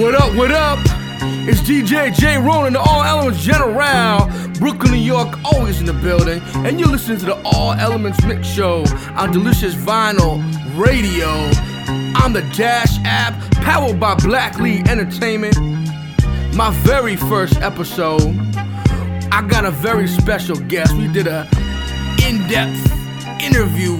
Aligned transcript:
What 0.00 0.14
up, 0.14 0.34
what 0.34 0.50
up? 0.50 0.78
It's 1.46 1.60
DJ 1.60 2.10
J 2.14 2.38
Ronin, 2.38 2.72
the 2.72 2.80
All 2.80 3.02
Elements 3.02 3.44
General. 3.44 4.26
Brooklyn, 4.54 4.92
New 4.92 4.96
York, 4.96 5.38
always 5.44 5.78
in 5.78 5.84
the 5.84 5.92
building. 5.92 6.40
And 6.64 6.80
you're 6.80 6.88
listening 6.88 7.18
to 7.18 7.26
the 7.26 7.42
All 7.44 7.74
Elements 7.74 8.24
Mix 8.24 8.48
Show 8.48 8.86
on 9.14 9.30
Delicious 9.30 9.74
Vinyl 9.74 10.40
Radio. 10.82 11.28
On 12.24 12.32
the 12.32 12.40
Dash 12.56 12.96
app, 13.04 13.38
powered 13.56 14.00
by 14.00 14.14
Black 14.14 14.58
League 14.58 14.88
Entertainment. 14.88 15.54
My 16.56 16.70
very 16.82 17.16
first 17.16 17.56
episode, 17.56 18.22
I 19.30 19.46
got 19.46 19.66
a 19.66 19.70
very 19.70 20.08
special 20.08 20.56
guest. 20.56 20.94
We 20.94 21.08
did 21.08 21.26
a 21.26 21.46
in-depth 22.26 22.90
interview. 23.42 23.96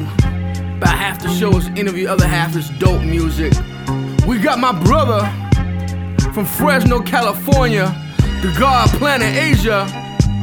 About 0.78 0.96
half 0.96 1.20
the 1.20 1.28
show 1.34 1.54
is 1.58 1.68
interview, 1.68 2.08
other 2.08 2.26
half 2.26 2.56
is 2.56 2.70
dope 2.78 3.02
music. 3.02 3.52
We 4.26 4.38
got 4.38 4.58
my 4.58 4.72
brother 4.82 5.30
from 6.32 6.44
Fresno, 6.44 7.00
California, 7.00 7.86
the 8.42 8.54
God 8.58 8.88
Planet 8.90 9.34
Asia. 9.34 9.86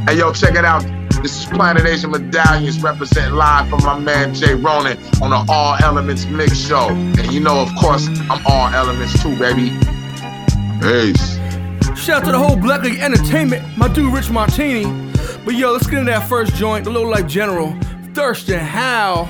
Hey 0.07 0.17
yo, 0.17 0.33
check 0.33 0.55
it 0.55 0.65
out. 0.65 0.83
This 1.21 1.39
is 1.39 1.45
Planet 1.45 1.85
Asia 1.85 2.07
Medallions 2.07 2.81
representing 2.81 3.35
live 3.35 3.69
from 3.69 3.83
my 3.83 3.97
man 3.97 4.33
Jay 4.33 4.53
Ronin 4.53 4.97
on 5.21 5.31
the 5.31 5.45
All 5.49 5.75
Elements 5.81 6.25
Mix 6.25 6.57
Show. 6.57 6.89
And 6.89 7.31
you 7.31 7.39
know, 7.39 7.59
of 7.59 7.69
course, 7.75 8.07
I'm 8.29 8.45
All 8.45 8.67
Elements 8.69 9.21
too, 9.21 9.37
baby. 9.39 9.69
Peace. 10.81 11.37
Shout 11.97 12.21
out 12.21 12.25
to 12.25 12.31
the 12.31 12.37
whole 12.37 12.55
Black 12.55 12.83
League 12.83 12.99
Entertainment, 12.99 13.65
my 13.77 13.87
dude 13.87 14.13
Rich 14.13 14.29
Martini. 14.29 14.85
But 15.43 15.55
yo, 15.55 15.71
let's 15.71 15.87
get 15.87 15.99
into 15.99 16.11
that 16.11 16.27
first 16.27 16.53
joint, 16.55 16.83
the 16.83 16.91
Low 16.91 17.03
Life 17.03 17.27
General, 17.27 17.75
Thurston 18.13 18.59
Howl, 18.59 19.29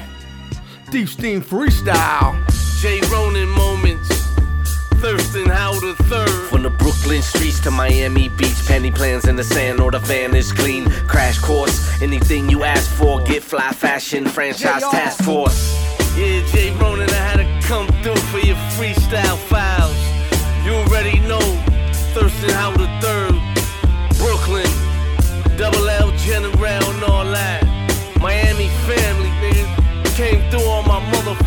Deep 0.92 1.08
Steam 1.08 1.42
Freestyle. 1.42 2.36
J. 2.82 3.02
Ronin 3.12 3.50
moments. 3.50 4.17
Thurston 5.02 5.50
Howl 5.50 5.80
the 5.80 5.96
third. 6.04 6.30
From 6.50 6.64
the 6.64 6.70
Brooklyn 6.70 7.22
streets 7.22 7.60
to 7.62 7.72
Miami 7.72 8.30
Beach, 8.30 8.66
penny 8.66 8.92
plans 8.92 9.26
in 9.26 9.36
the 9.36 9.44
sand 9.44 9.80
or 9.80 9.92
the 9.92 10.00
van 10.00 10.36
is 10.36 10.52
clean. 10.52 10.90
Crash 11.08 11.40
course, 11.40 12.02
anything 12.02 12.50
you 12.50 12.64
ask 12.64 12.90
for, 12.92 13.22
get 13.22 13.44
fly 13.44 13.72
fashion, 13.72 14.26
franchise 14.26 14.84
task 14.92 15.24
force. 15.24 15.76
Yeah, 16.18 16.46
J. 16.48 16.76
Ronin, 16.78 17.10
I 17.10 17.14
had 17.14 17.38
to 17.38 17.68
come 17.68 17.88
through 18.02 18.22
for 18.32 18.40
your 18.40 18.58
freestyle 18.76 19.38
files. 19.38 19.96
You 20.66 20.74
already 20.74 21.20
know. 21.20 21.40
Thurston 22.14 22.50
Howl 22.50 22.72
the 22.72 22.88
third. 23.02 23.07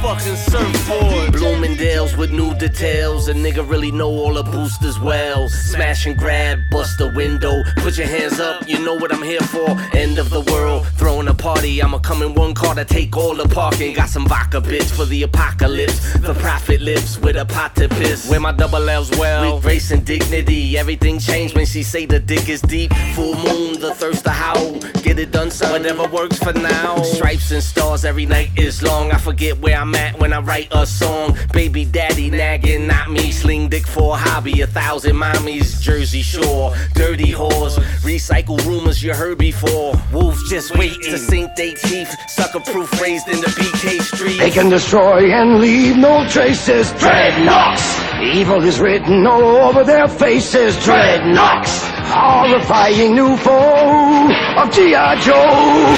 Motherfucking 0.00 0.36
surfboard. 0.36 1.32
Bloomingdale's 1.32 2.16
with 2.16 2.30
new 2.30 2.54
details. 2.54 3.28
A 3.28 3.34
nigga 3.34 3.68
really 3.68 3.90
know 3.90 4.08
all 4.08 4.34
the 4.34 4.42
boosters 4.42 4.98
well. 4.98 5.48
Smash 5.48 6.06
and 6.06 6.16
grab, 6.16 6.58
bust 6.70 6.98
the 6.98 7.08
window. 7.10 7.62
Put 7.76 7.98
your 7.98 8.06
hands 8.06 8.40
up, 8.40 8.68
you 8.68 8.78
know 8.84 8.94
what 8.94 9.12
I'm 9.12 9.22
here 9.22 9.40
for. 9.40 9.68
End 9.96 10.18
of 10.18 10.30
the 10.30 10.40
world, 10.40 10.86
throwing 10.96 11.28
a 11.28 11.34
party. 11.34 11.82
I'ma 11.82 11.98
come 11.98 12.22
in 12.22 12.34
one 12.34 12.54
car 12.54 12.74
to 12.74 12.84
take 12.84 13.16
all 13.16 13.34
the 13.34 13.48
parking. 13.48 13.94
Got 13.94 14.08
some 14.08 14.26
vodka 14.26 14.60
bitch 14.60 14.90
for 14.90 15.04
the 15.04 15.22
apocalypse. 15.22 16.14
The 16.14 16.34
prophet 16.34 16.80
lives 16.80 17.18
with 17.18 17.36
a 17.36 17.44
pot 17.44 17.76
to 17.76 17.88
piss. 17.88 18.28
Where 18.28 18.40
my 18.40 18.52
double 18.52 18.88
L's 18.88 19.10
well. 19.18 19.54
With 19.54 19.62
grace 19.62 19.90
and 19.90 20.04
dignity, 20.04 20.78
everything 20.78 21.18
changed 21.18 21.54
when 21.56 21.66
she 21.66 21.82
say 21.82 22.06
the 22.06 22.20
dick 22.20 22.48
is 22.48 22.60
deep. 22.62 22.92
Full 23.14 23.34
moon, 23.36 23.80
the 23.80 23.94
thirst 23.94 24.24
to 24.24 24.30
howl. 24.30 24.78
Get 25.02 25.18
it 25.18 25.30
done, 25.30 25.50
son. 25.50 25.72
Whatever 25.72 26.08
works 26.08 26.38
for 26.38 26.52
now. 26.52 27.02
Stripes 27.02 27.50
and 27.50 27.62
stars 27.62 28.04
every 28.04 28.26
night 28.26 28.50
is 28.56 28.82
long. 28.82 29.12
I 29.12 29.18
forget 29.18 29.58
where 29.58 29.76
I'm 29.76 29.89
at 29.94 30.18
when 30.18 30.32
I 30.32 30.40
write 30.40 30.68
a 30.72 30.86
song. 30.86 31.36
Baby 31.52 31.84
daddy 31.84 32.30
nagging, 32.30 32.86
not 32.86 33.10
me. 33.10 33.32
Sling 33.32 33.68
dick 33.68 33.86
for 33.86 34.14
a 34.14 34.18
hobby. 34.18 34.60
A 34.60 34.66
thousand 34.66 35.16
mommies, 35.16 35.80
Jersey 35.80 36.22
Shore. 36.22 36.74
Dirty 36.94 37.32
whores. 37.32 37.78
Recycle 38.02 38.64
rumors 38.66 39.02
you 39.02 39.14
heard 39.14 39.38
before. 39.38 39.94
Wolves 40.12 40.48
just 40.48 40.76
wait 40.76 41.00
to 41.02 41.18
sink 41.18 41.54
they 41.56 41.74
teeth. 41.74 42.14
Sucker 42.28 42.60
proof 42.60 43.00
raised 43.00 43.28
in 43.28 43.40
the 43.40 43.48
BK 43.48 44.00
street. 44.02 44.38
They 44.38 44.50
can 44.50 44.68
destroy 44.68 45.32
and 45.32 45.60
leave 45.60 45.96
no 45.96 46.26
traces. 46.28 46.92
Dreadnoks! 46.92 48.22
Evil 48.22 48.62
is 48.64 48.78
written 48.80 49.26
all 49.26 49.56
over 49.56 49.84
their 49.84 50.08
faces. 50.08 50.76
Dreadnoks! 50.76 51.88
Horrifying 52.12 53.14
new 53.14 53.36
foe 53.36 54.28
of 54.58 54.72
G.I. 54.72 55.20
Joe! 55.20 55.96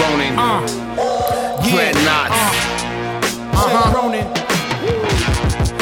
Ronin. 0.00 0.38
Uh, 0.38 0.66
Dreadnoks. 1.62 2.43
Uh-huh. 3.54 3.94
Ronin. 3.94 4.26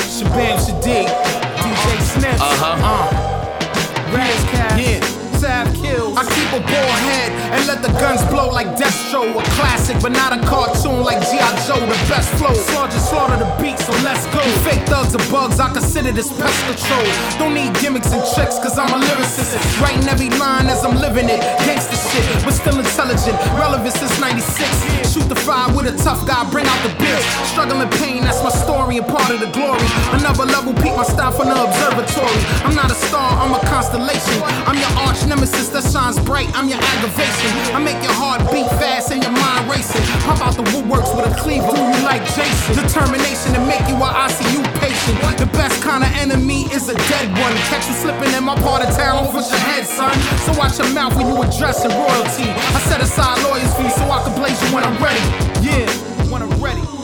Shabaam. 0.05 0.59
DJ 0.83 2.01
Snips. 2.03 2.41
Uh-huh. 2.41 4.15
Ras 4.15 4.45
Kass. 4.53 4.79
Yeah. 4.79 5.23
Sav 5.43 5.67
Killz. 5.75 6.15
I 6.15 6.23
keep 6.23 6.51
a 6.55 6.63
ball 6.63 6.93
head 7.11 7.33
and 7.51 7.67
let 7.67 7.83
the 7.83 7.91
guns 7.99 8.23
blow 8.31 8.49
like 8.51 8.79
Death 8.79 8.95
Show. 9.11 9.27
A 9.27 9.43
classic, 9.59 9.99
but 10.01 10.13
not 10.13 10.31
a 10.31 10.39
cartoon 10.47 11.03
like 11.03 11.19
G.I. 11.19 11.43
Joe. 11.67 11.81
The 11.81 11.99
best 12.07 12.31
flow. 12.39 12.55
Slaughter, 12.55 13.01
slaughter 13.01 13.39
the 13.43 13.51
beat, 13.59 13.79
so 13.79 13.91
let's 14.07 14.23
go. 14.31 14.39
Fake 14.63 14.87
thugs 14.87 15.17
are 15.19 15.27
bugs, 15.33 15.59
I 15.59 15.73
consider 15.73 16.13
this 16.13 16.31
pest 16.39 16.59
control. 16.71 17.03
Don't 17.43 17.55
need 17.55 17.75
gimmicks 17.83 18.13
and 18.13 18.23
tricks, 18.35 18.63
cause 18.63 18.79
I'm 18.79 18.93
a 18.95 19.03
lyricist. 19.03 19.59
Writing 19.83 20.07
every 20.07 20.31
line 20.39 20.71
as 20.71 20.85
I'm 20.85 20.95
living 21.01 21.29
it. 21.29 21.41
Gangsta 21.67 21.97
shit, 22.13 22.25
but 22.45 22.53
still 22.53 22.79
intelligent. 22.79 23.37
Relevant 23.57 23.95
since 23.97 24.21
96. 24.21 25.13
Shoot 25.13 25.29
the 25.29 25.37
fire 25.37 25.69
with 25.75 25.89
a 25.89 25.97
tough 26.05 26.27
guy, 26.29 26.45
bring 26.51 26.67
out 26.69 26.81
the 26.85 26.93
bitch. 27.01 27.25
Struggling 27.49 27.81
in 27.81 27.91
pain, 28.01 28.23
that's 28.23 28.43
my 28.45 28.53
story 28.53 28.99
and 28.99 29.07
part 29.09 29.29
of 29.33 29.41
the 29.41 29.51
glory. 29.57 29.81
Another 30.13 30.45
level, 30.45 30.73
peak 30.85 30.95
my 30.97 31.05
style 31.05 31.33
from 31.33 31.49
the 31.49 31.57
observatory. 31.57 32.43
I'm 32.65 32.77
not 32.77 32.91
a 32.91 32.99
star, 33.09 33.29
I'm 33.41 33.53
a 33.57 33.61
constellation. 33.69 34.37
I'm 34.69 34.77
your 34.77 34.93
arch 35.09 35.25
nemesis 35.27 35.69
that 35.73 35.85
shines 35.89 36.21
bright, 36.21 36.49
I'm 36.53 36.69
your 36.69 36.81
aggravation. 36.81 37.51
I 37.73 37.81
make 37.81 38.01
your 38.05 38.15
heart 38.15 38.45
beat 38.53 38.69
fast 38.81 39.13
and 39.13 39.23
your 39.23 39.33
mind 39.33 39.69
racing. 39.69 40.05
Pop 40.29 40.41
out 40.45 40.55
the 40.57 40.67
woodworks 40.73 41.11
with 41.17 41.29
a 41.29 41.35
cleaver, 41.41 41.73
do 41.73 41.81
you 41.81 42.01
like 42.05 42.25
Jason? 42.37 42.77
Determination 42.77 43.57
to 43.57 43.61
make 43.65 43.85
you 43.89 43.97
an 43.97 44.13
ICU 44.13 44.61
patient. 44.81 45.17
The 45.39 45.49
best 45.57 45.83
kind 45.83 46.05
of 46.05 46.11
enemy 46.21 46.69
is 46.73 46.89
a 46.89 46.97
dead 47.09 47.29
one. 47.37 47.55
Catch 47.73 47.89
you 47.89 47.95
slipping 47.95 48.33
in 48.35 48.45
my 48.45 48.57
part 48.61 48.85
of 48.85 48.95
town, 48.97 49.25
don't 49.25 49.35
your 49.35 49.65
head, 49.71 49.87
son. 49.87 50.13
So 50.45 50.53
watch 50.59 50.79
your 50.79 50.91
mouth 50.93 51.17
when 51.17 51.27
you 51.27 51.37
addressing 51.43 51.91
royalty. 52.03 52.51
I 52.51 52.81
set 52.89 53.01
aside 53.01 53.43
lawyers' 53.45 53.75
fees 53.77 53.95
so 53.95 54.05
I 54.11 54.23
can 54.25 54.35
blaze 54.35 54.61
you 54.63 54.75
when 54.75 54.85
I'm 54.85 54.99
ready. 55.03 55.23
Yeah, 55.63 55.87
when 56.31 56.43
I'm 56.43 56.63
ready. 56.63 57.02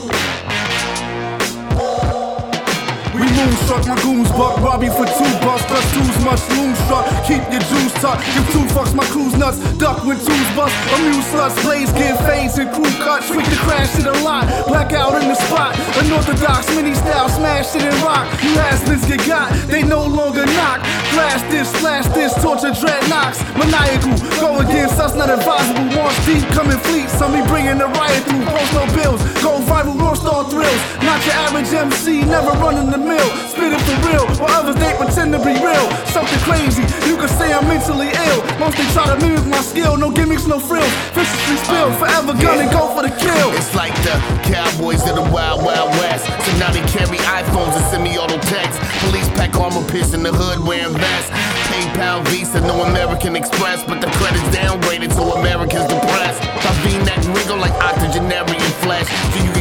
We 3.19 3.27
moonstruck, 3.35 3.83
my 3.85 3.99
goons 4.01 4.31
buck, 4.31 4.63
Robbie 4.63 4.87
for 4.87 5.03
two 5.03 5.31
bucks, 5.43 5.67
plus 5.67 5.83
two's 5.91 6.17
much 6.23 6.39
moonstruck. 6.55 7.03
Keep 7.27 7.43
your 7.51 7.59
juice 7.67 7.91
tucked, 7.99 8.23
give 8.31 8.47
two 8.55 8.63
fucks, 8.71 8.95
my 8.95 9.03
crew's 9.11 9.35
nuts. 9.35 9.59
Duck 9.75 10.05
when 10.07 10.15
two's 10.15 10.49
bust, 10.55 10.71
amuse 10.95 11.27
sluts, 11.27 11.59
blaze, 11.61 11.91
give 11.99 12.15
fades 12.23 12.57
and 12.57 12.71
crew 12.71 12.87
cuts. 13.03 13.27
Tweak 13.27 13.43
the 13.51 13.59
crash 13.67 13.91
to 13.99 14.03
the 14.03 14.15
lot, 14.23 14.47
blackout 14.71 15.21
in 15.21 15.27
the 15.27 15.35
spot. 15.35 15.75
Unorthodox 15.99 16.71
mini 16.75 16.95
style, 16.95 17.27
smash 17.27 17.75
it 17.75 17.83
and 17.83 17.99
rock. 18.07 18.23
You 18.39 18.55
has-beens 18.55 19.05
get 19.05 19.27
got, 19.27 19.51
they 19.67 19.83
no 19.83 20.07
longer 20.07 20.45
knock. 20.55 20.79
Flash 21.11 21.43
this, 21.51 21.67
flash 21.83 22.07
this, 22.15 22.31
torture 22.39 22.71
dreadnoks. 22.71 23.43
Maniacal, 23.59 24.15
go 24.39 24.63
against 24.63 24.95
us, 24.95 25.13
not 25.15 25.29
advisable. 25.29 25.91
Once 25.99 26.15
deep, 26.25 26.47
coming 26.55 26.79
fleet, 26.87 27.09
some 27.09 27.35
be 27.35 27.43
bringing 27.51 27.79
the 27.83 27.87
riot 27.99 28.23
through. 28.23 28.47
Post 28.47 28.71
no 28.71 28.87
bills, 28.95 29.21
go 29.43 29.59
viral, 29.67 29.99
raw 29.99 30.13
star 30.13 30.47
thrills. 30.49 30.81
Not 31.03 31.19
your 31.25 31.35
average 31.35 31.73
MC, 31.73 32.23
never 32.23 32.55
running 32.63 32.89
the 32.89 33.08
mill. 33.09 33.29
Spit 33.49 33.73
it 33.73 33.81
for 33.81 33.97
real, 34.05 34.25
while 34.37 34.61
others 34.61 34.77
they 34.77 34.93
pretend 34.93 35.33
to 35.33 35.41
be 35.41 35.57
real. 35.57 35.85
Something 36.13 36.37
crazy, 36.45 36.85
you 37.09 37.17
could 37.17 37.33
say 37.33 37.49
I'm 37.49 37.65
mentally 37.65 38.13
ill. 38.29 38.39
Most 38.61 38.77
they 38.77 38.85
try 38.93 39.09
to 39.09 39.17
mimic 39.17 39.45
my 39.49 39.61
skill, 39.65 39.97
no 39.97 40.13
gimmicks, 40.13 40.45
no 40.45 40.59
frills. 40.61 40.93
Viciously 41.17 41.57
spill, 41.65 41.89
forever 41.97 42.37
gunning, 42.37 42.69
go 42.69 42.93
for 42.93 43.01
the 43.01 43.13
kill. 43.17 43.49
It's 43.57 43.73
like 43.73 43.95
the 44.05 44.15
cowboys 44.45 45.01
of 45.09 45.17
the 45.17 45.25
wild, 45.33 45.65
wild 45.65 45.89
west. 45.97 46.29
So 46.45 46.49
now 46.61 46.69
they 46.69 46.85
carry 46.93 47.17
iPhones 47.25 47.73
and 47.73 47.85
send 47.89 48.03
me 48.03 48.17
auto 48.21 48.37
texts. 48.53 48.77
Police 49.03 49.29
pack 49.33 49.57
armor 49.57 49.83
pierce 49.89 50.13
in 50.13 50.21
the 50.21 50.31
hood 50.31 50.61
wearing 50.61 50.93
vests. 50.93 51.31
PayPal, 51.69 52.21
Visa, 52.29 52.61
no 52.61 52.83
American 52.83 53.35
Express, 53.35 53.83
but 53.83 54.01
the 54.01 54.09
credit's 54.17 54.43
downgraded 54.55 55.11
so 55.13 55.33
Americans 55.33 55.87
depressed. 55.87 56.41
My 56.65 56.73
V-neck 56.83 57.21
wriggle 57.33 57.57
like 57.57 57.73
octogenarian 57.81 58.71
flesh, 58.83 59.07
so 59.33 59.37
you 59.43 59.51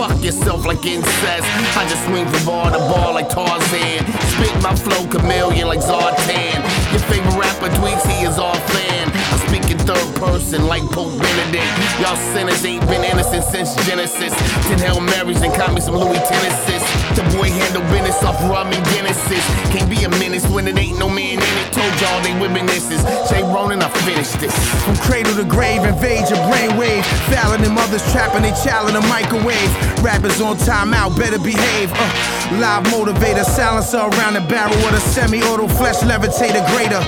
fuck 0.00 0.24
yourself 0.24 0.64
like 0.64 0.86
incest. 0.86 1.46
I 1.76 1.86
just 1.86 2.02
swing 2.06 2.26
from 2.26 2.46
bar 2.46 2.70
to 2.70 2.78
bar 2.78 3.12
like 3.12 3.28
Tarzan. 3.28 4.00
Spit 4.32 4.62
my 4.62 4.74
flow 4.74 5.06
chameleon 5.06 5.68
like 5.68 5.80
Zartan. 5.80 6.56
Your 6.90 7.04
favorite 7.12 7.36
rapper 7.36 7.68
tweets, 7.76 8.06
he 8.08 8.24
is 8.24 8.38
our 8.38 8.56
fan. 8.72 9.19
I 9.30 9.36
speak 9.46 9.70
in 9.70 9.78
third 9.78 10.10
person 10.16 10.66
like 10.66 10.82
Pope 10.90 11.14
Benedict. 11.18 11.66
Y'all 12.02 12.16
sinners 12.34 12.64
ain't 12.64 12.86
been 12.88 13.04
innocent 13.04 13.44
since 13.44 13.74
Genesis. 13.86 14.34
Ten 14.66 14.78
Hail 14.78 15.00
Marys 15.00 15.42
and 15.42 15.54
caught 15.54 15.72
me 15.72 15.80
some 15.80 15.94
Louis 15.94 16.18
Tennessees. 16.26 16.82
The 17.14 17.22
boy 17.36 17.50
handle 17.50 17.82
business 17.90 18.22
off 18.22 18.38
rum 18.50 18.72
and 18.72 18.84
Guinnesses. 18.90 19.42
Can't 19.70 19.88
be 19.88 20.02
a 20.04 20.10
menace 20.18 20.46
when 20.48 20.66
it 20.66 20.78
ain't 20.78 20.98
no 20.98 21.08
man 21.08 21.38
in 21.38 21.54
it. 21.62 21.68
Told 21.72 21.94
y'all 22.00 22.20
they 22.22 22.34
witnesses. 22.40 23.02
Jay 23.30 23.42
Ronin, 23.42 23.82
I 23.82 23.88
finished 24.02 24.38
this. 24.40 24.54
From 24.84 24.96
cradle 25.06 25.34
to 25.34 25.44
grave, 25.44 25.84
invade 25.84 26.28
your 26.30 26.42
brainwave. 26.50 27.04
Fouling 27.30 27.62
them 27.62 27.78
others 27.78 28.02
trapping 28.12 28.42
they 28.42 28.54
child 28.64 28.90
in 28.90 28.96
a 28.96 29.04
microwave. 29.06 29.70
Rappers 30.02 30.40
on 30.40 30.56
timeout, 30.56 31.16
better 31.18 31.38
behave. 31.38 31.90
Uh, 31.94 32.58
live 32.58 32.84
motivator, 32.90 33.44
silencer 33.44 33.98
around 33.98 34.34
the 34.34 34.44
barrel 34.48 34.74
with 34.82 34.94
a 34.94 35.00
semi-auto 35.00 35.68
flesh 35.68 36.00
levitator 36.02 36.62
greater. 36.74 37.00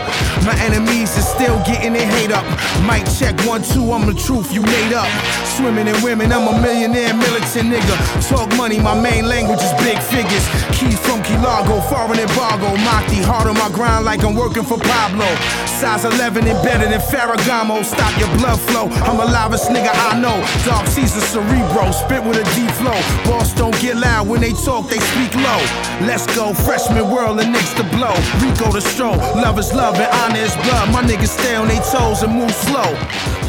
My 0.46 0.54
enemies 0.62 1.16
is 1.16 1.26
still 1.26 1.58
getting 1.64 1.92
their 1.94 2.11
hate 2.12 2.32
up. 2.32 2.44
Mic 2.86 3.04
check 3.18 3.34
one, 3.46 3.62
two, 3.62 3.92
I'm 3.92 4.06
the 4.06 4.14
truth, 4.14 4.52
you 4.52 4.62
made 4.62 4.92
up. 4.92 5.08
Swimming 5.56 5.86
in 5.88 5.96
women, 6.02 6.32
I'm 6.32 6.46
a 6.48 6.54
millionaire 6.60 7.14
militant 7.14 7.72
nigga. 7.72 7.96
Talk 8.28 8.48
money, 8.56 8.78
my 8.78 8.94
main 8.94 9.26
language 9.26 9.60
is 9.62 9.72
big 9.80 9.98
figures. 9.98 10.44
Keys 10.76 10.98
from 11.00 11.22
Key 11.22 11.36
Largo, 11.38 11.80
foreign 11.88 12.18
embargo. 12.18 12.74
Maki, 12.84 13.22
hard 13.24 13.48
on 13.48 13.56
my 13.56 13.70
grind 13.70 14.04
like 14.04 14.24
I'm 14.24 14.34
working 14.34 14.64
for 14.64 14.78
Pablo. 14.78 15.26
Size 15.66 16.04
11 16.04 16.46
and 16.46 16.60
better 16.62 16.88
than 16.88 17.00
Ferragamo. 17.00 17.84
Stop 17.84 18.12
your 18.18 18.30
blood 18.38 18.60
flow. 18.68 18.86
I'm 19.08 19.16
the 19.16 19.26
loudest 19.26 19.70
nigga 19.70 19.90
I 19.92 20.18
know. 20.20 20.36
Dark 20.64 20.86
Caesar 20.86 21.20
cerebro, 21.20 21.90
spit 21.90 22.22
with 22.22 22.38
a 22.38 22.46
deep 22.54 22.70
flow. 22.80 22.98
Boss 23.24 23.54
don't 23.54 23.76
get 23.80 23.96
loud 23.96 24.28
when 24.28 24.40
they 24.40 24.52
talk, 24.52 24.88
they 24.88 25.00
speak 25.12 25.34
low. 25.34 25.60
Let's 26.06 26.26
go, 26.36 26.52
freshman 26.54 27.10
world 27.10 27.40
and 27.40 27.52
Knicks 27.52 27.74
to 27.74 27.84
blow. 27.94 28.14
Rico 28.42 28.72
the 28.72 28.80
stroll, 28.80 29.16
love 29.38 29.58
is 29.58 29.72
love 29.74 29.96
and 29.96 30.10
honor 30.22 30.44
is 30.44 30.54
blood. 30.66 30.90
My 30.92 31.02
niggas 31.02 31.34
stay 31.38 31.54
on 31.56 31.68
their 31.68 31.82
toes 31.82 32.01
and 32.02 32.34
move 32.34 32.50
slow. 32.50 32.82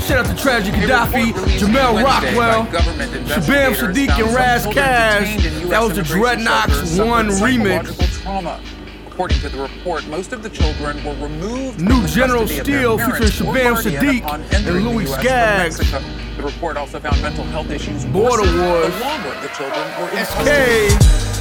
Shout 0.06 0.26
out 0.26 0.26
to 0.28 0.36
Tragedy 0.42 0.78
Khadafi, 0.78 1.32
Jamel 1.58 2.04
Rockwell, 2.04 2.66
Shabaam 2.68 3.74
Sahdeeq, 3.74 4.10
and 4.24 4.36
Ras 4.36 4.66
Kass. 4.68 5.44
That 5.70 5.82
was 5.82 5.96
the 5.96 6.04
Dreadnoks 6.04 7.04
1 7.04 7.28
remix. 7.30 8.22
Trauma. 8.22 8.62
According 9.08 9.40
to 9.40 9.50
the 9.50 9.62
report, 9.62 10.08
most 10.08 10.34
of 10.34 10.44
the 10.44 10.50
children 10.50 11.04
were 11.04 11.16
removed. 11.16 11.82
New 11.82 11.94
from 11.94 12.02
the 12.04 12.08
General 12.08 12.42
custody 12.42 12.84
of 12.86 12.98
their 12.98 12.98
Steel 12.98 12.98
parents 12.98 13.38
featuring 13.38 13.54
Shabam 13.54 13.74
guardian 13.74 14.22
Sadiq 14.22 14.54
and 14.54 14.84
Louis 14.86 15.12
US 15.12 15.20
Skaggs. 15.20 15.78
The 16.38 16.44
report 16.44 16.78
also 16.78 17.00
found 17.00 17.22
mental 17.22 17.46
health 17.46 17.72
issues 17.72 18.06
Border 18.06 18.44
Wars. 18.44 18.94
the 18.94 19.00
longer 19.00 19.34
the 19.42 19.50
children 19.50 19.84
were 20.00 20.10
in 20.10 20.26
custody. 20.26 20.90
SK. 20.90 21.34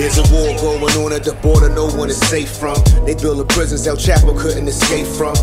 There's 0.00 0.16
a 0.16 0.24
war 0.32 0.56
going 0.56 0.96
on 0.96 1.12
at 1.12 1.24
the 1.24 1.34
border 1.42 1.68
no 1.68 1.84
one 1.92 2.08
is 2.08 2.16
safe 2.16 2.56
from. 2.56 2.74
They 3.04 3.14
build 3.14 3.46
prisons 3.50 3.86
El 3.86 3.96
Chapo 3.96 4.32
couldn't 4.32 4.66
escape 4.66 5.06
from. 5.06 5.36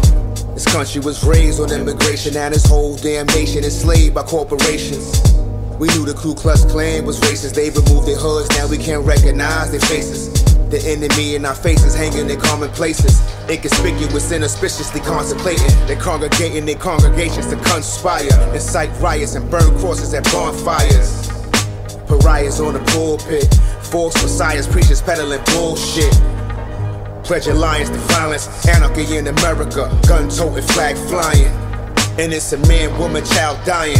This 0.55 0.65
country 0.65 0.99
was 0.99 1.23
raised 1.23 1.61
on 1.61 1.71
immigration, 1.71 2.35
and 2.35 2.55
this 2.55 2.65
whole 2.65 2.97
damn 2.97 3.27
nation 3.27 3.63
enslaved 3.63 4.15
by 4.15 4.23
corporations. 4.23 5.13
We 5.77 5.89
knew 5.89 6.09
the 6.09 6.15
Ku 6.17 6.33
Klux 6.33 6.65
Klan 6.65 7.05
was 7.05 7.19
racist. 7.21 7.53
They 7.53 7.69
removed 7.69 8.07
their 8.07 8.17
hoods, 8.17 8.49
now 8.57 8.67
we 8.67 8.79
can't 8.79 9.05
recognize 9.05 9.69
their 9.69 9.79
faces. 9.79 10.33
The 10.73 10.81
enemy 10.89 11.35
in 11.35 11.45
our 11.45 11.53
faces, 11.53 11.93
hanging 11.93 12.27
in 12.27 12.39
common 12.41 12.71
places. 12.71 13.21
Inconspicuous 13.47 14.31
and 14.31 14.43
auspiciously 14.43 15.01
contemplating. 15.01 15.69
They 15.85 15.97
congregating 15.97 16.65
their 16.65 16.81
congregations 16.81 17.45
to 17.53 17.57
conspire, 17.57 18.25
incite 18.55 18.89
riots 18.99 19.35
and 19.35 19.51
burn 19.51 19.69
crosses 19.77 20.15
at 20.15 20.23
bonfires. 20.33 21.29
Pariahs 22.07 22.59
on 22.59 22.73
the 22.73 22.79
pulpit, 22.91 23.45
false 23.87 24.21
messiahs, 24.21 24.67
preachers 24.67 25.01
peddling 25.01 25.41
bullshit. 25.45 26.13
Pledge 27.23 27.47
alliance 27.47 27.89
to 27.89 27.97
violence, 28.13 28.67
anarchy 28.67 29.17
in 29.17 29.27
America, 29.27 29.89
gun 30.07 30.29
toting, 30.29 30.63
flag 30.63 30.95
flying. 30.95 31.51
Innocent 32.19 32.67
man, 32.67 32.97
woman, 32.99 33.23
child 33.25 33.57
dying. 33.65 33.97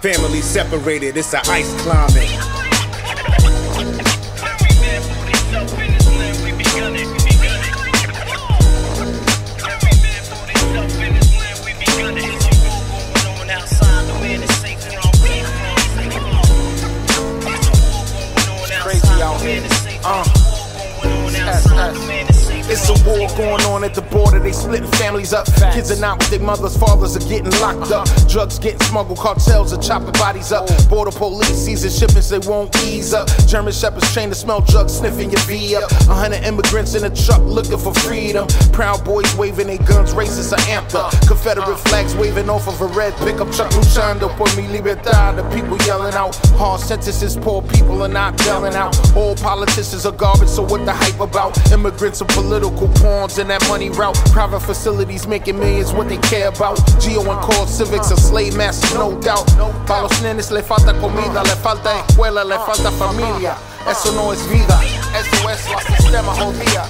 Family 0.00 0.40
separated, 0.40 1.16
it's 1.16 1.34
a 1.34 1.40
ice 1.48 1.72
climbing. 1.82 2.59
It's 22.70 22.88
a 22.88 22.94
war 23.02 23.26
going 23.36 23.64
on 23.66 23.82
at 23.82 23.94
the 23.96 24.02
border. 24.02 24.38
They 24.38 24.52
splitting 24.52 24.90
families 24.92 25.32
up. 25.32 25.46
Kids 25.74 25.90
are 25.90 26.00
not 26.00 26.18
with 26.18 26.30
their 26.30 26.38
mothers. 26.38 26.76
Fathers 26.76 27.16
are 27.16 27.28
getting 27.28 27.50
locked 27.58 27.90
up. 27.90 28.06
Uh-huh. 28.06 28.28
Drugs 28.28 28.60
getting 28.60 28.78
smuggled. 28.86 29.18
Cartels 29.18 29.72
are 29.72 29.82
chopping 29.82 30.12
bodies 30.12 30.52
up. 30.52 30.66
Oh. 30.70 30.86
Border 30.88 31.10
police 31.10 31.58
seizing 31.66 31.90
shipments. 31.90 32.28
They 32.28 32.38
won't 32.38 32.70
ease 32.84 33.12
up. 33.12 33.26
German 33.48 33.72
shepherds 33.72 34.14
trained 34.14 34.32
to 34.32 34.38
smell 34.38 34.60
drugs, 34.60 34.98
sniffing 34.98 35.32
your 35.32 35.40
V 35.50 35.74
up. 35.74 35.90
A 35.90 36.14
hundred 36.14 36.44
immigrants 36.44 36.94
in 36.94 37.02
a 37.02 37.10
truck 37.10 37.42
looking 37.42 37.76
for 37.76 37.92
freedom. 37.92 38.46
Proud 38.72 39.04
boys 39.04 39.34
waving 39.34 39.66
their 39.66 39.78
guns. 39.78 40.14
Racists 40.14 40.52
are 40.52 40.64
amped 40.70 40.94
up. 40.94 41.12
Uh-huh. 41.12 41.26
Confederate 41.26 41.66
uh-huh. 41.66 41.88
flags 41.90 42.14
waving 42.14 42.48
off 42.48 42.68
of 42.68 42.80
a 42.82 42.86
red 42.94 43.12
pickup 43.16 43.50
truck. 43.50 43.72
Luchando 43.72 44.28
por 44.38 44.46
mi 44.54 44.68
libertad. 44.68 45.34
The 45.34 45.42
people 45.50 45.76
yelling 45.88 46.14
out. 46.14 46.36
Hard 46.54 46.80
sentences. 46.80 47.36
Poor 47.36 47.62
people 47.62 48.00
are 48.04 48.08
not 48.08 48.38
bailing 48.38 48.76
out. 48.76 48.94
All 49.16 49.34
politicians 49.34 50.06
are 50.06 50.12
garbage. 50.12 50.48
So 50.48 50.62
what 50.62 50.86
the 50.86 50.92
hype 50.92 51.18
about? 51.18 51.58
Immigrants 51.72 52.22
are 52.22 52.26
political 52.26 52.59
pawns 52.68 53.38
in 53.38 53.48
that 53.48 53.66
money 53.68 53.88
route. 53.88 54.16
Private 54.32 54.60
facilities 54.60 55.26
making 55.26 55.58
millions, 55.58 55.92
what 55.92 56.08
they 56.08 56.18
care 56.18 56.48
about. 56.48 56.76
Geo 57.00 57.20
and 57.20 57.40
CoreCivics 57.40 58.12
a 58.12 58.16
slave 58.16 58.56
masters, 58.56 58.94
no 58.94 59.18
doubt. 59.20 59.46
Para 59.86 60.02
los 60.02 60.20
nenes 60.20 60.50
le 60.50 60.62
falta 60.62 60.92
comida, 61.00 61.42
le 61.42 61.56
falta 61.56 61.90
escuela, 62.06 62.44
le 62.44 62.58
falta 62.58 62.90
familia. 62.90 63.56
Eso 63.88 64.12
no 64.12 64.32
es 64.32 64.46
vida, 64.50 64.78
eso 65.18 65.48
es 65.48 65.70
la 65.70 65.96
sistema 65.96 66.34
jodida. 66.34 66.86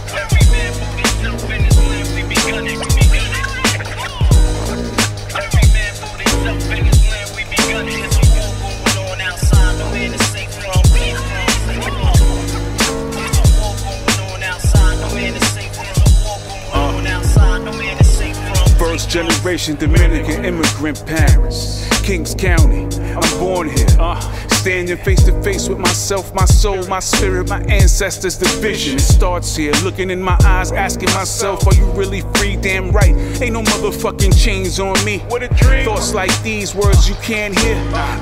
First 18.90 19.08
generation 19.08 19.76
Dominican 19.76 20.44
immigrant 20.44 21.06
parents. 21.06 21.88
Kings 22.00 22.34
County, 22.34 22.88
I'm 23.14 23.38
born 23.38 23.68
here. 23.68 23.86
Uh. 24.00 24.39
Standing 24.60 24.98
face 24.98 25.24
to 25.24 25.42
face 25.42 25.70
with 25.70 25.78
myself, 25.78 26.34
my 26.34 26.44
soul, 26.44 26.86
my 26.86 26.98
spirit, 27.00 27.48
my 27.48 27.62
ancestors' 27.62 28.36
the 28.36 28.44
vision. 28.60 28.96
It 28.96 29.00
starts 29.00 29.56
here, 29.56 29.72
looking 29.82 30.10
in 30.10 30.20
my 30.20 30.36
eyes, 30.44 30.70
asking 30.70 31.08
myself, 31.14 31.66
Are 31.66 31.74
you 31.74 31.90
really 31.92 32.20
free? 32.34 32.56
Damn 32.56 32.90
right. 32.90 33.14
Ain't 33.40 33.54
no 33.54 33.62
motherfucking 33.62 34.38
chains 34.38 34.78
on 34.78 35.02
me. 35.02 35.20
What 35.28 35.42
a 35.42 35.48
dream. 35.48 35.86
Thoughts 35.86 36.12
like 36.12 36.30
these, 36.42 36.74
words 36.74 37.08
you 37.08 37.14
can't 37.22 37.58
hear. 37.58 37.74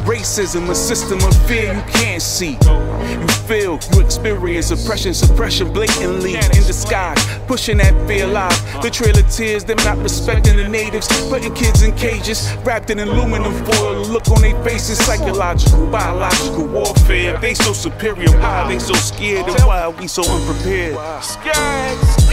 Racism, 0.07 0.71
a 0.71 0.77
system 0.77 1.19
of 1.25 1.35
fear 1.49 1.75
you 1.75 1.83
can't 1.91 2.23
see. 2.23 2.53
You 2.53 3.27
feel, 3.49 3.81
you 3.93 4.01
experience 4.01 4.71
oppression, 4.71 5.15
suppression 5.15 5.73
blatantly 5.73 6.37
in 6.37 6.51
disguise, 6.53 7.19
pushing 7.49 7.79
that 7.79 7.95
fear 8.07 8.27
alive. 8.27 8.57
The 8.81 8.91
trail 8.91 9.19
of 9.19 9.29
tears, 9.29 9.65
them 9.65 9.79
not 9.79 9.99
respecting 9.99 10.57
the 10.57 10.69
natives, 10.69 11.09
putting 11.29 11.53
kids 11.55 11.83
in 11.83 11.97
cages, 11.97 12.55
wrapped 12.65 12.91
in 12.91 13.01
aluminum 13.01 13.53
foil. 13.65 14.05
Look 14.05 14.29
on 14.29 14.43
their 14.43 14.63
faces, 14.63 15.05
psychological, 15.05 15.85
biological 15.89 16.28
warfare. 16.73 17.39
They 17.39 17.55
so 17.55 17.73
superior, 17.73 18.31
why 18.39 18.69
they 18.69 18.79
so 18.79 18.95
scared, 18.95 19.47
and 19.47 19.65
why 19.65 19.83
are 19.83 19.91
we 19.91 20.07
so 20.07 20.23
unprepared? 20.23 20.97
Skags. 21.23 22.29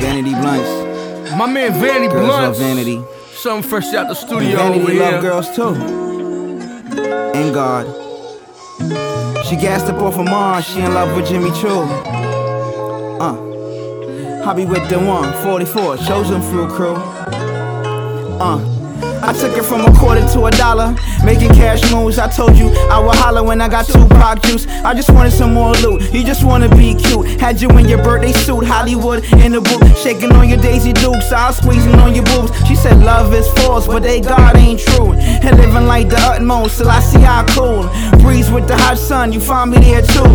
Vanity 0.00 0.34
blunts. 0.34 1.30
My 1.36 1.46
man 1.46 1.72
Vanny 1.72 2.08
Girls 2.08 2.26
Blunt. 2.26 2.56
vanity. 2.56 3.19
Something 3.42 3.70
fresh 3.70 3.94
out 3.94 4.08
the 4.08 4.14
studio 4.14 4.54
vanity 4.54 4.82
over 4.82 4.94
love 4.94 5.22
girls 5.22 5.56
too. 5.56 5.74
And 7.34 7.54
God. 7.54 7.86
She 9.46 9.56
gassed 9.56 9.86
up 9.86 10.02
off 10.02 10.18
of 10.18 10.26
Mars, 10.26 10.66
she 10.66 10.80
in 10.80 10.92
love 10.92 11.16
with 11.16 11.26
Jimmy 11.26 11.50
Choo. 11.52 11.80
Uh. 13.18 14.44
I 14.44 14.52
be 14.52 14.66
with 14.66 14.86
the 14.90 14.98
one, 14.98 15.32
44, 15.42 15.96
chosen 15.96 16.42
fruit 16.42 16.68
crew. 16.68 16.96
Uh. 16.96 18.79
I 19.22 19.32
took 19.32 19.56
it 19.56 19.64
from 19.64 19.82
a 19.82 19.92
quarter 19.98 20.26
to 20.32 20.46
a 20.46 20.50
dollar, 20.50 20.96
making 21.24 21.50
cash 21.50 21.80
moves. 21.92 22.18
I 22.18 22.28
told 22.28 22.56
you 22.56 22.68
I 22.90 22.98
would 22.98 23.14
holler 23.16 23.42
when 23.42 23.60
I 23.60 23.68
got 23.68 23.86
two 23.86 23.92
Tupac 24.08 24.42
juice. 24.42 24.66
I 24.66 24.94
just 24.94 25.10
wanted 25.10 25.32
some 25.32 25.52
more 25.52 25.72
loot. 25.74 26.12
You 26.12 26.24
just 26.24 26.42
wanna 26.44 26.68
be 26.68 26.94
cute. 26.94 27.26
Had 27.40 27.60
you 27.60 27.68
in 27.70 27.88
your 27.88 28.02
birthday 28.02 28.32
suit, 28.32 28.64
Hollywood 28.64 29.24
in 29.34 29.52
the 29.52 29.60
booth, 29.60 29.98
shaking 29.98 30.32
on 30.32 30.48
your 30.48 30.58
Daisy 30.58 30.92
Dukes. 30.92 31.32
I 31.32 31.48
was 31.48 31.58
squeezing 31.58 31.94
on 31.96 32.14
your 32.14 32.24
boobs. 32.24 32.50
She 32.66 32.74
said 32.74 32.98
love 33.00 33.34
is 33.34 33.46
false, 33.60 33.86
but 33.86 34.02
they 34.02 34.20
God 34.20 34.56
ain't 34.56 34.80
true. 34.80 35.12
And 35.12 35.58
living 35.58 35.86
like 35.86 36.08
the 36.08 36.18
utmost 36.18 36.78
till 36.78 36.90
I 36.90 37.00
see 37.00 37.20
how 37.20 37.44
cool. 37.48 37.88
Breeze 38.20 38.50
with 38.50 38.68
the 38.68 38.76
hot 38.76 38.98
sun, 38.98 39.32
you 39.32 39.40
find 39.40 39.70
me 39.70 39.78
there 39.78 40.02
too. 40.02 40.30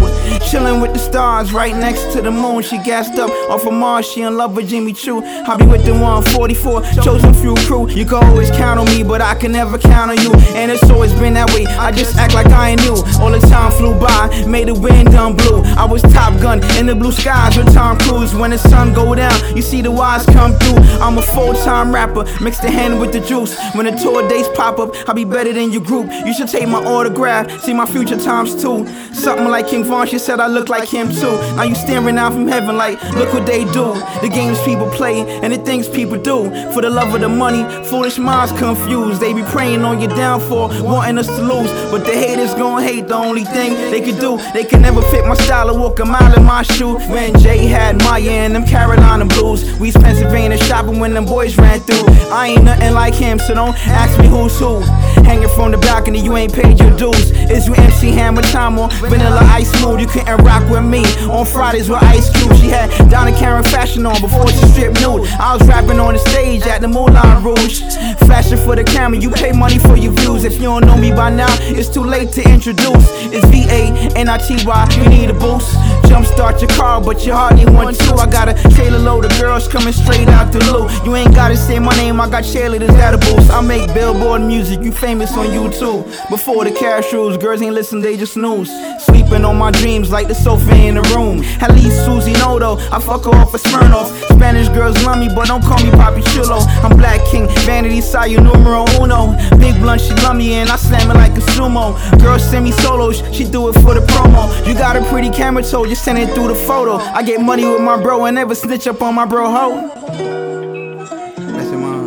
Chilling 0.49 0.79
with 0.79 0.93
the 0.93 0.99
stars 0.99 1.51
right 1.53 1.75
next 1.75 2.13
to 2.13 2.21
the 2.21 2.31
moon. 2.31 2.61
She 2.61 2.77
gassed 2.83 3.17
up 3.17 3.31
off 3.49 3.65
of 3.65 3.73
Mars. 3.73 4.05
She 4.05 4.21
in 4.21 4.37
love 4.37 4.55
with 4.55 4.69
Jimmy 4.69 4.93
Choo. 4.93 5.23
I 5.23 5.57
be 5.57 5.65
with 5.65 5.85
the 5.85 5.93
144 5.93 6.81
chosen 7.03 7.33
few 7.33 7.55
crew. 7.65 7.89
You 7.89 8.05
can 8.05 8.23
always 8.23 8.51
count 8.51 8.74
on 8.77 8.85
me, 8.87 9.03
but 9.03 9.21
I 9.21 9.35
can 9.35 9.51
never 9.51 9.77
count 9.77 10.11
on 10.11 10.17
you. 10.17 10.31
And 10.55 10.71
it's 10.71 10.83
always 10.89 11.13
been 11.13 11.33
that 11.35 11.51
way. 11.53 11.65
I 11.65 11.91
just 11.91 12.15
act 12.17 12.33
like 12.33 12.47
I 12.47 12.71
ain't 12.71 12.81
new. 12.81 12.95
All 13.21 13.31
the 13.31 13.39
time 13.49 13.71
flew 13.71 13.97
by, 13.99 14.45
made 14.47 14.67
the 14.67 14.73
wind 14.73 15.11
done 15.11 15.35
blue. 15.35 15.61
I 15.77 15.85
was 15.85 16.01
Top 16.01 16.39
Gun 16.41 16.63
in 16.77 16.85
the 16.85 16.95
blue 16.95 17.11
skies 17.11 17.57
with 17.57 17.73
Tom 17.73 17.97
Cruise. 17.99 18.33
When 18.35 18.51
the 18.51 18.57
sun 18.57 18.93
go 18.93 19.15
down, 19.15 19.55
you 19.55 19.61
see 19.61 19.81
the 19.81 19.91
wires 19.91 20.25
come 20.25 20.53
through. 20.59 20.77
I'm 21.01 21.17
a 21.17 21.21
full-time 21.21 21.93
rapper, 21.93 22.25
mix 22.41 22.59
the 22.59 22.69
hand 22.69 22.99
with 22.99 23.11
the 23.11 23.19
juice. 23.19 23.57
When 23.73 23.85
the 23.85 23.91
tour 23.91 24.27
dates 24.27 24.49
pop 24.55 24.79
up, 24.79 24.95
I'll 25.07 25.15
be 25.15 25.25
better 25.25 25.53
than 25.53 25.71
your 25.71 25.81
group. 25.81 26.11
You 26.25 26.33
should 26.33 26.49
take 26.49 26.67
my 26.67 26.83
autograph, 26.83 27.61
see 27.61 27.73
my 27.73 27.85
future 27.85 28.17
times 28.17 28.61
too. 28.61 28.87
Something 29.13 29.47
like 29.47 29.67
King 29.67 29.83
Von, 29.83 30.07
she 30.07 30.19
said 30.19 30.39
I 30.39 30.47
look 30.47 30.69
like 30.69 30.87
him 30.89 31.09
too. 31.09 31.35
Now 31.55 31.63
you 31.63 31.75
staring 31.75 32.17
out 32.17 32.33
from 32.33 32.47
heaven 32.47 32.77
like, 32.77 33.01
look 33.13 33.33
what 33.33 33.45
they 33.45 33.65
do. 33.65 33.93
The 34.21 34.29
games 34.31 34.61
people 34.63 34.89
play 34.91 35.21
and 35.41 35.53
the 35.53 35.57
things 35.57 35.87
people 35.87 36.17
do. 36.17 36.49
For 36.73 36.81
the 36.81 36.89
love 36.89 37.13
of 37.13 37.21
the 37.21 37.29
money, 37.29 37.63
foolish 37.85 38.17
minds 38.17 38.51
confused. 38.65 39.21
They 39.21 39.33
be 39.33 39.43
praying 39.43 39.83
on 39.83 40.01
your 40.01 40.09
downfall, 40.15 40.69
wanting 40.83 41.17
us 41.19 41.27
to 41.27 41.41
lose. 41.41 41.69
But 41.91 42.03
the 42.05 42.13
haters 42.13 42.53
gon' 42.55 42.81
hate 42.81 43.07
the 43.07 43.15
only 43.15 43.43
thing 43.43 43.73
they 43.91 44.01
can 44.01 44.19
do. 44.19 44.37
They 44.53 44.63
can 44.63 44.81
never 44.81 45.01
fit 45.03 45.25
my 45.25 45.35
style 45.35 45.69
or 45.69 45.77
walk 45.77 45.99
a 45.99 46.05
mile 46.05 46.33
in 46.35 46.43
my 46.43 46.63
shoe. 46.63 46.97
When 47.13 47.37
Jay 47.39 47.67
had 47.67 47.99
Maya 47.99 48.29
and 48.45 48.55
them 48.55 48.65
Carolina 48.65 49.25
blues, 49.25 49.61
we 49.79 49.91
Pennsylvania 49.91 50.57
shopping 50.57 50.99
when 50.99 51.13
them 51.13 51.25
boys 51.25 51.57
ran 51.57 51.79
through. 51.81 52.05
I 52.31 52.47
ain't 52.49 52.63
nothing 52.63 52.93
like 52.93 53.13
him, 53.13 53.37
so 53.37 53.53
don't 53.53 53.77
ask 53.87 54.19
me 54.19 54.27
who's 54.27 54.57
who. 54.57 54.81
Hanging 55.29 55.49
from 55.49 55.71
the 55.71 55.77
balcony, 55.77 56.19
you 56.19 56.35
ain't 56.35 56.53
paid 56.53 56.79
your 56.79 56.95
dues. 56.97 57.31
Is 57.49 57.67
you 57.67 57.75
MC 57.75 58.11
Hammer 58.11 58.41
time 58.41 58.79
or 58.79 58.89
Vanilla 59.09 59.41
Ice 59.61 59.71
Mood? 59.81 60.01
You 60.01 60.07
couldn't 60.07 60.37
rock 60.43 60.67
with 60.69 60.83
me 60.83 61.03
on 61.29 61.45
Fridays 61.45 61.89
with 61.89 62.01
Ice 62.03 62.29
Cube. 62.35 62.55
She 62.57 62.67
had 62.67 62.89
Donna 63.09 63.31
Karan 63.31 63.63
fashion 63.63 64.05
on 64.05 64.19
before 64.21 64.47
she 64.47 64.57
stripped 64.73 65.01
nude. 65.01 65.27
I 65.39 65.55
was 65.55 65.67
rapping 65.67 65.99
on 65.99 66.13
the 66.13 66.19
stage 66.31 66.63
at 66.63 66.81
the 66.81 66.87
Moulin 66.87 67.43
Rouge. 67.43 67.81
Flashing 68.25 68.57
for 68.57 68.75
the 68.75 68.83
camera, 68.83 69.19
you 69.19 69.29
pay 69.29 69.51
money 69.51 69.79
for 69.79 69.95
your 69.95 70.11
views. 70.13 70.43
If 70.43 70.55
you 70.55 70.63
don't 70.63 70.85
know 70.85 70.97
me 70.97 71.11
by 71.11 71.29
now, 71.29 71.53
it's 71.61 71.89
too 71.89 72.03
late 72.03 72.31
to 72.33 72.41
introduce. 72.49 73.05
It's 73.31 73.45
V 73.47 73.65
A 73.69 73.91
N 74.15 74.29
I 74.29 74.37
T 74.37 74.57
Y, 74.65 74.87
you 74.97 75.09
need 75.09 75.29
a 75.29 75.33
boost. 75.33 75.75
Jumpstart 76.09 76.61
your 76.61 76.69
car, 76.69 77.01
but 77.01 77.25
you 77.25 77.33
hardly 77.33 77.65
want 77.65 77.97
to. 77.97 78.13
I 78.15 78.29
got 78.29 78.49
a 78.49 78.53
trailer 78.75 78.99
load 78.99 79.25
of 79.25 79.31
girls 79.39 79.67
coming 79.67 79.93
straight 79.93 80.27
out 80.29 80.51
the 80.51 80.59
loot. 80.71 80.91
You 81.05 81.15
ain't 81.15 81.33
gotta 81.35 81.57
say 81.57 81.79
my 81.79 81.95
name, 81.95 82.19
I 82.19 82.29
got 82.29 82.43
cheerleaders 82.43 82.95
that 82.97 83.13
a 83.13 83.17
boost. 83.17 83.51
I 83.51 83.61
make 83.61 83.93
billboard 83.93 84.41
music, 84.41 84.81
you 84.81 84.91
famous 84.91 85.35
on 85.37 85.47
YouTube. 85.47 86.03
Before 86.29 86.63
the 86.63 86.71
cash 86.71 87.11
rules, 87.13 87.37
girls 87.37 87.61
ain't 87.61 87.73
listen, 87.73 88.01
they 88.01 88.17
just 88.17 88.33
snooze. 88.33 88.69
Sleeping 89.05 89.45
on 89.45 89.57
my 89.57 89.71
dreams 89.71 90.11
like 90.11 90.27
the 90.27 90.35
sofa 90.35 90.75
in 90.75 90.95
the 90.95 91.01
room. 91.15 91.43
At 91.61 91.71
least 91.71 92.05
Susie 92.05 92.33
though, 92.33 92.77
I 92.91 92.99
fuck 92.99 93.25
her 93.25 93.31
off 93.31 93.53
a 93.53 93.57
Smirnoff. 93.57 94.07
Spanish 94.35 94.69
girls 94.69 94.95
love 95.05 95.19
me, 95.19 95.27
but 95.27 95.47
don't 95.47 95.63
call 95.63 95.77
me 95.83 95.91
Papi 95.91 96.23
Chulo. 96.33 96.59
I'm 96.83 96.95
Black 96.97 97.19
King, 97.31 97.47
Vanity 97.65 98.01
Sayo 98.15 98.39
numero 98.39 98.85
uno. 99.01 99.35
Big 99.59 99.75
blunt, 99.81 99.99
she 99.99 100.13
love 100.23 100.37
me 100.37 100.53
and 100.53 100.69
I 100.69 100.77
slam 100.77 101.11
it 101.11 101.15
like 101.15 101.33
a 101.33 101.41
sumo. 101.51 101.99
Girl 102.21 102.39
send 102.39 102.63
me 102.63 102.71
solos, 102.71 103.21
she 103.35 103.43
do 103.43 103.67
it 103.67 103.73
for 103.73 103.93
the 103.93 103.99
promo. 104.07 104.47
You 104.65 104.73
got 104.73 104.95
a 104.95 105.03
pretty 105.09 105.29
camera, 105.29 105.65
so 105.65 105.85
just 105.85 106.05
send 106.05 106.17
it 106.17 106.33
through 106.33 106.47
the 106.47 106.55
photo. 106.55 106.95
I 106.95 107.23
get 107.23 107.41
money 107.41 107.65
with 107.65 107.81
my 107.81 108.01
bro 108.01 108.23
and 108.23 108.35
never 108.35 108.55
snitch 108.55 108.87
up 108.87 109.01
on 109.01 109.15
my 109.15 109.25
bro 109.25 109.51
ho. 109.51 109.89
That's 110.07 111.71
in 111.71 111.81
my, 111.81 111.97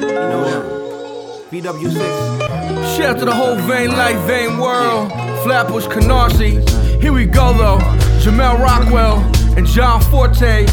you 0.00 0.14
know 0.14 0.42
that. 0.50 0.64
VW6. 1.52 2.96
Shout 2.96 3.14
out 3.14 3.18
to 3.20 3.24
the 3.24 3.32
whole 3.32 3.54
Vein 3.54 3.90
Life, 3.92 4.18
Vein 4.26 4.58
World, 4.58 5.12
Flatbush, 5.44 5.86
Canarsie. 5.86 6.58
Here 7.00 7.12
we 7.12 7.24
go 7.24 7.52
though. 7.52 7.78
Jamel 8.18 8.58
Rockwell 8.58 9.18
and 9.56 9.64
John 9.64 10.00
Forte. 10.10 10.66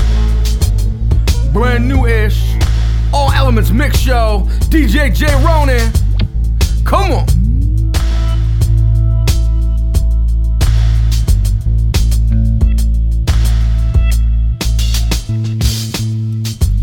Brand 1.53 1.87
new 1.87 2.07
ish. 2.07 2.62
All 3.23 3.31
Elements 3.31 3.71
Mix 3.71 3.99
Show. 3.99 4.43
DJ 4.67 5.15
J 5.15 5.27
Ronin. 5.45 5.89
Come 6.83 7.13
on. 7.13 7.25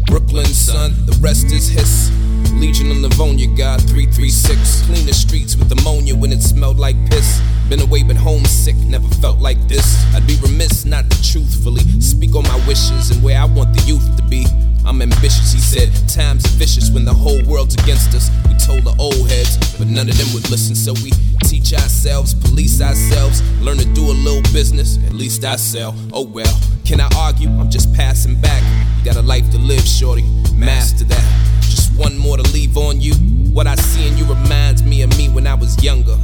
Brooklyn, 0.06 0.46
son, 0.46 0.94
the 1.04 1.18
rest 1.20 1.52
is 1.52 1.68
hiss. 1.68 2.10
Legion 2.54 2.90
of 2.90 2.96
Livonia, 3.02 3.46
God 3.48 3.82
336. 3.82 4.86
Clean 4.86 5.04
the 5.04 5.12
streets 5.12 5.56
with 5.56 5.70
ammonia 5.78 6.16
when 6.16 6.32
it 6.32 6.40
smelled 6.40 6.78
like 6.78 6.96
piss. 7.10 7.42
Been 7.70 7.82
away 7.82 8.02
but 8.02 8.16
homesick, 8.16 8.74
never 8.78 9.06
felt 9.22 9.38
like 9.38 9.56
this. 9.68 10.04
I'd 10.12 10.26
be 10.26 10.36
remiss 10.42 10.84
not 10.84 11.08
to 11.08 11.22
truthfully 11.22 11.84
speak 12.00 12.34
on 12.34 12.42
my 12.42 12.66
wishes 12.66 13.12
and 13.12 13.22
where 13.22 13.40
I 13.40 13.44
want 13.44 13.72
the 13.72 13.82
youth 13.86 14.16
to 14.16 14.24
be. 14.24 14.44
I'm 14.84 15.00
ambitious, 15.00 15.52
he 15.52 15.60
said. 15.60 15.92
Times 16.08 16.44
are 16.46 16.56
vicious 16.58 16.90
when 16.90 17.04
the 17.04 17.14
whole 17.14 17.40
world's 17.44 17.74
against 17.74 18.12
us. 18.12 18.28
We 18.48 18.54
told 18.58 18.82
the 18.82 18.92
old 18.98 19.30
heads, 19.30 19.56
but 19.78 19.86
none 19.86 20.08
of 20.08 20.18
them 20.18 20.26
would 20.34 20.50
listen. 20.50 20.74
So 20.74 20.94
we 20.94 21.12
teach 21.44 21.72
ourselves, 21.72 22.34
police 22.34 22.82
ourselves, 22.82 23.40
learn 23.60 23.78
to 23.78 23.86
do 23.94 24.02
a 24.02 24.16
little 24.18 24.42
business. 24.52 24.98
At 25.06 25.12
least 25.12 25.44
I 25.44 25.54
sell. 25.54 25.94
Oh 26.12 26.24
well, 26.24 26.58
can 26.84 27.00
I 27.00 27.08
argue? 27.16 27.50
I'm 27.50 27.70
just 27.70 27.94
passing 27.94 28.34
back. 28.40 28.64
You 28.98 29.04
got 29.04 29.14
a 29.14 29.22
life 29.22 29.48
to 29.52 29.58
live, 29.58 29.86
shorty. 29.86 30.24
Master 30.56 31.04
that. 31.04 31.60
Just 31.60 31.96
one 31.96 32.18
more 32.18 32.36
to 32.36 32.42
leave 32.50 32.76
on 32.76 33.00
you. 33.00 33.14
What 33.54 33.68
I 33.68 33.76
see 33.76 34.08
in 34.08 34.18
you 34.18 34.24
reminds 34.24 34.82
me 34.82 35.02
of 35.02 35.16
me 35.16 35.28
when 35.28 35.46
I 35.46 35.54
was 35.54 35.80
younger. 35.84 36.18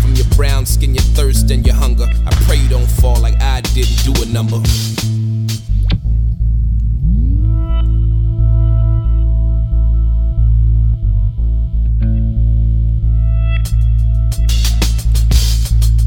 From 0.00 0.14
your 0.14 0.26
brown 0.36 0.66
skin, 0.66 0.94
your 0.94 1.02
thirst, 1.02 1.50
and 1.50 1.64
your 1.66 1.74
hunger. 1.74 2.06
I 2.26 2.30
pray 2.46 2.56
you 2.56 2.68
don't 2.68 2.90
fall 2.90 3.20
like 3.20 3.40
I 3.40 3.60
didn't 3.60 4.02
do 4.04 4.22
a 4.22 4.26
number. 4.26 4.60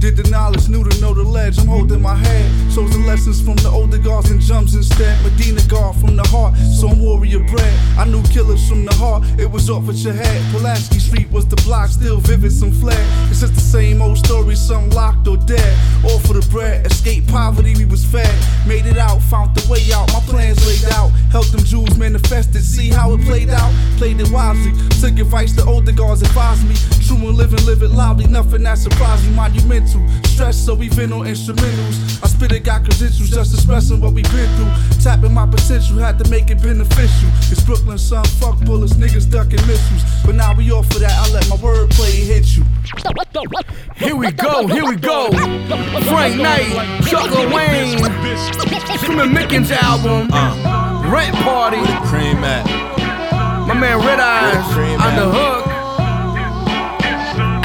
Did 0.04 0.18
the 0.18 0.30
knowledge, 0.30 0.68
knew 0.68 0.84
to 0.84 1.00
know 1.00 1.14
the 1.14 1.24
ledge. 1.24 1.58
I'm 1.60 1.68
holding 1.70 2.02
my 2.02 2.14
head. 2.14 2.74
Shows 2.74 2.92
the 2.92 3.00
lessons 3.08 3.40
from 3.40 3.56
the 3.56 3.70
older 3.70 3.98
guards 3.98 4.32
and 4.32 4.42
jumps 4.42 4.76
instead. 4.76 5.16
Medina 5.24 5.62
guard 5.70 5.96
from 5.96 6.18
the 6.18 6.28
heart, 6.28 6.58
so 6.58 6.90
I'm 6.90 7.00
warrior 7.00 7.40
bred. 7.40 7.74
I 7.98 8.04
knew 8.04 8.22
killers 8.24 8.68
from 8.68 8.84
the 8.84 8.94
heart, 8.96 9.24
it 9.40 9.50
was 9.50 9.70
off 9.70 9.88
at 9.88 9.96
your 9.96 10.12
head. 10.12 10.44
Pulaski 10.52 11.00
Street 11.00 11.32
was 11.32 11.48
the 11.48 11.56
block, 11.64 11.88
still 11.88 12.18
vivid, 12.18 12.52
some 12.52 12.74
flair. 12.74 13.00
It's 13.30 13.40
just 13.40 13.56
the 13.56 13.62
same 13.62 14.02
old 14.02 14.18
story, 14.18 14.58
some 14.58 14.90
locked 14.90 15.26
or 15.26 15.38
dead. 15.38 15.78
All 16.04 16.20
for 16.20 16.34
the 16.34 16.46
bread, 16.52 16.86
escape 16.86 17.26
poverty, 17.28 17.74
we 17.78 17.86
was 17.86 18.04
fed. 18.04 18.36
Made 18.68 18.86
it 18.86 18.98
out, 18.98 19.22
found 19.22 19.56
the 19.56 19.66
way 19.72 19.80
out, 19.94 20.12
my 20.12 20.20
plans 20.28 20.60
laid 20.68 20.92
out. 20.96 21.12
Helped 21.32 21.54
them 21.54 21.64
Jews 21.64 21.98
manifest 21.98 22.54
it, 22.56 22.64
see 22.64 22.90
how 22.90 23.14
it 23.14 23.22
played 23.22 23.52
out. 23.52 23.72
Played 23.96 24.20
it 24.20 24.30
wisely, 24.32 24.74
took 25.00 25.18
advice 25.18 25.54
the 25.54 25.64
older 25.64 25.94
guards 25.94 26.22
advised 26.22 26.68
me. 26.68 26.76
True 27.08 27.18
and 27.18 27.38
living, 27.38 27.64
live 27.66 27.84
it 27.84 27.92
loudly, 27.92 28.28
nothing 28.28 28.64
that 28.64 28.78
surprised 28.78 29.24
me. 29.28 29.36
Monumental, 29.36 29.93
stress, 30.26 30.58
so 30.58 30.74
we 30.74 30.90
vent 30.90 31.14
on 31.14 31.26
instrumentals. 31.26 32.24
I 32.24 32.28
spit 32.28 32.52
it, 32.52 32.64
got 32.64 32.84
credentials, 32.84 33.30
just 33.30 33.54
expressing 33.54 34.00
what 34.00 34.14
we 34.14 34.22
been 34.24 34.50
through. 34.56 34.72
Tapping 35.02 35.34
my 35.34 35.46
potential, 35.46 35.98
had 35.98 36.18
to 36.20 36.30
make 36.30 36.50
it 36.50 36.62
beneficial. 36.62 37.30
It's 37.52 37.64
Brooklyn, 37.64 37.98
son, 37.98 38.24
fuck 38.40 38.60
bullets, 38.66 38.94
niggas 38.94 39.30
ducking 39.30 39.66
missiles. 39.68 40.04
But 40.26 40.36
now 40.36 40.54
we 40.56 40.72
off 40.72 40.88
for 40.92 41.00
that, 41.00 41.12
I 41.12 41.32
let 41.34 41.48
my 41.50 41.58
wordplay 41.58 42.12
hit 42.12 42.56
you. 42.56 42.64
Here 43.96 44.16
we 44.16 44.32
go, 44.32 44.68
here 44.68 44.86
we 44.86 44.96
go. 44.96 45.30
Frank 46.10 46.38
Knight, 46.42 46.72
Chuck 47.08 47.32
Wayne, 47.54 47.98
Screaming 49.00 49.32
Mickens 49.36 49.72
album, 49.72 50.30
Rent 51.12 51.36
Party. 51.38 51.84
Cream 52.08 52.44
at. 52.44 52.66
My 53.68 53.74
man 53.74 53.98
Red 54.06 54.20
Eyes 54.20 55.02
on 55.02 55.16
the 55.16 55.32
hook. 55.32 55.73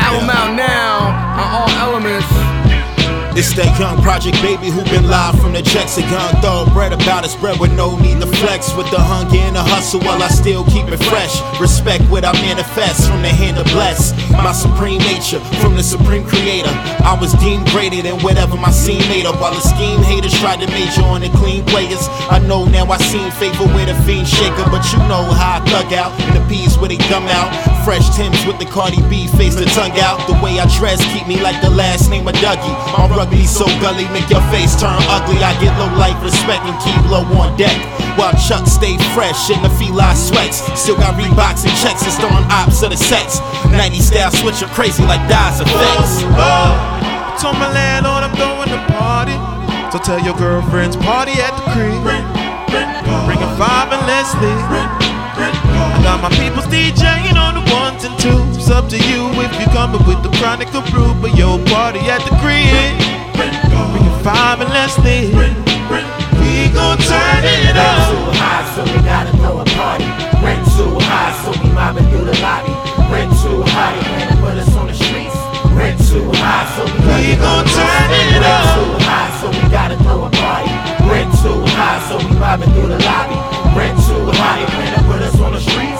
Album 0.09 0.31
out 0.31 0.57
now 0.57 1.09
on 1.37 1.49
all 1.53 1.71
elements. 1.85 2.48
It's 3.39 3.55
that 3.55 3.71
young 3.79 4.03
project 4.03 4.35
baby 4.43 4.67
who 4.67 4.83
been 4.91 5.07
live 5.07 5.39
from 5.39 5.55
the 5.55 5.63
checks. 5.63 5.95
A 5.95 6.03
young 6.11 6.35
thoroughbred 6.43 6.91
about 6.91 7.23
his 7.23 7.39
bread 7.39 7.55
with 7.63 7.71
no 7.71 7.95
need 7.95 8.19
to 8.19 8.27
flex. 8.27 8.75
With 8.75 8.91
the 8.91 8.99
hunger 8.99 9.39
and 9.39 9.55
the 9.55 9.63
hustle 9.63 10.03
while 10.03 10.19
I 10.19 10.27
still 10.27 10.67
keep 10.67 10.91
it 10.91 10.99
fresh. 11.07 11.39
Respect 11.63 12.03
what 12.11 12.27
I 12.27 12.35
manifest 12.43 13.07
from 13.07 13.23
the 13.23 13.31
hand 13.31 13.55
of 13.57 13.71
bless. 13.71 14.11
My 14.35 14.51
supreme 14.51 14.99
nature 15.07 15.39
from 15.63 15.79
the 15.79 15.87
supreme 15.87 16.27
creator. 16.27 16.75
I 17.07 17.15
was 17.15 17.31
deemed 17.39 17.71
greater 17.71 18.03
than 18.03 18.19
whatever 18.27 18.59
my 18.59 18.75
scene 18.75 19.07
made 19.07 19.23
up. 19.23 19.39
While 19.39 19.55
the 19.55 19.63
scheme 19.63 20.03
haters 20.03 20.35
tried 20.43 20.59
to 20.59 20.67
major 20.75 21.07
on 21.07 21.23
the 21.23 21.31
clean 21.39 21.63
players. 21.63 22.11
I 22.27 22.43
know 22.43 22.67
now 22.67 22.91
I 22.91 22.99
seen 22.99 23.31
favor 23.39 23.71
with 23.71 23.87
a 23.87 23.95
fiend 24.03 24.27
shaker. 24.27 24.67
But 24.67 24.83
you 24.91 24.99
know 25.07 25.23
how 25.23 25.63
I 25.63 25.71
thug 25.71 25.95
out. 25.95 26.11
And 26.27 26.35
the 26.35 26.43
peace 26.51 26.75
where 26.75 26.91
they 26.91 26.99
dumb 27.07 27.31
out. 27.31 27.55
Fresh 27.87 28.19
Tims 28.19 28.43
with 28.51 28.59
the 28.59 28.67
Cardi 28.67 28.99
B 29.07 29.31
face 29.39 29.55
the 29.55 29.71
tongue 29.79 29.95
out. 30.03 30.27
The 30.27 30.35
way 30.43 30.59
I 30.59 30.67
dress 30.75 30.99
keep 31.15 31.31
me 31.31 31.39
like 31.39 31.63
the 31.63 31.71
last 31.71 32.11
name 32.11 32.27
of 32.27 32.35
Dougie. 32.43 32.75
My 32.99 33.07
rugby 33.29 33.47
so 33.47 33.67
gully, 33.81 34.09
make 34.13 34.29
your 34.31 34.43
face 34.51 34.79
turn 34.79 34.97
ugly. 35.09 35.39
I 35.43 35.53
get 35.61 35.77
low 35.79 35.91
life 35.99 36.21
respect 36.23 36.65
and 36.65 36.77
keep 36.81 36.99
low 37.11 37.25
on 37.39 37.57
deck. 37.57 37.77
While 38.17 38.33
Chuck 38.35 38.67
stay 38.67 38.99
fresh 39.15 39.51
in 39.51 39.63
the 39.63 39.71
Fila 39.71 40.15
sweats. 40.17 40.59
Still 40.79 40.97
got 40.97 41.15
Reeboks 41.15 41.65
and 41.65 41.75
checks 41.79 42.03
and 42.03 42.15
throwing 42.19 42.45
ops 42.51 42.83
of 42.83 42.91
the 42.91 42.97
sets. 42.97 43.41
90 43.71 44.01
style 44.01 44.31
switcher 44.31 44.67
crazy 44.75 45.05
like 45.05 45.23
Dies 45.29 45.61
effects. 45.61 46.23
Oh, 46.25 46.43
oh. 46.43 47.39
Told 47.41 47.55
my 47.55 47.71
landlord 47.73 48.25
I'm 48.25 48.35
going 48.35 48.69
to 48.69 48.81
party. 48.93 49.37
So 49.93 49.99
tell 49.99 50.21
your 50.21 50.37
girlfriends 50.37 50.97
party 50.97 51.33
at 51.39 51.55
the 51.55 51.65
crib. 51.73 52.03
Bring 52.05 53.39
a 53.39 53.51
five 53.57 53.93
and 53.93 54.03
let's. 54.07 54.35
I 55.39 56.01
got 56.03 56.21
my 56.21 56.31
people's 56.31 56.67
DJing 56.67 57.39
on 57.39 57.55
the 57.55 57.65
ones 57.73 58.05
and 58.05 58.19
twos. 58.19 58.69
Up 58.71 58.89
to 58.91 58.97
you 58.97 59.31
if 59.41 59.53
you 59.61 59.67
coming 59.73 60.05
with 60.07 60.23
the 60.23 60.37
chronic 60.39 60.75
of 60.75 60.85
brew, 60.91 61.15
but 61.23 61.37
yo 61.39 61.63
party 61.67 62.01
at 62.01 62.21
the 62.25 62.35
crib. 62.43 63.18
Bring 63.99 64.11
a 64.11 64.23
five 64.23 64.61
and 64.61 64.71
let's 64.71 64.97
live. 64.99 65.35
We 65.35 66.71
gon' 66.71 66.99
turn 66.99 67.43
it 67.43 67.75
up. 67.75 68.15
Rent 68.15 68.15
too 68.15 68.39
high, 68.39 68.63
so 68.75 68.83
we 68.87 69.03
gotta 69.03 69.37
throw 69.39 69.59
a 69.59 69.65
party. 69.75 70.07
Rent 70.39 70.63
too 70.79 70.95
high, 71.03 71.35
so 71.43 71.51
we 71.59 71.69
mobbing 71.75 72.07
through 72.07 72.31
the 72.31 72.39
lobby. 72.39 72.71
Rent 73.11 73.33
too 73.43 73.63
high, 73.75 73.99
they 73.99 74.07
plan 74.07 74.29
to 74.31 74.37
put 74.39 74.55
us 74.55 74.77
on 74.77 74.87
the 74.87 74.95
streets. 74.95 75.35
Rent 75.75 75.99
too 75.99 76.31
high, 76.39 76.71
so 76.79 76.87
we, 76.87 77.35
we 77.35 77.43
gon' 77.43 77.67
turn 77.67 78.11
it 78.15 78.39
up. 78.39 78.47
Rent 78.47 78.47
up. 78.47 78.79
too 78.79 79.03
high, 79.03 79.31
so 79.43 79.47
we 79.51 79.65
gotta 79.67 79.97
throw 79.99 80.23
a 80.23 80.31
party. 80.31 80.71
Rent 81.11 81.35
too 81.43 81.59
high, 81.75 81.99
so 82.07 82.23
we 82.23 82.39
mobbing 82.39 82.71
through 82.79 82.95
the 82.95 83.03
lobby. 83.03 83.35
Rent 83.75 83.99
too 84.07 84.31
high, 84.39 84.63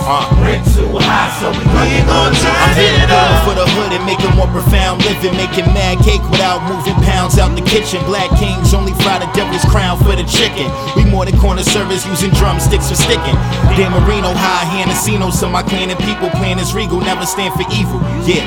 streets. 0.09 0.41
Rent 0.41 0.65
too 0.73 0.89
high, 0.97 1.29
so 1.37 1.53
we, 1.53 1.65
we 1.69 2.01
gon' 2.09 2.33
turn 2.33 2.77
it 2.81 3.11
up. 3.13 3.45
for 3.45 3.55
the 3.55 3.67
hood 3.77 3.93
and 3.93 4.05
make 4.09 4.21
a 4.25 4.31
more 4.35 4.49
profound 4.49 5.05
living. 5.05 5.37
Making 5.37 5.69
mad 5.77 6.01
cake 6.01 6.23
without 6.33 6.65
moving 6.65 6.97
pounds 7.05 7.37
out 7.39 7.53
the 7.55 7.65
kitchen. 7.65 8.01
Black 8.09 8.31
kings 8.39 8.73
only 8.73 8.93
fry 9.05 9.21
the 9.21 9.29
devil's 9.37 9.65
crown 9.69 9.99
for 10.01 10.17
the 10.17 10.25
chicken. 10.25 10.69
We 10.97 11.05
more 11.05 11.25
than 11.25 11.37
corner 11.39 11.63
service 11.63 12.07
using 12.07 12.31
drumsticks 12.33 12.89
for 12.89 12.97
sticking. 12.97 13.37
Dan 13.77 13.93
Marino, 13.93 14.33
high 14.33 14.65
hand 14.65 14.91
casino, 14.91 15.31
so 15.31 15.49
my 15.49 15.63
clan 15.63 15.91
and 15.91 16.01
people 16.01 16.31
playing 16.41 16.59
as 16.59 16.73
regal 16.73 17.01
never 17.01 17.27
stand 17.27 17.53
for 17.55 17.67
evil. 17.73 18.01
Yeah. 18.25 18.47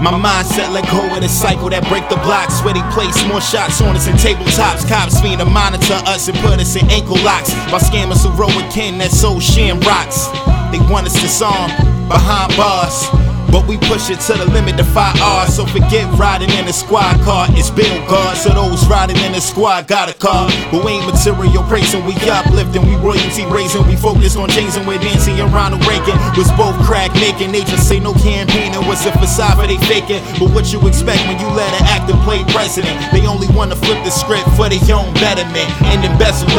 My 0.00 0.12
mindset 0.16 0.72
let 0.72 0.88
go 0.88 1.04
of 1.14 1.20
the 1.20 1.28
cycle 1.28 1.68
that 1.68 1.84
break 1.92 2.08
the 2.08 2.16
block. 2.24 2.50
Sweaty 2.50 2.80
place 2.88 3.20
more 3.28 3.40
shots 3.40 3.82
on 3.82 3.94
us 3.94 4.06
than 4.06 4.16
tabletops. 4.16 4.88
Cops 4.88 5.22
mean 5.22 5.38
to 5.38 5.44
monitor 5.44 6.00
us 6.08 6.26
and 6.26 6.36
put 6.38 6.58
us 6.58 6.74
in 6.74 6.88
ankle 6.90 7.20
locks. 7.20 7.52
By 7.68 7.76
scammers 7.78 8.24
who 8.24 8.32
roll 8.32 8.48
with 8.56 8.72
kin 8.72 8.96
that 8.98 9.10
sold 9.12 9.42
sham 9.42 9.78
rocks. 9.80 10.32
They 10.72 10.80
want 10.90 11.06
us 11.06 11.14
disarm 11.20 11.70
behind 12.08 12.56
bars. 12.56 13.08
But 13.50 13.66
we 13.66 13.78
push 13.90 14.10
it 14.10 14.22
to 14.30 14.38
the 14.38 14.46
limit, 14.46 14.76
defy 14.76 15.10
odds. 15.18 15.56
So 15.58 15.66
forget 15.66 16.06
riding 16.14 16.50
in 16.54 16.68
a 16.70 16.72
squad 16.72 17.18
car. 17.26 17.50
It's 17.58 17.68
Bill 17.68 17.98
Guard, 18.06 18.36
so 18.38 18.54
those 18.54 18.86
riding 18.86 19.18
in 19.26 19.32
the 19.32 19.40
squad 19.40 19.88
got 19.88 20.08
a 20.08 20.14
car. 20.14 20.46
But 20.70 20.84
we 20.84 21.02
ain't 21.02 21.06
material 21.10 21.64
praising, 21.66 22.06
we 22.06 22.14
uplifting, 22.30 22.86
we 22.86 22.94
royalty 23.02 23.46
raising. 23.50 23.82
We 23.90 23.96
focused 23.96 24.38
on 24.38 24.50
changing 24.50 24.86
where 24.86 25.02
Nancy 25.02 25.34
and 25.42 25.50
Ronald 25.52 25.82
Reagan 25.82 26.14
was 26.38 26.46
both 26.54 26.78
crack 26.86 27.10
making. 27.18 27.50
They 27.50 27.66
just 27.66 27.88
say 27.88 27.98
no 27.98 28.14
campaigning, 28.14 28.78
what's 28.86 29.04
a 29.06 29.12
facade 29.18 29.58
for 29.58 29.66
they 29.66 29.78
faking. 29.90 30.22
But 30.38 30.54
what 30.54 30.70
you 30.72 30.78
expect 30.86 31.26
when 31.26 31.40
you 31.42 31.50
let 31.50 31.74
an 31.82 31.90
actor 31.90 32.14
play 32.22 32.46
president? 32.54 32.94
They 33.10 33.26
only 33.26 33.50
wanna 33.50 33.74
flip 33.74 33.98
the 34.06 34.14
script 34.14 34.46
for 34.54 34.70
their 34.70 34.78
own 34.94 35.10
betterment 35.18 35.66
and 35.90 36.06
embezzlement. 36.06 36.54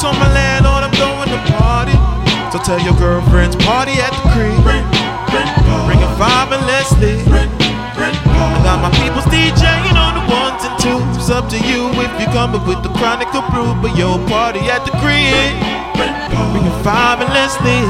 Told 0.00 0.16
my 0.16 0.32
landlord 0.32 0.84
I'm 0.88 0.94
going 0.96 1.28
to 1.28 1.52
party. 1.52 2.07
So 2.58 2.74
tell 2.74 2.80
your 2.82 2.98
girlfriends 2.98 3.54
party 3.62 3.92
at 4.02 4.10
the 4.10 4.34
crib. 4.34 4.58
Bring 4.66 6.02
a 6.02 6.10
five 6.18 6.50
and 6.50 6.66
let's 6.66 6.90
live. 6.98 7.22
I 7.30 8.58
got 8.66 8.82
my 8.82 8.90
people's 8.98 9.30
DJing 9.30 9.94
on 9.94 10.18
the 10.18 10.24
ones 10.26 10.66
and 10.66 10.74
twos. 10.82 11.30
Up 11.30 11.46
to 11.54 11.58
you 11.70 11.86
if 12.02 12.10
you 12.18 12.26
coming 12.34 12.58
with 12.66 12.82
the 12.82 12.90
chronic 12.98 13.30
of 13.30 13.46
brew, 13.54 13.78
but 13.78 13.94
yo 13.94 14.18
party 14.26 14.58
at 14.74 14.82
the 14.82 14.90
crib. 14.98 15.54
Bring 16.50 16.66
a 16.66 16.74
five 16.82 17.22
and 17.22 17.30
let's 17.30 17.54
live. 17.62 17.86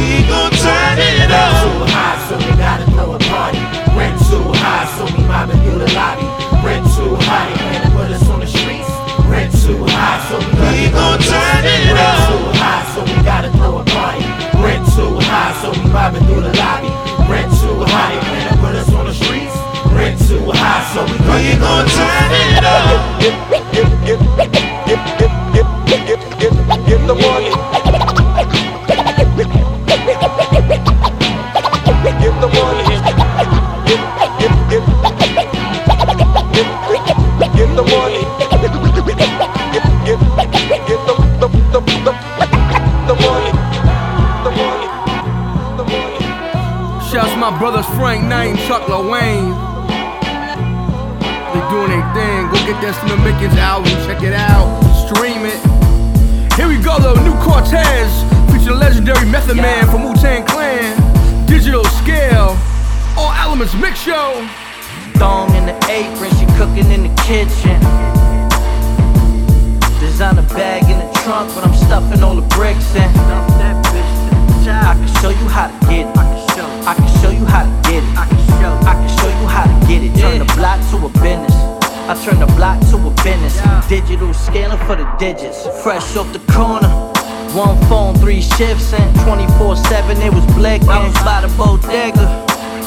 We 0.00 0.24
gon' 0.32 0.52
turn 0.56 0.96
it 0.96 1.28
up. 1.28 1.52
too 1.60 1.92
high, 1.92 2.16
so 2.32 2.34
we 2.40 2.56
gotta 2.56 2.88
throw 2.96 3.12
a 3.12 3.20
party. 3.28 3.60
Rent 3.92 4.16
too 4.32 4.48
high, 4.64 4.88
so 4.96 5.04
we 5.12 5.28
mobbing 5.28 5.60
through 5.60 5.84
the 5.84 5.92
lobby. 5.92 6.24
Rent 6.64 6.88
too 6.96 7.20
high, 7.28 7.52
to 7.84 7.90
put 7.92 8.08
us 8.16 8.21
too 9.62 9.78
high, 9.86 10.18
so 10.28 10.38
we, 10.38 10.44
We 10.82 10.90
gon' 10.90 11.18
turn 11.22 11.62
it 11.64 11.94
Rent 11.94 11.98
up. 11.98 12.28
too 12.28 12.58
high, 12.58 12.82
so 12.94 13.00
we 13.06 13.16
gotta 13.22 13.50
throw 13.52 13.78
a 13.78 13.84
party. 13.84 14.24
Rent 14.58 14.84
too 14.94 15.14
high, 15.22 15.52
so 15.62 15.70
we 15.70 15.86
mobbing 15.90 16.24
through 16.26 16.42
the 16.42 16.52
lobby. 16.58 16.90
Rent 17.30 17.50
too 17.62 17.78
high, 17.86 18.14
they 18.14 18.26
plan 18.26 18.44
to 18.50 18.58
put 18.60 18.74
us 18.74 18.92
on 18.92 19.06
the 19.06 19.14
streets. 19.14 19.54
Rent 19.94 20.18
too 20.26 20.42
high, 20.50 20.82
so 20.92 21.04
we, 21.06 21.14
We 21.30 21.58
gon' 21.62 21.86
turn 21.88 22.30
it 22.32 22.64
up. 22.64 23.20
Get, 23.22 23.34
get, 23.50 23.62
get, 23.72 24.18
get, 24.42 24.52
get, 24.52 25.00
get, 25.16 25.30
get, 25.54 26.00
get, 26.08 26.20
get, 26.38 26.86
get 26.86 27.06
the 27.06 27.14
money. 27.14 27.81
Brothers 47.62 47.86
Frank 47.94 48.24
Knight 48.24 48.50
and 48.50 48.58
Chuck 48.66 48.82
LaWayne. 48.90 49.54
They 51.54 51.62
doing 51.70 51.94
their 51.94 52.02
thing. 52.10 52.50
Go 52.50 52.58
get 52.66 52.74
that 52.82 52.98
Slim 52.98 53.22
Mickens 53.22 53.54
album, 53.54 53.94
check 54.02 54.18
it 54.26 54.34
out, 54.34 54.66
stream 55.06 55.46
it. 55.46 55.62
Here 56.58 56.66
we 56.66 56.82
go, 56.82 56.98
the 56.98 57.14
new 57.22 57.38
Cortez, 57.38 58.10
featuring 58.50 58.82
legendary 58.82 59.30
Method 59.30 59.58
Man 59.62 59.86
from 59.86 60.02
Wu 60.02 60.12
Tang 60.18 60.42
Clan. 60.42 60.98
Digital 61.46 61.84
scale, 62.02 62.58
all 63.14 63.30
elements 63.38 63.78
mix 63.78 64.02
show. 64.02 64.42
Thong 65.22 65.54
in 65.54 65.62
the 65.70 65.78
apron, 65.86 66.34
she 66.42 66.50
cooking 66.58 66.90
in 66.90 67.06
the 67.06 67.14
kitchen. 67.22 67.78
Designer 70.02 70.42
bag 70.50 70.82
in 70.90 70.98
the 70.98 71.06
trunk, 71.22 71.54
but 71.54 71.62
I'm 71.62 71.78
stuffing 71.78 72.24
all 72.24 72.34
the 72.34 72.42
bricks 72.58 72.90
in. 72.98 73.06
I 74.66 74.94
can 74.98 75.06
show 75.22 75.30
you 75.30 75.46
how 75.46 75.70
to 75.70 75.86
get 75.86 76.10
it. 76.10 76.42
I 76.84 76.94
can 76.94 77.06
show 77.22 77.30
you 77.30 77.41
get 79.92 80.02
it. 80.02 80.20
Turn 80.20 80.38
the 80.38 80.48
block 80.56 80.80
to 80.90 80.96
a 81.04 81.10
business. 81.20 81.54
I 82.08 82.14
turn 82.24 82.40
the 82.40 82.46
block 82.58 82.80
to 82.90 82.96
a 82.96 83.10
business. 83.22 83.60
Digital 83.88 84.32
scaling 84.34 84.78
for 84.86 84.96
the 84.96 85.06
digits. 85.18 85.66
Fresh 85.82 86.16
off 86.16 86.32
the 86.32 86.40
corner. 86.52 86.88
One 87.52 87.76
phone, 87.88 88.14
three 88.16 88.40
shifts, 88.40 88.92
and 88.94 89.10
24 89.20 89.76
7 89.76 90.16
it 90.22 90.32
was 90.32 90.46
blinking. 90.54 90.88
I 90.88 91.04
was 91.04 91.14
by 91.22 91.40
the 91.42 91.52
bodega. 91.56 92.26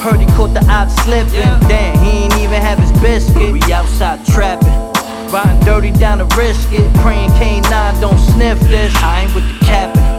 Heard 0.01 0.19
he 0.19 0.25
caught 0.37 0.53
the 0.53 0.65
odd 0.69 0.89
slipping. 1.03 1.69
Damn, 1.69 1.97
he 2.03 2.25
ain't 2.25 2.37
even 2.37 2.61
have 2.61 2.79
his 2.79 2.91
biscuit. 2.99 3.51
We 3.53 3.61
outside 3.71 4.25
trapping. 4.25 4.73
Riding 5.31 5.59
dirty 5.65 5.91
down 5.91 6.17
to 6.19 6.27
risk 6.37 6.69
it. 6.71 6.85
Praying 7.01 7.29
K9 7.31 8.01
don't 8.01 8.19
sniff 8.33 8.59
this. 8.61 8.93
I 8.97 9.23
ain't 9.23 9.35
with 9.35 9.45
the 9.47 9.65
capping. 9.65 10.15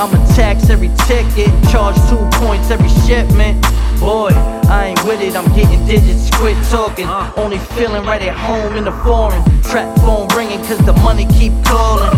I'ma 0.00 0.16
tax 0.34 0.70
every 0.70 0.88
ticket, 1.04 1.52
charge 1.68 1.96
two 2.08 2.24
points 2.40 2.70
every 2.70 2.88
shipment. 3.04 3.60
Boy, 4.00 4.30
I 4.32 4.86
ain't 4.88 5.04
with 5.04 5.20
it, 5.20 5.36
I'm 5.36 5.44
getting 5.54 5.84
digits, 5.84 6.30
quit 6.34 6.56
talking. 6.70 7.06
Only 7.36 7.58
feeling 7.76 8.02
right 8.04 8.22
at 8.22 8.34
home 8.34 8.74
in 8.76 8.84
the 8.84 8.92
foreign. 9.04 9.42
Trap 9.62 9.94
phone 9.98 10.26
ringing 10.34 10.64
cause 10.64 10.78
the 10.86 10.94
money 11.04 11.26
keep 11.38 11.52
calling. 11.64 12.10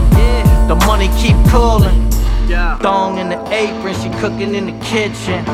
The 0.69 0.77
money 0.87 1.11
keep 1.19 1.35
calling. 1.51 2.09
Thong 2.81 3.19
in 3.19 3.29
the 3.31 3.41
apron, 3.53 3.95
she 3.95 4.11
cooking 4.21 4.55
in 4.55 4.67
the 4.67 4.85
kitchen. 4.85 5.45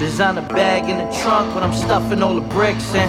Designer 0.00 0.42
bag 0.42 0.90
in 0.90 0.98
the 0.98 1.06
trunk, 1.22 1.54
but 1.54 1.62
I'm 1.62 1.72
stuffing 1.72 2.20
all 2.20 2.34
the 2.34 2.40
bricks 2.40 2.92
in. 2.94 3.08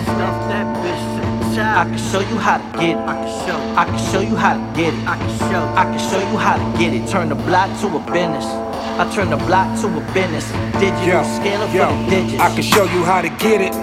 I 1.59 1.85
can 1.89 1.97
show 1.97 2.19
you 2.19 2.37
how 2.37 2.57
to 2.57 2.77
get 2.79 2.91
it. 2.91 2.97
I 2.97 3.15
can 3.15 3.47
show. 3.47 3.57
I 3.75 3.85
can 3.85 3.99
show 4.11 4.21
you 4.21 4.35
how 4.35 4.53
to 4.53 4.77
get 4.77 4.93
it. 4.93 5.07
I 5.07 5.17
can 5.17 5.37
show. 5.39 5.73
I 5.75 5.83
can 5.85 5.99
show 5.99 6.19
you 6.19 6.37
how 6.37 6.55
to 6.55 6.77
get 6.77 6.93
it. 6.93 7.09
Turn 7.09 7.29
the 7.29 7.35
block 7.35 7.69
to 7.81 7.87
a 7.87 7.99
business. 8.11 8.68
I 8.99 9.09
turn 9.13 9.29
the 9.29 9.37
block 9.37 9.79
to 9.81 9.87
a 9.87 10.13
business. 10.13 10.49
Digital 10.79 11.07
Yo, 11.07 11.23
scaler 11.23 11.67
yo, 11.71 11.87
for 11.87 12.03
the 12.03 12.09
digits. 12.09 12.41
I 12.41 12.53
can 12.53 12.63
show 12.63 12.83
you 12.83 13.03
how 13.03 13.21
to 13.21 13.29
get 13.29 13.61
it. 13.61 13.73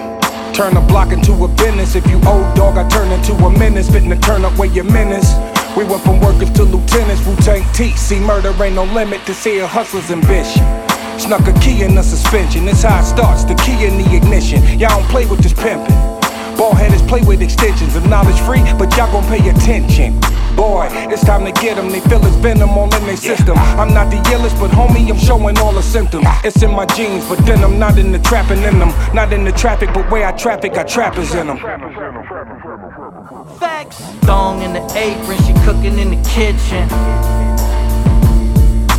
Turn 0.55 0.75
the 0.75 0.81
block 0.81 1.13
into 1.13 1.33
a 1.45 1.49
business. 1.49 1.95
If 1.95 2.07
you 2.09 2.17
old 2.27 2.49
dog, 2.57 2.79
I 2.79 2.89
turn 2.89 3.13
into 3.13 3.33
a 3.45 3.51
menace. 3.51 3.91
Fitting 3.91 4.11
to 4.11 4.17
turn 4.17 4.45
up 4.45 4.57
where 4.59 4.69
your 4.69 4.85
menace. 4.85 5.35
We 5.77 5.85
went 5.85 6.03
from 6.03 6.21
workers 6.21 6.51
to 6.53 6.65
lieutenants. 6.65 7.27
Wu 7.27 7.37
Tang 7.37 7.63
T. 7.75 7.91
See, 7.93 8.21
murder 8.21 8.53
ain't 8.63 8.75
no 8.75 8.85
limit 8.85 9.25
to 9.27 9.35
see 9.35 9.59
a 9.59 9.67
hustler's 9.67 10.11
ambition. 10.11 10.65
Snuck 11.19 11.47
a 11.47 11.53
key 11.61 11.83
in 11.83 11.95
the 11.95 12.03
suspension. 12.03 12.65
That's 12.65 12.83
how 12.83 13.01
it 13.01 13.05
starts. 13.05 13.45
The 13.45 13.55
key 13.57 13.85
in 13.85 13.99
the 13.99 14.17
ignition. 14.17 14.63
Y'all 14.79 15.01
don't 15.01 15.09
play 15.11 15.27
with 15.27 15.41
this 15.41 15.53
pimping. 15.53 15.95
Ball 16.57 16.75
headers 16.75 17.03
play 17.03 17.21
with 17.23 17.43
extensions 17.43 17.97
of 17.97 18.09
knowledge 18.09 18.41
free, 18.41 18.63
but 18.79 18.95
y'all 18.97 19.13
gon' 19.13 19.25
pay 19.29 19.47
attention. 19.49 20.19
Boy, 20.57 20.89
it's 21.13 21.23
time 21.23 21.45
to 21.45 21.53
get 21.53 21.77
them. 21.77 21.91
They 21.91 22.01
feel 22.01 22.25
it's 22.25 22.35
venom 22.37 22.71
all 22.71 22.93
in 22.97 23.05
their 23.05 23.17
system. 23.17 23.59
I'm 23.59 23.93
not 23.93 24.11
the 24.11 24.17
illest, 24.33 24.59
but 24.59 24.71
homie, 24.71 25.11
I'm 25.11 25.19
showing 25.19 25.59
all 25.59 25.73
the 25.73 25.83
symptoms. 25.83 26.27
It's 26.43 26.63
in 26.63 26.71
my 26.71 26.87
genes, 26.87 27.29
but 27.29 27.39
then 27.45 27.63
I'm 27.63 27.79
not 27.79 27.99
in 27.99 28.11
the 28.11 28.19
trapping 28.21 28.63
in 28.63 28.79
them. 28.79 28.89
Not 29.15 29.33
in 29.35 29.45
the 29.45 29.53
traffic, 29.53 29.91
but 29.93 30.11
where 30.11 30.27
I 30.27 30.33
traffic, 30.33 30.73
got 30.73 30.89
trappers 30.89 31.35
in 31.35 31.49
them. 31.49 31.59
Facts. 33.59 34.01
Thong 34.25 34.63
in 34.63 34.73
the 34.73 34.83
apron, 34.97 35.39
she 35.45 35.53
cooking 35.65 35.99
in 35.99 36.11
the 36.17 36.29
kitchen. 36.29 36.89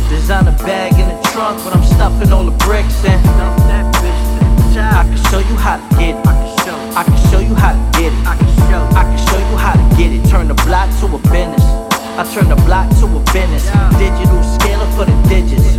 Designer 0.08 0.56
bag 0.64 0.92
in 0.92 1.08
the 1.08 1.28
trunk, 1.32 1.62
but 1.64 1.74
I'm 1.74 1.82
stuffing 1.82 2.32
all 2.32 2.44
the 2.44 2.56
bricks 2.64 3.04
in. 3.04 3.18
I 4.80 5.02
can 5.02 5.16
show 5.30 5.40
you 5.40 5.56
how 5.56 5.76
to 5.76 5.96
get. 5.96 6.47
I 6.74 7.04
can 7.04 7.16
show 7.30 7.40
you 7.40 7.54
how 7.54 7.72
to 7.72 7.98
get 7.98 8.12
it. 8.12 8.26
I 8.26 8.36
can 8.36 8.48
show. 8.68 8.82
I 8.96 9.02
can 9.04 9.18
show 9.28 9.38
you 9.38 9.56
how 9.56 9.72
to 9.72 9.96
get 9.96 10.12
it. 10.12 10.28
Turn 10.28 10.48
the 10.48 10.54
block 10.66 10.88
to 11.00 11.06
a 11.06 11.18
business. 11.30 11.62
I 12.18 12.28
turn 12.34 12.48
the 12.48 12.56
block 12.66 12.90
to 13.00 13.06
a 13.06 13.20
business. 13.32 13.64
Digital 13.96 14.42
scaler 14.42 14.86
for 14.96 15.04
the 15.04 15.28
digits. 15.28 15.78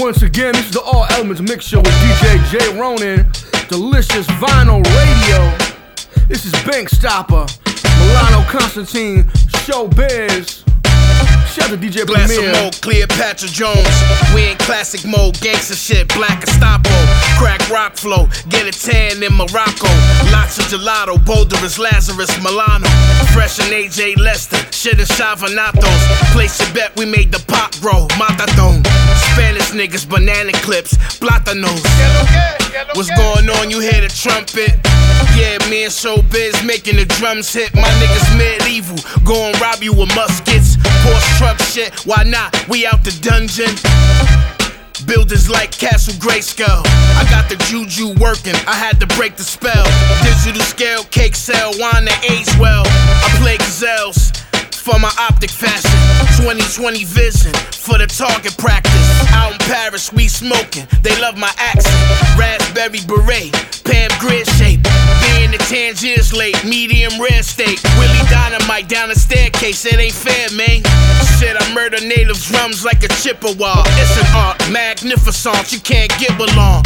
Once 0.00 0.22
again, 0.22 0.52
this 0.54 0.66
is 0.66 0.72
the 0.72 0.80
All 0.80 1.04
Elements 1.10 1.40
Mix 1.42 1.66
Show 1.66 1.78
with 1.78 1.86
DJ 1.86 2.50
J 2.50 2.78
Ronin, 2.78 3.30
Delicious 3.68 4.26
Vinyl 4.26 4.82
Radio. 4.96 5.72
This 6.28 6.46
is 6.46 6.52
Bank 6.64 6.88
Stopper, 6.88 7.46
Milano 8.22 8.44
Constantine, 8.48 9.24
Showbiz. 9.66 10.62
Shout 11.52 11.70
out 11.70 11.70
to 11.70 11.76
DJ 11.76 12.06
Glass 12.06 12.32
Premier. 12.32 12.50
of 12.50 12.62
mode, 12.62 12.80
Cleopatra 12.80 13.48
Jones. 13.48 13.88
We 14.34 14.52
in 14.52 14.56
classic 14.58 15.04
mode, 15.04 15.38
gangster 15.40 15.74
shit, 15.74 16.08
black 16.14 16.40
Gestapo. 16.40 16.88
Crack 17.36 17.68
rock 17.68 17.96
flow, 17.96 18.28
get 18.48 18.66
a 18.66 18.72
tan 18.72 19.22
in 19.22 19.34
Morocco. 19.34 19.90
Lots 20.30 20.58
of 20.58 20.66
gelato, 20.70 21.18
Boulder 21.26 21.56
is 21.64 21.78
Lazarus 21.78 22.30
Milano. 22.38 22.88
Fresh 23.34 23.58
and 23.58 23.72
AJ 23.72 24.18
Lester, 24.18 24.58
shit 24.72 25.00
is 25.00 25.08
Chavanatos. 25.08 26.32
Place 26.32 26.60
a 26.60 26.72
bet, 26.72 26.96
we 26.96 27.04
made 27.04 27.32
the 27.32 27.42
pop 27.48 27.72
grow, 27.80 28.06
Matadon. 28.20 28.86
Spanish 29.32 29.70
niggas, 29.72 30.08
banana 30.08 30.52
clips, 30.62 30.94
Platanos. 31.18 32.61
What's 32.94 33.10
going 33.10 33.50
on? 33.50 33.68
You 33.68 33.80
hear 33.80 34.00
the 34.00 34.08
trumpet? 34.08 34.72
Yeah, 35.36 35.58
me 35.68 35.84
and 35.84 35.92
Showbiz 35.92 36.64
making 36.64 36.96
the 36.96 37.04
drums 37.04 37.52
hit. 37.52 37.74
My 37.74 37.88
niggas 38.00 38.38
medieval, 38.38 38.96
go 39.24 39.34
and 39.34 39.60
rob 39.60 39.82
you 39.82 39.92
with 39.92 40.14
muskets. 40.16 40.76
Porsche 41.04 41.38
truck 41.38 41.58
shit, 41.60 41.92
why 42.06 42.22
not? 42.24 42.56
We 42.68 42.86
out 42.86 43.04
the 43.04 43.12
dungeon. 43.20 43.68
Builders 45.06 45.50
like 45.50 45.70
Castle 45.70 46.14
Grayskull. 46.14 46.82
I 47.20 47.26
got 47.28 47.50
the 47.50 47.56
juju 47.68 48.18
working, 48.18 48.56
I 48.66 48.74
had 48.74 48.98
to 49.00 49.06
break 49.18 49.36
the 49.36 49.44
spell. 49.44 49.84
Digital 50.22 50.62
scale, 50.62 51.04
cake 51.04 51.36
sell, 51.36 51.72
wine 51.78 52.06
that 52.06 52.24
age 52.24 52.48
well. 52.58 52.84
I 52.86 53.36
play 53.42 53.58
gazelles 53.58 54.32
for 54.82 54.98
my 54.98 55.12
optic 55.30 55.50
fashion. 55.50 55.94
2020 56.42 57.04
vision 57.04 57.54
for 57.78 57.98
the 57.98 58.06
target 58.06 58.56
practice. 58.58 59.06
Out 59.30 59.52
in 59.52 59.58
Paris, 59.70 60.12
we 60.12 60.26
smoking. 60.26 60.86
They 61.02 61.14
love 61.20 61.38
my 61.38 61.52
accent. 61.56 61.94
Raspberry 62.34 62.98
beret, 63.06 63.54
Pam 63.86 64.10
Grier 64.18 64.44
shape. 64.58 64.82
Being 65.22 65.54
the 65.54 65.62
Tangiers 65.70 66.32
late, 66.32 66.58
medium 66.64 67.14
rare 67.22 67.42
steak. 67.42 67.78
Willie 67.98 68.26
Dynamite 68.26 68.88
down 68.88 69.08
the 69.08 69.14
staircase, 69.14 69.86
it 69.86 69.98
ain't 70.02 70.14
fair, 70.14 70.50
man. 70.50 70.82
Shit, 71.38 71.54
I 71.54 71.74
murder 71.74 72.00
native 72.00 72.42
drums 72.42 72.84
like 72.84 73.04
a 73.04 73.08
Chippewa. 73.22 73.84
It's 74.02 74.18
an 74.18 74.26
art, 74.34 74.58
magnificent, 74.72 75.70
you 75.70 75.78
can't 75.78 76.10
get 76.18 76.34
along. 76.34 76.82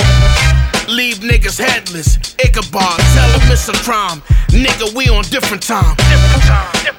Leave 0.88 1.18
niggas 1.18 1.58
headless. 1.58 2.16
Ichabod, 2.38 2.98
tell 3.14 3.28
them 3.38 3.50
it's 3.50 3.68
a 3.68 3.72
crime. 3.82 4.20
Nigga, 4.54 4.94
we 4.94 5.08
on 5.08 5.24
different 5.24 5.62
time. 5.62 5.96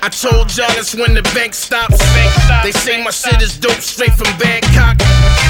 I 0.04 0.10
told 0.10 0.56
y'all 0.58 0.68
it's 0.78 0.94
when 0.94 1.14
the 1.14 1.24
bank 1.34 1.54
stops. 1.54 1.98
They 2.64 2.72
say 2.72 3.02
my 3.02 3.12
shit 3.12 3.42
is 3.42 3.58
dope 3.58 3.80
straight 3.80 4.14
from 4.14 4.28
Bangkok. 4.38 5.00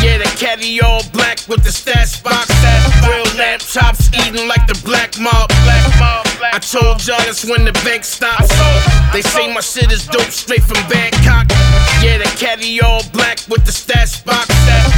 Yeah, 0.03 0.19
the 0.19 0.31
caddy 0.37 0.79
all 0.81 1.01
black 1.13 1.39
with 1.47 1.63
the 1.63 1.71
stash 1.71 2.21
box. 2.21 2.49
Real 3.07 3.25
laptops 3.41 4.13
eating 4.13 4.47
like 4.47 4.67
the 4.67 4.79
black 4.85 5.17
mob. 5.19 5.49
black 5.63 5.99
mob. 5.99 6.26
I 6.41 6.59
told 6.59 7.05
y'all 7.05 7.17
it's 7.21 7.45
when 7.45 7.65
the 7.65 7.73
bank 7.83 8.03
stops. 8.03 8.49
They 9.13 9.21
say 9.21 9.51
my 9.53 9.61
shit 9.61 9.91
is 9.91 10.05
dope 10.07 10.29
straight 10.29 10.63
from 10.63 10.77
Bangkok. 10.89 11.49
Yeah, 12.01 12.17
the 12.17 12.29
caddy 12.37 12.79
all 12.81 13.01
black 13.11 13.39
with 13.49 13.65
the 13.65 13.71
stash 13.71 14.21
box. 14.23 14.49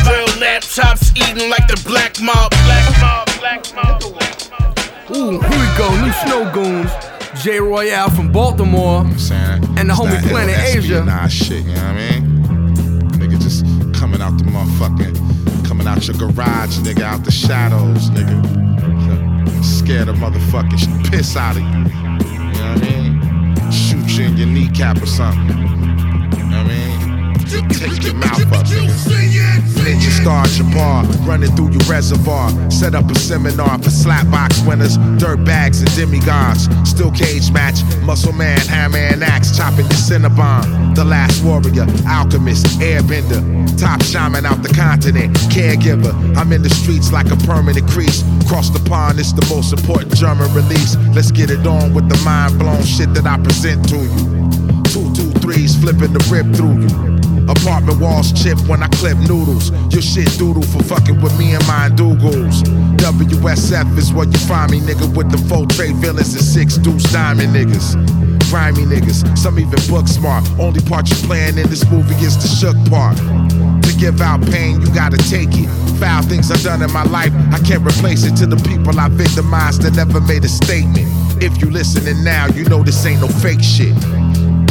Real 0.08 0.28
laptops 0.40 1.16
eating 1.16 1.50
like 1.50 1.68
the 1.68 1.82
black 1.88 2.20
mob. 2.22 2.52
Black 2.66 3.02
mob, 3.02 3.28
black 3.40 3.76
mob, 3.76 4.02
black 4.14 4.52
mob. 4.52 5.16
Ooh, 5.16 5.40
here 5.40 5.60
we 5.60 5.70
go, 5.78 5.90
new 6.02 6.12
Snowgoons. 6.24 7.20
J 7.42 7.60
Royale 7.60 8.10
from 8.10 8.32
Baltimore. 8.32 9.02
and 9.02 9.90
the 9.90 9.94
homie 9.94 10.12
that 10.12 10.26
Planet 10.30 10.56
ill 10.58 10.84
Asia. 10.84 11.04
Nah, 11.06 11.28
shit, 11.28 11.64
you 11.64 11.74
know 11.74 11.82
what 11.82 11.96
I 11.96 12.20
mean? 12.20 13.10
Nigga 13.14 13.42
just 13.42 13.64
coming 13.98 14.22
out 14.22 14.38
the 14.38 14.44
motherfucking, 14.46 15.68
coming 15.68 15.88
out 15.88 16.06
your 16.08 16.18
garage, 16.18 16.80
nigga, 16.80 17.04
out 17.04 17.24
the 17.24 17.32
shadows, 17.32 18.10
nigga. 18.10 18.69
Scare 19.62 20.06
the 20.06 20.14
motherfucking 20.14 21.10
piss 21.10 21.36
out 21.36 21.56
of 21.56 21.62
you. 21.62 21.68
You 21.68 21.74
know 21.76 22.70
what 22.70 22.84
I 22.84 22.90
mean? 22.90 23.72
Shoot 23.72 24.18
you 24.18 24.26
in 24.26 24.38
your 24.38 24.48
kneecap 24.48 25.02
or 25.02 25.06
something. 25.06 25.48
You 25.48 26.46
know 26.50 26.64
what 26.64 26.66
I 26.66 26.68
mean? 26.68 26.79
Take 27.50 28.04
your 28.04 28.14
mouth 28.14 28.54
up. 28.54 28.66
Ninja 29.82 30.12
Star 30.22 30.46
running 31.26 31.50
through 31.56 31.72
your 31.72 31.82
reservoir. 31.90 32.50
Set 32.70 32.94
up 32.94 33.10
a 33.10 33.16
seminar 33.16 33.80
for 33.80 33.90
slapbox 33.90 34.66
winners, 34.68 34.98
dirt 35.20 35.44
bags 35.46 35.82
and 35.82 35.90
demigods. 35.96 36.68
Still 36.88 37.12
cage 37.12 37.52
match, 37.52 37.84
muscle 38.04 38.34
man, 38.34 38.60
hammer 38.68 39.00
and 39.00 39.24
axe, 39.24 39.58
chopping 39.58 39.86
your 39.86 39.98
Cinnabon. 39.98 40.94
The 40.96 41.04
last 41.04 41.44
warrior, 41.44 41.88
alchemist, 42.08 42.68
airbender, 42.80 43.42
top 43.80 44.04
shaman 44.04 44.46
out 44.46 44.62
the 44.62 44.70
continent, 44.70 45.36
caregiver. 45.50 46.14
I'm 46.38 46.54
in 46.54 46.62
the 46.62 46.70
streets 46.70 47.12
like 47.12 47.32
a 47.32 47.38
permanent 47.38 47.90
crease. 47.90 48.24
Cross 48.48 48.70
the 48.70 48.88
pond, 48.88 49.20
it's 49.20 49.34
the 49.34 49.46
most 49.50 49.74
important 49.74 50.16
German 50.16 50.54
release. 50.54 50.98
Let's 51.16 51.32
get 51.32 51.50
it 51.50 51.66
on 51.66 51.96
with 51.96 52.10
the 52.10 52.22
mind 52.24 52.60
blown 52.60 52.84
shit 52.84 53.12
that 53.16 53.26
I 53.26 53.42
present 53.42 53.90
to 53.90 53.98
you. 53.98 54.84
Two, 54.94 55.14
two, 55.16 55.32
threes, 55.40 55.76
flipping 55.76 56.14
the 56.14 56.24
rip 56.30 56.46
through 56.56 56.82
you. 56.86 57.19
Apartment 57.50 58.00
walls 58.00 58.32
chip 58.32 58.60
when 58.68 58.84
I 58.84 58.88
clip 58.90 59.18
noodles. 59.18 59.72
Your 59.92 60.04
shit 60.04 60.30
doodle 60.38 60.62
for 60.62 60.84
fucking 60.84 61.20
with 61.20 61.38
me 61.40 61.56
and 61.56 61.66
mine 61.66 61.98
doogles. 61.98 62.62
WSF 62.98 63.98
is 63.98 64.14
where 64.14 64.28
you 64.28 64.38
find 64.46 64.72
me, 64.72 64.80
nigga, 64.82 65.10
with 65.16 65.32
the 65.32 65.38
full 65.50 65.66
trade 65.66 65.96
villains 65.96 66.34
and 66.36 66.44
six 66.44 66.78
deuce 66.78 67.12
diamond 67.12 67.56
niggas. 67.56 67.98
Grimy 68.52 68.86
niggas, 68.86 69.36
some 69.36 69.60
even 69.60 69.80
book 69.90 70.08
smart. 70.08 70.48
Only 70.60 70.82
part 70.82 71.10
you 71.10 71.16
playing 71.28 71.58
in 71.58 71.68
this 71.70 71.90
movie 71.90 72.14
is 72.24 72.38
the 72.38 72.48
shook 72.48 72.78
part. 72.90 73.18
To 73.18 73.98
give 73.98 74.22
out 74.22 74.46
pain, 74.52 74.80
you 74.82 74.94
gotta 74.94 75.18
take 75.18 75.50
it. 75.54 75.68
Foul 76.00 76.22
things 76.22 76.52
I've 76.52 76.62
done 76.62 76.84
in 76.84 76.94
my 76.94 77.04
life, 77.04 77.34
I 77.52 77.60
can't 77.60 77.86
replace 77.86 78.26
it 78.26 78.36
to 78.38 78.46
the 78.46 78.58
people 78.70 79.00
I 79.00 79.10
victimized 79.10 79.82
that 79.82 79.96
never 79.96 80.22
made 80.22 80.46
a 80.46 80.50
statement. 80.50 81.08
If 81.42 81.62
you 81.62 81.72
listening 81.72 82.24
now, 82.24 82.48
you 82.48 82.66
know 82.66 82.84
this 82.84 83.04
ain't 83.06 83.22
no 83.22 83.28
fake 83.28 83.64
shit. 83.64 83.96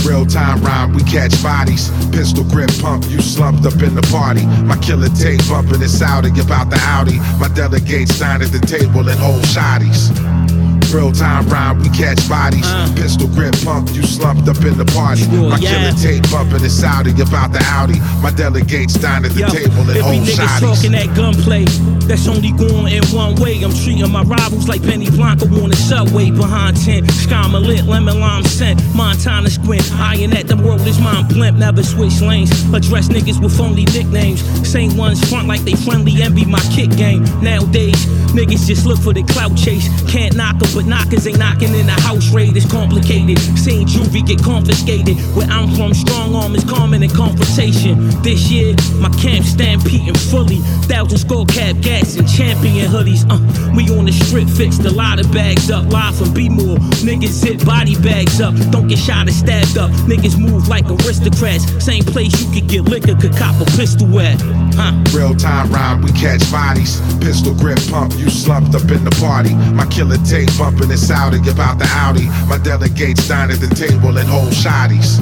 Real 0.06 0.26
time 0.26 0.62
rhyme, 0.62 0.94
we 0.94 1.02
catch 1.02 1.42
bodies. 1.42 1.90
Pistol 2.10 2.44
grip 2.44 2.70
pump, 2.80 3.04
you 3.08 3.20
slumped 3.20 3.66
up 3.66 3.80
in 3.82 3.94
the 3.94 4.02
party. 4.10 4.46
My 4.64 4.76
killer 4.78 5.08
tape 5.10 5.40
bumping 5.48 5.82
it 5.82 5.88
Saudi 5.88 6.30
about 6.40 6.70
the 6.70 6.78
Audi. 6.82 7.18
My 7.38 7.48
delegate 7.54 8.08
sign 8.08 8.42
at 8.42 8.48
the 8.48 8.60
table 8.60 9.08
and 9.08 9.18
hold 9.18 9.42
shotties. 9.42 10.47
Real 10.92 11.12
time 11.12 11.46
rhyme, 11.48 11.78
we 11.80 11.88
catch 11.90 12.26
bodies. 12.28 12.64
Uh. 12.64 12.90
Pistol 12.96 13.28
grip 13.28 13.54
pump, 13.62 13.90
you 13.94 14.02
slumped 14.02 14.48
up 14.48 14.56
in 14.64 14.78
the 14.78 14.86
party. 14.86 15.22
Sure, 15.22 15.50
My 15.50 15.58
yeah. 15.58 15.92
killer 15.92 15.96
tape 16.00 16.30
bumping 16.30 16.64
it 16.64 16.70
Saudi 16.70 17.10
about 17.20 17.52
the 17.52 17.60
Audi. 17.76 18.00
My 18.22 18.30
delegates 18.30 18.94
dine 18.94 19.24
at 19.24 19.32
the 19.32 19.40
Yo, 19.40 19.48
table 19.48 19.84
and 19.84 20.00
hold 20.00 20.24
nigga 20.24 20.40
shotties. 20.40 20.60
talking 20.60 20.92
that 20.92 21.14
gunplay, 21.14 21.64
that's 22.08 22.26
only 22.26 22.52
going 22.52 22.88
in 22.92 23.04
one 23.12 23.34
way. 23.36 23.60
I'm 23.62 23.72
treating 23.72 24.10
my 24.10 24.22
rivals 24.22 24.66
like 24.66 24.80
Benny 24.82 25.10
Blanco 25.10 25.44
on 25.62 25.68
the 25.70 25.76
subway 25.76 26.30
behind 26.30 26.76
10. 26.82 27.04
Skyma 27.04 27.60
lit, 27.60 27.84
lemon 27.84 28.18
lime 28.18 28.44
scent, 28.44 28.80
Montana 28.94 29.50
squint. 29.50 29.84
Eyeing 29.92 30.32
at 30.32 30.48
the 30.48 30.56
world 30.56 30.80
is 30.86 30.98
mine 30.98 31.28
blimp, 31.28 31.58
never 31.58 31.82
switch 31.82 32.20
lanes. 32.22 32.50
Address 32.72 33.08
niggas 33.08 33.42
with 33.42 33.60
only 33.60 33.84
nicknames. 33.86 34.40
Same 34.66 34.96
ones 34.96 35.20
front 35.28 35.46
like 35.48 35.60
they 35.62 35.74
friendly, 35.74 36.22
envy 36.22 36.46
my 36.46 36.60
kick 36.72 36.90
game. 36.96 37.24
Nowadays, 37.42 38.06
niggas 38.32 38.66
just 38.66 38.86
look 38.86 38.98
for 38.98 39.12
the 39.12 39.22
clout 39.24 39.54
chase. 39.56 39.86
Can't 40.10 40.34
knock 40.34 40.56
a 40.62 40.77
But 40.78 40.86
knockers 40.86 41.26
ain't 41.26 41.40
knocking 41.40 41.74
in 41.74 41.86
the 41.86 41.98
house 42.06 42.30
raid, 42.30 42.56
it's 42.56 42.70
complicated. 42.70 43.36
Seeing 43.58 43.84
juvie 43.84 44.24
get 44.24 44.40
confiscated. 44.40 45.16
Where 45.34 45.48
I'm 45.50 45.74
from, 45.74 45.92
strong 45.92 46.36
arm 46.36 46.54
is 46.54 46.62
common 46.62 47.02
in 47.02 47.10
confrontation. 47.10 47.98
This 48.22 48.48
year, 48.48 48.76
my 48.94 49.08
camp 49.18 49.44
stampeding 49.44 50.14
fully. 50.30 50.58
Thousand 50.86 51.18
skull 51.18 51.46
cap 51.46 51.74
gas 51.80 52.14
and 52.14 52.28
champion 52.30 52.86
hoodies. 52.86 53.26
Uh, 53.28 53.42
we 53.74 53.90
on 53.90 54.04
the 54.04 54.12
strip, 54.12 54.48
fixed 54.48 54.84
a 54.84 54.90
lot 54.92 55.18
of 55.18 55.26
bags 55.32 55.68
up. 55.68 55.84
Live 55.90 56.16
from 56.16 56.32
B-More. 56.32 56.76
Niggas 57.02 57.34
zip 57.42 57.64
body 57.64 57.96
bags 58.00 58.40
up. 58.40 58.54
Don't 58.70 58.86
get 58.86 59.00
shot 59.00 59.26
or 59.26 59.32
stabbed 59.32 59.78
up. 59.78 59.90
Niggas 60.06 60.38
move 60.38 60.68
like 60.68 60.86
aristocrats. 60.86 61.66
Same 61.84 62.04
place 62.04 62.30
you 62.40 62.52
could 62.54 62.70
get 62.70 62.82
liquor, 62.84 63.16
could 63.16 63.34
cop 63.36 63.60
a 63.60 63.64
pistol 63.74 64.20
at. 64.20 64.40
Huh? 64.78 64.94
Real 65.10 65.34
time 65.34 65.72
rhyme, 65.72 66.02
we 66.02 66.12
catch 66.12 66.48
bodies. 66.52 67.00
Pistol 67.18 67.52
grip 67.54 67.80
pump, 67.90 68.14
you 68.16 68.30
slumped 68.30 68.76
up 68.76 68.88
in 68.92 69.02
the 69.02 69.10
party. 69.18 69.54
My 69.74 69.86
killer 69.86 70.18
tape 70.18 70.50
bumping 70.70 70.90
it 70.90 70.98
Saudi 70.98 71.38
about 71.48 71.78
the 71.78 71.86
Audi. 72.04 72.26
My 72.46 72.58
delegates 72.58 73.26
dine 73.26 73.50
at 73.50 73.60
the 73.60 73.72
table 73.74 74.18
and 74.18 74.28
hold 74.28 74.52
shotties. 74.52 75.16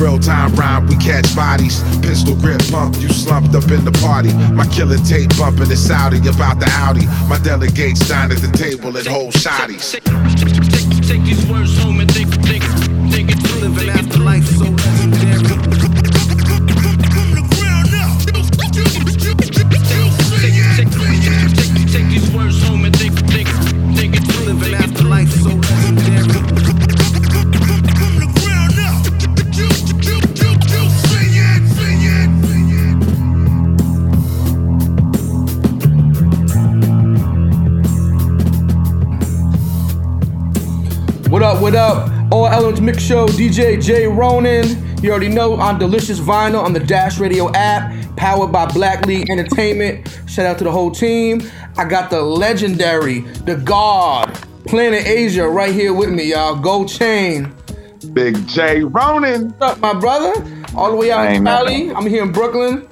Real 0.00 0.18
time 0.18 0.54
rhyme, 0.54 0.86
we 0.88 0.96
catch 0.96 1.34
bodies. 1.36 1.82
Pistol 2.02 2.34
grip 2.34 2.60
pump, 2.70 2.96
you 3.00 3.08
slumped 3.08 3.54
up 3.54 3.70
in 3.70 3.84
the 3.84 3.92
party. 4.02 4.32
My 4.52 4.66
killer 4.66 4.98
tape 4.98 5.30
bumping 5.38 5.70
it 5.70 5.76
Saudi 5.76 6.18
about 6.28 6.58
the 6.58 6.66
Audi. 6.82 7.06
My 7.28 7.38
delegates 7.38 8.08
dine 8.08 8.32
at 8.32 8.38
the 8.38 8.50
table 8.56 8.96
and 8.96 9.06
hold 9.06 9.32
shotties. 9.34 9.94
Take 11.06 11.22
these 11.22 11.46
words 11.46 11.78
home 11.78 12.00
and 12.00 12.10
think, 12.12 12.30
think, 12.42 12.64
think 13.12 13.30
it 13.30 13.38
through. 13.46 13.68
Living 13.68 13.88
after 13.90 14.18
life 14.18 14.44
so 14.46 14.64
legendary. 14.64 15.55
What 41.66 41.74
up. 41.74 42.08
All 42.30 42.46
Elements 42.46 42.80
Mix 42.80 43.02
Show, 43.02 43.26
DJ 43.26 43.82
J 43.82 44.06
Ronin. 44.06 45.02
You 45.02 45.10
already 45.10 45.26
know 45.26 45.54
on 45.54 45.80
Delicious 45.80 46.20
Vinyl 46.20 46.62
on 46.62 46.72
the 46.72 46.78
Dash 46.78 47.18
Radio 47.18 47.50
app, 47.54 47.92
powered 48.16 48.52
by 48.52 48.66
Black 48.66 49.04
League 49.04 49.28
Entertainment. 49.30 50.08
Shout 50.28 50.46
out 50.46 50.58
to 50.58 50.64
the 50.64 50.70
whole 50.70 50.92
team. 50.92 51.42
I 51.76 51.84
got 51.84 52.08
the 52.08 52.22
legendary, 52.22 53.22
the 53.46 53.56
God, 53.56 54.32
Planet 54.66 55.08
Asia 55.08 55.48
right 55.48 55.74
here 55.74 55.92
with 55.92 56.10
me, 56.10 56.30
y'all. 56.30 56.54
Gold 56.54 56.88
Chain. 56.88 57.52
Big 58.12 58.46
J 58.46 58.84
Ronin. 58.84 59.48
What's 59.48 59.72
up, 59.72 59.80
my 59.80 59.92
brother? 59.92 60.34
All 60.76 60.92
the 60.92 60.96
way 60.96 61.10
out 61.10 61.32
in 61.32 61.44
Cali. 61.44 61.90
I'm 61.90 62.06
here 62.06 62.22
in 62.22 62.30
Brooklyn. 62.30 62.88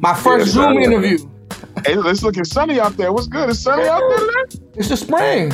My 0.00 0.14
first 0.14 0.46
Yeah, 0.46 0.52
Zoom 0.52 0.78
interview. 0.78 1.18
Hey, 1.84 1.92
it's 1.96 2.22
looking 2.22 2.46
sunny 2.46 2.80
out 2.80 2.96
there. 2.96 3.12
What's 3.12 3.26
good? 3.26 3.50
It's 3.50 3.58
sunny 3.58 3.86
out 3.86 4.00
there? 4.00 4.58
It's 4.74 4.88
the 4.88 4.96
spring. 4.96 5.52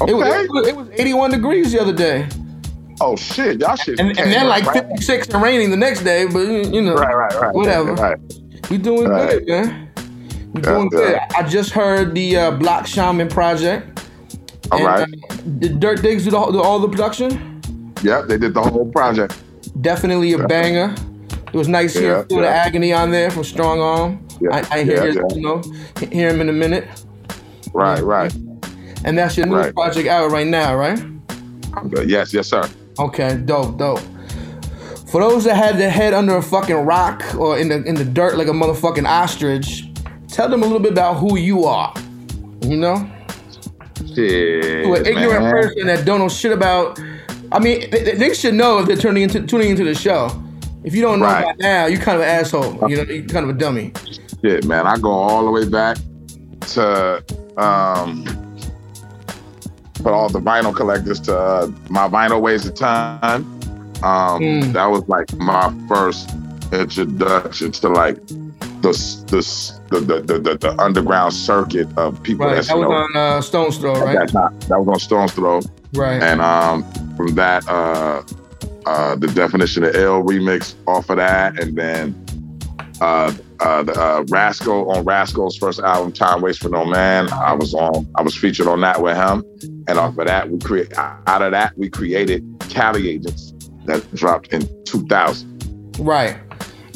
Okay. 0.00 0.12
It 0.12 0.14
was, 0.14 0.26
it 0.28 0.50
was- 0.50 0.68
it 0.68 0.76
was 0.76 0.88
81 0.92 1.30
degrees 1.30 1.72
the 1.72 1.80
other 1.80 1.92
day. 1.92 2.28
Oh 3.00 3.14
shit, 3.16 3.60
y'all 3.60 3.76
shit. 3.76 4.00
And, 4.00 4.08
and 4.18 4.32
then 4.32 4.46
like 4.48 4.64
right? 4.64 4.86
56 4.88 5.28
and 5.28 5.42
raining 5.42 5.70
the 5.70 5.76
next 5.76 6.02
day, 6.02 6.24
but 6.26 6.40
you 6.40 6.80
know, 6.80 6.94
Right, 6.94 7.14
right, 7.14 7.34
right. 7.40 7.54
whatever. 7.54 7.92
Right. 7.94 8.18
We 8.70 8.78
doing 8.78 9.08
Right. 9.08 9.28
good, 9.30 9.48
man. 9.48 9.88
We 10.54 10.62
Yeah, 10.62 10.70
doing 10.72 10.88
good. 10.88 11.12
yeah. 11.12 11.28
I 11.36 11.42
just 11.42 11.70
heard 11.70 12.14
the 12.14 12.36
uh, 12.36 12.50
Block 12.52 12.86
Shaman 12.86 13.28
project. 13.28 14.00
All 14.72 14.78
And, 14.78 14.86
right. 14.86 15.08
uh, 15.30 15.36
did 15.58 15.78
Dirt 15.78 16.00
Digs 16.02 16.24
do, 16.24 16.30
the, 16.30 16.50
do 16.52 16.60
all 16.62 16.78
the 16.80 16.88
production? 16.88 17.60
Yep, 18.02 18.28
they 18.28 18.38
did 18.38 18.54
the 18.54 18.62
whole 18.62 18.86
project. 18.90 19.36
Definitely 19.82 20.32
a 20.32 20.46
banger. 20.46 20.94
It 21.48 21.54
was 21.54 21.68
nice 21.68 21.94
Yeah, 21.94 22.00
hearing 22.00 22.24
Phil 22.28 22.40
the. 22.40 22.48
Agony 22.48 22.92
on 22.94 23.10
there 23.10 23.30
from 23.30 23.44
Strong 23.44 23.80
Arm. 23.80 24.26
I, 24.50 24.66
I 24.70 24.84
hear, 24.84 25.06
yeah, 25.06 25.12
yeah. 25.20 25.34
you 25.36 25.40
know, 25.42 25.62
hear 26.10 26.30
him 26.30 26.40
in 26.40 26.48
a 26.48 26.52
minute. 26.52 26.88
Right, 27.74 28.00
right. 28.02 28.34
And 29.06 29.16
that's 29.16 29.36
your 29.36 29.46
new 29.46 29.56
Right. 29.56 29.74
project 29.74 30.08
out 30.08 30.30
right 30.30 30.46
now, 30.46 30.74
right? 30.76 31.00
Yes, 32.06 32.34
yes, 32.34 32.48
sir. 32.48 32.68
Okay, 32.98 33.40
dope, 33.44 33.78
dope. 33.78 34.00
For 35.06 35.20
those 35.20 35.44
that 35.44 35.54
had 35.56 35.78
their 35.78 35.90
head 35.90 36.12
under 36.12 36.36
a 36.36 36.42
fucking 36.42 36.74
rock 36.84 37.22
or 37.38 37.56
in 37.58 37.68
the 37.68 37.82
in 37.84 37.94
the 37.94 38.04
dirt 38.04 38.36
like 38.36 38.48
a 38.48 38.52
motherfucking 38.52 39.06
ostrich, 39.06 39.84
tell 40.28 40.48
them 40.48 40.62
a 40.62 40.66
little 40.66 40.80
bit 40.80 40.92
about 40.92 41.14
who 41.14 41.36
you 41.38 41.64
are. 41.64 41.94
You 42.62 42.76
know, 42.76 43.08
Shit. 44.14 44.84
to 44.84 44.92
an 44.94 45.06
ignorant 45.06 45.44
man. 45.44 45.52
person 45.52 45.86
that 45.86 46.04
don't 46.04 46.18
know 46.18 46.28
shit 46.28 46.52
about. 46.52 46.98
I 47.52 47.60
mean, 47.60 47.88
they, 47.90 48.14
they 48.16 48.34
should 48.34 48.54
know 48.54 48.78
if 48.78 48.86
they're 48.86 48.96
turning 48.96 49.22
into 49.22 49.46
tuning 49.46 49.70
into 49.70 49.84
the 49.84 49.94
show. 49.94 50.30
If 50.82 50.94
you 50.94 51.02
don't 51.02 51.20
know 51.20 51.26
Right. 51.26 51.44
by 51.44 51.54
now, 51.60 51.86
you're 51.86 52.00
kind 52.00 52.16
of 52.16 52.22
an 52.22 52.28
asshole. 52.28 52.90
You 52.90 52.96
know, 52.96 53.02
you 53.04 53.22
kind 53.24 53.44
of 53.48 53.50
a 53.54 53.58
dummy. 53.58 53.92
Shit, 54.42 54.64
man. 54.64 54.86
I 54.86 54.96
go 54.98 55.10
all 55.10 55.44
the 55.44 55.50
way 55.52 55.68
back 55.68 55.98
to 56.74 57.22
um 57.56 58.24
for 60.02 60.12
all 60.12 60.28
the 60.28 60.40
vinyl 60.40 60.74
collectors 60.74 61.20
to 61.20 61.36
uh, 61.36 61.70
my 61.88 62.08
vinyl 62.08 62.40
weighs 62.40 62.66
of 62.66 62.74
time. 62.74 63.44
Um, 64.02 64.42
Hmm. 64.42 64.72
that 64.72 64.86
was 64.86 65.08
like 65.08 65.32
my 65.38 65.72
first 65.88 66.30
introduction 66.72 67.72
to 67.72 67.88
like 67.88 68.16
the 68.82 68.92
the 69.28 70.00
the 70.00 70.20
the, 70.20 70.38
the, 70.38 70.58
the, 70.58 70.76
underground 70.80 71.32
circuit 71.32 71.88
of 71.96 72.22
people 72.22 72.46
Right, 72.46 72.62
that 72.62 72.76
was 72.76 72.82
know, 72.88 72.92
on 72.92 73.16
uh, 73.16 73.40
Stone's 73.40 73.78
Throw, 73.78 73.94
right? 73.94 74.18
that 74.18 74.28
time. 74.28 74.58
That 74.68 74.78
was 74.78 74.88
on 74.88 74.98
Stone's 74.98 75.32
Throw. 75.32 75.62
Right. 75.94 76.22
And 76.22 76.40
um, 76.42 76.84
from 77.16 77.34
that, 77.36 77.66
uh, 77.68 78.22
uh, 78.84 79.16
the 79.16 79.28
definition 79.28 79.82
of 79.84 79.94
L 79.96 80.22
remix 80.22 80.74
off 80.86 81.08
of 81.08 81.16
that, 81.16 81.58
and 81.58 81.76
then 81.76 82.14
uh, 83.00 83.32
uh, 83.60 83.82
the, 83.82 83.92
uh, 83.92 84.24
Rasco 84.28 84.88
on 84.90 85.04
Rasco's 85.04 85.56
first 85.56 85.80
album, 85.80 86.12
Time 86.12 86.42
Waits 86.42 86.58
for 86.58 86.68
No 86.68 86.84
Man. 86.84 87.32
I 87.32 87.54
was 87.54 87.72
on. 87.74 88.06
I 88.16 88.22
was 88.22 88.36
featured 88.36 88.66
on 88.66 88.80
that 88.82 89.00
with 89.02 89.16
him, 89.16 89.42
and 89.88 89.98
off 89.98 90.18
of 90.18 90.26
that, 90.26 90.50
we 90.50 90.58
create 90.58 90.96
out 90.96 91.42
of 91.42 91.52
that 91.52 91.76
we 91.76 91.88
created 91.88 92.44
Cali 92.68 93.08
Agents 93.08 93.54
that 93.84 94.02
dropped 94.14 94.52
in 94.52 94.66
2000. 94.84 95.98
Right. 95.98 96.38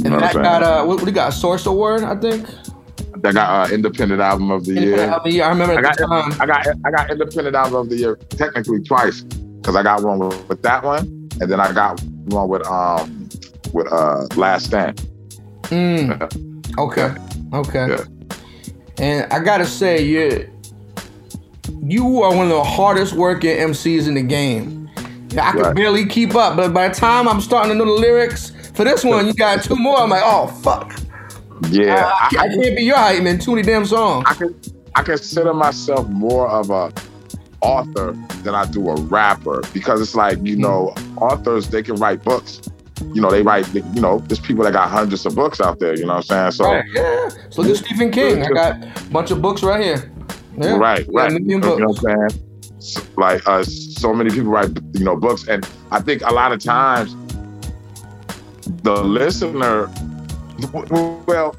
And 0.04 0.10
know 0.10 0.20
that 0.20 0.34
got 0.34 0.62
saying? 0.62 0.64
uh, 0.64 0.84
what, 0.84 1.02
what 1.02 1.14
got? 1.14 1.28
A 1.28 1.32
Source 1.32 1.66
Award, 1.66 2.02
I 2.02 2.16
think. 2.16 2.48
That 3.22 3.34
got 3.34 3.70
uh, 3.70 3.74
Independent 3.74 4.20
Album 4.20 4.50
of 4.50 4.64
the 4.64 4.72
Independent 4.72 4.98
Year. 4.98 5.10
Album 5.10 5.18
of 5.18 5.24
the 5.24 5.32
Year. 5.32 5.44
I 5.44 5.48
remember 5.50 5.78
I 5.78 5.82
got. 5.82 6.40
I 6.40 6.46
got 6.46 6.66
I 6.84 6.90
got 6.90 7.10
Independent 7.10 7.54
Album 7.56 7.74
of 7.74 7.88
the 7.90 7.96
Year 7.96 8.16
technically 8.16 8.82
twice 8.82 9.22
because 9.22 9.76
I 9.76 9.82
got 9.82 10.02
one 10.02 10.18
with, 10.20 10.48
with 10.48 10.62
that 10.62 10.82
one, 10.82 11.28
and 11.40 11.50
then 11.50 11.60
I 11.60 11.72
got 11.72 12.00
one 12.02 12.48
with 12.48 12.66
um 12.66 13.28
with 13.72 13.92
uh 13.92 14.26
Last 14.36 14.66
Stand. 14.66 14.96
Mm. 15.64 16.78
Okay. 16.78 17.14
Okay. 17.52 17.98
And 18.98 19.30
I 19.32 19.40
gotta 19.40 19.66
say, 19.66 20.02
you 20.02 20.50
you 21.82 22.22
are 22.22 22.34
one 22.34 22.46
of 22.46 22.50
the 22.52 22.64
hardest 22.64 23.14
working 23.14 23.56
MCs 23.56 24.06
in 24.08 24.14
the 24.14 24.22
game. 24.22 24.88
I 25.40 25.52
could 25.52 25.60
Right. 25.62 25.76
barely 25.76 26.06
keep 26.06 26.34
up, 26.34 26.56
but 26.56 26.72
by 26.74 26.88
the 26.88 26.94
time 26.94 27.28
I'm 27.28 27.40
starting 27.40 27.70
to 27.72 27.78
know 27.78 27.84
the 27.84 28.00
lyrics 28.00 28.50
for 28.74 28.84
this 28.84 29.04
one, 29.04 29.26
you 29.26 29.34
got 29.34 29.62
two 29.62 29.76
more. 29.76 29.98
I'm 30.00 30.10
like, 30.10 30.22
oh 30.24 30.48
fuck. 30.48 30.92
Yeah, 31.68 32.10
I, 32.12 32.28
I 32.38 32.48
can't 32.48 32.76
be 32.76 32.82
your 32.84 32.96
height, 32.96 33.22
man. 33.22 33.38
Too 33.38 33.52
many 33.52 33.62
damn 33.62 33.84
songs. 33.84 34.24
I 34.28 34.34
can 34.34 34.54
I 34.96 35.02
consider 35.02 35.54
myself 35.54 36.08
more 36.08 36.48
of 36.48 36.70
a 36.70 36.92
author 37.60 38.16
than 38.42 38.54
I 38.54 38.64
do 38.66 38.88
a 38.88 38.94
rapper 39.02 39.62
because 39.72 40.00
it's 40.00 40.14
like 40.14 40.38
you 40.42 40.56
know 40.56 40.94
authors 41.16 41.68
they 41.68 41.82
can 41.82 41.96
write 41.96 42.24
books. 42.24 42.60
You 43.14 43.20
know 43.20 43.30
they 43.30 43.42
write 43.42 43.72
you 43.74 43.82
know 44.00 44.18
there's 44.20 44.40
people 44.40 44.64
that 44.64 44.72
got 44.72 44.88
hundreds 44.90 45.26
of 45.26 45.34
books 45.34 45.60
out 45.60 45.78
there. 45.78 45.94
You 45.94 46.06
know 46.06 46.14
what 46.16 46.30
I'm 46.32 46.50
saying? 46.50 46.52
So 46.52 46.64
Right, 46.64 46.84
yeah. 46.92 47.28
So 47.50 47.62
look 47.62 47.70
at 47.70 47.76
Stephen 47.84 48.10
King. 48.10 48.42
I 48.42 48.48
got 48.48 48.82
a 48.82 49.10
bunch 49.10 49.30
of 49.30 49.40
books 49.42 49.62
right 49.62 49.82
here. 49.84 50.10
Yeah. 50.56 50.76
Right, 50.76 51.06
right. 51.12 51.32
You 51.32 51.58
know 51.58 51.76
what 51.76 51.82
I'm 51.82 52.30
saying? 52.30 53.12
Like 53.16 53.46
uh, 53.46 53.62
so 53.62 54.14
many 54.14 54.30
people 54.30 54.50
write, 54.50 54.70
you 54.94 55.04
know, 55.04 55.16
books, 55.16 55.46
and 55.48 55.68
I 55.90 56.00
think 56.00 56.22
a 56.22 56.32
lot 56.32 56.52
of 56.52 56.60
times 56.60 57.14
the 58.82 59.02
listener, 59.02 59.90
well, 61.26 61.56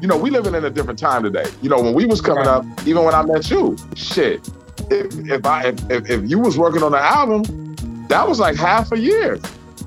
you 0.00 0.06
know, 0.06 0.16
we 0.16 0.30
living 0.30 0.54
in 0.54 0.64
a 0.64 0.70
different 0.70 0.98
time 0.98 1.22
today. 1.22 1.44
You 1.62 1.70
know, 1.70 1.80
when 1.80 1.94
we 1.94 2.06
was 2.06 2.20
coming 2.20 2.46
up, 2.46 2.64
even 2.86 3.04
when 3.04 3.14
I 3.14 3.22
met 3.22 3.50
you, 3.50 3.76
shit. 3.94 4.48
If, 4.90 5.30
if 5.30 5.46
I 5.46 5.68
if, 5.90 6.10
if, 6.10 6.30
you 6.30 6.38
was 6.38 6.58
working 6.58 6.82
on 6.82 6.92
an 6.92 7.00
album, 7.00 7.76
that 8.08 8.28
was 8.28 8.40
like 8.40 8.56
half 8.56 8.92
a 8.92 8.98
year, 8.98 9.38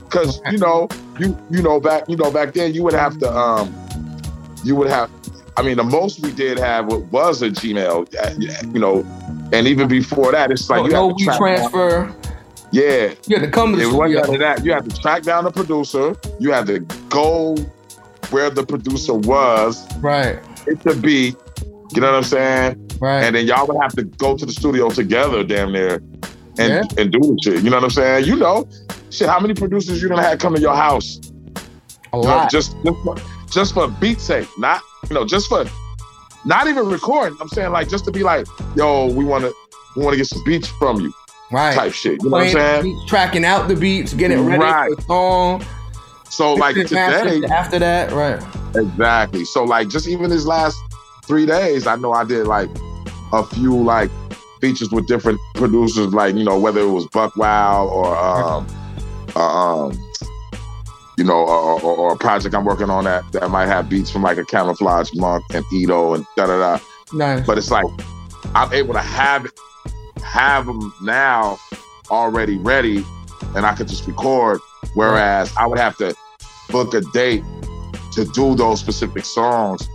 because 0.06 0.42
you 0.50 0.58
know 0.58 0.88
you 1.20 1.38
you 1.52 1.62
know 1.62 1.80
back 1.80 2.08
you 2.08 2.16
know 2.16 2.32
back 2.32 2.54
then 2.54 2.74
you 2.74 2.84
would 2.84 2.94
have 2.94 3.18
to 3.20 3.32
um 3.32 3.74
you 4.64 4.76
would 4.76 4.90
have 4.90 5.10
I 5.58 5.62
mean 5.64 5.78
the 5.78 5.84
most 5.84 6.20
we 6.22 6.32
did 6.32 6.58
have 6.60 6.88
was 6.88 7.42
a 7.42 7.50
Gmail 7.50 8.14
uh, 8.16 8.68
you 8.74 8.80
know 8.80 9.06
and 9.54 9.68
even 9.68 9.88
before 9.88 10.32
that 10.32 10.52
it's 10.52 10.70
like 10.70 10.80
No, 10.82 10.86
you 10.88 10.92
no 10.94 11.08
had 11.10 11.18
to 11.18 11.24
we 11.24 11.26
track 11.26 11.38
transfer. 11.38 12.16
yeah 12.72 13.14
You 13.28 13.38
had 13.40 13.46
to 13.46 13.52
come 13.52 13.72
to 13.72 13.78
the 13.78 13.84
it 13.84 13.94
wasn't 13.94 14.24
studio. 14.26 14.34
of 14.34 14.40
that 14.58 14.66
you 14.66 14.74
had 14.74 14.90
to 14.90 15.02
track 15.02 15.24
down 15.24 15.44
the 15.46 15.52
producer 15.52 16.16
you 16.40 16.52
had 16.52 16.66
to 16.68 16.80
go 17.10 17.56
where 18.32 18.50
the 18.50 18.66
producer 18.66 19.14
was 19.14 19.86
right 20.00 20.40
hit 20.66 20.80
the 20.82 20.96
beat 20.96 21.36
you 21.94 22.02
know 22.02 22.08
what 22.12 22.18
I'm 22.18 22.24
saying 22.24 22.82
Right. 23.02 23.24
And 23.26 23.36
then 23.36 23.46
y'all 23.46 23.68
would 23.68 23.76
have 23.82 23.94
to 23.98 24.04
go 24.04 24.38
to 24.38 24.46
the 24.46 24.54
studio 24.54 24.90
together, 24.90 25.44
damn 25.44 25.74
near, 25.74 25.96
and 26.58 26.58
Yeah. 26.58 26.84
and 26.98 27.12
do 27.12 27.20
the 27.20 27.38
shit. 27.44 27.62
You 27.62 27.70
know 27.70 27.76
what 27.76 27.84
I'm 27.84 27.90
saying? 27.90 28.24
You 28.26 28.38
know, 28.38 28.70
shit. 29.10 29.28
How 29.28 29.38
many 29.38 29.54
producers 29.54 30.02
you 30.02 30.08
done 30.08 30.18
had 30.20 30.40
come 30.40 30.56
to 30.56 30.62
your 30.62 30.76
house? 30.76 31.20
A 32.14 32.18
You 32.18 32.24
know, 32.24 32.30
lot. 32.30 32.50
just 32.50 32.74
just 32.86 32.98
just 33.56 33.74
for 33.74 33.88
beat 33.88 34.20
sake, 34.20 34.48
not 34.58 34.82
you 35.10 35.16
know, 35.16 35.26
just 35.26 35.48
for 35.48 35.66
not 36.44 36.68
even 36.68 36.88
recording. 36.88 37.38
I'm 37.42 37.48
saying 37.48 37.72
like 37.72 37.90
just 37.90 38.06
to 38.06 38.12
be 38.12 38.22
like, 38.22 38.46
yo, 38.76 39.12
we 39.12 39.24
want 39.24 39.46
to 39.46 39.54
we 39.96 40.04
want 40.04 40.14
to 40.14 40.18
get 40.18 40.28
some 40.28 40.44
beats 40.46 40.68
from 40.68 41.00
you, 41.00 41.14
right. 41.52 41.74
type 41.74 41.94
shit. 41.94 42.22
You 42.22 42.30
know 42.30 42.38
what 42.38 42.48
I'm 42.48 42.52
saying? 42.52 42.84
beats, 42.84 43.10
tracking 43.10 43.46
out 43.46 43.68
the 43.68 43.76
beats, 43.76 44.14
getting 44.14 44.46
ready 44.46 44.62
Right. 44.62 44.90
for 44.90 44.96
the 44.96 45.02
song. 45.04 45.66
So 46.30 46.54
like 46.54 46.76
today, 46.76 47.42
after 47.50 47.80
that, 47.80 48.12
right? 48.12 48.44
Exactly. 48.76 49.46
So 49.46 49.64
like 49.64 49.88
just 49.88 50.08
even 50.08 50.30
these 50.30 50.46
last 50.46 50.78
three 51.24 51.46
days, 51.46 51.88
I 51.88 51.96
know 51.96 52.12
I 52.12 52.26
did 52.26 52.46
like 52.48 52.70
a 53.32 53.46
few 53.46 53.82
like 53.82 54.12
features 54.60 54.92
with 54.92 55.08
different 55.08 55.40
producers, 55.54 56.14
like 56.14 56.36
you 56.36 56.44
know 56.44 56.60
whether 56.60 56.82
it 56.82 56.90
was 56.90 57.08
Buck 57.08 57.38
Wow 57.38 57.88
or 57.88 58.18
um, 58.18 58.68
uh, 59.34 59.40
um 59.40 60.05
you 61.18 61.24
know 61.24 61.34
or, 61.34 61.82
or, 61.82 61.98
or 61.98 62.14
a 62.14 62.18
project 62.18 62.54
I'm 62.56 62.66
working 62.66 62.90
on 62.90 63.06
that 63.06 63.30
that 63.32 63.50
might 63.50 63.68
have 63.68 63.90
beats 63.90 64.10
from 64.12 64.24
like 64.24 64.38
a 64.38 64.46
Camouflage 64.46 65.12
Monk 65.14 65.44
and 65.54 65.66
Ito 65.72 66.14
and 66.14 66.26
da 66.36 66.48
da 66.48 66.58
da. 66.60 66.84
Nice. 67.14 67.46
But 67.46 67.58
it's 67.58 67.72
like 67.72 67.86
I'm 68.54 68.72
able 68.74 68.94
to 68.94 69.02
have 69.02 69.52
have 70.24 70.66
them 70.66 70.94
now 71.02 71.58
already 72.10 72.58
ready, 72.58 73.06
and 73.56 73.66
I 73.66 73.74
could 73.76 73.88
just 73.88 74.08
record. 74.08 74.60
Whereas 74.94 75.54
I 75.58 75.66
would 75.66 75.80
have 75.80 75.98
to 75.98 76.16
book 76.70 76.94
a 76.94 77.02
date 77.02 77.44
to 78.14 78.26
do 78.26 78.56
those 78.56 78.80
specific 78.80 79.26
songs 79.26 79.88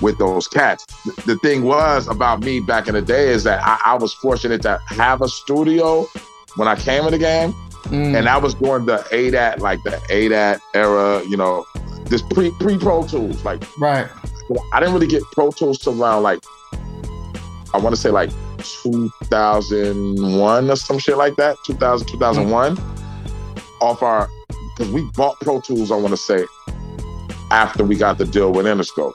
with 0.00 0.18
those 0.18 0.46
cats. 0.46 0.86
The, 1.04 1.22
the 1.26 1.38
thing 1.38 1.64
was 1.64 2.06
about 2.06 2.40
me 2.40 2.60
back 2.60 2.86
in 2.86 2.94
the 2.94 3.02
day 3.02 3.28
is 3.28 3.44
that 3.44 3.60
I, 3.64 3.92
I 3.92 3.94
was 3.96 4.12
fortunate 4.12 4.62
to 4.62 4.78
have 4.86 5.22
a 5.22 5.28
studio 5.28 6.06
when 6.56 6.68
I 6.68 6.76
came 6.76 7.04
in 7.04 7.10
the 7.10 7.18
game, 7.18 7.54
Mm. 7.86 8.18
and 8.18 8.28
I 8.28 8.36
was 8.36 8.54
doing 8.54 8.86
the 8.86 8.98
ADAT, 9.12 9.60
like 9.60 9.82
the 9.82 10.00
ADAT 10.10 10.60
era, 10.74 11.22
you 11.24 11.36
know, 11.36 11.64
this 12.06 12.22
pre 12.22 12.50
pre 12.52 12.78
Pro 12.78 13.06
Tools, 13.06 13.44
like 13.44 13.62
right. 13.78 14.08
I 14.72 14.80
didn't 14.80 14.94
really 14.94 15.08
get 15.08 15.22
Pro 15.32 15.50
Tools 15.50 15.78
till 15.78 16.00
around 16.00 16.22
like 16.22 16.38
I 17.74 17.78
want 17.78 17.94
to 17.94 18.00
say 18.00 18.10
like 18.10 18.30
2001 18.58 20.70
or 20.70 20.76
some 20.76 20.98
shit 20.98 21.16
like 21.16 21.36
that, 21.36 21.56
2000 21.66 22.06
2001. 22.06 22.78
Off 23.82 24.02
our 24.02 24.28
because 24.76 24.92
we 24.92 25.02
bought 25.14 25.38
Pro 25.40 25.60
Tools, 25.60 25.90
I 25.90 25.96
want 25.96 26.10
to 26.10 26.16
say 26.16 26.44
after 27.50 27.84
we 27.84 27.96
got 27.96 28.18
the 28.18 28.24
deal 28.24 28.52
with 28.52 28.66
Interscope 28.66 29.14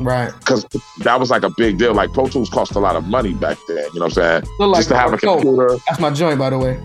Right. 0.00 0.32
because 0.40 0.66
that 1.00 1.20
was 1.20 1.30
like 1.30 1.44
a 1.44 1.50
big 1.50 1.78
deal. 1.78 1.94
Like 1.94 2.12
Pro 2.12 2.26
Tools 2.26 2.50
cost 2.50 2.74
a 2.74 2.80
lot 2.80 2.96
of 2.96 3.04
money 3.04 3.34
back 3.34 3.58
then. 3.68 3.86
You 3.92 4.00
know 4.00 4.06
what 4.06 4.18
I'm 4.18 4.42
saying? 4.42 4.44
Like 4.58 4.78
just 4.78 4.88
to 4.88 4.96
have 4.96 5.12
a 5.12 5.18
computer. 5.18 5.76
That's 5.86 6.00
my 6.00 6.10
joint, 6.10 6.38
by 6.38 6.50
the 6.50 6.58
way. 6.58 6.80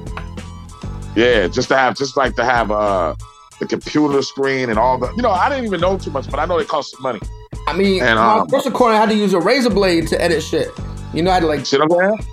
Yeah, 1.15 1.47
just 1.47 1.67
to 1.69 1.77
have, 1.77 1.97
just 1.97 2.15
like 2.17 2.35
to 2.35 2.45
have 2.45 2.71
uh 2.71 3.15
the 3.59 3.65
computer 3.65 4.21
screen 4.21 4.69
and 4.69 4.79
all 4.79 4.97
the. 4.97 5.11
You 5.15 5.21
know, 5.21 5.31
I 5.31 5.49
didn't 5.49 5.65
even 5.65 5.81
know 5.81 5.97
too 5.97 6.11
much, 6.11 6.29
but 6.29 6.39
I 6.39 6.45
know 6.45 6.57
it 6.59 6.67
cost 6.67 6.91
some 6.91 7.01
money. 7.01 7.19
I 7.67 7.73
mean, 7.73 8.01
And, 8.01 8.17
my 8.17 8.39
um, 8.39 8.47
first 8.47 8.65
recording, 8.65 8.97
I 8.97 9.01
had 9.01 9.09
to 9.09 9.15
use 9.15 9.33
a 9.33 9.39
razor 9.39 9.69
blade 9.69 10.07
to 10.07 10.21
edit 10.21 10.41
shit. 10.41 10.71
You 11.13 11.23
know, 11.23 11.31
I 11.31 11.35
had 11.35 11.39
to 11.41 11.47
like 11.47 11.65
shit 11.65 11.81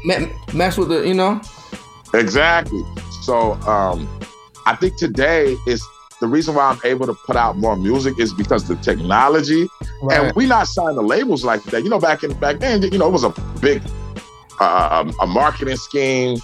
me- 0.05 0.33
mess 0.55 0.77
with 0.79 0.89
the, 0.89 1.07
you 1.07 1.15
know. 1.15 1.41
Exactly. 2.15 2.83
So 3.23 3.53
um 3.62 4.09
I 4.67 4.75
think 4.77 4.97
today 4.97 5.57
is 5.67 5.85
the 6.21 6.27
reason 6.27 6.55
why 6.55 6.71
I'm 6.71 6.81
able 6.85 7.07
to 7.07 7.15
put 7.15 7.37
out 7.37 7.59
more 7.59 7.77
music 7.77 8.19
is 8.19 8.33
because 8.33 8.67
the 8.69 8.77
technology 8.77 9.69
Right. 10.03 10.21
and 10.21 10.37
we 10.37 10.47
not 10.47 10.67
signing 10.67 10.97
the 10.97 11.03
labels 11.03 11.45
like 11.45 11.62
that. 11.65 11.83
You 11.83 11.91
know, 11.91 11.99
back 11.99 12.23
in 12.23 12.33
back 12.35 12.59
then, 12.59 12.83
you 12.83 12.99
know, 12.99 13.09
it 13.09 13.12
was 13.12 13.25
a 13.25 13.31
big 13.61 13.83
uh, 14.61 15.11
a 15.21 15.27
marketing 15.27 15.77
scheme. 15.77 16.39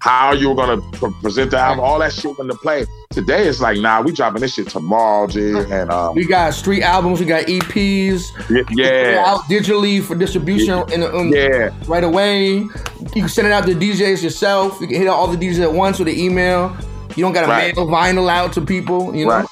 How 0.00 0.32
you 0.32 0.48
were 0.48 0.54
gonna 0.54 0.80
pre- 0.92 1.12
present 1.20 1.50
the 1.50 1.58
album, 1.58 1.84
all 1.84 1.98
that 1.98 2.12
shit 2.12 2.26
went 2.38 2.50
into 2.50 2.56
play. 2.56 2.86
Today 3.10 3.46
it's 3.46 3.60
like, 3.60 3.78
nah, 3.78 4.00
we 4.00 4.12
dropping 4.12 4.40
this 4.40 4.54
shit 4.54 4.68
tomorrow, 4.68 5.26
G. 5.26 5.50
And 5.70 5.90
um, 5.90 6.14
We 6.14 6.24
got 6.26 6.54
street 6.54 6.82
albums, 6.82 7.20
we 7.20 7.26
got 7.26 7.44
EPs. 7.44 8.22
Yeah, 8.48 8.56
We 8.56 8.62
put 8.64 8.78
it 8.78 9.14
yeah. 9.14 9.24
out 9.26 9.40
digitally 9.42 10.02
for 10.02 10.14
distribution 10.14 10.82
in, 10.90 11.02
in, 11.02 11.32
Yeah. 11.32 11.70
right 11.86 12.02
away. 12.04 12.54
You 12.54 12.68
can 13.12 13.28
send 13.28 13.46
it 13.46 13.52
out 13.52 13.66
to 13.66 13.74
DJs 13.74 14.22
yourself. 14.22 14.80
You 14.80 14.86
can 14.86 14.96
hit 14.96 15.08
all 15.08 15.26
the 15.26 15.36
DJs 15.36 15.60
at 15.60 15.72
once 15.72 15.98
with 15.98 16.08
an 16.08 16.18
email. 16.18 16.74
You 17.14 17.22
don't 17.24 17.32
got 17.34 17.42
to 17.42 17.48
Right. 17.48 17.76
mail 17.76 17.86
vinyl 17.86 18.30
out 18.30 18.54
to 18.54 18.62
people. 18.62 19.14
You 19.14 19.26
know. 19.26 19.32
Right. 19.32 19.46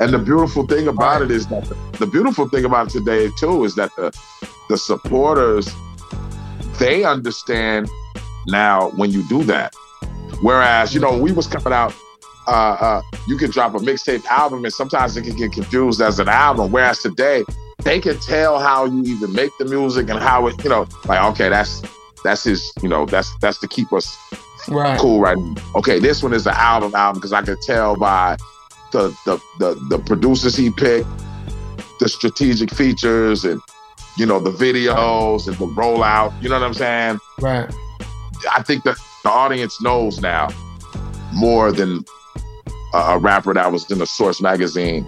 And 0.00 0.12
the 0.12 0.18
beautiful 0.18 0.66
thing 0.66 0.88
about 0.88 1.22
it 1.22 1.30
is 1.30 1.46
that 1.46 1.64
the, 1.66 1.76
the 1.98 2.06
beautiful 2.06 2.48
thing 2.48 2.64
about 2.64 2.90
today 2.90 3.30
too 3.38 3.64
is 3.64 3.76
that 3.76 3.94
the 3.96 4.10
the 4.68 4.76
supporters 4.76 5.72
they 6.78 7.04
understand 7.04 7.88
now 8.46 8.90
when 8.90 9.10
you 9.10 9.26
do 9.28 9.42
that. 9.44 9.74
Whereas 10.42 10.94
you 10.94 11.00
know 11.00 11.12
when 11.12 11.22
we 11.22 11.32
was 11.32 11.46
coming 11.46 11.72
out, 11.72 11.94
uh, 12.46 12.50
uh, 12.80 13.02
you 13.26 13.36
could 13.36 13.50
drop 13.52 13.74
a 13.74 13.78
mixtape 13.78 14.24
album 14.26 14.64
and 14.64 14.72
sometimes 14.72 15.16
it 15.16 15.22
can 15.22 15.36
get 15.36 15.52
confused 15.52 16.00
as 16.00 16.18
an 16.18 16.28
album. 16.28 16.70
Whereas 16.70 17.00
today 17.00 17.44
they 17.84 18.00
can 18.00 18.18
tell 18.20 18.58
how 18.58 18.84
you 18.84 19.02
even 19.04 19.32
make 19.32 19.50
the 19.58 19.64
music 19.64 20.08
and 20.10 20.18
how 20.18 20.46
it 20.46 20.62
you 20.64 20.70
know 20.70 20.86
like 21.06 21.22
okay 21.32 21.48
that's 21.48 21.82
that's 22.24 22.42
his 22.44 22.72
you 22.82 22.88
know 22.88 23.06
that's 23.06 23.32
that's 23.40 23.58
to 23.60 23.68
keep 23.68 23.92
us 23.92 24.16
Right. 24.68 24.98
cool 24.98 25.20
right 25.20 25.36
okay 25.76 26.00
this 26.00 26.22
one 26.24 26.32
is 26.32 26.44
an 26.46 26.54
album 26.56 26.92
album 26.96 27.20
because 27.20 27.32
i 27.32 27.40
could 27.42 27.60
tell 27.62 27.94
by 27.94 28.36
the, 28.90 29.10
the 29.24 29.40
the 29.60 29.74
the 29.90 29.98
producers 30.00 30.56
he 30.56 30.70
picked 30.70 31.06
the 32.00 32.08
strategic 32.08 32.72
features 32.74 33.44
and 33.44 33.60
you 34.18 34.26
know 34.26 34.40
the 34.40 34.50
videos 34.50 35.46
and 35.46 35.56
the 35.58 35.66
rollout 35.66 36.32
you 36.42 36.48
know 36.48 36.58
what 36.58 36.66
i'm 36.66 36.74
saying 36.74 37.20
Right. 37.40 37.72
I 38.52 38.62
think 38.62 38.84
that 38.84 38.96
the 39.24 39.30
audience 39.30 39.80
knows 39.82 40.20
now 40.20 40.48
more 41.32 41.72
than 41.72 42.04
a, 42.94 42.98
a 42.98 43.18
rapper 43.18 43.52
that 43.54 43.70
was 43.70 43.90
in 43.90 43.98
the 43.98 44.06
source 44.06 44.40
magazine 44.40 45.06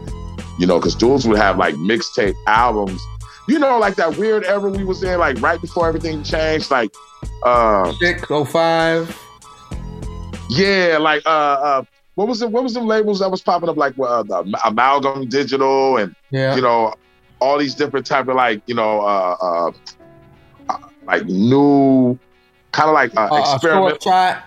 you 0.59 0.67
know 0.67 0.79
because 0.79 0.95
dudes 0.95 1.27
would 1.27 1.39
have 1.39 1.57
like 1.59 1.75
mixtape 1.77 2.35
albums 2.47 3.01
you 3.47 3.59
know 3.59 3.79
like 3.79 3.95
that 3.97 4.17
weird 4.17 4.45
era 4.45 4.71
we 4.71 4.85
was 4.85 5.03
in 5.03 5.19
like 5.19 5.41
right 5.41 5.61
before 5.61 5.87
everything 5.89 6.23
changed 6.23 6.71
like 6.71 6.91
uh 7.43 7.93
Six 8.01 8.23
oh 8.31 8.45
five. 8.45 9.17
Yeah, 10.51 10.99
like 11.01 11.23
uh, 11.27 11.29
uh 11.29 11.83
what 12.15 12.27
was 12.27 12.43
it? 12.43 12.51
What 12.51 12.63
was 12.65 12.75
the 12.75 12.81
labels 12.81 13.21
that 13.21 13.31
was 13.31 13.43
popping 13.43 13.69
up? 13.69 13.77
Like 13.77 13.95
uh, 13.99 14.23
the 14.25 14.61
Amalgam 14.65 15.29
Digital 15.29 15.99
and 15.99 16.15
Yeah. 16.31 16.57
you 16.57 16.63
know 16.63 16.95
all 17.41 17.59
these 17.59 17.75
different 17.75 18.07
type 18.07 18.27
of 18.29 18.35
like 18.35 18.63
you 18.67 18.75
know 18.75 19.01
uh, 19.01 19.37
uh, 19.41 19.73
uh 20.69 20.79
like 21.07 21.25
new 21.27 22.19
kind 22.73 22.89
of 22.89 22.95
like 22.95 23.17
uh, 23.17 23.29
Uh, 23.31 23.55
experiment. 23.55 24.03
short 24.03 24.03
shot. 24.03 24.45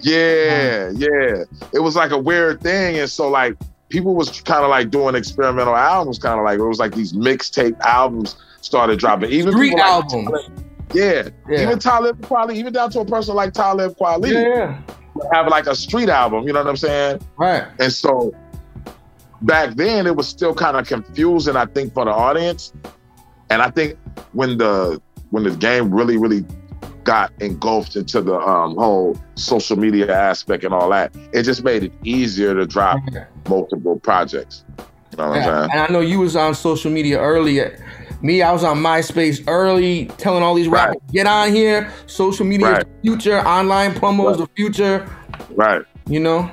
Yeah, 0.00 0.90
yeah. 0.94 1.44
It 1.72 1.80
was 1.80 1.96
like 1.96 2.10
a 2.12 2.18
weird 2.18 2.60
thing, 2.60 2.98
and 2.98 3.10
so 3.10 3.28
like 3.28 3.56
people 3.88 4.14
was 4.14 4.40
kind 4.42 4.62
of 4.62 4.70
like 4.70 4.90
doing 4.90 5.14
experimental 5.14 5.74
albums, 5.74 6.18
kind 6.18 6.38
of 6.38 6.44
like 6.44 6.58
it 6.58 6.64
was 6.64 6.78
like 6.78 6.94
these 6.94 7.12
mixtape 7.14 7.78
albums 7.80 8.36
started 8.60 8.98
dropping. 8.98 9.30
Even 9.30 9.54
like 9.54 9.76
albums. 9.78 10.28
Talib- 10.28 10.64
yeah. 10.94 11.28
Yeah. 11.48 11.62
even 11.62 11.78
Talib 11.78 12.20
Kweli, 12.22 12.54
even 12.54 12.72
down 12.72 12.90
to 12.90 13.00
a 13.00 13.04
person 13.04 13.34
like 13.34 13.52
Talib 13.52 13.96
Kweli, 13.98 14.32
Yeah. 14.32 14.78
have 15.32 15.48
like 15.48 15.66
a 15.66 15.74
street 15.74 16.08
album. 16.08 16.46
You 16.46 16.52
know 16.52 16.60
what 16.60 16.68
I'm 16.68 16.76
saying? 16.76 17.20
Right. 17.36 17.64
And 17.78 17.92
so 17.92 18.32
back 19.42 19.74
then 19.74 20.06
it 20.06 20.16
was 20.16 20.26
still 20.26 20.54
kind 20.54 20.76
of 20.78 20.86
confusing, 20.86 21.56
I 21.56 21.66
think, 21.66 21.92
for 21.92 22.04
the 22.06 22.10
audience. 22.10 22.72
And 23.50 23.60
I 23.62 23.70
think 23.70 23.98
when 24.32 24.56
the 24.58 25.00
when 25.30 25.44
the 25.44 25.50
game 25.50 25.92
really, 25.94 26.16
really 26.16 26.44
got 27.04 27.32
engulfed 27.40 27.96
into 27.96 28.20
the 28.20 28.38
um, 28.38 28.74
whole 28.76 29.16
social 29.34 29.76
media 29.76 30.14
aspect 30.14 30.64
and 30.64 30.74
all 30.74 30.90
that, 30.90 31.14
it 31.32 31.44
just 31.44 31.64
made 31.64 31.84
it 31.84 31.92
easier 32.04 32.54
to 32.54 32.66
drop 32.66 33.00
multiple 33.48 33.98
projects. 34.00 34.64
You 35.12 35.18
know 35.18 35.30
what 35.30 35.36
Yeah, 35.36 35.68
and 35.72 35.80
I 35.80 35.86
know 35.88 36.00
you 36.00 36.20
was 36.20 36.36
on 36.36 36.54
social 36.54 36.90
media 36.90 37.18
early. 37.18 37.60
Me, 38.20 38.42
I 38.42 38.52
was 38.52 38.64
on 38.64 38.78
MySpace 38.78 39.44
early, 39.46 40.06
telling 40.18 40.42
all 40.42 40.54
these 40.54 40.68
rappers, 40.68 40.96
get 41.12 41.26
on 41.26 41.52
here. 41.52 41.92
Social 42.06 42.44
media 42.44 42.66
is 42.66 42.72
Right. 42.74 42.86
the 43.02 43.10
future. 43.10 43.38
Online 43.46 43.92
promo 43.92 44.30
is 44.32 44.38
the 44.38 44.48
future. 44.56 45.08
Right. 45.54 45.82
You 46.08 46.20
know? 46.20 46.50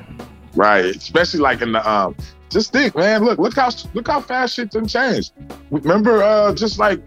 Right. 0.55 0.95
Especially 0.95 1.39
like 1.39 1.61
in 1.61 1.71
the 1.73 1.89
um 1.89 2.15
just 2.49 2.71
think, 2.71 2.95
man, 2.95 3.25
look, 3.25 3.39
look 3.39 3.55
how 3.55 3.69
look 3.93 4.07
how 4.07 4.21
fast 4.21 4.55
shit 4.55 4.71
done 4.71 4.88
changed. 4.88 5.33
Remember 5.71 6.23
uh 6.23 6.53
just 6.53 6.79
like 6.79 7.01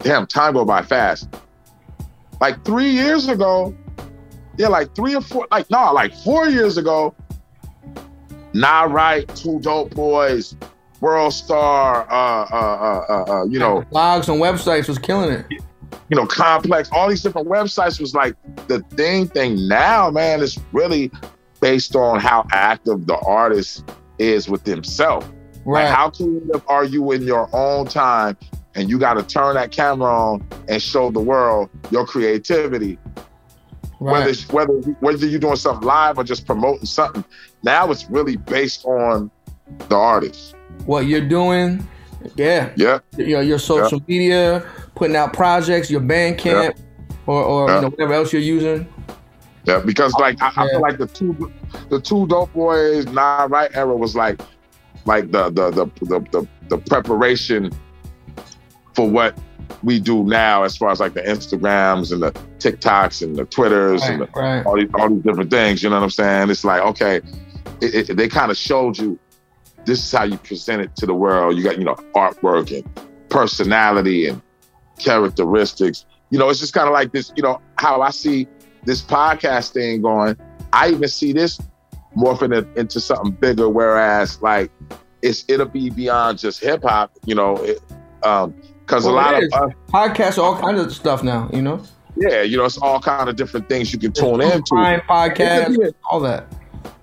damn, 0.00 0.26
time 0.26 0.54
go 0.54 0.64
by 0.64 0.82
fast. 0.82 1.28
Like 2.40 2.64
three 2.64 2.90
years 2.90 3.28
ago, 3.28 3.76
yeah, 4.56 4.68
like 4.68 4.94
three 4.94 5.14
or 5.14 5.20
four, 5.20 5.46
like 5.50 5.70
no, 5.70 5.92
like 5.92 6.14
four 6.14 6.48
years 6.48 6.76
ago, 6.76 7.14
Nah 8.52 8.82
Right, 8.82 9.28
Two 9.36 9.60
Dope 9.60 9.94
Boys, 9.94 10.56
World 11.00 11.32
Star, 11.32 12.10
uh 12.10 12.46
uh 12.50 12.56
uh 12.56 13.04
uh, 13.08 13.32
uh 13.32 13.44
you 13.44 13.58
know, 13.58 13.82
Blogs 13.92 14.28
and 14.28 14.40
websites 14.40 14.88
was 14.88 14.98
killing 14.98 15.30
it. 15.30 15.46
you 16.08 16.16
know, 16.16 16.26
complex, 16.26 16.88
all 16.92 17.08
these 17.08 17.22
different 17.22 17.48
websites 17.48 18.00
was 18.00 18.14
like 18.14 18.34
the 18.68 18.80
thing 18.90 19.28
thing 19.28 19.68
now, 19.68 20.10
man, 20.10 20.40
is 20.40 20.58
really 20.72 21.10
based 21.60 21.94
on 21.94 22.20
how 22.20 22.46
active 22.52 23.06
the 23.06 23.16
artist 23.18 23.84
is 24.18 24.48
with 24.48 24.64
himself. 24.64 25.30
Right. 25.66 25.84
Like 25.84 25.94
how 25.94 26.10
creative 26.10 26.62
are 26.68 26.84
you 26.84 27.12
in 27.12 27.22
your 27.22 27.48
own 27.54 27.86
time 27.86 28.36
and 28.74 28.88
you 28.88 28.98
got 28.98 29.14
to 29.14 29.22
turn 29.22 29.54
that 29.54 29.72
camera 29.72 30.08
on 30.08 30.46
and 30.68 30.82
show 30.82 31.10
the 31.10 31.20
world 31.20 31.70
your 31.90 32.06
creativity. 32.06 32.98
Whether 33.98 34.30
it's, 34.30 34.48
whether 34.48 34.72
whether 35.00 35.26
you're 35.26 35.40
doing 35.40 35.56
something 35.56 35.86
live 35.86 36.16
or 36.16 36.24
just 36.24 36.46
promoting 36.46 36.86
something, 36.86 37.24
now 37.62 37.90
it's 37.90 38.08
really 38.08 38.36
based 38.36 38.86
on 38.86 39.30
the 39.88 39.96
artist. 39.96 40.54
What 40.86 41.06
you're 41.06 41.26
doing, 41.28 41.86
yeah, 42.34 42.72
Yeah. 42.76 43.00
Your 43.16 43.42
your 43.42 43.58
social 43.58 44.00
media, 44.06 44.66
putting 44.94 45.16
out 45.16 45.34
projects, 45.34 45.90
your 45.90 46.00
Bandcamp, 46.00 46.78
or 47.26 47.42
or 47.42 47.68
Yeah. 47.68 47.74
you 47.76 47.82
know 47.82 47.88
whatever 47.90 48.14
else 48.14 48.32
you're 48.32 48.40
using. 48.40 48.88
Yeah, 49.66 49.80
because 49.80 50.14
like 50.14 50.40
I, 50.40 50.50
I 50.56 50.68
feel 50.68 50.80
like 50.80 50.96
the 50.96 51.06
two 51.06 51.52
the 51.90 52.00
two 52.00 52.26
dope 52.26 52.52
boys 52.54 53.04
nah 53.06 53.46
right 53.50 53.70
era 53.74 53.94
was 53.94 54.16
like 54.16 54.40
like 55.04 55.30
the 55.30 55.50
the 55.50 55.70
the 55.70 55.84
the 56.00 56.20
the, 56.30 56.48
the 56.68 56.78
preparation 56.78 57.70
for 58.94 59.08
what 59.08 59.38
we 59.82 60.00
do 60.00 60.24
now 60.24 60.62
as 60.64 60.76
far 60.76 60.90
as 60.90 61.00
like 61.00 61.14
the 61.14 61.22
Instagrams 61.22 62.12
and 62.12 62.22
the 62.22 62.32
TikToks 62.58 63.22
and 63.22 63.36
the 63.36 63.44
Twitters 63.46 64.02
and 64.02 64.22
the, 64.22 64.26
Right, 64.26 64.58
right. 64.58 64.66
all 64.66 64.76
these 64.76 64.90
all 64.94 65.08
these 65.08 65.22
different 65.22 65.50
things. 65.50 65.82
You 65.82 65.90
know 65.90 65.96
what 65.96 66.02
I'm 66.04 66.10
saying? 66.10 66.50
It's 66.50 66.64
like 66.64 66.82
okay, 66.82 67.20
it, 67.80 68.10
it, 68.10 68.16
they 68.16 68.28
kind 68.28 68.50
of 68.50 68.56
showed 68.56 68.98
you 68.98 69.18
this 69.86 69.98
is 70.04 70.12
how 70.12 70.24
you 70.24 70.36
present 70.38 70.82
it 70.82 70.94
to 70.96 71.06
the 71.06 71.14
world. 71.14 71.56
You 71.56 71.64
got 71.64 71.78
you 71.78 71.84
know 71.84 71.94
artwork 72.14 72.76
and 72.76 72.88
personality 73.30 74.26
and 74.26 74.42
characteristics. 74.98 76.06
You 76.30 76.38
know, 76.38 76.48
it's 76.48 76.60
just 76.60 76.74
kind 76.74 76.86
of 76.86 76.92
like 76.92 77.12
this. 77.12 77.32
You 77.36 77.42
know 77.42 77.60
how 77.78 78.02
I 78.02 78.10
see 78.10 78.46
this 78.84 79.02
podcast 79.02 79.72
thing 79.72 80.02
going. 80.02 80.36
I 80.72 80.90
even 80.90 81.08
see 81.08 81.32
this 81.32 81.60
morphing 82.16 82.56
it 82.56 82.66
into 82.76 83.00
something 83.00 83.32
bigger. 83.32 83.68
Whereas 83.68 84.40
like 84.42 84.70
it's 85.22 85.44
it'll 85.48 85.66
be 85.66 85.90
beyond 85.90 86.38
just 86.38 86.60
hip 86.60 86.82
hop. 86.82 87.12
You 87.24 87.34
know, 87.34 87.56
it, 87.58 87.80
um, 88.22 88.54
because 88.90 89.04
Well, 89.04 89.14
a 89.14 89.16
lot 89.16 89.34
of 89.34 89.44
us, 89.52 89.72
podcasts, 89.88 90.36
are 90.38 90.42
all 90.42 90.56
kinds 90.60 90.80
of 90.80 90.92
stuff 90.92 91.22
now. 91.22 91.48
You 91.52 91.62
know, 91.62 91.80
yeah, 92.16 92.42
you 92.42 92.56
know, 92.56 92.64
it's 92.64 92.76
all 92.78 93.00
kind 93.00 93.28
of 93.28 93.36
different 93.36 93.68
things 93.68 93.92
you 93.92 93.98
can 94.00 94.12
tune 94.12 94.40
into. 94.40 94.74
podcast, 94.74 95.38
It 95.62 95.66
could 95.66 95.80
be 95.80 95.90
all 96.10 96.18
that. 96.20 96.52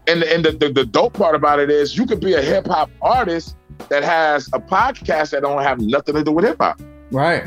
And 0.07 0.23
and 0.23 0.43
the, 0.43 0.51
the, 0.51 0.69
the 0.73 0.85
dope 0.85 1.13
part 1.13 1.33
about 1.35 1.59
it 1.59 1.69
is 1.69 1.97
you 1.97 2.05
could 2.05 2.19
be 2.19 2.33
a 2.33 2.41
hip 2.41 2.67
hop 2.67 2.89
artist 3.01 3.55
that 3.89 4.03
has 4.03 4.47
a 4.53 4.59
podcast 4.59 5.31
that 5.31 5.41
don't 5.43 5.61
have 5.63 5.79
nothing 5.79 6.15
to 6.15 6.23
do 6.23 6.31
with 6.31 6.43
hip 6.45 6.57
hop. 6.59 6.81
Right. 7.11 7.43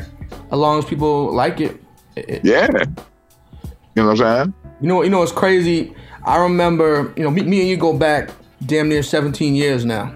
As 0.51 0.57
long 0.57 0.79
as 0.79 0.85
people 0.85 1.31
like 1.33 1.61
it. 1.61 1.79
it- 2.15 2.41
Yeah. 2.43 2.67
You 3.95 4.03
know 4.03 4.09
what 4.09 4.21
I'm 4.21 4.45
saying? 4.45 4.53
You 4.81 4.87
know, 4.87 5.03
you 5.03 5.09
know 5.09 5.19
what's 5.19 5.31
crazy? 5.33 5.93
I 6.25 6.37
remember, 6.37 7.13
you 7.17 7.23
know, 7.23 7.29
me, 7.29 7.43
me 7.43 7.59
and 7.61 7.69
you 7.69 7.77
go 7.77 7.93
back 7.97 8.29
damn 8.65 8.87
near 8.89 9.03
17 9.03 9.53
years 9.53 9.83
now. 9.85 10.13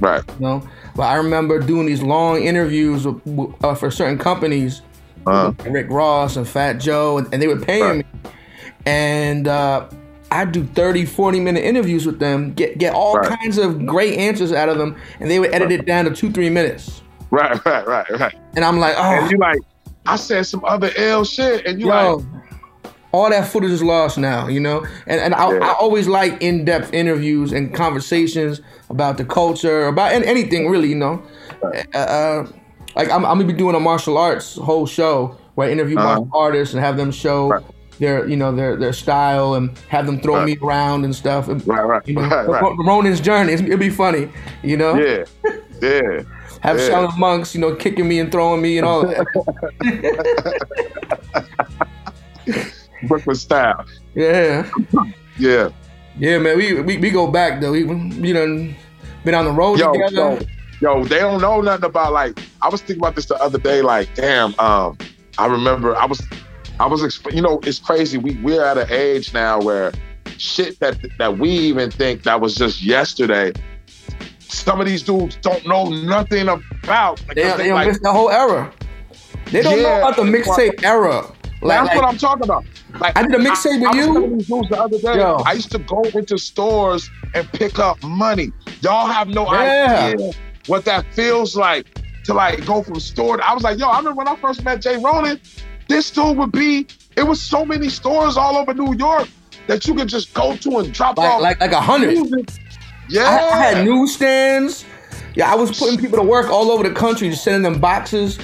Right. 0.00 0.22
You 0.38 0.46
know, 0.46 0.68
but 0.96 1.04
I 1.04 1.16
remember 1.16 1.58
doing 1.60 1.86
these 1.86 2.02
long 2.02 2.42
interviews 2.42 3.06
with, 3.06 3.64
uh, 3.64 3.74
for 3.74 3.90
certain 3.90 4.18
companies, 4.18 4.82
Uh-huh. 5.26 5.52
Rick 5.70 5.88
Ross 5.90 6.36
and 6.36 6.46
Fat 6.48 6.74
Joe, 6.74 7.18
and, 7.18 7.32
and 7.32 7.42
they 7.42 7.48
were 7.48 7.60
paying 7.60 7.98
me. 7.98 8.04
And 8.86 9.48
uh, 9.48 9.88
I 10.30 10.44
do 10.44 10.64
30, 10.64 11.04
40 11.06 11.40
minute 11.40 11.64
interviews 11.64 12.06
with 12.06 12.18
them, 12.18 12.52
get 12.54 12.78
get 12.78 12.94
all 12.94 13.16
Right. 13.16 13.38
kinds 13.38 13.58
of 13.58 13.84
great 13.86 14.18
answers 14.18 14.52
out 14.52 14.68
of 14.68 14.78
them, 14.78 14.96
and 15.20 15.30
they 15.30 15.38
would 15.40 15.52
edit 15.54 15.70
it 15.72 15.86
down 15.86 16.04
to 16.06 16.10
two, 16.12 16.30
three 16.32 16.50
minutes. 16.50 17.02
Right, 17.30 17.64
right, 17.66 17.86
right, 17.86 18.10
right. 18.18 18.34
And 18.54 18.64
I'm 18.64 18.78
like, 18.78 18.94
oh, 18.96 19.02
And 19.02 19.30
you 19.30 19.38
like, 19.38 19.58
I 20.06 20.16
said 20.16 20.46
some 20.46 20.64
other 20.64 20.90
ill 20.96 21.24
shit, 21.24 21.66
and 21.66 21.80
you 21.80 21.86
Yo, 21.88 22.14
like, 22.16 22.24
all 23.16 23.30
that 23.30 23.48
footage 23.48 23.70
is 23.70 23.82
lost 23.82 24.18
now, 24.18 24.46
you 24.48 24.60
know. 24.60 24.84
And 25.06 25.20
and 25.20 25.34
I, 25.34 25.46
I 25.58 25.72
always 25.80 26.06
like 26.06 26.40
in 26.42 26.64
depth 26.64 26.92
interviews 26.92 27.52
and 27.52 27.74
conversations 27.74 28.60
about 28.90 29.16
the 29.16 29.24
culture, 29.24 29.86
about 29.86 30.12
an- 30.12 30.24
anything 30.24 30.68
really, 30.68 30.88
you 30.88 30.94
know. 30.96 31.22
Uh, 31.94 31.98
uh, 31.98 32.46
like 32.94 33.08
I'm, 33.10 33.24
I'm 33.24 33.38
gonna 33.38 33.44
be 33.46 33.52
doing 33.52 33.74
a 33.74 33.80
martial 33.80 34.16
arts 34.18 34.56
whole 34.56 34.86
show 34.86 35.36
where 35.54 35.68
I 35.68 35.72
interview 35.72 35.96
Uh-huh. 35.98 36.06
martial 36.20 36.30
artists 36.34 36.74
and 36.74 36.82
have 36.84 36.96
them 36.96 37.10
show 37.10 37.60
their, 37.98 38.28
you 38.28 38.36
know, 38.36 38.54
their 38.54 38.76
their 38.76 38.92
style 38.92 39.54
and 39.54 39.70
have 39.88 40.04
them 40.06 40.20
throw 40.20 40.34
Right. 40.36 40.46
me 40.46 40.58
around 40.62 41.04
and 41.04 41.14
stuff. 41.14 41.48
And, 41.48 41.66
right, 41.66 41.82
right, 41.84 42.06
you 42.06 42.14
know, 42.14 42.22
right, 42.28 42.46
right. 42.48 42.74
Ronin's 42.86 43.20
journey, 43.20 43.52
it'll 43.54 43.78
be 43.78 43.90
funny, 43.90 44.28
you 44.62 44.76
know. 44.76 44.94
yeah, 44.96 45.24
yeah. 45.82 46.22
Have 46.60 46.78
yeah. 46.78 46.88
Shaolin 46.88 47.16
monks, 47.18 47.54
you 47.54 47.60
know, 47.60 47.74
kicking 47.76 48.08
me 48.08 48.18
and 48.18 48.32
throwing 48.32 48.60
me 48.62 48.76
and 48.78 48.86
all 48.86 49.02
that. 49.06 49.24
Brooklyn 53.06 53.36
style. 53.36 53.84
yeah. 54.14 54.68
Yeah. 55.38 55.70
Yeah, 56.18 56.38
man, 56.38 56.56
we 56.56 56.80
we, 56.80 56.96
we 56.96 57.10
go 57.10 57.30
back 57.30 57.60
though. 57.60 57.72
We 57.72 57.80
you 57.80 58.32
know 58.34 58.74
been 59.24 59.34
on 59.34 59.44
the 59.44 59.50
road 59.50 59.78
Yo, 59.78 59.92
together. 59.92 60.14
yo, 60.14 60.38
yo, 60.80 61.04
they 61.04 61.18
don't 61.18 61.40
know 61.42 61.60
nothing 61.60 61.84
about 61.84 62.12
like. 62.14 62.38
I 62.62 62.68
was 62.70 62.80
thinking 62.80 63.02
about 63.02 63.16
this 63.16 63.26
the 63.26 63.34
other 63.36 63.58
day. 63.58 63.82
Like, 63.82 64.14
damn. 64.14 64.58
Um, 64.58 64.96
I 65.36 65.46
remember 65.46 65.94
I 65.94 66.06
was, 66.06 66.22
I 66.80 66.86
was. 66.86 67.02
Exp- 67.02 67.34
you 67.34 67.42
know, 67.42 67.60
it's 67.64 67.78
crazy. 67.78 68.16
We 68.16 68.36
we're 68.42 68.64
at 68.64 68.78
an 68.78 68.86
age 68.90 69.34
now 69.34 69.60
where 69.60 69.92
shit 70.38 70.78
that 70.80 70.96
that 71.18 71.36
we 71.36 71.50
even 71.50 71.90
think 71.90 72.22
that 72.22 72.40
was 72.40 72.54
just 72.54 72.82
yesterday. 72.82 73.52
Some 74.38 74.80
of 74.80 74.86
these 74.86 75.02
dudes 75.02 75.36
don't 75.42 75.66
know 75.66 75.90
nothing 75.90 76.48
about. 76.48 77.20
They, 77.34 77.42
they 77.42 77.66
don't 77.68 77.74
like- 77.74 78.00
the 78.00 78.10
whole 78.12 78.30
era. 78.30 78.72
They 79.50 79.60
don't 79.60 79.82
know 79.82 79.98
about 79.98 80.16
the 80.16 80.22
mixtape 80.22 80.82
era. 80.82 81.26
That's 81.62 81.88
like- 81.88 81.94
what 81.94 82.04
I'm 82.04 82.16
talking 82.16 82.44
about. 82.44 82.64
Like 83.00 83.16
I 83.18 83.22
did 83.22 83.34
a 83.34 83.38
mixtape 83.38 83.80
with 83.80 83.94
you? 83.94 84.04
telling 84.12 84.38
these 84.38 84.46
dudes 84.46 84.68
the 84.68 84.80
other 84.80 84.98
day. 84.98 85.16
Yo. 85.16 85.36
I 85.46 85.52
used 85.52 85.70
to 85.72 85.78
go 85.78 86.02
into 86.02 86.38
stores 86.38 87.10
and 87.34 87.50
pick 87.52 87.78
up 87.78 88.02
money. 88.02 88.52
Y'all 88.80 89.06
have 89.06 89.28
no 89.28 89.50
Yeah. 89.52 90.12
idea 90.14 90.32
what 90.66 90.84
that 90.84 91.04
feels 91.14 91.56
like 91.56 91.86
to 92.24 92.34
like 92.34 92.64
go 92.66 92.82
from 92.82 92.98
store. 93.00 93.36
To, 93.36 93.46
I 93.48 93.52
was 93.54 93.62
like, 93.62 93.78
yo, 93.78 93.86
I 93.88 93.98
remember 93.98 94.18
when 94.18 94.28
I 94.28 94.36
first 94.36 94.64
met 94.64 94.80
Jay 94.82 94.96
Ronin. 94.96 95.40
This 95.88 96.10
dude 96.10 96.36
would 96.36 96.52
be. 96.52 96.86
It 97.16 97.22
was 97.26 97.40
so 97.40 97.64
many 97.64 97.88
stores 97.88 98.36
all 98.36 98.56
over 98.56 98.74
New 98.74 98.94
York 98.96 99.28
that 99.68 99.86
you 99.86 99.94
could 99.94 100.08
just 100.08 100.34
go 100.34 100.56
to 100.56 100.78
and 100.78 100.92
drop 100.92 101.16
Like 101.18 101.30
off 101.30 101.40
like 101.40 101.60
like 101.60 101.72
a 101.72 101.80
hundred. 101.80 102.16
Yeah, 103.08 103.22
I, 103.22 103.54
I 103.54 103.56
had 103.58 103.84
newsstands. 103.84 104.84
Yeah, 105.36 105.52
I 105.52 105.54
was 105.54 105.78
putting 105.78 105.98
people 105.98 106.18
to 106.18 106.24
work 106.24 106.48
all 106.50 106.70
over 106.70 106.82
the 106.86 106.94
country, 106.94 107.28
just 107.30 107.44
sending 107.44 107.62
them 107.62 107.80
boxes. 107.80 108.38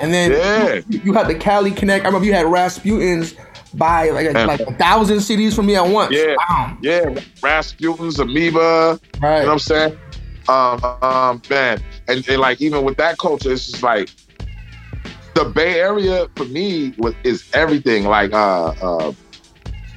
And 0.00 0.12
then 0.12 0.32
Yeah. 0.32 0.80
you, 0.88 1.00
you 1.04 1.12
had 1.12 1.28
the 1.28 1.34
Cali 1.34 1.70
Connect. 1.70 2.04
I 2.04 2.08
remember 2.08 2.26
you 2.26 2.32
had 2.32 2.46
Rasputin's 2.46 3.34
buy 3.76 4.10
like 4.10 4.26
a, 4.26 4.46
like 4.46 4.60
a 4.60 4.74
thousand 4.74 5.18
CDs 5.18 5.54
from 5.54 5.66
me 5.66 5.76
at 5.76 5.86
once. 5.86 6.12
Yeah, 6.14 6.34
Wow. 6.50 6.76
yeah, 6.80 7.14
Rasputin's, 7.42 8.18
Amoeba. 8.18 9.00
Right. 9.20 9.38
You 9.38 9.42
know 9.42 9.46
what 9.46 9.48
I'm 9.48 9.58
saying? 9.58 9.98
Um, 10.48 10.84
um, 11.02 11.42
man, 11.48 11.82
and, 12.08 12.26
and 12.28 12.40
like 12.40 12.60
even 12.60 12.84
with 12.84 12.96
that 12.98 13.18
culture, 13.18 13.52
it's 13.52 13.66
just 13.66 13.82
like 13.82 14.10
the 15.34 15.44
Bay 15.46 15.80
Area 15.80 16.28
for 16.36 16.44
me 16.46 16.94
was 16.98 17.14
is 17.24 17.48
everything. 17.54 18.04
Like, 18.04 18.32
uh, 18.32 18.66
uh, 18.80 19.12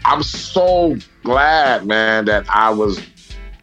I'm 0.05 0.23
so 0.23 0.97
glad, 1.23 1.85
man, 1.85 2.25
that 2.25 2.49
I 2.49 2.69
was 2.69 3.01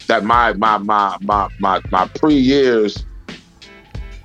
that 0.07 0.25
my 0.25 0.53
my 0.55 0.79
my 0.79 1.17
my 1.23 1.49
my 1.59 1.81
my 1.91 2.07
pre 2.09 2.35
years 2.35 3.07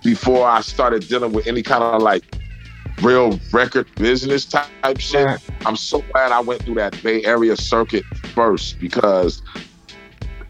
before 0.04 0.48
I 0.48 0.62
started 0.62 1.08
dealing 1.08 1.32
with 1.32 1.48
any 1.48 1.62
kind 1.64 1.84
of 1.84 2.02
like 2.02 2.24
real 3.02 3.39
record 3.52 3.88
business 3.95 4.45
type 4.45 5.00
shit. 5.00 5.39
I'm 5.66 5.76
so 5.76 6.02
glad 6.12 6.32
I 6.32 6.39
went 6.39 6.64
through 6.64 6.76
that 6.76 7.02
Bay 7.04 7.24
Area 7.24 7.56
circuit 7.56 8.04
first 8.34 8.80
because 8.80 9.41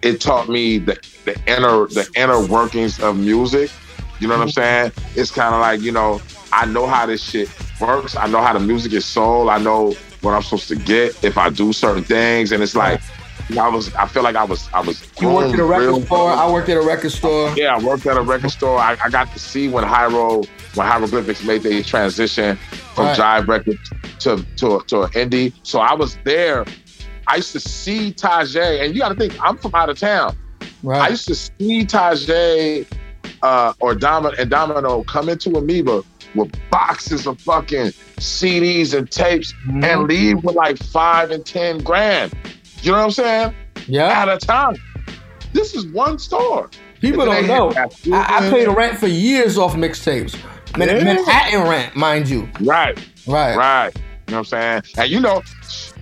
it 0.01 0.21
taught 0.21 0.49
me 0.49 0.77
the, 0.77 0.97
the 1.25 1.35
inner 1.45 1.87
the 1.87 2.09
inner 2.15 2.45
workings 2.45 2.99
of 2.99 3.17
music. 3.17 3.71
You 4.19 4.27
know 4.27 4.37
what 4.37 4.43
I'm 4.43 4.47
mm-hmm. 4.49 4.91
saying? 4.91 4.91
It's 5.15 5.31
kind 5.31 5.53
of 5.53 5.61
like 5.61 5.81
you 5.81 5.91
know 5.91 6.21
I 6.51 6.65
know 6.65 6.87
how 6.87 7.05
this 7.05 7.23
shit 7.23 7.49
works. 7.79 8.15
I 8.15 8.27
know 8.27 8.41
how 8.41 8.53
the 8.53 8.59
music 8.59 8.93
is 8.93 9.05
sold. 9.05 9.49
I 9.49 9.57
know 9.57 9.93
what 10.21 10.33
I'm 10.33 10.41
supposed 10.41 10.67
to 10.69 10.75
get 10.75 11.23
if 11.23 11.37
I 11.37 11.49
do 11.49 11.71
certain 11.73 12.03
things, 12.03 12.51
and 12.51 12.61
it's 12.61 12.75
like 12.75 13.01
I 13.57 13.67
was. 13.69 13.93
I 13.95 14.05
feel 14.07 14.23
like 14.23 14.35
I 14.35 14.43
was. 14.43 14.69
I 14.73 14.81
was. 14.81 15.07
You 15.19 15.29
worked 15.29 15.53
at 15.53 15.59
a 15.59 15.63
record 15.63 15.85
real 15.85 16.01
store. 16.01 16.31
I 16.31 16.51
worked 16.51 16.69
at 16.69 16.77
a 16.77 16.81
record 16.81 17.11
store. 17.11 17.49
yeah, 17.55 17.75
I 17.75 17.83
worked 17.83 18.05
at 18.05 18.17
a 18.17 18.21
record 18.21 18.51
store. 18.51 18.77
I, 18.77 18.97
I 19.03 19.09
got 19.09 19.31
to 19.33 19.39
see 19.39 19.67
when 19.69 19.83
Hyro, 19.83 20.47
when 20.79 20.87
Hieroglyphics 20.87 21.43
made 21.43 21.61
the 21.63 21.83
transition 21.83 22.55
from 22.95 23.05
Right. 23.07 23.17
Jive 23.17 23.47
Records 23.47 23.89
to 24.19 24.43
to 24.57 24.81
to 24.87 25.01
an 25.03 25.09
indie. 25.11 25.53
So 25.63 25.79
I 25.79 25.93
was 25.93 26.17
there. 26.23 26.65
I 27.27 27.35
used 27.35 27.51
to 27.51 27.59
see 27.59 28.11
Tajai, 28.13 28.83
and 28.83 28.95
you 28.95 29.01
got 29.01 29.09
to 29.09 29.15
think 29.15 29.37
I'm 29.43 29.57
from 29.57 29.75
out 29.75 29.89
of 29.89 29.99
town. 29.99 30.35
Right. 30.81 31.01
I 31.01 31.09
used 31.09 31.27
to 31.27 31.35
see 31.35 31.85
Tajai 31.85 32.87
uh, 33.43 33.73
or 33.79 33.93
Domino 33.93 34.33
and 34.39 34.49
Domino 34.49 35.03
come 35.03 35.29
into 35.29 35.55
Amoeba 35.55 36.01
with 36.35 36.51
boxes 36.71 37.27
of 37.27 37.39
fucking 37.41 37.87
CDs 38.17 38.97
and 38.97 39.09
tapes 39.11 39.53
Mm-hmm. 39.67 39.83
and 39.83 40.03
leave 40.07 40.43
with 40.43 40.55
like 40.55 40.77
five 40.77 41.29
and 41.31 41.45
ten 41.45 41.79
grand. 41.79 42.33
You 42.81 42.91
know 42.93 42.97
what 42.99 43.03
I'm 43.05 43.11
saying? 43.11 43.53
Yeah. 43.87 44.07
At 44.07 44.29
a 44.29 44.37
time. 44.37 44.75
This 45.53 45.75
is 45.75 45.85
one 45.87 46.17
store. 46.19 46.69
People 47.01 47.25
don't 47.25 47.47
know. 47.47 47.71
I, 47.75 47.87
I 48.13 48.49
paid 48.49 48.67
rent 48.67 48.97
for 48.99 49.07
years 49.07 49.57
off 49.57 49.73
mixtapes. 49.75 50.35
Man-. 50.77 51.03
Manhattan 51.03 51.67
rent, 51.67 51.95
mind 51.95 52.29
you. 52.29 52.49
Right. 52.61 52.97
Right. 53.27 53.55
Right. 53.55 53.91
You 53.95 54.01
know 54.33 54.37
what 54.37 54.37
I'm 54.37 54.45
saying? 54.45 54.83
And 54.97 55.09
you 55.09 55.19
know, 55.19 55.41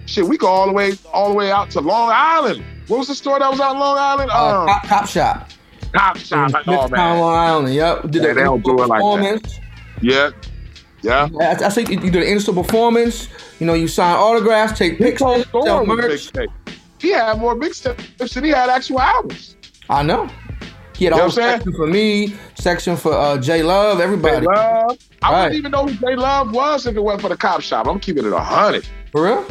shit, 0.05 0.26
we 0.26 0.38
go 0.38 0.47
all 0.47 0.68
the 0.68 0.74
way 0.74 0.93
all 1.13 1.30
the 1.30 1.36
way 1.36 1.51
out 1.51 1.70
to 1.72 1.82
Long 1.82 2.09
Island. 2.13 2.63
What 2.88 2.99
was 2.99 3.07
the 3.07 3.15
store 3.15 3.39
that 3.39 3.49
was 3.49 3.59
out 3.59 3.74
in 3.74 3.80
Long 3.80 3.97
Island? 3.97 4.32
Uh, 4.32 4.61
Um, 4.61 4.68
Cop, 4.68 4.84
Cop 4.84 5.07
Shop. 5.07 5.49
Cop 5.93 6.18
Shop. 6.18 6.51
Oh, 6.68 6.88
man. 6.89 7.20
Long 7.20 7.36
Island. 7.36 7.74
Yep. 7.76 8.11
Did 8.11 8.15
Yeah, 8.24 8.34
they 8.34 8.43
don't 8.43 8.63
do 8.63 8.72
it 8.72 8.88
like 8.88 8.89
that. 8.89 8.95
performance. 8.95 9.59
Yeah, 10.01 10.30
yeah. 11.01 11.28
I, 11.41 11.65
I 11.65 11.70
say 11.70 11.82
you 11.84 11.99
you 11.99 12.11
do 12.11 12.20
the 12.20 12.30
in-store 12.32 12.55
performance. 12.55 13.30
You 13.59 13.65
know, 13.65 13.74
you 13.74 13.88
sign 13.88 14.15
autographs, 14.15 14.78
take 14.78 14.97
pictures, 14.99 15.45
sell 15.63 15.86
merch. 15.86 16.30
He 16.99 17.09
had 17.09 17.39
more 17.39 17.55
mixtapes 17.55 18.34
than 18.34 18.43
he 18.43 18.51
had 18.51 18.70
actual 18.70 18.99
albums. 19.01 19.55
I 19.89 20.03
know. 20.03 20.30
He 20.97 21.05
had 21.05 21.13
a 21.13 21.15
You 21.15 21.17
know 21.17 21.17
whole 21.17 21.23
what 21.23 21.23
I'm 21.25 21.31
saying? 21.31 21.51
section 21.59 21.73
for 21.73 21.87
me, 21.87 22.33
section 22.55 22.95
for 22.97 23.13
uh, 23.13 23.37
J 23.37 23.61
Love, 23.63 23.99
everybody. 23.99 24.41
J 24.41 24.45
Love. 24.47 24.97
I 25.21 25.31
Right. 25.31 25.37
wouldn't 25.43 25.55
even 25.59 25.71
know 25.71 25.85
who 25.87 25.93
J 26.07 26.15
Love 26.15 26.51
was 26.51 26.87
if 26.87 26.95
it 26.95 26.99
wasn't 27.03 27.21
for 27.21 27.29
the 27.29 27.37
cop 27.37 27.61
shop. 27.61 27.87
I'm 27.87 27.99
keeping 27.99 28.25
it 28.25 28.33
a 28.33 28.39
hundred. 28.39 28.87
For 29.11 29.23
real? 29.23 29.45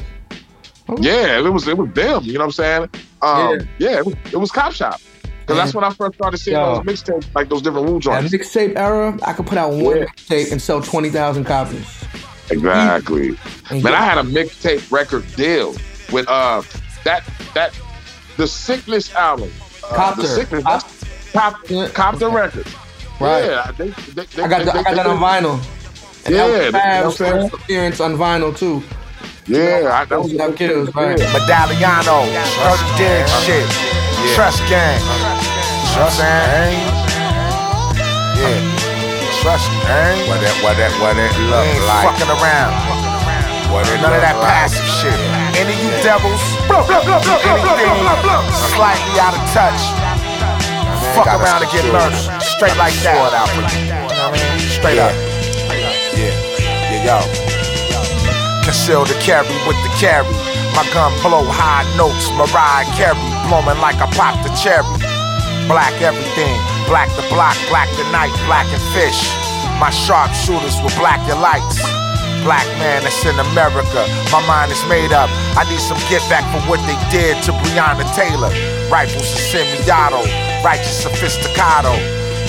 Yeah, 1.00 1.38
it 1.38 1.48
was 1.52 1.66
it 1.68 1.76
was 1.76 1.90
them. 1.92 2.24
You 2.24 2.34
know 2.34 2.40
what 2.40 2.44
I'm 2.46 2.52
saying? 2.52 2.88
Um, 3.22 3.68
yeah. 3.78 3.98
it 3.98 4.06
was, 4.06 4.14
it 4.32 4.36
was 4.36 4.50
cop 4.50 4.72
shop. 4.72 5.00
Because 5.40 5.56
that's 5.56 5.74
when 5.74 5.84
I 5.84 5.90
first 5.90 6.16
started 6.16 6.38
seeing 6.38 6.56
Yo. 6.56 6.82
those 6.82 6.84
mixtapes, 6.84 7.32
like 7.34 7.48
those 7.48 7.62
different 7.62 7.86
Wu 7.88 7.94
That 8.00 8.28
joints. 8.28 8.34
mixtape 8.34 8.76
era, 8.76 9.16
I 9.24 9.32
could 9.32 9.46
put 9.46 9.56
out 9.58 9.70
one 9.72 9.98
mixtape 9.98 10.50
and 10.50 10.60
sell 10.60 10.80
twenty 10.82 11.08
thousand 11.10 11.44
copies. 11.44 11.86
Exactly. 12.50 13.30
Man, 13.70 13.86
I 13.94 14.04
had 14.04 14.18
a 14.18 14.22
mixtape 14.22 14.90
record 14.90 15.24
deal 15.36 15.72
with 16.12 16.28
uh 16.28 16.62
that 17.04 17.22
that 17.54 17.72
the 18.36 18.46
Sickness 18.48 19.14
album. 19.14 19.50
Uh, 19.84 19.94
Copter. 19.94 20.22
The 20.22 20.28
Sickness. 20.28 20.64
Cop, 21.36 21.92
Copter 21.94 22.28
Records. 22.30 22.74
Right. 23.20 23.44
Yeah, 23.44 23.70
they, 23.72 23.88
they, 23.88 24.24
they, 24.24 24.42
I 24.42 24.48
got 24.48 24.64
the, 24.64 24.72
I 24.72 24.82
got 24.82 24.94
that 24.96 25.06
on 25.06 25.18
vinyl. 25.18 25.56
And 26.26 26.34
Yeah, 26.34 26.70
that 26.70 27.04
was 27.04 27.20
you 27.20 27.26
know 27.26 27.32
what 27.32 27.42
I'm 27.44 27.50
Fab's 27.50 27.54
appearance 27.62 28.00
on 28.00 28.16
vinyl 28.16 28.56
too. 28.56 28.82
Yeah, 29.46 29.88
I, 29.92 30.04
that 30.04 30.18
was 30.18 30.32
was 30.32 30.38
that 30.38 30.56
kills, 30.56 30.92
right? 30.94 31.16
Medalliano, 31.16 32.26
Dirty 32.26 32.88
Dig 32.98 33.28
shit, 33.46 33.68
Trust 34.34 34.58
Gang. 34.66 34.98
Trust 35.94 36.18
Gang. 36.18 36.74
Yeah. 38.36 38.58
Trust 39.40 39.70
Gang. 39.86 40.18
What 40.28 40.40
that, 40.42 40.56
what 40.66 40.74
that, 40.76 40.90
what 40.98 41.14
that 41.14 41.30
look 41.46 41.62
ain't 41.62 41.86
like. 41.86 42.04
fucking 42.10 42.30
around. 42.36 42.74
What 43.70 43.86
it 43.86 44.02
None 44.02 44.12
of 44.14 44.22
that 44.22 44.34
like. 44.34 44.50
passive 44.50 44.86
shit. 44.98 45.14
Any 45.54 45.72
of 45.72 45.80
you 45.80 45.90
devils, 46.02 46.42
anything 46.90 47.94
slightly 48.74 49.14
out 49.22 49.34
of 49.34 49.42
touch, 49.54 49.78
fuck 51.16 51.32
around 51.32 51.62
and 51.64 51.72
get 51.72 51.84
murdered. 51.88 52.20
Straight 52.42 52.76
like 52.76 52.92
that. 53.00 53.32
Out 53.32 53.48
for 53.56 53.64
you. 53.64 53.88
Know 53.88 54.04
what 54.04 54.18
I 54.20 54.28
mean? 54.36 54.60
Straight 54.68 55.00
Yeah. 55.00 55.08
up. 55.08 55.16
Yeah, 56.16 56.32
yeah, 56.92 57.08
yo. 57.08 57.18
Conceal 58.64 59.04
the 59.04 59.16
carry 59.24 59.48
with 59.66 59.78
the 59.84 59.92
carry. 59.96 60.28
My 60.76 60.84
gun 60.92 61.12
blow 61.24 61.44
high 61.48 61.84
notes. 61.96 62.28
Mariah 62.36 62.84
Carey 62.96 63.16
blowing 63.48 63.80
like 63.80 63.96
I 63.96 64.08
popped 64.12 64.44
a 64.44 64.52
cherry. 64.60 64.84
Black 65.68 65.92
everything. 66.02 66.56
Black 66.86 67.08
the 67.16 67.24
block, 67.32 67.56
black 67.68 67.88
the 67.96 68.04
night, 68.12 68.30
black 68.46 68.66
and 68.70 68.82
fish. 68.94 69.18
My 69.80 69.90
sharpshooters 69.90 70.76
with 70.84 70.94
black 70.96 71.20
your 71.26 71.36
lights. 71.40 71.80
Black 72.44 72.66
man 72.78 73.02
that's 73.02 73.24
in 73.26 73.34
America. 73.52 74.06
My 74.30 74.38
mind 74.46 74.70
is 74.70 74.82
made 74.86 75.12
up. 75.12 75.28
I 75.58 75.66
need 75.68 75.80
some 75.80 75.98
get 76.08 76.22
back 76.30 76.46
for 76.54 76.62
what 76.70 76.78
they 76.86 76.96
did 77.10 77.42
to 77.44 77.52
Breonna 77.64 78.06
Taylor. 78.14 78.52
Rifles 78.88 79.26
are 79.34 79.44
semi-auto. 79.50 80.22
Righteous 80.66 81.06
sophisticato. 81.06 81.94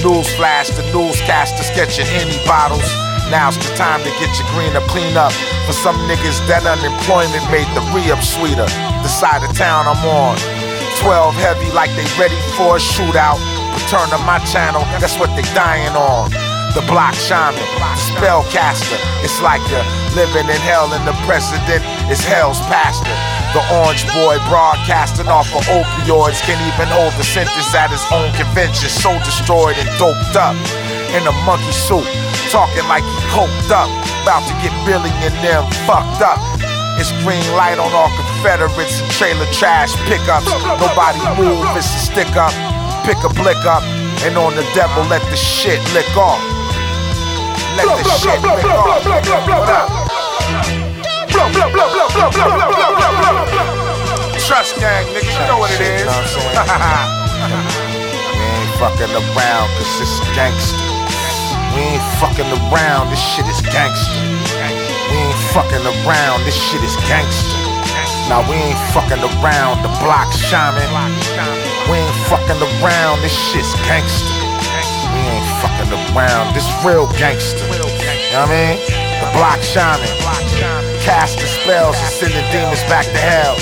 Newsflash, 0.01 0.73
the 0.73 0.81
newscasters 0.89 1.69
get 1.77 1.93
your 2.01 2.09
bottles. 2.49 2.81
Now's 3.29 3.61
the 3.61 3.69
time 3.77 4.01
to 4.01 4.09
get 4.17 4.33
your 4.41 4.49
green 4.57 4.73
clean 4.89 5.13
up. 5.13 5.29
For 5.69 5.73
some 5.77 5.93
niggas, 6.09 6.41
that 6.49 6.65
unemployment 6.65 7.45
made 7.53 7.69
the 7.77 7.85
re-up 7.93 8.25
sweeter. 8.25 8.65
The 9.05 9.07
side 9.07 9.45
of 9.45 9.53
town 9.53 9.85
I'm 9.85 10.01
on. 10.01 10.33
12 11.05 11.37
heavy 11.37 11.69
like 11.77 11.93
they 11.93 12.09
ready 12.17 12.33
for 12.57 12.77
a 12.77 12.81
shootout. 12.81 13.37
Return 13.77 14.09
to 14.09 14.17
my 14.25 14.41
channel, 14.49 14.81
that's 14.97 15.21
what 15.21 15.29
they 15.37 15.45
dying 15.53 15.93
on. 15.93 16.33
The 16.73 16.81
block 16.89 17.13
shaman, 17.13 17.61
the 17.77 18.01
spellcaster. 18.17 18.97
It's 19.21 19.37
like 19.45 19.61
you're 19.69 19.85
living 20.17 20.49
in 20.49 20.61
hell 20.65 20.89
and 20.89 21.05
the 21.05 21.13
president 21.29 21.85
is 22.09 22.25
hell's 22.25 22.57
pastor. 22.65 23.36
The 23.55 23.63
orange 23.83 24.03
boy 24.11 24.35
broadcasting 24.51 25.27
off 25.31 25.47
of 25.55 25.63
opioids 25.71 26.43
can't 26.43 26.59
even 26.59 26.91
hold 26.91 27.13
the 27.15 27.23
sentence 27.23 27.71
at 27.73 27.89
his 27.89 28.03
own 28.11 28.29
convention. 28.35 28.89
So 28.89 29.15
destroyed 29.23 29.79
and 29.79 29.87
doped 29.97 30.35
up 30.35 30.55
in 31.15 31.23
a 31.23 31.33
monkey 31.47 31.71
suit, 31.71 32.05
talking 32.51 32.83
like 32.91 33.07
he 33.07 33.17
coked 33.31 33.71
up. 33.71 33.87
About 34.27 34.43
to 34.43 34.53
get 34.59 34.75
Billy 34.83 35.09
them 35.39 35.63
fucked 35.87 36.19
up. 36.19 36.37
It's 36.99 37.11
green 37.23 37.45
light 37.55 37.79
on 37.79 37.93
all 37.93 38.11
Confederates 38.17 39.01
and 39.01 39.11
trailer 39.11 39.45
trash 39.53 39.95
pickups. 40.09 40.49
Nobody 40.81 41.19
move, 41.39 41.63
it's 41.77 41.87
a 41.87 41.99
stick 41.99 42.35
up. 42.35 42.53
Pick 43.05 43.17
a 43.23 43.29
blick 43.29 43.63
up, 43.65 43.83
and 44.25 44.37
on 44.37 44.55
the 44.55 44.67
devil, 44.75 45.03
let 45.05 45.21
the 45.31 45.37
shit 45.37 45.79
lick 45.93 46.09
off. 46.17 46.41
Let 47.77 47.87
the 47.97 48.09
shit 48.19 48.41
lick 48.41 48.65
off. 48.65 50.06
Trust 54.47 54.79
gang, 54.79 55.05
nigga, 55.11 55.27
you 55.27 55.43
know 55.47 55.59
what 55.59 55.71
it 55.71 55.81
is. 55.81 56.03
we 58.35 58.43
ain't 58.47 58.73
fucking 58.79 59.11
around, 59.11 59.67
cause 59.75 60.01
it's 60.03 60.19
gangster. 60.35 60.79
We 61.75 61.81
ain't 61.95 62.03
fucking 62.19 62.47
around, 62.71 63.11
this 63.11 63.19
shit 63.19 63.45
is 63.47 63.61
gangster. 63.61 64.23
We 65.11 65.17
ain't 65.19 65.41
fucking 65.51 65.83
around, 65.83 66.43
this 66.43 66.55
shit 66.55 66.83
is 66.83 66.95
gangster. 67.07 67.59
Now 68.27 68.43
we 68.47 68.55
ain't 68.55 68.79
fucking 68.91 69.23
around, 69.23 69.83
the 69.83 69.91
block 70.03 70.31
shaman. 70.33 70.83
We 71.91 71.95
ain't 71.99 72.19
fucking 72.27 72.59
around, 72.59 73.21
this 73.23 73.31
shit's 73.31 73.71
gangster. 73.87 74.27
We 75.15 75.19
ain't 75.23 75.47
fucking 75.63 75.91
around, 76.11 76.55
this 76.55 76.67
real 76.83 77.07
gangster. 77.15 77.63
You 77.67 77.79
know 78.35 78.43
what 78.43 78.51
I 78.51 78.75
mean? 78.75 78.77
The 79.23 79.27
block 79.35 79.59
shaman. 79.63 80.11
Cast 81.07 81.39
the 81.39 81.45
spells 81.45 81.95
and 81.95 82.09
send 82.09 82.33
the 82.33 82.41
demons 82.51 82.83
back 82.89 83.05
to 83.05 83.17
hell. 83.17 83.55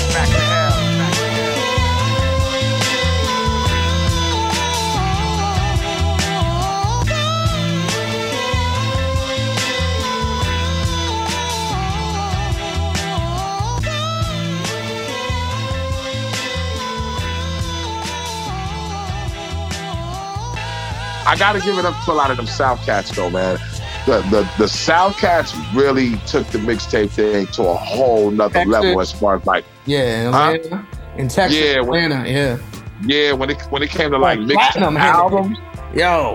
I 21.28 21.36
gotta 21.38 21.60
give 21.60 21.78
it 21.78 21.84
up 21.84 21.94
to 22.06 22.10
a 22.10 22.12
lot 22.12 22.32
of 22.32 22.38
them 22.38 22.48
South 22.48 22.84
Cats 22.84 23.14
though, 23.14 23.30
man. 23.30 23.60
The 24.06 24.20
the 24.30 24.48
the 24.58 24.68
South 24.68 25.16
Cats 25.16 25.54
really 25.74 26.16
took 26.26 26.46
the 26.48 26.58
mixtape 26.58 27.10
thing 27.10 27.46
to 27.48 27.62
a 27.64 27.74
whole 27.74 28.30
nother 28.30 28.52
Texas. 28.54 28.72
level 28.72 29.00
as 29.00 29.12
far 29.12 29.36
as 29.36 29.46
like 29.46 29.64
Yeah, 29.84 30.28
in 30.28 30.32
Huh? 30.32 30.82
In 31.16 31.28
Texas, 31.28 31.58
Yeah, 31.58 31.80
when- 31.80 32.12
Atlanta, 32.12 32.30
yeah. 32.30 32.58
yeah, 33.04 33.32
when 33.32 33.50
it 33.50 33.60
when 33.70 33.82
it 33.82 33.90
came 33.90 34.10
to 34.12 34.18
like 34.18 34.38
Platinum 34.48 34.94
mixtape 34.94 35.00
albums, 35.00 35.58
Yo, 35.94 36.34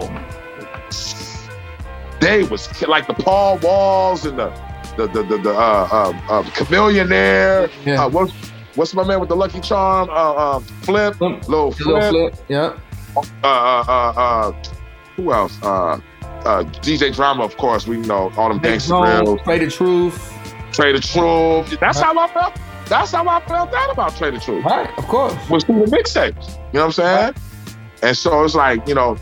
they 2.20 2.44
was 2.44 2.68
like 2.88 3.08
the 3.08 3.14
Paul 3.14 3.58
Walls 3.60 4.26
and 4.26 4.38
the 4.38 4.50
the 4.98 5.08
the 5.08 5.24
the, 5.24 5.38
the 5.38 5.52
uh, 5.52 5.88
uh, 5.92 6.14
uh, 6.30 6.44
Chamillionaire. 6.44 7.70
Uh, 7.98 8.10
what's 8.10 8.34
what's 8.76 8.94
my 8.94 9.04
man 9.04 9.20
with 9.20 9.30
the 9.30 9.36
Lucky 9.36 9.60
Charm? 9.62 10.10
Uh, 10.10 10.14
uh, 10.14 10.60
Flip, 10.60 11.20
little 11.22 11.72
Flip. 11.72 12.10
Flip, 12.10 12.36
yeah. 12.50 12.78
Uh, 13.16 13.22
uh, 13.44 13.84
uh, 13.88 14.14
uh, 14.16 14.52
who 15.16 15.32
else? 15.34 15.58
Uh, 15.64 16.00
uh, 16.46 16.64
DJ 16.82 17.14
Drama, 17.14 17.44
of 17.44 17.58
course. 17.58 17.88
We 17.88 17.98
know 17.98 18.32
all 18.38 18.50
them 18.50 18.60
gangster 18.60 18.90
Jones. 18.90 19.42
Play 19.42 19.60
the 19.60 19.72
Truth. 19.72 20.32
Trae 20.72 20.94
the 20.94 21.02
Truth. 21.02 21.80
That's 21.80 22.00
how 22.00 22.18
I 22.18 22.28
felt. 22.28 22.58
That's 22.88 23.12
how 23.12 23.28
I 23.28 23.40
felt 23.42 23.72
that 23.72 23.90
about 23.92 24.14
Trae 24.14 24.34
the 24.34 24.40
Truth. 24.40 24.66
Right, 24.66 24.90
of 24.98 25.08
course. 25.08 25.34
Was 25.50 25.64
through 25.64 25.86
the 25.86 25.92
mixtapes. 25.92 26.58
You 26.74 26.80
know 26.80 26.88
what 26.88 27.00
I'm 27.00 27.34
saying? 27.34 27.36
And 28.04 28.18
so 28.18 28.44
it's 28.44 28.56
like, 28.56 28.88
you 28.88 28.96
know, 28.96 29.18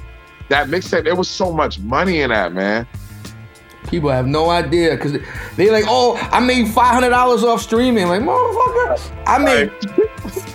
that 0.49 0.67
mixtape, 0.67 1.03
there 1.03 1.15
was 1.15 1.29
so 1.29 1.51
much 1.51 1.79
money 1.79 2.21
in 2.21 2.29
that, 2.29 2.53
man. 2.53 2.87
People 3.87 4.09
have 4.09 4.27
no 4.27 4.49
idea 4.49 4.95
because 4.95 5.17
they 5.55 5.71
like, 5.71 5.85
oh, 5.87 6.17
I 6.31 6.39
made 6.39 6.67
five 6.67 6.93
hundred 6.93 7.09
dollars 7.09 7.43
off 7.43 7.61
streaming. 7.61 8.07
Like, 8.07 8.21
motherfucker, 8.21 9.23
I 9.25 9.37
made 9.39 9.71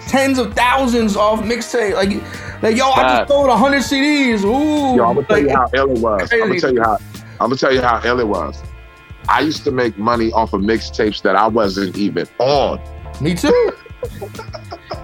tens 0.09 0.39
of 0.39 0.55
thousands 0.55 1.17
off 1.17 1.41
mixtape. 1.41 1.95
Like, 1.95 2.54
like 2.65 2.77
yo, 2.77 2.91
I 2.91 3.19
just 3.19 3.29
sold 3.29 3.51
hundred 3.51 3.83
CDs. 3.83 4.43
Ooh, 4.43 4.97
Yo, 4.97 5.05
I'm 5.05 5.15
gonna 5.17 5.27
tell 5.27 5.39
you 5.39 5.51
how 5.51 5.69
ill 5.75 5.91
it 5.91 5.99
was. 6.01 6.33
I'm 6.33 6.39
gonna 6.41 6.61
tell 6.61 6.73
you 6.73 6.83
how 6.83 6.97
I'm 7.41 7.49
gonna 7.49 7.57
tell 7.57 7.73
you 7.73 7.83
how 7.83 8.01
ill 8.05 8.21
it 8.21 8.27
was. 8.27 8.63
I 9.29 9.41
used 9.41 9.65
to 9.65 9.71
make 9.71 9.99
money 9.99 10.33
off 10.33 10.53
of 10.53 10.63
mixtapes 10.63 11.23
that 11.23 11.37
I 11.37 11.47
wasn't 11.47 11.97
even 11.99 12.27
on. 12.39 12.81
Me 13.21 13.35
too. 13.35 13.73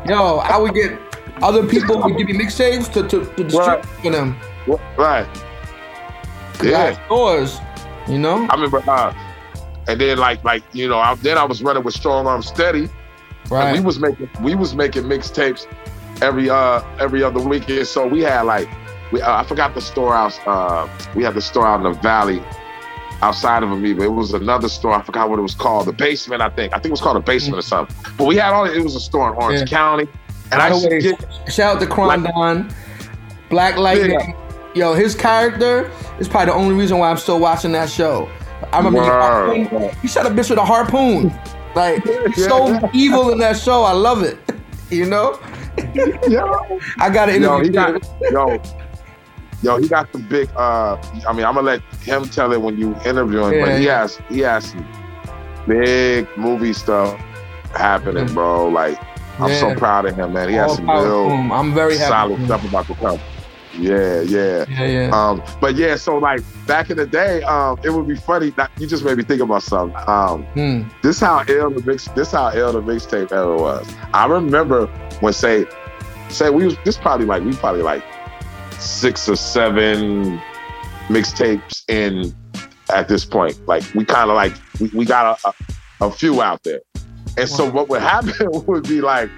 Yo, 0.07 0.37
I 0.39 0.57
would 0.57 0.75
get 0.75 0.99
other 1.43 1.67
people 1.67 2.03
would 2.03 2.17
give 2.17 2.29
me 2.29 2.35
mixtapes 2.35 2.91
to 2.95 3.03
to, 3.09 3.27
to 3.35 3.45
distribute 3.45 3.85
for 3.85 4.11
them. 4.11 4.37
Right. 4.97 5.27
Yeah. 6.63 7.03
Stores, 7.07 7.59
you 8.09 8.19
know. 8.19 8.47
I 8.49 8.55
remember, 8.55 8.83
uh, 8.89 9.15
and 9.87 10.01
then 10.01 10.19
like 10.19 10.43
like 10.45 10.63
you 10.73 10.89
know, 10.89 10.99
I, 10.99 11.15
then 11.17 11.37
I 11.37 11.45
was 11.45 11.63
running 11.63 11.83
with 11.83 11.95
Strong 11.95 12.27
Arm 12.27 12.43
Steady. 12.43 12.89
Right. 13.51 13.69
And 13.69 13.79
we 13.79 13.85
was 13.85 13.99
making 13.99 14.31
we 14.41 14.55
was 14.55 14.75
making 14.75 15.05
mixtapes 15.05 15.67
every 16.23 16.51
uh 16.51 16.83
every 16.99 17.23
other 17.23 17.41
weekend. 17.41 17.87
So 17.87 18.07
we 18.07 18.23
had 18.23 18.43
like 18.43 18.69
we 19.13 19.21
uh, 19.23 19.41
I 19.41 19.45
forgot 19.45 19.75
the 19.75 19.81
store 19.81 20.15
out 20.15 20.39
Uh, 20.47 20.89
we 21.15 21.25
had 21.25 21.35
the 21.35 21.41
store 21.41 21.67
out 21.67 21.85
in 21.85 21.93
the 21.93 21.99
valley. 22.01 22.43
outside 23.23 23.63
of 23.63 23.71
Amoeba. 23.71 24.05
It 24.05 24.13
was 24.13 24.33
another 24.33 24.69
store. 24.69 24.93
I 24.95 25.03
forgot 25.03 25.29
what 25.29 25.39
it 25.39 25.43
was 25.43 25.55
called. 25.55 25.87
The 25.87 25.93
basement, 25.93 26.41
I 26.43 26.49
think. 26.49 26.73
I 26.73 26.77
think 26.77 26.87
it 26.87 26.91
was 26.93 27.01
called 27.03 27.17
a 27.19 27.21
basement 27.21 27.59
or 27.59 27.63
something. 27.63 27.95
But 28.17 28.25
we 28.27 28.37
had 28.37 28.53
all. 28.53 28.65
It 28.65 28.83
was 28.83 28.95
a 28.97 29.01
store 29.01 29.31
in 29.31 29.35
Orange 29.43 29.61
Yeah. 29.61 29.67
County, 29.67 30.09
and 30.53 30.63
I 30.63 30.71
the 30.71 30.89
way, 30.89 31.01
get 31.01 31.19
shout 31.53 31.77
out 31.77 31.81
to 31.81 31.87
Krondon, 31.87 32.73
Black 33.51 33.77
Lightning. 33.77 34.35
Yo, 34.75 34.95
his 34.95 35.15
character 35.17 35.91
is 36.21 36.29
probably 36.29 36.47
the 36.53 36.55
only 36.55 36.75
reason 36.77 36.99
why 36.99 37.11
I'm 37.11 37.17
still 37.19 37.41
watching 37.41 37.73
that 37.73 37.91
show. 37.91 38.31
I 38.73 38.79
remember 38.79 39.01
Word. 39.01 39.93
he 40.01 40.07
shot 40.09 40.27
a 40.27 40.31
bitch 40.31 40.49
with 40.49 40.59
a 40.61 40.65
harpoon. 40.65 41.33
Like 41.75 42.05
he's 42.35 42.47
so 42.47 42.89
evil 42.93 43.33
in 43.33 43.39
that 43.39 43.59
show. 43.59 43.83
I 43.83 43.93
love 43.93 44.23
it. 44.23 44.39
You 44.91 45.07
know? 45.07 45.39
I 46.99 47.11
got 47.13 47.29
it. 47.29 47.41
yo, 47.41 47.61
he 47.61 47.69
got 47.69 48.03
yo, 48.31 48.61
yo, 49.63 49.77
he 49.79 49.89
got 49.89 50.13
the 50.13 50.19
big. 50.19 50.51
uh 50.57 50.97
I 51.29 51.33
mean, 51.33 51.45
I'm 51.47 51.55
gonna 51.55 51.63
let 51.63 51.83
him 52.03 52.25
tell 52.29 52.53
it 52.53 52.61
when 52.61 52.79
you 52.79 52.95
interview 53.05 53.45
him, 53.45 53.53
Yeah, 53.55 53.65
but 53.65 53.79
he 53.79 53.87
yeah. 53.87 53.99
has 54.01 54.21
he 54.29 54.39
has 54.41 54.71
some 54.71 54.87
big 55.67 56.27
movie 56.37 56.73
stuff 56.73 57.15
happening, 57.73 58.27
bro. 58.35 58.69
Like 58.69 58.99
I'm 59.39 59.53
so 59.55 59.75
proud 59.75 60.07
of 60.07 60.17
him, 60.17 60.33
man. 60.33 60.49
He 60.49 60.55
has 60.57 60.77
some 60.77 60.89
real. 60.91 61.31
I'm 61.31 61.73
very 61.75 61.97
happy 61.97 62.11
solid 62.11 62.39
him. 62.41 62.47
stuff 62.47 62.65
about 62.69 62.87
to 62.89 62.95
come. 62.95 63.21
Yeah, 63.79 64.21
yeah, 64.23 64.65
Yeah, 64.69 64.85
yeah. 64.85 65.11
Um, 65.13 65.43
but 65.61 65.77
yeah, 65.77 65.97
so 65.97 66.19
like 66.19 66.41
back 66.67 66.91
in 66.91 66.97
the 66.97 67.07
day, 67.07 67.43
um, 67.45 67.79
it 67.85 67.91
would 67.91 68.09
be 68.09 68.17
funny. 68.17 68.51
That 68.51 68.71
you 68.79 68.87
just 68.87 69.05
made 69.05 69.17
me 69.17 69.25
think 69.25 69.41
about 69.41 69.63
something. 69.63 69.97
Um, 70.09 70.45
Hmm. 70.55 70.83
this 71.03 71.21
how 71.21 71.45
ill 71.49 71.71
the 71.71 71.83
mix. 71.87 72.07
This 72.09 72.33
how 72.33 72.51
ill 72.53 72.73
the 72.73 72.83
mixtape 72.83 73.31
era 73.33 73.57
was. 73.57 73.87
I 74.13 74.27
remember 74.27 74.87
when 75.21 75.33
say, 75.33 75.67
say 76.29 76.51
we 76.51 76.65
was 76.65 76.77
this 76.85 76.97
probably 76.99 77.27
like 77.27 77.45
we 77.45 77.53
probably 77.55 77.83
like 77.83 78.03
six 78.79 79.29
or 79.29 79.37
seven 79.37 80.41
mixtapes 81.09 81.83
in 81.89 82.35
at 82.93 83.09
this 83.09 83.25
point. 83.25 83.59
Like 83.69 83.85
we 83.95 84.05
kind 84.05 84.31
of 84.31 84.37
like 84.37 84.55
we, 84.81 84.89
we 84.95 85.05
got 85.05 85.39
a, 85.45 85.49
a, 86.01 86.07
a 86.09 86.11
few 86.11 86.43
out 86.43 86.63
there, 86.65 86.81
and 87.37 87.49
so 87.49 87.71
what 87.71 87.89
would 87.89 88.03
happen 88.15 88.35
would 88.67 88.85
be 88.89 89.01
like 89.01 89.31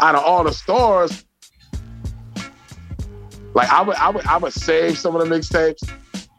out 0.00 0.14
of 0.14 0.22
all 0.24 0.44
the 0.44 0.52
stores. 0.52 1.23
Like 3.54 3.70
I 3.70 3.82
would, 3.82 3.96
I 3.96 4.10
would, 4.10 4.26
I 4.26 4.36
would 4.36 4.52
save 4.52 4.98
some 4.98 5.16
of 5.16 5.26
the 5.26 5.34
mixtapes. 5.34 5.88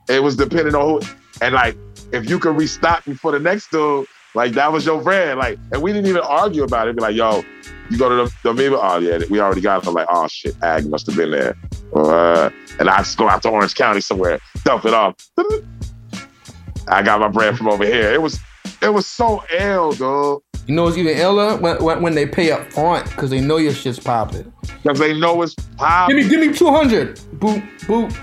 It 0.08 0.22
was 0.22 0.36
depending 0.36 0.76
on 0.76 1.02
who, 1.02 1.08
and 1.42 1.56
like 1.56 1.78
if 2.12 2.30
you 2.30 2.40
could 2.40 2.58
restock 2.58 3.06
before 3.06 3.32
the 3.32 3.40
next 3.40 3.72
dude, 3.72 4.06
like 4.36 4.52
that 4.54 4.72
was 4.72 4.86
your 4.86 5.02
friend. 5.02 5.40
Like, 5.40 5.58
and 5.72 5.82
we 5.82 5.94
didn't 5.94 6.10
even 6.10 6.22
argue 6.22 6.64
about 6.64 6.88
it. 6.88 6.96
Be 6.96 7.02
like, 7.02 7.16
yo, 7.16 7.44
you 7.90 7.98
go 7.98 8.10
to 8.10 8.16
the, 8.16 8.36
the 8.44 8.50
Amoeba? 8.50 8.80
Oh 8.80 9.00
yeah, 9.00 9.20
we 9.30 9.40
already 9.40 9.62
got 9.62 9.84
it. 9.84 9.88
I'm 9.88 9.94
like, 9.94 10.08
oh 10.10 10.28
shit, 10.28 10.56
Ag 10.62 10.88
must 10.88 11.08
have 11.08 11.16
been 11.16 11.32
there. 11.32 11.58
Uh, 11.96 12.50
and 12.80 12.90
I 12.90 12.98
just 12.98 13.18
go 13.18 13.30
out 13.30 13.42
to 13.44 13.50
Orange 13.50 13.76
County 13.76 14.02
somewhere, 14.02 14.40
dump 14.64 14.86
it 14.86 14.94
off. 14.94 15.16
I 16.88 17.02
got 17.02 17.20
my 17.20 17.30
bread 17.30 17.58
from 17.58 17.70
over 17.70 17.86
here. 17.86 18.12
It 18.12 18.22
was, 18.22 18.40
it 18.86 18.94
was 18.94 19.08
so 19.08 19.44
ill, 19.58 19.92
dude. 19.92 20.42
You 20.68 20.74
know 20.74 20.88
it's 20.88 20.98
even 20.98 21.18
iller 21.18 21.58
when, 21.58 22.02
when, 22.02 22.16
they 22.16 22.26
pay 22.26 22.52
up 22.52 22.72
front 22.72 23.06
because 23.06 23.30
they 23.30 23.40
know 23.40 23.58
your 23.58 23.74
shit's 23.74 24.00
popping. 24.00 24.52
Because 24.82 24.98
they 25.00 25.18
know 25.18 25.42
it's 25.44 25.54
popping. 25.54 26.16
Give 26.16 26.26
me, 26.26 26.30
give 26.30 26.48
me 26.48 26.58
200. 26.58 27.18
Boop, 27.38 27.62
boop. 27.82 28.18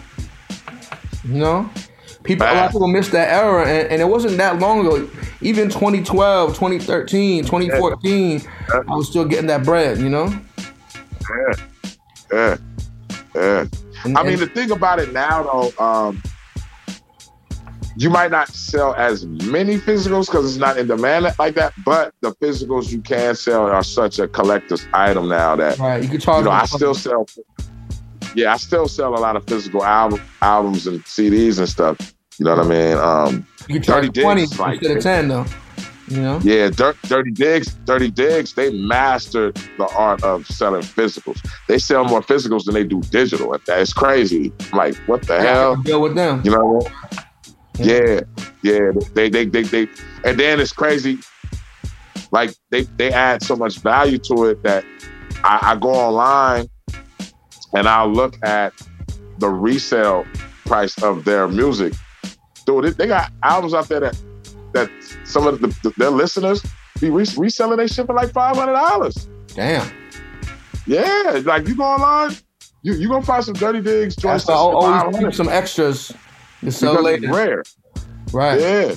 You 1.24 1.34
know? 1.34 1.70
People, 2.24 2.46
a 2.46 2.54
lot 2.54 2.66
of 2.66 2.72
people 2.72 2.88
miss 2.88 3.08
that 3.08 3.28
era, 3.30 3.66
and, 3.66 3.88
and 3.88 4.02
it 4.02 4.04
wasn't 4.04 4.36
that 4.36 4.58
long 4.60 4.86
ago. 4.86 5.08
Even 5.40 5.68
2012, 5.68 6.50
2013, 6.50 7.44
2014, 7.44 8.42
I 8.68 8.94
was 8.94 9.08
still 9.08 9.24
getting 9.24 9.48
that 9.48 9.64
bread, 9.64 9.98
you 9.98 10.08
know? 10.08 10.32
Yeah, 11.30 11.54
yeah, 12.32 12.56
yeah. 13.34 13.64
I 14.04 14.22
mean, 14.22 14.38
the 14.38 14.50
thing 14.52 14.70
about 14.70 15.00
it 15.00 15.12
now, 15.12 15.42
though, 15.42 15.84
um, 15.84 16.22
you 17.96 18.10
might 18.10 18.30
not 18.30 18.48
sell 18.48 18.94
as 18.94 19.26
many 19.26 19.76
physicals 19.78 20.26
because 20.26 20.46
it's 20.48 20.56
not 20.58 20.78
in 20.78 20.86
demand 20.86 21.26
like 21.38 21.54
that. 21.56 21.72
But 21.84 22.14
the 22.20 22.32
physicals 22.36 22.90
you 22.92 23.00
can 23.00 23.34
sell 23.34 23.66
are 23.66 23.82
such 23.82 24.18
a 24.18 24.28
collector's 24.28 24.86
item 24.94 25.28
now 25.28 25.56
that 25.56 25.78
Right, 25.78 26.02
you 26.02 26.08
can 26.08 26.20
charge 26.20 26.38
you 26.40 26.44
know, 26.44 26.50
I 26.52 26.64
still 26.66 26.94
sell. 26.94 27.26
Yeah, 28.34 28.54
I 28.54 28.56
still 28.56 28.88
sell 28.88 29.14
a 29.14 29.20
lot 29.20 29.36
of 29.36 29.44
physical 29.46 29.84
album, 29.84 30.20
albums 30.40 30.86
and 30.86 31.00
CDs 31.04 31.58
and 31.58 31.68
stuff. 31.68 32.14
You 32.38 32.46
know 32.46 32.56
what 32.56 32.66
I 32.66 32.68
mean? 32.68 32.96
Um, 32.96 33.46
You 33.68 33.74
can 33.74 33.82
charge 33.82 34.06
Dirty 34.06 34.22
20 34.22 34.40
Diggs, 34.42 34.58
like- 34.58 34.78
instead 34.78 34.96
of 34.96 35.02
10, 35.02 35.28
though. 35.28 35.44
You 36.08 36.20
know? 36.20 36.40
yeah, 36.42 36.68
Dirt, 36.68 36.96
Dirty 37.08 37.30
Diggs, 37.30 37.72
Dirty 37.86 38.10
Diggs, 38.10 38.52
they 38.54 38.70
mastered 38.72 39.56
the 39.78 39.86
art 39.96 40.22
of 40.24 40.46
selling 40.46 40.82
physicals. 40.82 41.38
They 41.68 41.78
sell 41.78 42.04
more 42.04 42.20
physicals 42.20 42.64
than 42.64 42.74
they 42.74 42.84
do 42.84 43.00
digital. 43.02 43.56
That's 43.66 43.92
crazy. 43.92 44.52
I'm 44.72 44.78
like, 44.78 44.96
what 45.06 45.22
the 45.22 45.40
hell? 45.40 45.76
Deal 45.76 46.02
with 46.02 46.14
them. 46.14 46.42
You 46.44 46.50
know 46.50 46.64
what 46.64 46.86
I 46.92 47.16
mean? 47.16 47.24
Yeah, 47.78 48.20
yeah. 48.62 48.92
They, 49.14 49.28
they, 49.28 49.46
they, 49.46 49.62
they, 49.62 49.88
and 50.24 50.38
then 50.38 50.60
it's 50.60 50.72
crazy. 50.72 51.18
Like 52.30 52.54
they, 52.70 52.82
they 52.82 53.12
add 53.12 53.42
so 53.42 53.56
much 53.56 53.78
value 53.78 54.18
to 54.18 54.46
it 54.46 54.62
that 54.62 54.84
I, 55.44 55.72
I 55.72 55.76
go 55.76 55.90
online 55.90 56.68
and 57.74 57.88
I'll 57.88 58.10
look 58.10 58.36
at 58.44 58.72
the 59.38 59.48
resale 59.48 60.26
price 60.66 61.02
of 61.02 61.24
their 61.24 61.48
music. 61.48 61.92
Dude, 62.64 62.84
they, 62.84 62.90
they 62.90 63.06
got 63.06 63.32
albums 63.42 63.74
out 63.74 63.88
there 63.88 64.00
that 64.00 64.22
that 64.72 64.90
some 65.24 65.46
of 65.46 65.60
the, 65.60 65.68
the, 65.82 65.92
their 65.98 66.10
listeners 66.10 66.64
be 67.00 67.10
re- 67.10 67.26
reselling 67.36 67.76
their 67.76 67.88
shit 67.88 68.06
for 68.06 68.14
like 68.14 68.32
five 68.32 68.56
hundred 68.56 68.74
dollars. 68.74 69.28
Damn. 69.48 69.90
Yeah, 70.86 71.42
like 71.44 71.68
you 71.68 71.76
go 71.76 71.84
online, 71.84 72.36
you 72.82 72.94
you 72.94 73.08
gonna 73.08 73.24
find 73.24 73.44
some 73.44 73.54
Dirty 73.54 73.80
Diggs 73.80 74.16
joints. 74.16 74.46
That's 74.46 74.48
why 74.48 74.54
I 74.54 75.02
that's 75.02 75.04
always 75.04 75.18
keep 75.18 75.34
some 75.34 75.48
extras 75.48 76.12
sell 76.70 76.96
because 76.96 77.22
it's 77.22 77.32
rare. 77.32 77.62
Right. 78.32 78.60
Yeah. 78.60 78.94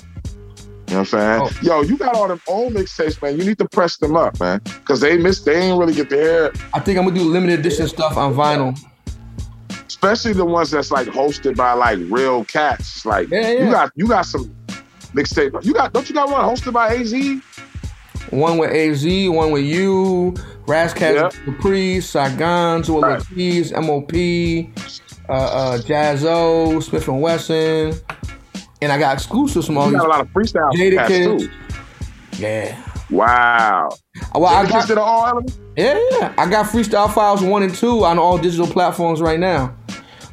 You 0.87 0.93
know 0.93 0.99
what 0.99 1.13
I'm 1.13 1.41
saying? 1.41 1.41
Oh. 1.41 1.59
Yo, 1.63 1.81
you 1.81 1.97
got 1.97 2.15
all 2.15 2.27
them 2.27 2.39
old 2.47 2.73
mixtapes, 2.73 3.19
man. 3.21 3.39
You 3.39 3.45
need 3.45 3.57
to 3.57 3.67
press 3.67 3.97
them 3.97 4.15
up, 4.15 4.39
man. 4.39 4.59
Cause 4.85 5.01
they 5.01 5.17
miss 5.17 5.41
they 5.41 5.55
ain't 5.55 5.79
really 5.79 5.95
get 5.95 6.09
to 6.09 6.15
hear. 6.15 6.53
I 6.73 6.79
think 6.79 6.99
I'm 6.99 7.05
gonna 7.05 7.17
do 7.17 7.23
limited 7.23 7.59
edition 7.59 7.87
stuff 7.87 8.15
on 8.17 8.35
vinyl. 8.35 8.77
Especially 9.87 10.33
the 10.33 10.45
ones 10.45 10.69
that's 10.69 10.91
like 10.91 11.07
hosted 11.07 11.55
by 11.55 11.73
like 11.73 11.97
real 12.03 12.45
cats. 12.45 13.03
Like 13.03 13.29
Yeah, 13.29 13.51
you 13.51 13.71
got 13.71 13.91
you 13.95 14.07
got 14.07 14.27
some 14.27 14.55
mixtape. 15.13 15.63
You 15.65 15.73
got 15.73 15.91
don't 15.91 16.07
you 16.07 16.13
got 16.13 16.29
one 16.29 16.41
hosted 16.43 16.73
by 16.73 16.95
AZ? 16.95 17.13
One 18.31 18.57
with 18.57 18.71
AZ, 18.71 19.05
one 19.29 19.51
with 19.51 19.65
you, 19.65 20.35
Ras 20.67 20.93
Kass, 20.93 21.35
Caprice, 21.45 22.09
Saigon, 22.09 22.83
Two 22.83 23.01
Keys, 23.33 23.71
MOP, 23.71 24.11
uh, 25.29 25.33
uh, 25.33 25.77
Jazzo, 25.79 26.77
Smif-N-Wessun, 26.77 28.01
and 28.81 28.91
I 28.91 28.97
got 28.97 29.13
exclusives 29.15 29.65
from 29.65 29.77
all 29.77 29.91
You 29.91 29.97
got 29.97 30.05
a 30.05 30.09
lot 30.09 30.21
of 30.21 30.27
freestyle 30.29 30.71
Jadakiss. 30.73 31.39
too. 31.39 31.49
Yeah. 32.37 32.81
Wow. 33.09 33.89
Well, 34.33 34.45
I 34.45 34.67
got, 34.67 34.89
all 34.97 35.27
element? 35.27 35.57
yeah, 35.77 35.99
yeah. 36.11 36.33
I 36.37 36.49
got 36.49 36.65
Freestyle 36.65 37.13
Files 37.13 37.41
one 37.41 37.63
and 37.63 37.73
two 37.73 38.03
on 38.03 38.17
all 38.17 38.37
digital 38.37 38.67
platforms 38.67 39.21
right 39.21 39.39
now. 39.39 39.75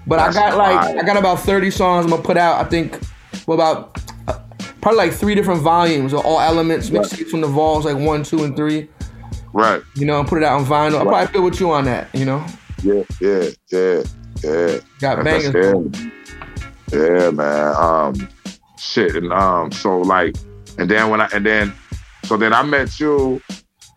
But 0.07 0.17
That's 0.17 0.37
I 0.37 0.41
got 0.51 0.59
like 0.59 0.81
fire. 0.81 0.99
I 0.99 1.03
got 1.05 1.17
about 1.17 1.41
thirty 1.41 1.71
songs 1.71 2.05
I'm 2.07 2.11
gonna 2.11 2.23
put 2.23 2.37
out. 2.37 2.65
I 2.65 2.69
think 2.69 2.99
well 3.47 3.57
about 3.57 4.01
uh, 4.27 4.39
probably 4.81 4.99
like 4.99 5.13
three 5.13 5.35
different 5.35 5.61
volumes 5.63 6.13
of 6.13 6.25
all 6.25 6.41
elements 6.41 6.91
mixtapes 6.91 7.29
from 7.29 7.41
the 7.43 7.47
vaults 7.47 7.85
like 7.85 7.97
one, 7.97 8.23
two, 8.25 8.43
and 8.43 8.57
three. 8.57 8.89
Right. 9.53 9.83
You 9.95 10.07
know, 10.07 10.19
and 10.19 10.29
put 10.29 10.39
it 10.39 10.45
out 10.45 10.59
on 10.61 10.67
vinyl. 10.67 10.99
I'll 10.99 11.05
probably 11.05 11.27
feel 11.33 11.43
with 11.45 11.61
you 11.61 11.71
on 11.73 11.85
that. 11.85 12.09
You 12.15 12.25
know, 12.25 12.45
Yeah, 12.83 13.03
yeah, 13.21 13.49
yeah, 13.71 14.03
yeah. 14.45 14.79
Got 15.01 15.25
bangers. 15.25 15.55
Yeah. 16.93 16.99
yeah, 16.99 17.31
man. 17.31 17.75
Um, 17.77 18.29
shit, 18.79 19.15
and 19.17 19.33
um, 19.33 19.73
so 19.73 20.01
like, 20.01 20.37
and 20.79 20.91
then 20.91 21.11
when 21.11 21.21
I 21.21 21.29
and 21.35 21.45
then, 21.47 21.73
so 22.25 22.37
then 22.37 22.53
I 22.53 22.63
met 22.63 22.99
you, 23.01 23.41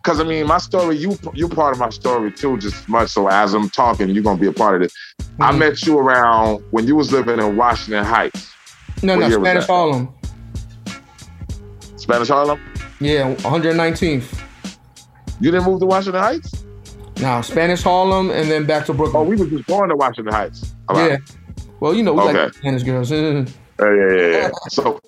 cause 0.03 0.19
I 0.19 0.23
mean, 0.23 0.47
my 0.47 0.57
story, 0.59 0.97
you 0.97 1.17
you 1.33 1.47
part 1.49 1.73
of 1.73 1.79
my 1.79 1.89
story 1.89 2.31
too, 2.31 2.57
just 2.57 2.75
as 2.75 2.87
much. 2.87 3.09
So 3.09 3.27
as 3.27 3.53
I'm 3.53 3.69
talking, 3.69 4.09
you're 4.09 4.23
gonna 4.23 4.39
be 4.39 4.47
a 4.47 4.53
part 4.53 4.75
of 4.77 4.81
it. 4.83 4.91
I 5.39 5.49
Mm-hmm. 5.49 5.59
met 5.59 5.85
you 5.85 5.99
around 5.99 6.63
when 6.71 6.87
you 6.87 6.95
was 6.95 7.11
living 7.11 7.39
in 7.39 7.57
Washington 7.57 8.05
Heights. 8.05 8.51
no, 9.03 9.17
What 9.17 9.29
no, 9.29 9.39
Spanish? 9.41 9.65
Harlem. 9.67 10.09
Spanish 11.97 12.27
Harlem. 12.29 12.59
Yeah, 13.01 13.35
119th. 13.35 14.41
You 15.41 15.51
didn't 15.51 15.65
move 15.65 15.79
to 15.81 15.85
Washington 15.85 16.21
Heights? 16.21 16.64
No, 17.21 17.41
Spanish 17.41 17.81
Harlem, 17.81 18.29
and 18.31 18.49
then 18.51 18.65
back 18.65 18.85
to 18.87 18.93
Brooklyn. 18.93 19.21
Oh, 19.25 19.29
we 19.29 19.35
was 19.37 19.49
just 19.49 19.67
going 19.67 19.89
to 19.89 19.95
Washington 19.95 20.33
Heights. 20.33 20.75
lot. 20.89 21.09
Yeah. 21.09 21.17
Well, 21.79 21.93
you 21.93 22.03
know, 22.03 22.13
we 22.13 22.21
like 22.23 22.35
Okay. 22.35 22.57
Spanish 22.57 22.83
girls. 22.83 23.11
Yeah, 23.77 23.93
yeah, 23.93 24.15
yeah, 24.15 24.27
yeah. 24.31 24.49
So 24.69 25.01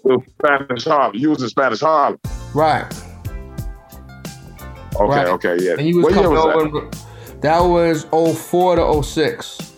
Spanish 0.43 0.83
Harlem. 0.83 1.15
You 1.15 1.29
was 1.29 1.41
in 1.41 1.47
Spanish 1.47 1.79
Harlem. 1.79 2.19
right. 2.53 2.85
Okay, 4.99 5.05
Right. 5.05 5.27
okay, 5.27 5.57
yeah. 5.61 5.75
And 5.77 5.87
you 5.87 5.97
was 5.97 6.03
what 6.05 6.13
coming 6.15 6.31
was 6.31 6.45
over. 6.65 6.79
that? 6.81 7.41
That 7.41 7.59
was 7.61 8.03
04 8.11 8.75
to 8.75 9.03
06. 9.03 9.73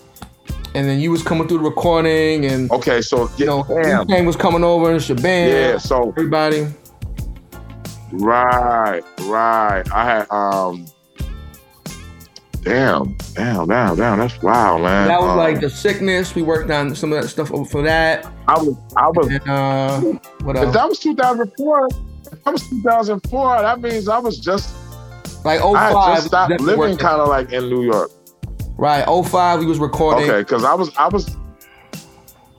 And 0.73 0.87
then 0.89 0.99
you 0.99 1.11
was 1.11 1.21
coming 1.21 1.47
through 1.47 1.59
the 1.59 1.63
recording, 1.65 2.45
and 2.45 2.71
okay, 2.71 3.01
so 3.01 3.29
you 3.37 3.45
know. 3.45 3.63
Wu-Tang 3.69 4.25
was 4.25 4.35
coming 4.35 4.63
over, 4.63 4.91
and 4.91 4.99
Shabaam. 4.99 5.49
Yeah, 5.51 5.77
so 5.77 6.09
everybody. 6.09 6.67
Right, 8.11 9.01
right. 9.21 9.83
I 9.91 10.03
had 10.05 10.27
um 10.31 10.85
damn, 12.69 13.15
damn, 13.33 13.67
damn, 13.67 13.95
damn. 13.95 14.19
That's 14.19 14.41
wild, 14.41 14.83
man. 14.83 15.07
That 15.07 15.19
was 15.19 15.31
Um, 15.31 15.37
like 15.37 15.59
the 15.59 15.69
sickness. 15.69 16.35
We 16.35 16.43
worked 16.43 16.69
on 16.69 16.95
some 16.95 17.11
of 17.11 17.21
that 17.21 17.27
stuff 17.27 17.49
for 17.69 17.81
that. 17.81 18.25
I 18.47 18.59
was, 18.59 18.75
I 18.95 19.07
was. 19.07 19.27
And, 19.27 19.49
uh, 19.49 20.01
what 20.43 20.55
If 20.55 20.73
that 20.73 20.87
was 20.87 20.99
2004, 20.99 21.87
if 22.31 22.43
that 22.43 22.53
was 22.53 22.69
2004. 22.69 23.61
That 23.61 23.81
means 23.81 24.07
I 24.07 24.19
was 24.19 24.39
just 24.39 24.75
like 25.43 25.61
I 25.61 25.91
had 25.91 26.15
just 26.15 26.27
stopped 26.27 26.59
living 26.61 26.97
kind 26.97 27.21
of 27.21 27.27
like 27.27 27.51
in 27.51 27.69
New 27.69 27.83
York. 27.83 28.11
Right, 28.77 29.05
05, 29.05 29.59
we 29.59 29.65
was 29.65 29.79
recording. 29.79 30.29
Okay, 30.29 30.39
because 30.39 30.63
I 30.63 30.73
was, 30.73 30.95
I 30.95 31.07
was. 31.07 31.35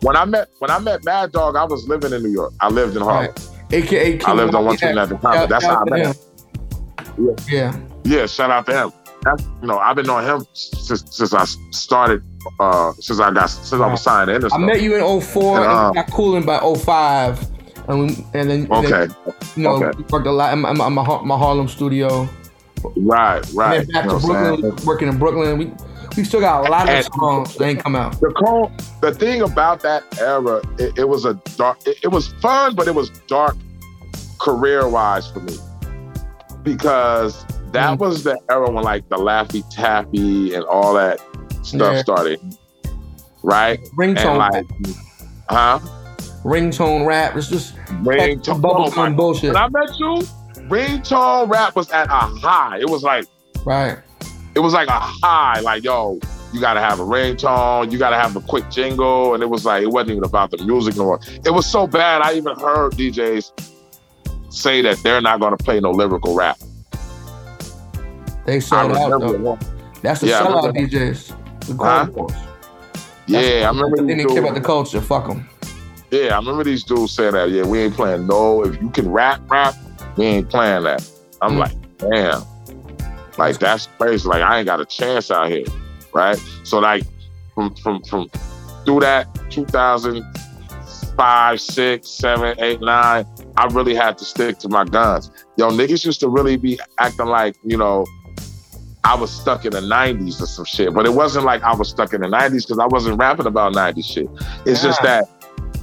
When 0.03 0.17
I 0.17 0.25
met 0.25 0.49
when 0.59 0.71
I 0.71 0.79
met 0.79 1.05
Mad 1.05 1.33
Dog, 1.33 1.57
I 1.57 1.65
was 1.65 1.87
living 1.87 2.13
in 2.13 2.23
New 2.23 2.31
York. 2.31 2.53
I 2.61 2.69
lived 2.69 2.97
in 2.97 3.03
Harlem. 3.03 3.35
AKA 3.71 4.21
I 4.25 4.33
lived 4.33 4.55
on 4.55 4.65
one 4.65 4.77
yeah. 4.81 5.03
at 5.03 5.09
the 5.09 5.17
time. 5.17 5.49
That's 5.49 5.65
how 5.65 5.85
I 5.87 5.91
met 5.91 6.17
him. 6.17 7.37
Yeah. 7.49 7.79
Yeah, 8.05 8.27
shout 8.27 8.51
out 8.51 8.67
to 8.67 8.73
him. 8.73 9.00
That's, 9.23 9.43
you 9.61 9.69
know, 9.69 9.79
I've 9.79 9.97
been 9.97 10.09
on 10.09 10.25
him 10.25 10.47
since 10.55 11.05
since 11.15 11.35
I 11.35 11.45
started. 11.71 12.23
Uh, 12.59 12.93
since 12.95 13.21
I 13.21 13.31
got 13.31 13.47
since 13.51 13.73
I 13.73 13.87
was 13.87 14.03
signed 14.03 14.31
in. 14.31 14.43
I 14.51 14.57
met 14.59 14.81
you 14.81 14.95
in 14.97 15.21
04 15.21 15.57
And, 15.59 15.65
and, 15.65 15.73
um, 15.73 15.91
we 15.91 15.95
got 15.97 16.11
cooling 16.11 16.45
by 16.47 16.59
05. 16.59 17.51
And, 17.89 18.01
we, 18.01 18.07
and 18.35 18.49
then, 18.51 18.51
and 18.51 18.69
then, 18.71 18.85
Okay. 18.93 19.15
you 19.57 19.63
know, 19.63 19.75
Okay. 19.83 19.97
we 19.99 20.05
worked 20.05 20.27
a 20.27 20.31
lot 20.33 20.53
in 20.55 20.61
my, 20.61 20.73
my, 20.73 20.89
my, 20.89 21.37
Harlem 21.37 21.69
studio. 21.69 22.29
Right, 22.97 23.45
right. 23.53 23.81
And 23.81 23.93
back 23.93 24.05
You 24.05 24.11
know 24.11 24.19
to 24.21 24.27
Brooklyn, 24.27 24.87
working 24.87 25.09
in 25.09 25.19
Brooklyn. 25.19 25.59
We 25.59 25.73
we 26.17 26.25
still 26.25 26.41
got 26.41 26.67
a 26.67 26.71
lot 26.71 26.89
of 26.89 26.95
And- 26.95 27.05
songs 27.05 27.55
that 27.57 27.65
ain't 27.65 27.81
come 27.83 27.95
out. 27.95 28.19
The 28.21 28.31
cold, 28.31 28.73
the 29.01 29.13
thing 29.15 29.43
about 29.43 29.81
that 29.81 30.03
era, 30.19 30.63
it, 30.79 30.99
it 30.99 31.09
was 31.09 31.25
a 31.25 31.35
dark. 31.57 31.79
It, 31.87 31.99
it 32.05 32.09
was 32.09 32.29
fun, 32.41 32.75
but 32.75 32.89
it 32.89 32.95
was 32.95 33.11
dark 33.27 33.57
career 34.39 34.89
wise 34.89 35.31
for 35.31 35.41
me 35.41 35.57
because 36.63 37.45
that 37.73 37.97
Mm. 37.97 37.99
was 37.99 38.25
the 38.25 38.39
era 38.49 38.71
when 38.71 38.83
like 38.85 39.09
the 39.09 39.17
Laffy 39.17 39.63
Taffy 39.71 40.55
and 40.55 40.65
all 40.65 40.95
that 40.95 41.21
stuff 41.63 41.95
Yeah. 41.95 42.03
started, 42.03 42.41
right? 43.43 43.79
Ringtone 43.97 44.39
like, 44.39 44.67
huh? 45.49 45.79
Ringtone 46.45 47.07
rap. 47.07 47.37
It's 47.37 47.49
just 47.49 47.77
Ringtone 48.03 48.61
bubblegum 48.61 49.13
oh 49.13 49.17
bullshit. 49.17 49.53
When 49.53 49.57
I 49.63 49.69
met 49.69 49.99
you, 49.99 50.23
ringtone 50.69 51.49
rap 51.51 51.77
was 51.77 51.91
at 51.91 52.07
a 52.09 52.13
high. 52.13 52.79
It 52.81 52.89
was 52.89 53.03
like 53.03 53.25
Right. 53.65 53.99
it 54.55 54.61
was 54.61 54.73
like 54.73 54.89
a 54.89 54.93
high, 54.93 55.61
like, 55.61 55.85
yo, 55.85 56.19
you 56.53 56.61
gotta 56.61 56.81
have 56.81 56.99
a 56.99 57.05
ringtone, 57.05 57.93
you 57.93 57.99
gotta 57.99 58.17
have 58.17 58.35
a 58.37 58.41
quick 58.41 58.69
jingle. 58.71 59.35
And 59.35 59.43
it 59.43 59.51
was 59.51 59.65
like, 59.65 59.83
it 59.83 59.89
wasn't 59.91 60.13
even 60.13 60.25
about 60.25 60.51
the 60.51 60.59
music 60.65 60.97
no. 60.97 61.19
It 61.45 61.51
was 61.51 61.67
so 61.67 61.87
bad, 61.87 62.23
I 62.23 62.33
even 62.35 62.57
heard 62.59 62.93
DJs 62.95 63.53
say 64.49 64.83
that 64.83 64.97
they're 65.05 65.21
not 65.21 65.41
gonna 65.41 65.57
play 65.57 65.79
no 65.79 65.91
lyrical 65.91 66.35
rap. 66.35 66.59
They 68.47 68.61
sold 68.61 68.97
out 68.97 69.21
though. 69.21 69.59
That's 70.03 70.21
the 70.21 70.29
Yeah, 70.29 70.41
sellout 70.41 70.75
DJs. 70.75 71.35
The 71.67 71.85
Huh? 71.85 72.07
Wars. 72.13 72.33
Yeah, 73.27 73.67
I 73.67 73.69
remember 73.69 73.99
They 73.99 74.17
didn't 74.17 74.31
care 74.31 74.43
about 74.43 74.55
the 74.55 74.61
culture. 74.61 75.01
Fuck 75.01 75.29
them. 75.29 75.49
Yeah, 76.11 76.35
I 76.35 76.39
remember 76.39 76.65
these 76.65 76.83
dudes 76.83 77.13
saying 77.13 77.35
that. 77.35 77.51
Yeah, 77.51 77.65
we 77.65 77.81
ain't 77.81 77.95
playing 77.95 78.27
no. 78.27 78.65
If 78.65 78.81
you 78.83 78.91
can 78.91 79.09
rap, 79.11 79.41
rap, 79.49 79.77
we 80.17 80.25
ain't 80.25 80.51
playing 80.51 80.83
that. 80.85 81.09
I'm 81.41 81.53
mm. 81.53 81.59
like, 81.59 81.73
damn. 81.99 82.43
Like 83.39 83.59
that's 83.59 83.87
crazy. 83.99 84.29
Like 84.29 84.43
I 84.43 84.59
ain't 84.59 84.67
got 84.67 84.81
a 84.81 84.85
chance 84.85 85.31
out 85.31 85.49
here, 85.49 85.65
right? 86.13 86.37
So 86.65 86.81
like 86.81 87.05
from 87.55 87.73
from 87.77 88.03
from 88.03 88.29
through 88.85 89.01
that 89.01 89.29
2005, 89.51 91.61
six, 91.61 92.09
seven, 92.09 92.55
eight, 92.59 92.81
nine, 92.81 93.27
I 93.57 93.67
really 93.67 93.95
had 93.95 94.19
to 94.19 94.25
stick 94.25 94.59
to 94.59 94.69
my 94.69 94.85
guns. 94.85 95.31
Yo, 95.57 95.71
niggas 95.71 96.05
used 96.05 96.19
to 96.21 96.29
really 96.29 96.57
be 96.57 96.79
acting 96.99 97.27
like 97.27 97.57
you 97.65 97.77
know. 97.77 98.05
I 99.05 99.15
was 99.15 99.31
stuck 99.31 99.65
in 99.65 99.73
the 99.73 99.81
90s 99.81 100.41
or 100.43 100.47
some 100.47 100.65
shit, 100.65 100.93
but 100.93 101.07
it 101.07 101.15
wasn't 101.15 101.45
like 101.47 101.63
I 101.63 101.75
was 101.75 101.89
stuck 101.89 102.13
in 102.13 102.21
the 102.21 102.27
90s 102.27 102.67
because 102.67 102.79
I 102.79 102.87
wasn't 102.87 103.19
rapping 103.19 103.47
about 103.47 103.73
90s 103.73 104.05
shit. 104.05 104.29
It's 104.67 104.83
just 104.83 105.03
that 105.03 105.25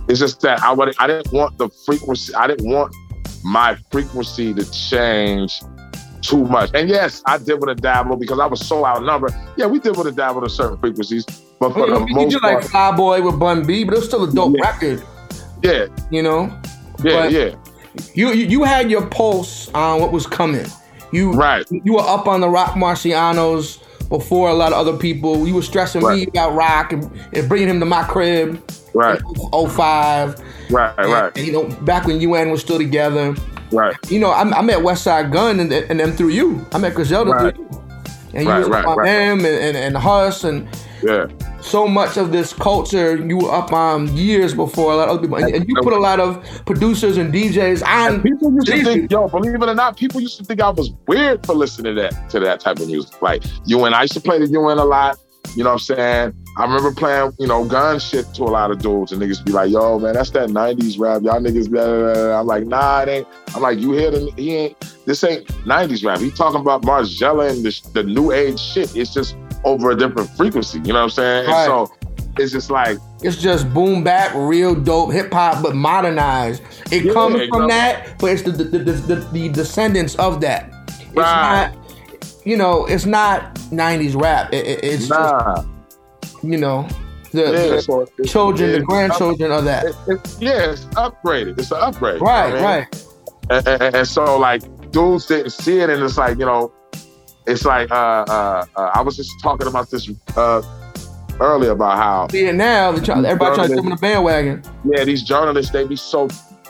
it's 0.08 0.20
just 0.20 0.42
that 0.42 0.62
I 0.62 0.72
would 0.72 0.94
I 1.00 1.08
didn't 1.08 1.34
want 1.34 1.58
the 1.58 1.70
frequency. 1.86 2.34
I 2.36 2.48
didn't 2.48 2.70
want 2.70 2.96
my 3.44 3.76
frequency 3.92 4.54
to 4.54 4.72
change 4.72 5.62
too 6.22 6.46
much. 6.46 6.72
And 6.74 6.90
yes, 6.90 7.22
I 7.26 7.38
did 7.38 7.60
with 7.60 7.70
a 7.70 7.76
dabble 7.76 8.18
because 8.18 8.40
I 8.40 8.46
was 8.46 8.66
so 8.66 8.86
outnumbered. 8.86 9.34
Yeah, 9.56 9.68
we 9.68 9.80
did 9.80 9.98
with 9.98 10.08
a 10.08 10.12
dabble 10.12 10.44
at 10.46 10.52
certain 10.52 10.78
frequencies, 10.78 11.26
but 11.60 11.74
for 11.74 11.88
the 11.88 12.00
You, 12.00 12.06
you 12.08 12.16
most 12.16 12.32
did 12.34 12.44
like 12.44 12.70
part, 12.70 12.96
Flyboy 12.98 13.26
with 13.26 13.40
Bun 13.40 13.66
B, 13.66 13.84
but 13.84 13.94
it 13.94 13.98
was 13.98 14.06
still 14.08 14.24
a 14.24 14.32
dope 14.32 14.56
record. 14.62 15.04
yeah, 15.64 15.88
You 16.12 16.24
know. 16.24 16.44
yeah, 17.04 17.14
But 17.14 17.32
yeah. 17.32 17.56
You 18.14 18.30
you 18.32 18.64
had 18.64 18.92
your 18.92 19.08
pulse 19.08 19.70
on 19.74 20.00
what 20.00 20.12
was 20.12 20.28
coming. 20.28 20.68
You 21.12 21.32
right. 21.32 21.66
You 21.72 21.94
were 21.94 22.02
up 22.02 22.28
on 22.28 22.42
the 22.42 22.50
Roc 22.50 22.72
Marcianos 22.72 23.80
before 24.10 24.50
a 24.50 24.54
lot 24.54 24.72
of 24.74 24.78
other 24.88 24.98
people. 24.98 25.48
You 25.48 25.56
were 25.56 25.62
stressing 25.62 26.02
me 26.08 26.28
about 26.28 26.54
Rock 26.54 26.94
and, 26.94 27.04
and 27.34 27.48
bringing 27.50 27.70
him 27.70 27.80
to 27.80 27.86
my 27.86 28.04
crib. 28.04 28.62
Right. 28.94 29.20
in 29.54 29.70
05. 29.70 30.42
Right, 30.72 30.94
And- 30.98 31.12
right. 31.12 31.38
And, 31.38 31.46
you 31.46 31.54
know, 31.54 31.66
back 31.82 32.06
when 32.08 32.20
UN 32.22 32.50
was 32.50 32.62
still 32.62 32.78
together. 32.80 33.36
Right. 33.72 33.96
You 34.10 34.20
know, 34.20 34.30
I, 34.32 34.42
I 34.42 34.62
met 34.62 34.80
Westside 34.80 35.32
Gunn 35.32 35.60
and, 35.60 35.72
and 35.72 36.00
them 36.00 36.14
through 36.14 36.30
you. 36.30 36.66
I 36.72 36.78
met 36.80 36.96
Griselda 36.96 37.32
Right. 37.32 37.56
through 37.56 37.66
you. 37.72 37.84
And 38.34 38.44
you 38.46 38.50
Right, 38.50 38.60
was 38.60 38.70
right, 38.70 38.86
on 38.86 38.98
right. 38.98 39.06
them 39.06 39.40
and, 39.40 39.48
and, 39.48 39.78
and 39.78 39.98
Huss 39.98 40.44
and 40.44 40.68
Yeah. 41.04 41.28
so 41.62 41.88
much 41.88 42.18
of 42.18 42.32
this 42.32 42.54
culture 42.54 43.16
you 43.18 43.38
were 43.38 43.52
up 43.52 43.72
on 43.72 44.16
years 44.16 44.54
before 44.54 44.94
a 44.94 44.96
lot 44.96 45.10
of 45.10 45.18
other 45.18 45.22
people. 45.22 45.38
And, 45.38 45.54
and 45.54 45.68
you 45.68 45.76
put 45.82 45.94
a 45.94 46.00
lot 46.00 46.20
of 46.20 46.44
producers 46.66 47.18
and 47.18 47.34
DJs 47.34 47.86
on. 47.86 48.22
People 48.22 48.54
used 48.54 48.68
to 48.68 48.84
think, 48.84 49.12
yo, 49.12 49.28
believe 49.28 49.56
it 49.56 49.70
or 49.70 49.76
not, 49.76 49.98
people 49.98 50.22
used 50.22 50.38
to 50.38 50.44
think 50.44 50.62
I 50.62 50.70
was 50.70 50.92
weird 51.08 51.46
for 51.46 51.54
listening 51.54 51.96
to 51.96 52.02
that 52.02 52.30
to 52.32 52.40
that 52.40 52.60
type 52.60 52.80
of 52.80 52.88
music. 52.88 53.22
Like 53.22 53.44
UN, 53.66 53.94
I 53.94 54.04
used 54.04 54.14
to 54.14 54.22
play 54.22 54.40
the 54.40 54.48
UN 54.48 54.78
a 54.78 54.86
lot. 54.86 55.18
You 55.56 55.64
know 55.64 55.70
what 55.70 55.90
I'm 55.90 55.96
saying? 55.96 56.34
I 56.58 56.64
remember 56.64 56.92
playing, 56.92 57.34
you 57.40 57.48
know, 57.48 57.64
gun 57.64 58.00
shit 58.00 58.34
to 58.34 58.44
a 58.44 58.46
lot 58.46 58.72
of 58.72 58.80
dudes, 58.80 59.12
and 59.12 59.22
niggas 59.22 59.46
be 59.46 59.52
like, 59.52 59.72
"Yo, 59.72 59.98
man, 60.00 60.14
that's 60.14 60.32
that 60.32 60.50
'90s 60.50 61.00
rap. 61.00 61.22
Y'all 61.22 61.40
niggas." 61.40 61.70
Blah, 61.70 61.86
blah, 61.86 62.14
blah. 62.14 62.40
I'm 62.40 62.48
like, 62.48 62.66
"Nah, 62.66 63.02
it 63.02 63.10
ain't." 63.10 63.28
I'm 63.56 63.62
like, 63.62 63.80
"You 63.80 63.94
hear 63.94 64.12
the? 64.12 64.32
He 64.36 64.56
ain't. 64.56 65.06
This 65.06 65.24
ain't 65.24 65.48
'90s 65.66 66.04
rap. 66.04 66.20
He 66.20 66.32
talking 66.32 66.60
about 66.60 66.82
Margiela 66.82 67.50
and 67.50 67.64
the, 67.64 67.90
the 67.94 68.04
new 68.04 68.32
age 68.32 68.60
shit. 68.60 68.96
It's 68.96 69.14
just 69.14 69.36
over 69.64 69.92
a 69.92 69.96
different 69.96 70.30
frequency. 70.32 70.80
You 70.80 70.94
know 70.94 71.00
what 71.00 71.04
I'm 71.04 71.10
saying? 71.12 71.48
Right. 71.48 71.70
And 71.70 71.88
so 71.90 71.94
it's 72.38 72.52
just 72.52 72.70
like, 72.70 72.98
It's 73.24 73.38
just 73.38 73.74
boom 73.74 74.04
bap, 74.04 74.32
real 74.36 74.76
dope 74.76 75.12
hip 75.12 75.32
hop, 75.34 75.62
but 75.64 75.76
modernized. 75.76 76.62
It 76.92 77.04
Yeah, 77.06 77.14
comes 77.14 77.48
from 77.50 77.68
that, 77.70 78.18
but 78.20 78.28
it's 78.32 78.44
the 78.44 78.52
the, 78.52 78.64
the, 78.64 78.94
the, 78.94 79.16
the 79.34 79.50
descendants 79.50 80.16
of 80.16 80.40
that. 80.42 80.72
It's 80.88 81.16
Right. 81.16 81.72
not, 81.72 81.78
you 82.46 82.56
know, 82.58 82.86
it's 82.86 83.06
not 83.06 83.56
'90s 83.72 84.16
rap. 84.22 84.54
It, 84.54 84.68
it- 84.68 84.84
it's 84.84 85.10
nah. 85.10 85.56
just, 86.22 86.44
you 86.44 86.58
know, 86.58 86.88
the, 87.32 87.42
Yeah, 87.42 87.52
the 87.52 87.82
so 87.82 88.02
it's- 88.04 88.32
children, 88.32 88.70
the 88.70 88.76
it's- 88.78 88.88
grandchildren 88.88 89.52
of 89.52 89.66
that. 89.66 89.86
It- 90.08 90.38
yeah, 90.40 90.72
it's 90.72 90.86
upgraded. 90.96 91.60
It's 91.60 91.72
an 91.72 91.80
upgrade. 91.82 92.16
you 92.16 92.26
know 92.26 92.26
Right, 92.32 92.52
I 92.52 92.54
mean? 92.54 92.64
right. 92.64 93.04
And, 93.50 93.68
and, 93.68 93.96
and 93.96 94.08
so 94.08 94.38
like 94.38 94.62
dudes 94.92 95.26
didn't 95.26 95.52
see 95.52 95.80
it, 95.80 95.90
and 95.90 96.04
it's 96.04 96.18
like 96.18 96.38
you 96.38 96.46
know, 96.46 96.72
it's 97.48 97.66
like 97.66 97.90
uh, 97.92 98.26
uh, 98.28 98.66
uh 98.76 98.92
I 98.94 99.02
was 99.02 99.16
just 99.16 99.32
talking 99.42 99.68
about 99.68 99.90
this 99.90 100.10
uh 100.36 100.62
earlier 101.40 101.72
about 101.72 101.98
how 101.98 102.28
See 102.30 102.46
it 102.46 102.56
now. 102.56 102.96
try- 102.98 103.18
Everybody 103.24 103.56
trying 103.56 103.70
to 103.70 103.76
jump 103.76 103.86
on 103.86 103.92
the 103.92 103.98
bandwagon. 103.98 104.64
yeah 104.86 105.04
these 105.06 105.24
journalists 105.24 105.72
they 105.72 105.84
be 105.86 105.96
so 105.96 106.28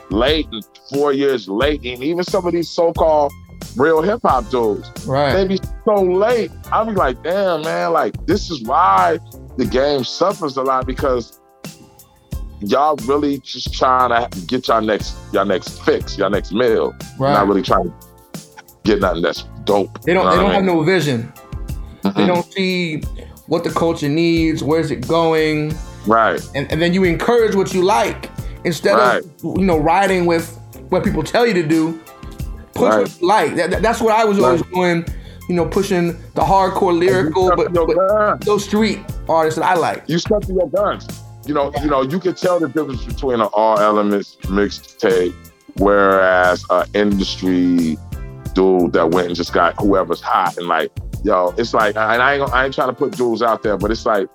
late 0.09 0.47
and 0.51 0.63
four 0.93 1.11
years 1.13 1.49
late, 1.49 1.83
and 1.85 2.01
even 2.03 2.23
some 2.23 2.45
of 2.45 2.53
these 2.53 2.69
so-called 2.69 3.31
real 3.75 4.01
hip 4.01 4.21
hop 4.23 4.49
dudes, 4.49 4.89
Right. 5.05 5.33
they 5.33 5.47
be 5.47 5.59
so 5.85 5.95
late. 5.95 6.49
I 6.71 6.83
be 6.85 6.91
like, 6.93 7.21
damn 7.23 7.61
man, 7.63 7.91
like 7.93 8.25
this 8.25 8.49
is 8.49 8.61
why 8.63 9.19
the 9.57 9.65
game 9.65 10.03
suffers 10.03 10.55
a 10.57 10.63
lot 10.63 10.85
because 10.87 11.39
y'all 12.61 12.95
really 13.05 13.39
just 13.39 13.73
trying 13.73 14.09
to 14.09 14.39
get 14.47 14.67
y'all 14.67 14.81
next 14.81 15.15
y'all 15.33 15.45
next 15.45 15.81
fix, 15.83 16.17
y'all 16.17 16.29
next 16.29 16.51
meal. 16.51 16.93
Right. 17.19 17.33
Not 17.33 17.47
really 17.47 17.61
trying 17.61 17.85
to 17.85 17.93
get 18.83 18.99
nothing 19.01 19.21
that's 19.23 19.43
dope. 19.67 20.01
They 20.01 20.13
don't. 20.13 20.23
You 20.23 20.29
know 20.29 20.35
They 20.35 20.41
don't 20.43 20.51
I 20.51 20.55
have 20.55 20.63
no 20.63 20.81
vision. 20.83 21.31
They 22.15 22.25
don't 22.25 22.45
see 22.53 23.01
what 23.47 23.63
the 23.63 23.69
culture 23.69 24.09
needs. 24.09 24.63
Where's 24.63 24.91
it 24.91 25.07
going? 25.07 25.73
Right. 26.05 26.41
And, 26.55 26.71
and 26.71 26.81
then 26.81 26.93
you 26.93 27.03
encourage 27.03 27.53
what 27.55 27.73
you 27.73 27.83
like 27.83 28.29
instead 28.63 28.95
Right. 28.95 29.23
of 29.23 29.29
you 29.43 29.65
know 29.65 29.77
riding 29.77 30.25
with 30.25 30.57
what 30.89 31.03
people 31.03 31.21
tell 31.23 31.45
you 31.45 31.53
to 31.53 31.63
do. 31.67 31.99
Push 32.73 32.81
Right. 32.93 32.97
what 32.99 33.21
you 33.21 33.27
like. 33.27 33.55
That, 33.55 33.69
that- 33.71 33.81
that's 33.81 34.01
what 34.01 34.13
I 34.15 34.23
was 34.25 34.39
always 34.39 34.61
doing. 34.73 35.05
You 35.49 35.55
know, 35.55 35.65
pushing 35.65 36.07
the 36.33 36.41
hardcore 36.41 36.97
lyrical, 36.97 37.51
but, 37.55 37.71
but 37.73 38.41
those 38.41 38.65
street 38.65 38.99
artists 39.29 39.57
that 39.59 39.65
I 39.65 39.75
like. 39.75 40.03
You 40.07 40.17
stuck 40.19 40.41
to 40.43 40.53
your 40.53 40.67
guns. 40.69 41.07
You 41.45 41.53
know, 41.53 41.71
you 41.81 41.89
know, 41.89 42.01
you 42.01 42.19
could 42.19 42.35
tell 42.35 42.59
the 42.59 42.67
difference 42.67 43.05
between 43.05 43.39
an 43.39 43.47
all 43.53 43.79
elements 43.79 44.35
mixtape, 44.43 45.33
whereas 45.77 46.65
an 46.69 46.85
industry 46.93 47.97
dude 48.57 48.91
that 48.91 49.11
went 49.11 49.27
and 49.27 49.35
just 49.35 49.53
got 49.53 49.75
whoever's 49.79 50.19
hot 50.19 50.57
and 50.57 50.67
like, 50.67 50.91
yo, 51.23 51.53
it's 51.59 51.75
like, 51.75 51.95
and 51.95 52.21
I 52.21 52.33
ain't, 52.33 52.51
I 52.51 52.65
ain't 52.65 52.73
trying 52.73 52.89
to 52.89 52.93
put 52.93 53.15
dudes 53.15 53.43
out 53.43 53.61
there, 53.61 53.77
but 53.77 53.91
it's 53.91 54.05
like, 54.05 54.27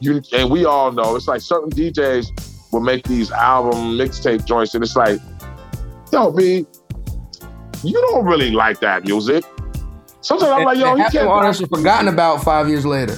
you 0.00 0.20
and 0.34 0.50
we 0.50 0.66
all 0.66 0.92
know, 0.92 1.16
it's 1.16 1.26
like 1.26 1.40
certain 1.40 1.70
DJs 1.70 2.72
will 2.72 2.80
make 2.80 3.04
these 3.04 3.32
album 3.32 3.96
mixtape 3.96 4.44
joints, 4.44 4.74
and 4.74 4.84
it's 4.84 4.96
like, 4.96 5.18
yo, 6.12 6.30
B, 6.30 6.66
you 7.82 7.92
don't 7.92 8.26
really 8.26 8.50
like 8.50 8.80
that 8.80 9.04
music. 9.04 9.44
Sometimes 10.20 10.50
I'm 10.50 10.64
like, 10.64 10.76
yo, 10.76 10.90
and 10.90 10.98
he 10.98 11.02
half 11.02 11.12
them 11.12 11.22
can't. 11.22 11.32
artists 11.32 11.62
are 11.62 11.66
forgotten 11.68 12.08
about 12.08 12.44
five 12.44 12.68
years 12.68 12.84
later. 12.84 13.16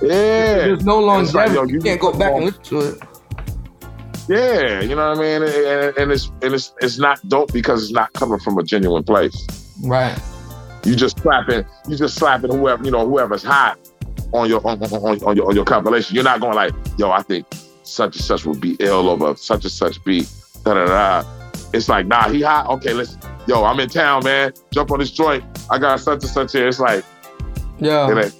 Yeah. 0.00 0.68
There's 0.68 0.84
no 0.84 1.20
It's 1.20 1.34
like, 1.34 1.50
yo, 1.50 1.64
you 1.64 1.80
can't 1.80 2.00
go 2.00 2.12
back 2.12 2.34
and 2.34 2.44
listen 2.44 2.62
to 2.62 2.80
it. 2.80 3.02
Yeah, 4.30 4.80
you 4.82 4.94
know 4.94 5.08
what 5.08 5.18
I 5.18 5.20
mean, 5.20 5.42
and, 5.42 5.98
and, 5.98 6.12
it's 6.12 6.30
and 6.40 6.54
it's 6.54 6.72
it's 6.80 6.98
not 6.98 7.18
dope 7.28 7.52
because 7.52 7.82
it's 7.82 7.92
not 7.92 8.12
coming 8.12 8.38
from 8.38 8.58
a 8.58 8.62
genuine 8.62 9.02
place. 9.02 9.34
Right. 9.82 10.16
You 10.84 10.94
just 10.94 11.18
slapping, 11.18 11.64
you 11.88 11.96
just 11.96 12.14
slapping 12.14 12.52
whoever 12.52 12.84
you 12.84 12.92
know, 12.92 13.08
whoever's 13.08 13.42
hot 13.42 13.76
on 14.32 14.48
your 14.48 14.64
on, 14.64 14.80
on, 14.84 14.92
on, 14.92 15.22
on 15.24 15.36
your 15.36 15.48
on 15.48 15.56
your 15.56 15.64
compilation. 15.64 16.14
You're 16.14 16.22
not 16.22 16.40
going 16.40 16.54
like, 16.54 16.72
yo, 16.96 17.10
I 17.10 17.22
think 17.22 17.44
such 17.82 18.14
and 18.14 18.24
such 18.24 18.46
would 18.46 18.60
be 18.60 18.76
ill 18.78 19.10
over 19.10 19.34
such 19.34 19.64
and 19.64 19.72
such 19.72 20.02
beat. 20.04 20.30
Da 20.62 20.74
da 20.74 20.86
da. 20.86 21.50
It's 21.72 21.88
like, 21.88 22.06
nah, 22.06 22.28
he 22.28 22.40
hot. 22.40 22.68
Okay, 22.68 22.92
let's. 22.92 23.18
Yo, 23.48 23.64
I'm 23.64 23.80
in 23.80 23.88
town, 23.88 24.22
man. 24.22 24.52
Jump 24.72 24.92
on 24.92 25.00
this 25.00 25.10
joint. 25.10 25.42
I 25.72 25.78
got 25.78 25.98
such 25.98 26.22
and 26.22 26.30
such 26.30 26.52
here. 26.52 26.68
It's 26.68 26.78
like, 26.78 27.04
Yeah. 27.80 28.30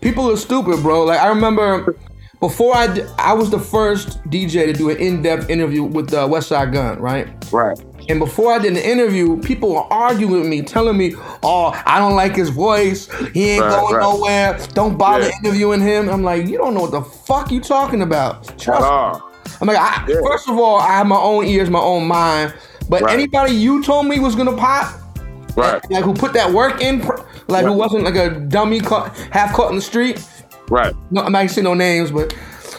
People 0.00 0.28
are 0.28 0.36
stupid, 0.36 0.82
bro. 0.82 1.04
Like 1.04 1.20
I 1.20 1.28
remember 1.28 1.96
before 2.40 2.74
I 2.74 3.06
I 3.18 3.32
was 3.32 3.50
the 3.50 3.58
first 3.58 4.22
DJ 4.24 4.66
to 4.66 4.72
do 4.72 4.90
an 4.90 4.96
in-depth 4.98 5.48
interview 5.50 5.82
with 5.82 6.12
uh, 6.12 6.26
Westside 6.28 6.72
Gunn, 6.72 6.98
right? 7.00 7.28
Right. 7.52 7.78
And 8.08 8.20
before 8.20 8.52
I 8.52 8.58
did 8.58 8.76
the 8.76 8.88
interview, 8.88 9.40
people 9.40 9.74
were 9.74 9.92
arguing 9.92 10.40
with 10.42 10.48
me, 10.48 10.62
telling 10.62 10.96
me, 10.96 11.14
"Oh, 11.42 11.80
I 11.86 11.98
don't 11.98 12.14
like 12.14 12.36
his 12.36 12.50
voice. 12.50 13.08
He 13.32 13.50
ain't 13.50 13.64
Right, 13.64 13.80
going 13.80 13.94
right. 13.96 14.00
nowhere. 14.02 14.58
Don't 14.74 14.96
bother 14.96 15.24
Yeah. 15.26 15.32
interviewing 15.42 15.80
him." 15.80 16.08
I'm 16.08 16.22
like, 16.22 16.46
"You 16.46 16.56
don't 16.58 16.74
know 16.74 16.82
what 16.82 16.92
the 16.92 17.02
fuck 17.02 17.50
you 17.50 17.60
talking 17.60 18.02
about." 18.02 18.56
Trust 18.58 18.82
me. 18.82 19.20
I'm 19.60 19.68
like, 19.68 19.78
I, 19.78 20.04
first 20.24 20.48
of 20.48 20.58
all, 20.58 20.76
I 20.78 20.88
have 20.92 21.06
my 21.06 21.16
own 21.18 21.46
ears, 21.46 21.70
my 21.70 21.80
own 21.80 22.06
mind. 22.06 22.52
But 22.88 23.02
Right. 23.02 23.14
anybody 23.14 23.52
you 23.52 23.82
told 23.82 24.06
me 24.06 24.18
was 24.20 24.34
gonna 24.36 24.52
pop, 24.56 24.92
right, 25.56 25.80
like 25.90 26.04
who 26.04 26.12
put 26.14 26.32
that 26.34 26.52
work 26.52 26.80
in, 26.82 27.00
like 27.48 27.64
who 27.64 27.72
wasn't 27.72 28.04
like 28.04 28.16
a 28.16 28.30
dummy 28.30 28.80
caught, 28.80 29.16
half 29.30 29.52
caught 29.52 29.70
in 29.70 29.76
the 29.76 29.82
street. 29.82 30.22
Right, 30.70 30.94
No, 31.10 31.22
I'm 31.22 31.32
not 31.32 31.38
gonna 31.40 31.48
say 31.48 31.62
no 31.62 31.74
names, 31.74 32.10
but 32.10 32.34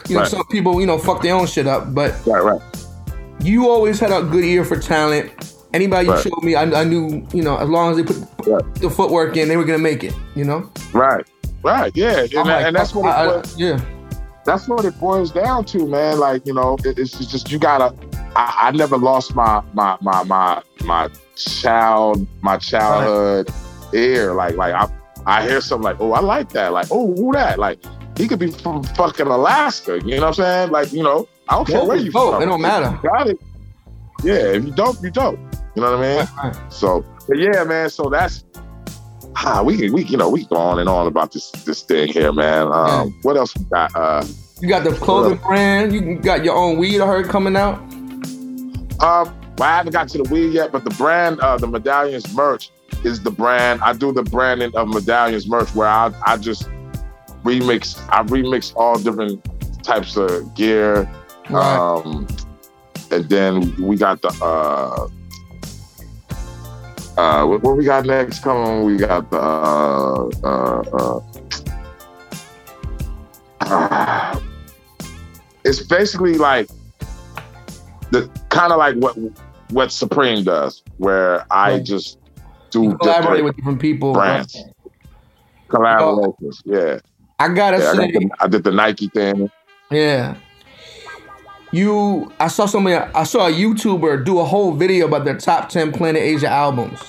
you 0.07 0.15
know, 0.15 0.21
Right. 0.21 0.29
some 0.31 0.45
people, 0.47 0.79
you 0.79 0.87
know, 0.87 0.97
fuck 0.97 1.21
their 1.21 1.35
own 1.35 1.47
shit 1.47 1.67
up. 1.67 1.93
But 1.93 2.13
right, 2.25 2.43
right. 2.43 2.61
you 3.41 3.69
always 3.69 3.99
had 3.99 4.11
a 4.11 4.23
good 4.23 4.43
ear 4.45 4.63
for 4.65 4.77
talent. 4.77 5.31
Anybody 5.73 6.07
Right. 6.07 6.23
you 6.23 6.31
showed 6.31 6.43
me, 6.43 6.55
I, 6.55 6.63
I 6.81 6.83
knew, 6.85 7.25
you 7.33 7.43
know, 7.43 7.57
as 7.57 7.67
long 7.69 7.91
as 7.91 7.97
they 7.97 8.03
put 8.03 8.17
the 8.75 8.89
footwork 8.89 9.35
in, 9.37 9.47
they 9.49 9.57
were 9.57 9.65
gonna 9.65 9.79
make 9.79 10.03
it. 10.03 10.13
You 10.35 10.45
know. 10.45 10.69
Right, 10.93 11.25
right, 11.63 11.91
yeah, 11.95 12.21
and, 12.21 12.33
like, 12.33 12.65
and 12.65 12.75
that's 12.75 12.93
what 12.95 13.05
I- 13.05 13.25
it 13.25 13.27
I- 13.27 13.31
boils, 13.33 13.57
yeah, 13.57 13.79
that's 14.45 14.67
what 14.69 14.85
it 14.85 14.97
boils 14.99 15.31
down 15.31 15.65
to, 15.65 15.85
man. 15.87 16.19
Like 16.19 16.45
you 16.45 16.53
know, 16.53 16.77
it, 16.85 16.97
it's 16.97 17.17
just 17.17 17.51
you 17.51 17.59
gotta. 17.59 17.93
I, 18.35 18.67
I 18.67 18.71
never 18.71 18.97
lost 18.97 19.35
my 19.35 19.61
my 19.73 19.97
my 20.01 20.23
my 20.23 20.61
my 20.85 21.09
child 21.35 22.25
my 22.41 22.57
childhood 22.57 23.49
ear. 23.93 24.33
Like 24.33 24.55
like 24.55 24.73
I 24.73 24.87
I 25.27 25.43
hear 25.47 25.59
something 25.61 25.83
like, 25.83 25.99
oh, 25.99 26.13
I 26.13 26.21
like 26.21 26.49
that. 26.49 26.71
Like 26.73 26.87
oh, 26.89 27.13
who 27.15 27.33
that? 27.33 27.59
Like 27.59 27.79
he 28.17 28.27
could 28.27 28.39
be 28.39 28.49
from 28.49 28.81
fucking 28.83 29.27
Alaska. 29.27 29.99
You 30.03 30.15
know 30.15 30.21
what 30.21 30.27
I'm 30.29 30.33
saying? 30.33 30.71
Like 30.71 30.91
you 30.93 31.03
know, 31.03 31.27
I 31.49 31.55
don't 31.55 31.67
care 31.67 31.83
where 31.85 31.97
you 31.97 32.11
from. 32.11 32.41
It 32.41 32.45
don't 32.45 32.61
matter. 32.61 32.97
you 33.03 33.09
got 33.09 33.27
it. 33.27 33.37
Yeah, 34.23 34.53
if 34.55 34.63
you 34.65 34.71
don't, 34.71 34.99
you 35.03 35.11
don't. 35.11 35.37
You 35.75 35.83
know 35.83 35.95
what 35.95 36.03
I 36.03 36.51
mean? 36.53 36.71
So, 36.71 37.05
but 37.27 37.37
yeah, 37.37 37.63
man. 37.65 37.89
So 37.89 38.09
that's 38.09 38.43
ah, 39.35 39.61
we 39.63 39.77
can 39.77 39.93
we 39.93 40.03
you 40.05 40.17
know 40.17 40.29
we 40.29 40.45
go 40.45 40.55
on 40.55 40.79
and 40.79 40.89
on 40.89 41.05
about 41.07 41.31
this 41.33 41.51
this 41.51 41.83
thing 41.83 42.07
here, 42.07 42.31
man. 42.31 42.67
Um, 42.71 43.13
What 43.21 43.37
else 43.37 43.55
we 43.55 43.65
got? 43.65 43.95
Uh, 43.95 44.25
you 44.61 44.67
got 44.69 44.83
the 44.85 44.91
clothing 44.93 45.37
brand. 45.37 45.93
You 45.93 46.15
got 46.15 46.43
your 46.43 46.55
own 46.55 46.77
weed. 46.77 46.99
I 47.01 47.05
heard 47.05 47.27
coming 47.27 47.55
out. 47.55 47.77
um, 49.01 49.33
well, 49.57 49.69
I 49.69 49.77
haven't 49.77 49.93
got 49.93 50.09
to 50.09 50.19
the 50.19 50.29
weed 50.31 50.53
yet, 50.53 50.71
but 50.71 50.83
the 50.83 50.91
brand, 50.91 51.39
uh, 51.39 51.57
the 51.57 51.67
medallions 51.67 52.33
merch 52.33 52.69
is 53.03 53.21
the 53.21 53.31
brand. 53.31 53.81
I 53.81 53.93
do 53.93 54.11
the 54.11 54.23
branding 54.23 54.75
of 54.75 54.87
medallions 54.87 55.47
merch 55.47 55.73
where 55.73 55.87
I 55.87 56.11
I 56.25 56.37
just 56.37 56.69
remix. 57.43 57.99
I 58.09 58.23
remix 58.23 58.73
all 58.75 58.99
different 58.99 59.43
types 59.83 60.17
of 60.17 60.53
gear. 60.55 61.09
Um, 61.49 62.27
and 63.11 63.27
then 63.29 63.75
we 63.81 63.95
got 63.95 64.21
the 64.21 64.29
uh, 64.43 65.07
uh, 67.17 67.45
what, 67.45 67.63
what 67.63 67.77
we 67.77 67.83
got 67.83 68.05
next? 68.05 68.41
Come 68.43 68.57
on, 68.57 68.85
we 68.85 68.97
got 68.97 69.31
the 69.31 69.39
uh, 69.39 70.29
uh, 70.43 71.21
uh, 73.61 74.39
it's 75.65 75.81
basically 75.81 76.35
like 76.37 76.69
the 78.11 78.29
kind 78.49 78.71
of 78.71 78.77
like 78.77 78.95
what 78.97 79.17
what 79.71 79.91
Supreme 79.91 80.43
does, 80.43 80.83
where 80.97 81.45
I 81.51 81.79
just 81.79 82.17
do 82.71 82.83
You 82.83 82.97
collaborate 82.97 83.23
different 83.23 83.45
with 83.45 83.55
different 83.57 83.79
people. 83.81 84.13
brands, 84.13 84.55
collaborations. 85.69 86.61
Yeah, 86.65 86.99
I 87.39 87.49
gotta 87.49 87.77
yeah, 87.77 87.91
I, 87.91 87.95
got 87.95 88.07
the, 88.13 88.29
I 88.41 88.47
did 88.47 88.63
the 88.63 88.71
Nike 88.71 89.07
thing. 89.09 89.49
Yeah. 89.91 90.35
You, 91.73 92.31
I 92.39 92.47
saw 92.47 92.65
somebody, 92.65 92.95
I 92.95 93.23
saw 93.23 93.47
a 93.47 93.51
YouTuber 93.51 94.23
do 94.23 94.39
a 94.39 94.45
whole 94.45 94.71
video 94.71 95.05
about 95.05 95.25
their 95.25 95.37
top 95.37 95.67
10 95.67 95.91
Planet 95.91 96.21
Asia 96.21 96.47
albums. 96.47 96.99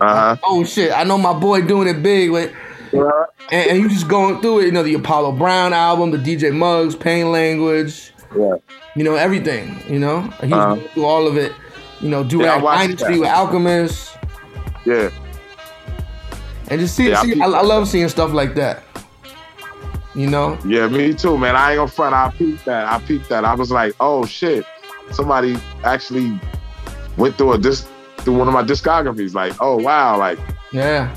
Uh 0.00 0.34
huh. 0.34 0.36
Oh 0.42 0.64
shit, 0.64 0.92
I 0.92 1.04
know 1.04 1.16
my 1.16 1.32
boy 1.32 1.62
doing 1.62 1.86
it 1.86 2.02
big. 2.02 2.30
Like, 2.30 2.52
and, 2.92 3.70
and 3.70 3.78
you 3.78 3.88
just 3.88 4.08
going 4.08 4.40
through 4.40 4.60
it, 4.60 4.64
you 4.66 4.72
know, 4.72 4.82
the 4.82 4.94
Apollo 4.94 5.32
Brown 5.32 5.72
album, 5.72 6.10
the 6.10 6.18
DJ 6.18 6.52
Muggs, 6.54 6.96
Pain 6.96 7.30
Language, 7.30 8.12
Yeah. 8.36 8.56
you 8.96 9.04
know, 9.04 9.14
everything, 9.14 9.78
you 9.88 10.00
know? 10.00 10.22
He's 10.40 10.52
Uh-huh. 10.52 10.74
going 10.74 10.88
through 10.88 11.04
all 11.04 11.26
of 11.28 11.36
it. 11.36 11.52
You 12.00 12.08
know, 12.08 12.24
do 12.24 12.38
Yeah, 12.38 12.44
I 12.44 12.54
Rag 12.54 12.62
watched 12.62 12.80
Dynasty 12.80 13.18
with 13.20 13.28
Alchemist. 13.28 14.16
Yeah. 14.84 15.10
And 16.68 16.80
just 16.80 16.96
see, 16.96 17.10
Yeah, 17.10 17.20
I 17.20 17.24
see 17.24 17.40
I, 17.40 17.46
I 17.46 17.62
love 17.62 17.88
seeing 17.88 18.08
stuff 18.08 18.32
like 18.32 18.54
that. 18.56 18.82
You 20.14 20.26
know? 20.28 20.58
Yeah, 20.66 20.88
me 20.88 21.12
too, 21.14 21.36
man. 21.36 21.56
I 21.56 21.72
ain't 21.72 21.78
gonna 21.78 21.90
front. 21.90 22.14
I 22.14 22.30
peeped 22.30 22.64
that. 22.64 22.86
I 22.86 22.98
peeped 23.00 23.28
that. 23.28 23.44
I 23.44 23.54
was 23.54 23.70
like, 23.70 23.94
oh 24.00 24.24
shit, 24.24 24.64
somebody 25.12 25.56
actually 25.84 26.40
went 27.16 27.36
through 27.36 27.52
a 27.52 27.58
disc 27.58 27.86
through 28.18 28.38
one 28.38 28.48
of 28.48 28.54
my 28.54 28.62
discographies. 28.62 29.34
Like, 29.34 29.54
oh 29.60 29.76
wow, 29.76 30.18
like 30.18 30.38
Yeah. 30.72 31.14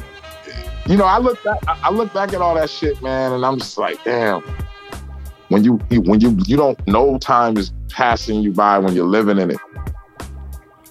you 0.85 0.97
know, 0.97 1.05
I 1.05 1.17
look 1.19 1.41
back. 1.43 1.59
I 1.67 1.79
I 1.83 1.89
look 1.91 2.13
back 2.13 2.33
at 2.33 2.41
all 2.41 2.55
that 2.55 2.69
shit, 2.69 3.01
man, 3.01 3.31
and 3.31 3.45
I'm 3.45 3.57
just 3.57 3.77
like, 3.77 4.03
damn. 4.03 4.41
When 5.47 5.63
you, 5.63 5.79
you 5.89 6.01
when 6.01 6.19
you 6.19 6.37
you 6.45 6.57
don't 6.57 6.85
know 6.85 7.17
time 7.17 7.57
is 7.57 7.71
passing 7.89 8.41
you 8.41 8.51
by 8.51 8.77
when 8.77 8.93
you're 8.93 9.07
living 9.07 9.39
in 9.39 9.49
it. 9.49 9.57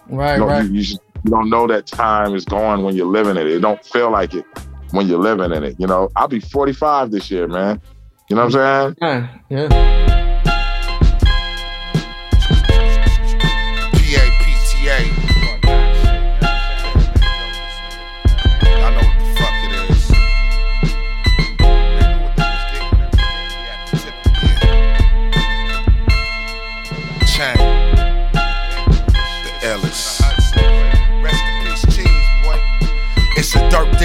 Right, 0.09 0.35
you, 0.35 0.41
know, 0.41 0.47
right. 0.47 0.65
you, 0.65 0.73
you, 0.73 0.83
just, 0.83 1.01
you 1.25 1.31
don't 1.31 1.51
know 1.51 1.67
that 1.67 1.87
time 1.87 2.35
is 2.35 2.45
going 2.45 2.83
when 2.83 2.97
you're 2.97 3.07
living 3.07 3.37
in 3.37 3.47
it. 3.47 3.53
It 3.53 3.61
don't 3.61 3.85
feel 3.85 4.11
like 4.11 4.35
it 4.35 4.45
when 4.93 5.07
you're 5.07 5.19
living 5.19 5.53
in 5.53 5.65
it. 5.65 5.77
You 5.79 5.87
know, 5.87 6.11
I'll 6.17 6.29
be 6.29 6.41
45 6.41 7.11
this 7.11 7.31
year, 7.31 7.47
man. 7.47 7.81
You 8.29 8.37
know 8.37 8.45
what 8.47 8.57
I'm 8.57 8.95
saying? 8.97 9.29
Yeah. 9.51 9.69
yeah. 9.71 10.08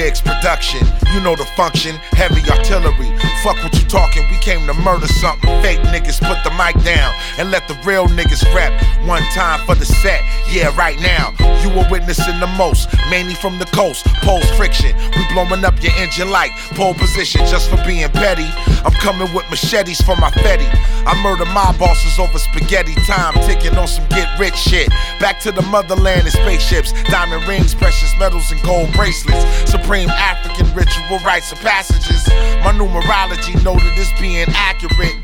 Diggs 0.04 0.20
production. 0.20 1.03
You 1.14 1.20
know 1.22 1.36
the 1.36 1.46
function. 1.46 1.96
Heavy 2.18 2.42
artillery. 2.50 3.16
Fuck 3.44 3.62
what 3.62 3.78
you 3.78 3.86
talking. 3.86 4.28
We 4.32 4.38
came 4.38 4.66
to 4.66 4.74
murder 4.74 5.06
something. 5.06 5.48
Fake 5.62 5.80
niggas 5.94 6.18
put 6.18 6.42
the 6.44 6.50
mic 6.58 6.74
down 6.84 7.14
and 7.38 7.52
let 7.52 7.68
the 7.68 7.78
real 7.86 8.08
niggas 8.08 8.44
rap. 8.56 8.74
One 9.06 9.22
time 9.30 9.64
for 9.68 9.76
the 9.76 9.86
set. 9.86 10.24
Yeah, 10.50 10.76
right 10.76 11.00
now. 11.02 11.36
You 11.62 11.70
were 11.70 11.86
witnessing 11.92 12.40
the 12.40 12.48
most. 12.58 12.90
Mainly 13.12 13.36
from 13.36 13.60
the 13.60 13.66
coast. 13.66 14.08
Pose 14.26 14.50
friction. 14.58 14.98
We 15.16 15.22
blowing 15.32 15.64
up 15.64 15.82
your 15.84 15.94
engine 15.98 16.32
light. 16.32 16.50
Pole 16.74 16.96
position 16.96 17.46
just 17.46 17.70
for 17.70 17.78
being 17.86 18.10
petty. 18.10 18.50
I'm 18.82 18.94
coming 18.94 19.32
with 19.36 19.48
machetes 19.52 20.02
for 20.02 20.16
my 20.16 20.32
fetty. 20.32 20.68
I 21.06 21.14
murder 21.22 21.46
my 21.46 21.78
bosses 21.78 22.18
over 22.18 22.40
spaghetti. 22.40 22.96
Time 23.06 23.36
ticking 23.46 23.78
on 23.78 23.88
some 23.88 24.08
get 24.10 24.28
rich 24.40 24.56
shit. 24.56 24.90
Back 25.20 25.40
to 25.42 25.52
the 25.52 25.62
motherland 25.62 26.22
and 26.22 26.32
spaceships. 26.32 26.92
Diamond 27.04 27.48
rings, 27.48 27.76
precious 27.76 28.18
metals, 28.18 28.52
and 28.52 28.62
gold 28.64 28.92
bracelets. 28.94 29.46
Supreme 29.70 30.10
African 30.10 30.66
ritual 30.74 31.03
rites 31.24 31.52
and 31.52 31.60
passages. 31.62 32.28
My 32.64 32.72
numerology 32.72 33.62
noted 33.64 33.94
as 33.98 34.12
being 34.20 34.48
accurate. 34.50 35.16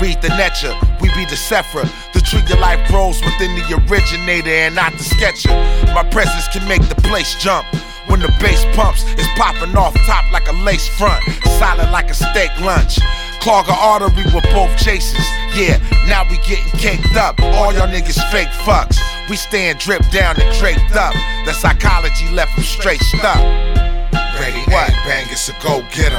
Read 0.00 0.22
the 0.22 0.28
Netcha, 0.38 0.78
we 1.00 1.08
be 1.14 1.24
the 1.24 1.34
Sephra. 1.34 1.84
The 2.12 2.20
tree 2.20 2.40
of 2.40 2.60
life 2.60 2.86
grows 2.88 3.20
within 3.20 3.54
the 3.56 3.84
originator 3.88 4.50
and 4.50 4.74
not 4.74 4.92
the 4.92 5.04
sketcher. 5.04 5.50
My 5.92 6.06
presence 6.10 6.46
can 6.48 6.66
make 6.68 6.86
the 6.88 6.94
place 7.02 7.34
jump. 7.42 7.66
When 8.06 8.20
the 8.20 8.28
bass 8.40 8.64
pumps, 8.74 9.04
it's 9.18 9.28
popping 9.36 9.76
off 9.76 9.94
top 10.06 10.30
like 10.32 10.48
a 10.48 10.52
lace 10.64 10.88
front, 10.88 11.22
solid 11.58 11.90
like 11.90 12.10
a 12.10 12.14
steak 12.14 12.50
lunch. 12.60 12.98
Clog 13.40 13.68
a 13.68 13.72
artery 13.72 14.24
with 14.34 14.44
both 14.54 14.76
chases. 14.78 15.26
Yeah, 15.54 15.78
now 16.06 16.24
we 16.28 16.38
getting 16.38 16.72
caked 16.78 17.16
up. 17.16 17.40
All 17.40 17.72
y'all 17.74 17.88
niggas 17.88 18.22
fake 18.30 18.48
fucks. 18.64 18.98
We 19.28 19.36
stand 19.36 19.78
dripped 19.78 20.10
down 20.10 20.40
and 20.40 20.58
draped 20.58 20.96
up. 20.96 21.12
The 21.44 21.52
psychology 21.52 22.28
left 22.30 22.54
them 22.56 22.64
straight 22.64 23.00
stuck. 23.00 23.97
Ready, 24.38 24.64
bang, 24.66 25.26
it's 25.30 25.48
a 25.48 25.52
go 25.60 25.82
get. 25.90 26.12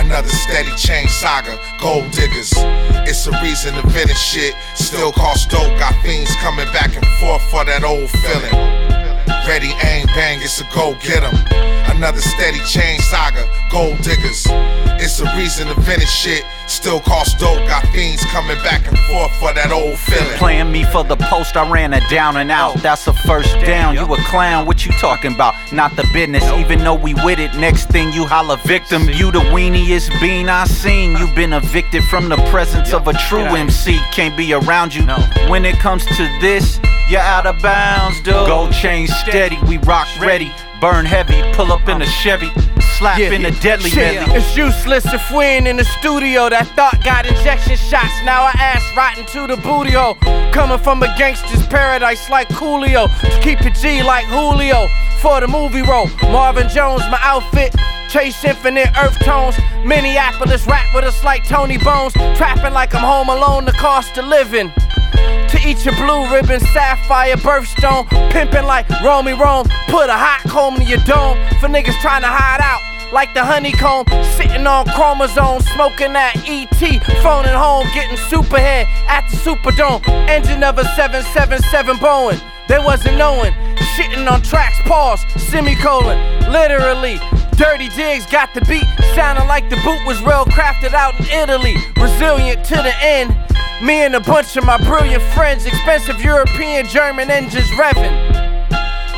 Another 0.00 0.28
steady 0.28 0.74
chain 0.76 1.06
saga, 1.08 1.58
gold 1.78 2.10
diggers. 2.10 2.52
It's 3.06 3.26
a 3.26 3.32
reason 3.42 3.74
to 3.74 3.82
finish 3.90 4.18
shit. 4.18 4.54
Still 4.74 5.12
cost 5.12 5.50
dope, 5.50 5.78
got 5.78 5.94
fiends 6.02 6.34
coming 6.36 6.66
back 6.72 6.96
and 6.96 7.06
forth 7.20 7.42
for 7.50 7.64
that 7.66 7.84
old 7.84 8.08
feeling. 8.08 8.56
Ready, 9.46 9.72
aim, 9.84 10.06
bang, 10.14 10.40
it's 10.40 10.60
a 10.60 10.64
go 10.74 10.94
get. 11.02 11.22
Another 12.00 12.22
steady 12.22 12.60
chain 12.60 12.98
saga, 12.98 13.46
gold 13.70 13.98
diggers. 13.98 14.46
It's 15.02 15.20
a 15.20 15.36
reason 15.36 15.66
to 15.66 15.78
finish 15.82 16.08
shit. 16.08 16.46
Still 16.66 16.98
cost 16.98 17.38
dope, 17.38 17.58
got 17.68 17.86
fiends 17.88 18.24
coming 18.24 18.56
back 18.62 18.88
and 18.88 18.98
forth 19.00 19.30
for 19.36 19.52
that 19.52 19.70
old 19.70 19.98
feeling. 19.98 20.38
Playing 20.38 20.72
me 20.72 20.84
for 20.84 21.04
the 21.04 21.16
post, 21.16 21.58
I 21.58 21.70
ran 21.70 21.92
a 21.92 22.00
down 22.08 22.38
and 22.38 22.50
out. 22.50 22.76
That's 22.76 23.06
a 23.06 23.12
first 23.12 23.52
down. 23.66 23.96
You 23.96 24.14
a 24.14 24.16
clown, 24.22 24.64
what 24.64 24.86
you 24.86 24.92
talking 24.92 25.34
about? 25.34 25.54
Not 25.74 25.94
the 25.94 26.08
business, 26.10 26.42
even 26.52 26.78
though 26.78 26.94
we 26.94 27.12
with 27.12 27.38
it. 27.38 27.54
Next 27.56 27.90
thing 27.90 28.14
you 28.14 28.24
holla 28.24 28.56
victim. 28.64 29.02
You 29.02 29.30
the 29.30 29.40
weeniest 29.52 30.18
bean 30.22 30.48
I 30.48 30.64
seen. 30.64 31.18
You 31.18 31.26
been 31.34 31.52
evicted 31.52 32.02
from 32.04 32.30
the 32.30 32.38
presence 32.50 32.94
of 32.94 33.08
a 33.08 33.12
true 33.12 33.44
MC. 33.44 34.00
Can't 34.10 34.34
be 34.38 34.54
around 34.54 34.94
you. 34.94 35.02
When 35.50 35.66
it 35.66 35.78
comes 35.78 36.06
to 36.06 36.38
this, 36.40 36.80
you're 37.10 37.20
out 37.20 37.44
of 37.44 37.60
bounds, 37.60 38.22
dude. 38.22 38.32
Gold 38.46 38.72
chain 38.72 39.06
steady, 39.06 39.58
we 39.68 39.76
rock 39.76 40.08
ready. 40.18 40.50
Burn 40.80 41.04
heavy, 41.04 41.42
pull 41.52 41.72
up 41.72 41.86
in 41.90 42.00
a 42.00 42.06
Chevy, 42.06 42.50
slap 42.96 43.20
in 43.20 43.44
a 43.44 43.50
deadly 43.60 43.90
Yeah, 43.90 44.24
medley. 44.24 44.36
It's 44.36 44.56
useless 44.56 45.04
if 45.12 45.30
we 45.30 45.44
ain't 45.44 45.66
in 45.66 45.76
the 45.76 45.84
studio. 45.84 46.48
That 46.48 46.68
thought 46.68 47.04
got 47.04 47.26
injection 47.26 47.76
shots. 47.76 48.14
Now 48.24 48.44
I 48.44 48.52
ass 48.56 48.82
right 48.96 49.18
into 49.18 49.46
the 49.46 49.60
booty 49.60 49.92
hole. 49.92 50.14
Coming 50.52 50.78
from 50.78 51.02
a 51.02 51.06
gangster's 51.18 51.66
paradise 51.66 52.30
like 52.30 52.48
Coolio. 52.48 53.08
To 53.20 53.40
keep 53.42 53.60
it 53.60 53.74
G 53.74 54.02
like 54.02 54.24
Julio. 54.24 54.88
For 55.20 55.38
the 55.42 55.48
movie 55.48 55.82
role, 55.82 56.08
Marvin 56.32 56.66
Jones, 56.70 57.02
my 57.10 57.20
outfit. 57.20 57.74
Chase 58.08 58.42
infinite 58.42 58.88
earth 58.96 59.18
tones. 59.20 59.56
Minneapolis 59.84 60.66
rap 60.66 60.86
with 60.94 61.04
us 61.04 61.22
like 61.22 61.46
Tony 61.46 61.76
Bones. 61.76 62.14
Trapping 62.38 62.72
like 62.72 62.94
I'm 62.94 63.04
home 63.04 63.28
alone, 63.28 63.66
the 63.66 63.72
cost 63.72 64.16
of 64.16 64.24
living. 64.24 64.72
Eat 65.66 65.84
your 65.84 65.94
blue 65.96 66.32
ribbon, 66.32 66.60
sapphire 66.60 67.36
birthstone. 67.36 68.08
Pimping 68.30 68.64
like 68.64 68.88
Romy 69.02 69.32
Rome. 69.32 69.66
Put 69.88 70.08
a 70.08 70.16
hot 70.16 70.40
comb 70.48 70.76
to 70.76 70.84
your 70.84 70.98
dome 71.04 71.36
for 71.60 71.68
niggas 71.68 72.00
trying 72.00 72.22
to 72.22 72.28
hide 72.28 72.60
out. 72.62 72.80
Like 73.12 73.34
the 73.34 73.44
honeycomb, 73.44 74.06
sitting 74.38 74.66
on 74.66 74.86
chromosomes, 74.86 75.66
smoking 75.72 76.12
that 76.12 76.36
ET, 76.46 76.80
phoning 77.22 77.52
home, 77.52 77.84
getting 77.92 78.16
superhead 78.16 78.86
at 79.08 79.28
the 79.28 79.36
Superdome. 79.36 80.06
Engine 80.28 80.62
of 80.62 80.78
a 80.78 80.84
777 80.94 81.96
Boeing, 81.96 82.40
they 82.68 82.78
wasn't 82.78 83.18
knowing. 83.18 83.52
Shitting 83.96 84.30
on 84.30 84.42
tracks, 84.42 84.80
pause, 84.82 85.20
semicolon, 85.50 86.18
literally. 86.52 87.18
Dirty 87.56 87.88
Diggs 87.90 88.26
got 88.26 88.52
the 88.54 88.60
beat, 88.62 88.86
sounding 89.14 89.46
like 89.46 89.68
the 89.70 89.76
boot 89.84 90.04
was 90.06 90.20
well 90.22 90.44
crafted 90.46 90.94
out 90.94 91.18
in 91.20 91.26
Italy. 91.26 91.76
Resilient 91.96 92.64
to 92.66 92.76
the 92.76 92.94
end. 93.02 93.36
Me 93.82 94.02
and 94.02 94.14
a 94.14 94.20
bunch 94.20 94.56
of 94.56 94.64
my 94.64 94.76
brilliant 94.78 95.22
friends, 95.34 95.66
expensive 95.66 96.20
European 96.22 96.86
German 96.86 97.30
engines 97.30 97.68
revving. 97.70 98.12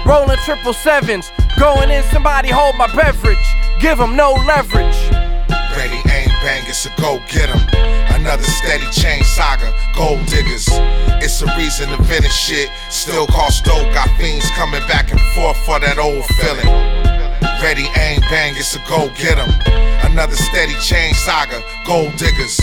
Rolling 0.04 0.38
triple 0.44 0.72
sevens, 0.72 1.30
going 1.58 1.90
in, 1.90 2.02
somebody 2.04 2.48
hold 2.48 2.76
my 2.76 2.86
beverage. 2.94 3.38
Give 3.80 4.00
'em 4.00 4.16
no 4.16 4.32
leverage. 4.32 4.96
Ready, 5.76 6.00
aim, 6.10 6.28
bang, 6.42 6.62
it's 6.66 6.86
a 6.86 6.90
go 7.00 7.20
get 7.28 7.48
'em. 7.48 7.60
Another 8.14 8.44
steady 8.44 8.86
chain 8.90 9.24
saga, 9.24 9.72
gold 9.96 10.24
diggers. 10.26 10.68
It's 11.22 11.42
a 11.42 11.46
reason 11.56 11.88
to 11.88 12.02
finish 12.04 12.32
shit. 12.32 12.70
Still 12.88 13.26
cost 13.26 13.64
dope, 13.64 13.92
got 13.92 14.08
fiends 14.18 14.48
coming 14.50 14.86
back 14.86 15.10
and 15.10 15.20
forth 15.34 15.56
for 15.64 15.80
that 15.80 15.98
old 15.98 16.24
feeling. 16.26 17.01
Ready, 17.62 17.86
aim, 17.96 18.20
bang, 18.22 18.54
it's 18.56 18.74
a 18.74 18.80
go 18.88 19.08
get 19.16 19.38
'em. 19.38 19.48
Another 20.10 20.34
steady 20.34 20.74
chain 20.80 21.14
saga, 21.14 21.62
gold 21.86 22.14
diggers. 22.16 22.60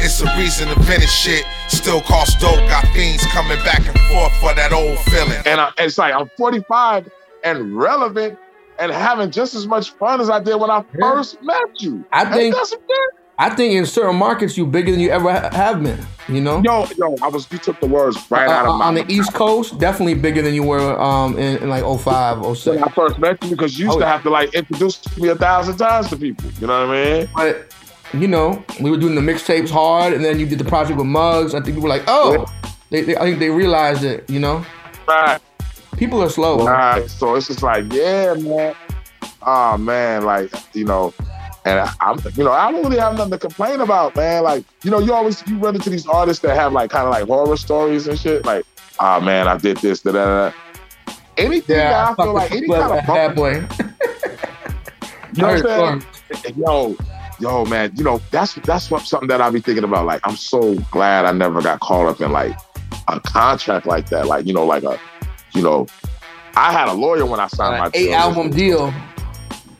It's 0.00 0.20
a 0.22 0.36
reason 0.38 0.68
to 0.68 0.82
finish 0.84 1.10
shit. 1.10 1.44
Still 1.68 2.00
cost 2.00 2.40
dope, 2.40 2.56
got 2.68 2.86
fiends 2.88 3.24
coming 3.26 3.58
back 3.62 3.86
and 3.86 3.98
forth 4.10 4.32
for 4.40 4.54
that 4.54 4.72
old 4.72 4.98
feeling. 5.00 5.42
And 5.44 5.60
I, 5.60 5.70
it's 5.78 5.98
like 5.98 6.14
I'm 6.14 6.30
45 6.38 7.10
and 7.44 7.76
relevant 7.76 8.38
and 8.78 8.90
having 8.90 9.30
just 9.30 9.54
as 9.54 9.66
much 9.66 9.90
fun 9.90 10.20
as 10.20 10.30
I 10.30 10.40
did 10.40 10.56
when 10.56 10.70
I 10.70 10.82
first 10.98 11.42
met 11.42 11.80
you. 11.82 12.04
I 12.10 12.22
Ain't 12.22 12.32
think 12.32 12.54
that 12.54 12.66
some 12.66 12.80
shit? 12.80 13.17
I 13.40 13.50
think 13.50 13.74
in 13.74 13.86
certain 13.86 14.16
markets 14.16 14.56
you're 14.56 14.66
bigger 14.66 14.90
than 14.90 14.98
you 15.00 15.10
ever 15.10 15.30
ha- 15.32 15.50
have 15.52 15.80
been. 15.82 16.04
You 16.28 16.40
know. 16.40 16.60
Yo, 16.62 16.86
yo, 16.96 17.16
I 17.22 17.28
was 17.28 17.46
you 17.52 17.58
took 17.58 17.78
the 17.80 17.86
words 17.86 18.18
right 18.30 18.48
out 18.48 18.66
Uh, 18.66 18.72
of 18.72 18.78
my 18.78 18.78
mouth. 18.78 18.86
on 18.88 18.94
the 19.06 19.12
East 19.14 19.32
Coast, 19.32 19.78
definitely 19.78 20.14
bigger 20.14 20.42
than 20.42 20.54
you 20.54 20.64
were 20.64 21.00
um 21.00 21.38
in, 21.38 21.62
in 21.62 21.68
like 21.68 21.84
05, 21.84 22.44
06. 22.56 22.66
when 22.66 22.82
I 22.84 22.88
first 22.88 23.18
met 23.18 23.42
you 23.44 23.50
because 23.50 23.78
you 23.78 23.86
used 23.86 23.96
Oh, 23.96 24.00
to 24.00 24.04
yeah. 24.06 24.12
have 24.12 24.22
to 24.24 24.30
like 24.30 24.52
introduce 24.54 25.00
me 25.18 25.28
a 25.28 25.36
thousand 25.36 25.76
times 25.78 26.08
to 26.10 26.16
people. 26.16 26.50
You 26.60 26.66
know 26.66 26.86
what 26.88 26.96
I 26.96 27.18
mean? 27.18 27.28
But 27.34 27.74
you 28.12 28.26
know, 28.26 28.64
we 28.80 28.90
were 28.90 28.96
doing 28.96 29.14
the 29.14 29.20
mixtapes 29.20 29.70
hard, 29.70 30.12
and 30.14 30.24
then 30.24 30.40
you 30.40 30.46
did 30.46 30.58
the 30.58 30.64
project 30.64 30.96
with 30.98 31.06
Muggs. 31.06 31.54
I 31.54 31.60
think 31.60 31.76
people 31.76 31.82
were 31.82 31.88
like, 31.90 32.04
oh, 32.08 32.46
they, 32.90 33.02
they, 33.02 33.16
I 33.16 33.20
think 33.20 33.38
they 33.38 33.50
realized 33.50 34.02
it. 34.02 34.28
You 34.28 34.40
know, 34.40 34.64
Right. 35.06 35.38
people 35.96 36.20
are 36.22 36.30
slow. 36.30 36.66
Right. 36.66 37.08
So 37.08 37.34
it's 37.36 37.46
just 37.46 37.62
like, 37.62 37.84
yeah, 37.92 38.34
man. 38.34 38.74
Oh 39.46 39.76
man, 39.78 40.24
like 40.24 40.50
you 40.74 40.84
know, 40.84 41.14
and 41.68 41.80
I, 41.80 41.92
I'm, 42.00 42.18
you 42.34 42.44
know, 42.44 42.52
I 42.52 42.72
don't 42.72 42.82
really 42.82 42.98
have 42.98 43.16
nothing 43.16 43.32
to 43.32 43.38
complain 43.38 43.80
about, 43.80 44.16
man. 44.16 44.42
Like, 44.42 44.64
you 44.82 44.90
know, 44.90 44.98
you 44.98 45.12
always 45.12 45.46
you 45.46 45.58
run 45.58 45.74
into 45.74 45.90
these 45.90 46.06
artists 46.06 46.42
that 46.42 46.56
have 46.56 46.72
like 46.72 46.90
kind 46.90 47.04
of 47.04 47.10
like 47.10 47.26
horror 47.26 47.56
stories 47.56 48.06
and 48.06 48.18
shit. 48.18 48.44
Like, 48.44 48.64
oh 49.00 49.20
man, 49.20 49.46
I 49.48 49.58
did 49.58 49.76
this, 49.78 50.00
da 50.00 50.12
da 50.12 50.50
da. 50.50 50.56
Anything 51.36 51.76
that 51.76 52.10
I 52.10 52.14
feel 52.14 52.32
like 52.32 52.50
any 52.52 52.68
kind 52.68 52.98
of 52.98 53.06
bad 53.06 53.36
boy. 53.36 53.66
You 55.34 55.42
know 55.42 55.54
what 55.54 55.70
I'm 55.70 56.00
saying? 56.32 56.54
Yo, 56.56 56.96
yo, 57.38 57.64
man, 57.66 57.92
you 57.94 58.02
know, 58.02 58.20
that's 58.32 58.54
that's 58.54 58.90
what, 58.90 59.02
something 59.02 59.28
that 59.28 59.40
I 59.40 59.50
be 59.50 59.60
thinking 59.60 59.84
about. 59.84 60.04
Like, 60.06 60.20
I'm 60.24 60.34
so 60.36 60.74
glad 60.90 61.26
I 61.26 61.32
never 61.32 61.62
got 61.62 61.78
caught 61.78 62.08
up 62.08 62.20
in 62.20 62.32
like 62.32 62.56
a 63.06 63.20
contract 63.20 63.86
like 63.86 64.08
that. 64.08 64.26
Like, 64.26 64.46
you 64.46 64.52
know, 64.52 64.64
like 64.66 64.82
a, 64.82 64.98
you 65.54 65.62
know, 65.62 65.86
I 66.56 66.72
had 66.72 66.88
a 66.88 66.92
lawyer 66.92 67.24
when 67.24 67.38
I 67.38 67.46
signed 67.46 67.78
my 67.78 67.86
Eight 67.94 68.06
deal. 68.06 68.14
album 68.14 68.50
deal. 68.50 68.92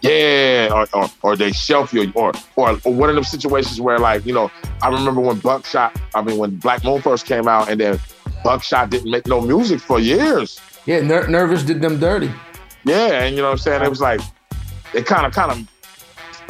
Yeah, 0.00 0.68
or, 0.72 0.86
or 0.92 1.10
or 1.22 1.36
they 1.36 1.50
shelf 1.50 1.92
you, 1.92 2.12
or, 2.14 2.32
or 2.56 2.78
or 2.84 2.92
one 2.92 3.08
of 3.08 3.16
them 3.16 3.24
situations 3.24 3.80
where 3.80 3.98
like 3.98 4.24
you 4.24 4.32
know, 4.32 4.50
I 4.80 4.88
remember 4.88 5.20
when 5.20 5.38
Buckshot, 5.40 6.00
I 6.14 6.22
mean 6.22 6.38
when 6.38 6.56
Black 6.56 6.84
Moon 6.84 7.00
first 7.00 7.26
came 7.26 7.48
out, 7.48 7.68
and 7.68 7.80
then 7.80 7.98
Buckshot 8.44 8.90
didn't 8.90 9.10
make 9.10 9.26
no 9.26 9.40
music 9.40 9.80
for 9.80 9.98
years. 9.98 10.60
Yeah, 10.86 11.00
Ner- 11.00 11.26
Nervous 11.26 11.62
did 11.64 11.82
them 11.82 11.98
dirty. 11.98 12.30
Yeah, 12.84 13.22
and 13.24 13.34
you 13.34 13.42
know 13.42 13.48
what 13.48 13.52
I'm 13.52 13.58
saying? 13.58 13.82
It 13.82 13.90
was 13.90 14.00
like 14.00 14.20
it 14.94 15.04
kind 15.04 15.26
of 15.26 15.32
kind 15.32 15.50
of 15.50 15.68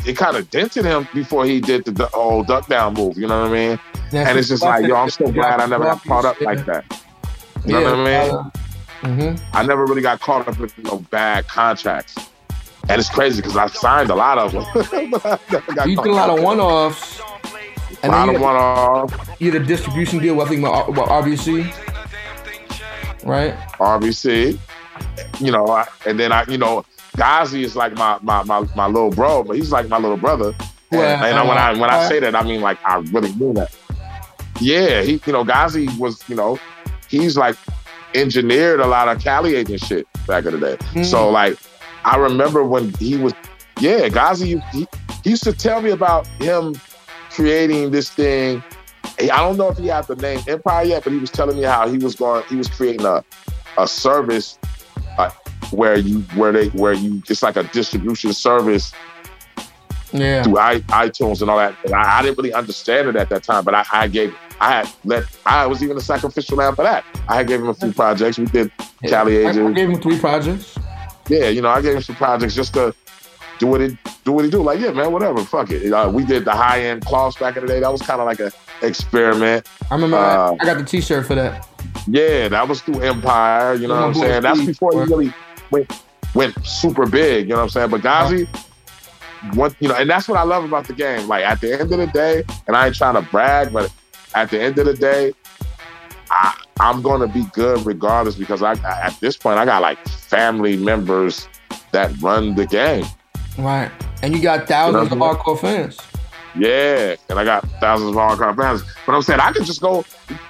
it 0.06 0.16
kind 0.16 0.36
of 0.36 0.48
dented 0.50 0.84
him 0.84 1.08
before 1.12 1.44
he 1.44 1.60
did 1.60 1.84
the, 1.84 1.90
the 1.90 2.10
old 2.10 2.46
duck 2.46 2.68
down 2.68 2.94
move. 2.94 3.16
You 3.16 3.26
know 3.26 3.42
what 3.42 3.50
I 3.50 3.52
mean? 3.52 3.80
Yeah, 4.12 4.28
and 4.28 4.38
it's 4.38 4.48
just 4.48 4.62
like, 4.62 4.86
yo, 4.86 4.94
I'm 4.94 5.10
so 5.10 5.30
glad 5.32 5.60
I 5.60 5.66
never 5.66 5.84
got 5.84 6.02
caught 6.04 6.24
up 6.24 6.40
like 6.40 6.64
that. 6.66 6.84
You 7.66 7.72
know 7.72 7.96
what 7.96 8.08
I 8.08 8.28
mean? 8.28 8.52
Mm-hmm. 9.02 9.56
I 9.56 9.64
never 9.64 9.84
really 9.84 10.02
got 10.02 10.20
caught 10.20 10.46
up 10.48 10.58
in 10.58 10.70
no 10.84 10.98
bad 11.10 11.46
contracts. 11.48 12.14
And 12.88 12.98
it's 12.98 13.10
crazy 13.10 13.42
because 13.42 13.56
I 13.56 13.66
signed 13.68 14.10
a 14.10 14.14
lot 14.14 14.38
of 14.38 14.52
them. 14.52 14.64
You 15.86 15.96
did 15.96 16.06
a 16.06 16.12
lot 16.12 16.30
of 16.30 16.42
one-offs. 16.42 17.20
A 18.02 18.08
lot 18.08 18.24
you 18.26 18.30
of 18.30 18.36
had- 18.36 18.40
one-off. 18.40 19.36
You 19.40 19.52
had 19.52 19.62
a 19.62 19.64
distribution 19.64 20.18
deal, 20.20 20.36
with, 20.36 20.46
I 20.46 20.50
think, 20.50 20.62
with, 20.62 20.96
with 20.96 21.08
RBC, 21.08 21.64
right? 23.24 23.54
RBC. 23.78 24.58
You 25.40 25.52
know, 25.52 25.66
I, 25.68 25.86
and 26.06 26.18
then 26.18 26.32
I, 26.32 26.44
you 26.48 26.58
know, 26.58 26.84
Ghazi 27.16 27.62
is 27.62 27.76
like 27.76 27.94
my 27.94 28.18
my 28.22 28.42
my, 28.44 28.66
my 28.74 28.86
little 28.86 29.10
bro, 29.10 29.42
but 29.42 29.56
he's 29.56 29.72
like 29.72 29.88
my 29.88 29.98
little 29.98 30.16
brother. 30.16 30.52
And, 30.90 31.00
Yeah, 31.00 31.24
and 31.24 31.48
when 31.48 31.58
I 31.58 31.72
when 31.72 31.90
I 31.90 31.98
uh, 32.04 32.08
say 32.08 32.20
that, 32.20 32.34
I 32.34 32.42
mean 32.42 32.60
like 32.60 32.78
I 32.84 32.96
really 33.12 33.32
mean 33.34 33.54
that. 33.54 33.74
Yeah, 34.60 35.02
he, 35.02 35.20
you 35.24 35.32
know, 35.32 35.44
Ghazi 35.44 35.88
was, 35.98 36.28
you 36.28 36.34
know, 36.34 36.58
he's 37.08 37.36
like 37.36 37.56
engineered 38.14 38.80
a 38.80 38.86
lot 38.86 39.08
of 39.08 39.22
Cali 39.22 39.54
agent 39.54 39.80
shit 39.80 40.06
back 40.26 40.44
in 40.46 40.58
the 40.58 40.60
day. 40.60 40.76
Mm. 40.94 41.04
So 41.04 41.30
like, 41.30 41.56
I 42.08 42.16
remember 42.16 42.64
when 42.64 42.92
he 42.94 43.16
was, 43.18 43.34
yeah, 43.80 44.08
Ghazi, 44.08 44.62
he, 44.72 44.86
he 45.22 45.30
used 45.30 45.44
to 45.44 45.52
tell 45.52 45.82
me 45.82 45.90
about 45.90 46.26
him 46.40 46.74
creating 47.30 47.90
this 47.90 48.08
thing. 48.08 48.64
I 49.20 49.26
don't 49.26 49.58
know 49.58 49.68
if 49.68 49.76
he 49.76 49.88
had 49.88 50.06
the 50.06 50.16
name 50.16 50.40
Empire 50.48 50.84
yet, 50.84 51.04
but 51.04 51.12
he 51.12 51.18
was 51.18 51.30
telling 51.30 51.58
me 51.58 51.64
how 51.64 51.86
he 51.88 51.98
was 51.98 52.14
going, 52.14 52.44
he 52.48 52.56
was 52.56 52.68
creating 52.68 53.04
a 53.04 53.22
a 53.76 53.86
service 53.86 54.58
uh, 55.18 55.30
where 55.70 55.96
you 55.96 56.20
where 56.34 56.52
they 56.52 56.68
where 56.70 56.92
you 56.92 57.22
it's 57.28 57.42
like 57.42 57.56
a 57.56 57.62
distribution 57.64 58.32
service 58.32 58.92
Yeah. 60.12 60.42
through 60.42 60.58
I, 60.58 60.80
iTunes 60.80 61.42
and 61.42 61.50
all 61.50 61.58
that. 61.58 61.76
And 61.84 61.94
I, 61.94 62.18
I 62.18 62.22
didn't 62.22 62.38
really 62.38 62.52
understand 62.52 63.08
it 63.08 63.16
at 63.16 63.28
that 63.28 63.44
time, 63.44 63.64
but 63.64 63.74
I, 63.74 63.84
I 63.92 64.08
gave 64.08 64.34
I 64.60 64.70
had 64.70 64.88
let 65.04 65.24
I 65.46 65.66
was 65.66 65.82
even 65.82 65.96
a 65.96 66.00
sacrificial 66.00 66.56
lamb 66.56 66.74
for 66.74 66.82
that. 66.84 67.04
I 67.28 67.36
had 67.36 67.46
gave 67.48 67.60
him 67.60 67.68
a 67.68 67.74
few 67.74 67.92
projects. 67.92 68.38
We 68.38 68.46
did 68.46 68.72
Cali 69.06 69.46
I, 69.46 69.50
I 69.50 69.72
gave 69.72 69.90
him 69.90 70.00
three 70.00 70.18
projects. 70.18 70.74
Yeah, 71.28 71.48
you 71.48 71.62
know, 71.62 71.68
I 71.68 71.82
gave 71.82 71.96
him 71.96 72.02
some 72.02 72.16
projects 72.16 72.54
just 72.54 72.74
to 72.74 72.94
do 73.58 73.66
what 73.66 73.80
it 73.80 73.96
do 74.24 74.32
what 74.32 74.44
he 74.44 74.50
do. 74.50 74.62
Like, 74.62 74.80
yeah, 74.80 74.92
man, 74.92 75.12
whatever, 75.12 75.42
fuck 75.44 75.70
it. 75.70 75.92
Uh, 75.92 76.10
we 76.12 76.24
did 76.24 76.44
the 76.44 76.52
high 76.52 76.80
end 76.82 77.04
cloths 77.04 77.36
back 77.36 77.56
in 77.56 77.66
the 77.66 77.68
day. 77.68 77.80
That 77.80 77.92
was 77.92 78.02
kind 78.02 78.20
of 78.20 78.26
like 78.26 78.40
a 78.40 78.50
experiment. 78.82 79.68
I 79.90 79.94
remember 79.94 80.16
Uh, 80.16 80.56
I, 80.60 80.64
got 80.64 80.78
the 80.78 80.84
T-shirt 80.84 81.26
for 81.26 81.34
that. 81.34 81.68
Yeah, 82.06 82.48
that 82.48 82.68
was 82.68 82.80
through 82.80 83.00
Empire. 83.00 83.74
You 83.74 83.88
know 83.88 83.94
what 83.94 84.04
I'm 84.04 84.14
saying? 84.14 84.42
That's 84.42 84.64
before 84.64 84.92
he 84.92 84.98
really 85.00 85.32
went 85.70 85.90
went 86.34 86.64
super 86.64 87.06
big. 87.06 87.48
You 87.48 87.50
know 87.50 87.56
what 87.56 87.62
I'm 87.64 87.68
saying? 87.70 87.90
But 87.90 88.02
Ghazi, 88.02 88.48
what 89.54 89.74
you 89.80 89.88
know, 89.88 89.94
and 89.94 90.08
that's 90.08 90.28
what 90.28 90.38
I 90.38 90.42
love 90.42 90.64
about 90.64 90.86
the 90.86 90.94
game. 90.94 91.28
Like 91.28 91.44
at 91.44 91.60
the 91.60 91.72
end 91.72 91.92
of 91.92 91.98
the 91.98 92.06
day, 92.06 92.44
and 92.66 92.76
I 92.76 92.86
ain't 92.86 92.96
trying 92.96 93.14
to 93.14 93.22
brag, 93.30 93.72
but 93.72 93.92
at 94.34 94.50
the 94.50 94.60
end 94.60 94.78
of 94.78 94.86
the 94.86 94.94
day, 94.94 95.32
I, 96.30 96.60
I'm 96.80 97.02
gonna 97.02 97.28
be 97.28 97.44
good 97.52 97.84
regardless 97.84 98.36
because 98.36 98.62
I 98.62 98.72
at 98.84 99.18
this 99.20 99.36
point 99.36 99.58
I 99.58 99.64
got 99.64 99.82
like 99.82 99.98
family 100.06 100.76
members 100.76 101.48
that 101.92 102.16
run 102.20 102.54
the 102.54 102.66
game. 102.66 103.04
Right. 103.58 103.90
And 104.22 104.34
you 104.34 104.42
got 104.42 104.68
thousands 104.68 105.10
You 105.10 105.16
know 105.16 105.30
of 105.30 105.38
hardcore 105.38 105.58
fans. 105.58 105.98
Yeah, 106.56 107.14
and 107.28 107.38
I 107.38 107.44
got 107.44 107.68
thousands 107.80 108.10
of 108.10 108.16
hardcore 108.16 108.56
fans. 108.56 108.82
But 109.06 109.14
I'm 109.14 109.22
saying 109.22 109.40
I 109.40 109.52
could 109.52 109.64
just 109.64 109.80
go, 109.80 110.04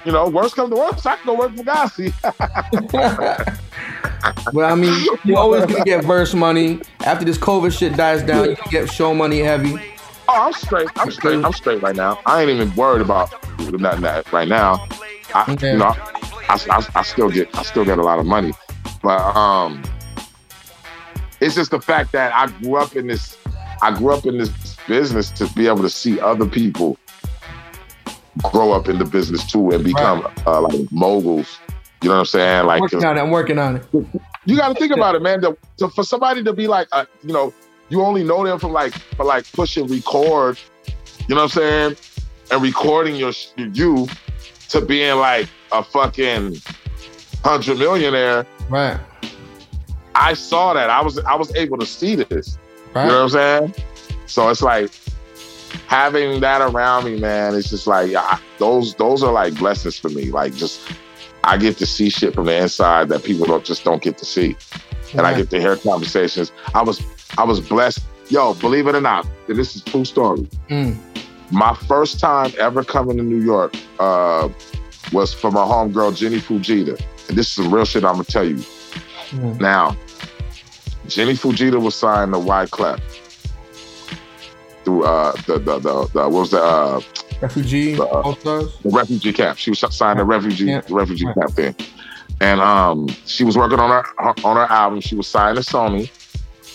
you 0.05 0.13
know, 0.13 0.29
worst 0.29 0.57
come 0.57 0.71
to 0.71 0.77
worst, 0.77 1.07
I 1.07 1.17
can 1.17 1.27
go 1.27 1.35
work 1.35 1.57
for 1.57 1.63
Fugazi. 1.63 3.55
But 4.53 4.65
I 4.65 4.75
mean, 4.75 5.07
you're 5.25 5.39
always 5.39 5.65
gonna 5.67 5.85
get 5.85 6.05
verse 6.05 6.35
money. 6.35 6.81
After 7.01 7.25
this 7.25 7.39
COVID 7.39 7.77
shit 7.77 7.97
dies 7.97 8.23
down, 8.23 8.51
you 8.51 8.57
can 8.57 8.71
get 8.71 8.91
show 8.91 9.15
money 9.15 9.39
heavy. 9.39 9.77
Oh, 10.29 10.47
I'm 10.47 10.53
straight. 10.53 10.89
I'm 10.97 11.11
straight. 11.11 11.45
I'm 11.45 11.53
straight 11.53 11.83
right 11.83 11.97
now. 11.97 12.21
I 12.27 12.43
ain't 12.43 12.51
even 12.51 12.75
worried 12.75 13.01
about 13.01 13.33
nothing 13.73 14.03
that 14.03 14.31
right 14.33 14.49
now. 14.49 14.87
I, 15.35 15.53
Okay. 15.53 15.73
you 15.73 15.79
know, 15.79 15.95
I, 16.49 16.59
I, 16.71 16.87
I 16.97 17.03
still 17.03 17.31
get 17.31 17.55
I 17.57 17.63
still 17.63 17.85
get 17.85 17.99
a 17.99 18.03
lot 18.03 18.19
of 18.19 18.27
money, 18.27 18.53
but 19.03 19.19
um, 19.37 19.83
it's 21.41 21.55
just 21.55 21.71
the 21.71 21.81
fact 21.81 22.13
that 22.13 22.33
I 22.35 22.47
grew 22.63 22.77
up 22.77 22.97
in 22.97 23.07
this. 23.07 23.37
I 23.83 23.97
grew 23.97 24.13
up 24.13 24.27
in 24.27 24.39
this 24.39 24.77
business 24.89 25.31
to 25.33 25.47
be 25.55 25.67
able 25.69 25.83
to 25.83 25.91
see 25.91 26.19
other 26.21 26.47
people 26.47 26.99
grow 28.51 28.73
up 28.73 28.89
in 28.89 28.99
the 28.99 29.05
business 29.05 29.51
too 29.51 29.71
and 29.71 29.85
become 29.85 30.27
uh, 30.47 30.61
like 30.61 30.91
moguls. 30.91 31.59
You 32.03 32.09
know 32.09 32.15
what 32.15 32.21
I'm 32.21 32.27
saying? 32.27 32.67
Like, 32.67 32.81
'cause- 32.81 32.93
working 32.95 33.09
on 33.09 33.19
it. 33.19 33.21
I'm 33.21 33.31
working 33.31 33.59
on 33.59 33.77
it. 33.77 33.85
you 34.47 34.57
got 34.57 34.69
to 34.69 34.75
think 34.75 34.93
about 34.93 35.15
it, 35.15 35.23
man. 35.23 35.41
To, 35.43 35.57
to- 35.79 35.89
for 35.89 36.05
somebody 36.05 36.43
to 36.45 36.53
be 36.53 36.67
like, 36.69 36.89
uh, 36.93 37.05
you 37.23 37.33
know, 37.33 37.53
you 37.89 38.03
only 38.03 38.23
know 38.25 38.45
them 38.45 38.59
from 38.59 38.73
like 38.73 38.93
for 39.17 39.25
like 39.25 39.51
pushing 39.53 39.87
record. 39.87 40.59
You 41.29 41.35
know 41.35 41.43
what 41.43 41.57
I'm 41.57 41.61
saying? 41.61 41.97
And 42.51 42.63
recording 42.63 43.15
your 43.17 43.33
you 43.57 44.09
to 44.69 44.81
being 44.81 45.17
like 45.17 45.49
a 45.73 45.83
fucking 45.83 46.57
hundred 47.45 47.79
millionaire. 47.79 48.47
Right. 48.69 48.99
I 50.15 50.35
saw 50.35 50.75
that. 50.75 50.91
I 50.91 51.01
was 51.03 51.19
I 51.21 51.35
was 51.35 51.55
able 51.55 51.79
to 51.79 51.87
see 51.87 52.17
this. 52.17 52.59
Right. 52.95 53.05
You 53.05 53.11
know 53.11 53.25
what 53.25 53.35
I'm 53.35 53.71
saying? 53.71 53.75
So 54.27 54.49
it's 54.49 54.63
like 54.63 54.91
having 55.87 56.41
that 56.41 56.61
around 56.61 57.05
me, 57.05 57.19
man. 57.19 57.55
It's 57.55 57.71
just 57.71 57.87
like 57.87 58.15
I, 58.15 58.39
those 58.59 58.95
those 58.95 59.23
are 59.23 59.33
like 59.33 59.55
blessings 59.59 59.99
for 59.99 60.09
me. 60.09 60.31
Like 60.31 60.55
just 60.55 60.81
I 61.45 61.57
get 61.57 61.79
to 61.79 61.87
see 61.87 62.11
shit 62.11 62.35
from 62.35 62.47
the 62.47 62.57
inside 62.57 63.09
that 63.09 63.25
people 63.25 63.47
don't 63.47 63.65
just 63.65 63.85
don't 63.85 64.03
get 64.03 64.19
to 64.19 64.25
see, 64.25 64.57
and 65.13 65.23
I 65.23 65.37
get 65.37 65.51
to 65.51 65.61
hear 65.61 65.77
conversations. 65.77 66.53
I 66.75 66.83
was 66.83 67.03
I 67.39 67.45
was 67.45 67.61
blessed. 67.61 68.01
Yo, 68.29 68.55
believe 68.55 68.87
it 68.87 68.95
or 68.95 69.01
not, 69.01 69.27
and 69.49 69.57
this 69.57 69.75
is 69.75 69.83
true 69.83 70.05
story. 70.05 70.41
Mm. 70.69 70.99
My 71.51 71.75
first 71.75 72.21
time 72.21 72.53
ever 72.59 72.85
coming 72.85 73.17
to 73.17 73.23
New 73.23 73.41
York 73.41 73.75
uh, 73.99 74.49
was 75.13 75.33
for 75.33 75.51
my 75.51 75.61
homegirl 75.65 76.17
Jenny 76.17 76.39
Fujita, 76.39 77.01
and 77.29 77.39
this 77.39 77.47
is 77.49 77.53
some 77.55 77.73
real 77.75 77.85
shit 77.87 78.05
I'm 78.05 78.13
gonna 78.13 78.25
tell 78.25 78.45
you. 78.47 78.57
Mm. 79.31 79.61
Now, 79.61 79.97
Jenny 81.07 81.33
Fujita 81.35 81.81
was 81.81 81.95
signed 81.95 82.33
to 82.35 82.39
Wyclef 82.39 83.01
through 84.85 85.05
uh, 85.05 85.33
the, 85.47 85.59
the 85.59 85.79
the 85.79 86.07
the 86.13 86.21
what 86.29 86.31
was 86.33 86.51
the 86.51 86.63
uh, 86.63 87.01
Refugee 87.41 87.99
All 87.99 88.35
Stars. 88.37 88.77
the 88.83 88.91
refugee 88.91 89.33
camp. 89.33 89.59
She 89.59 89.71
was 89.71 89.79
signed 89.95 90.19
to 90.19 90.25
refugee 90.25 90.67
Yeah. 90.67 90.81
the 90.83 90.95
refugee 90.95 91.27
camp 91.33 91.53
thing, 91.53 91.75
and 92.41 92.61
um, 92.61 93.09
she 93.25 93.45
was 93.45 93.57
working 93.57 93.79
on 93.81 93.91
her 93.91 94.05
on 94.45 94.57
her 94.57 94.71
album. 94.71 95.01
She 95.01 95.15
was 95.15 95.27
signed 95.27 95.57
to 95.57 95.63
Sony, 95.63 96.11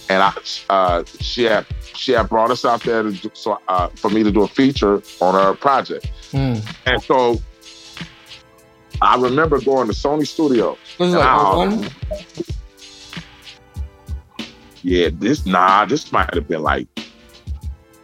and 0.09 0.21
I 0.23 0.33
uh, 0.69 1.03
she 1.19 1.43
had 1.43 1.65
she 1.95 2.11
had 2.13 2.29
brought 2.29 2.51
us 2.51 2.65
out 2.65 2.81
there 2.83 3.03
to 3.03 3.11
do, 3.11 3.31
so 3.33 3.59
uh, 3.67 3.87
for 3.89 4.09
me 4.09 4.23
to 4.23 4.31
do 4.31 4.43
a 4.43 4.47
feature 4.47 5.01
on 5.21 5.33
her 5.35 5.53
project, 5.55 6.07
Mm. 6.31 6.61
and 6.85 7.01
so. 7.03 7.41
I 9.01 9.19
remember 9.19 9.59
going 9.59 9.87
to 9.87 9.93
Sony 9.93 10.25
Studios. 10.25 10.77
This 10.97 11.09
is 11.09 11.15
like 11.15 11.25
I- 11.25 11.89
yeah, 14.81 15.09
this 15.11 15.45
nah, 15.45 15.85
this 15.85 16.11
might 16.11 16.33
have 16.33 16.47
been 16.47 16.61
like 16.61 16.87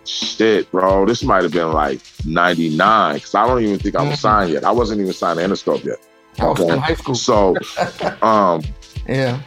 shit, 0.05 0.69
bro. 0.71 1.05
This 1.05 1.23
might 1.23 1.43
have 1.43 1.51
been 1.51 1.71
like 1.71 2.01
99. 2.25 3.19
Cause 3.19 3.35
I 3.35 3.47
don't 3.47 3.61
even 3.63 3.79
think 3.79 3.95
I 3.95 4.07
was 4.07 4.19
signed 4.19 4.51
yet. 4.51 4.63
I 4.63 4.71
wasn't 4.71 5.01
even 5.01 5.13
signed 5.13 5.39
to 5.39 5.45
Interscope 5.45 5.83
yet. 5.85 5.97
I 6.39 6.47
was 6.47 6.59
in 6.61 6.79
high 6.79 6.95
school. 6.95 7.15
So 7.15 7.55
um 8.21 8.61
Yeah. 9.07 9.39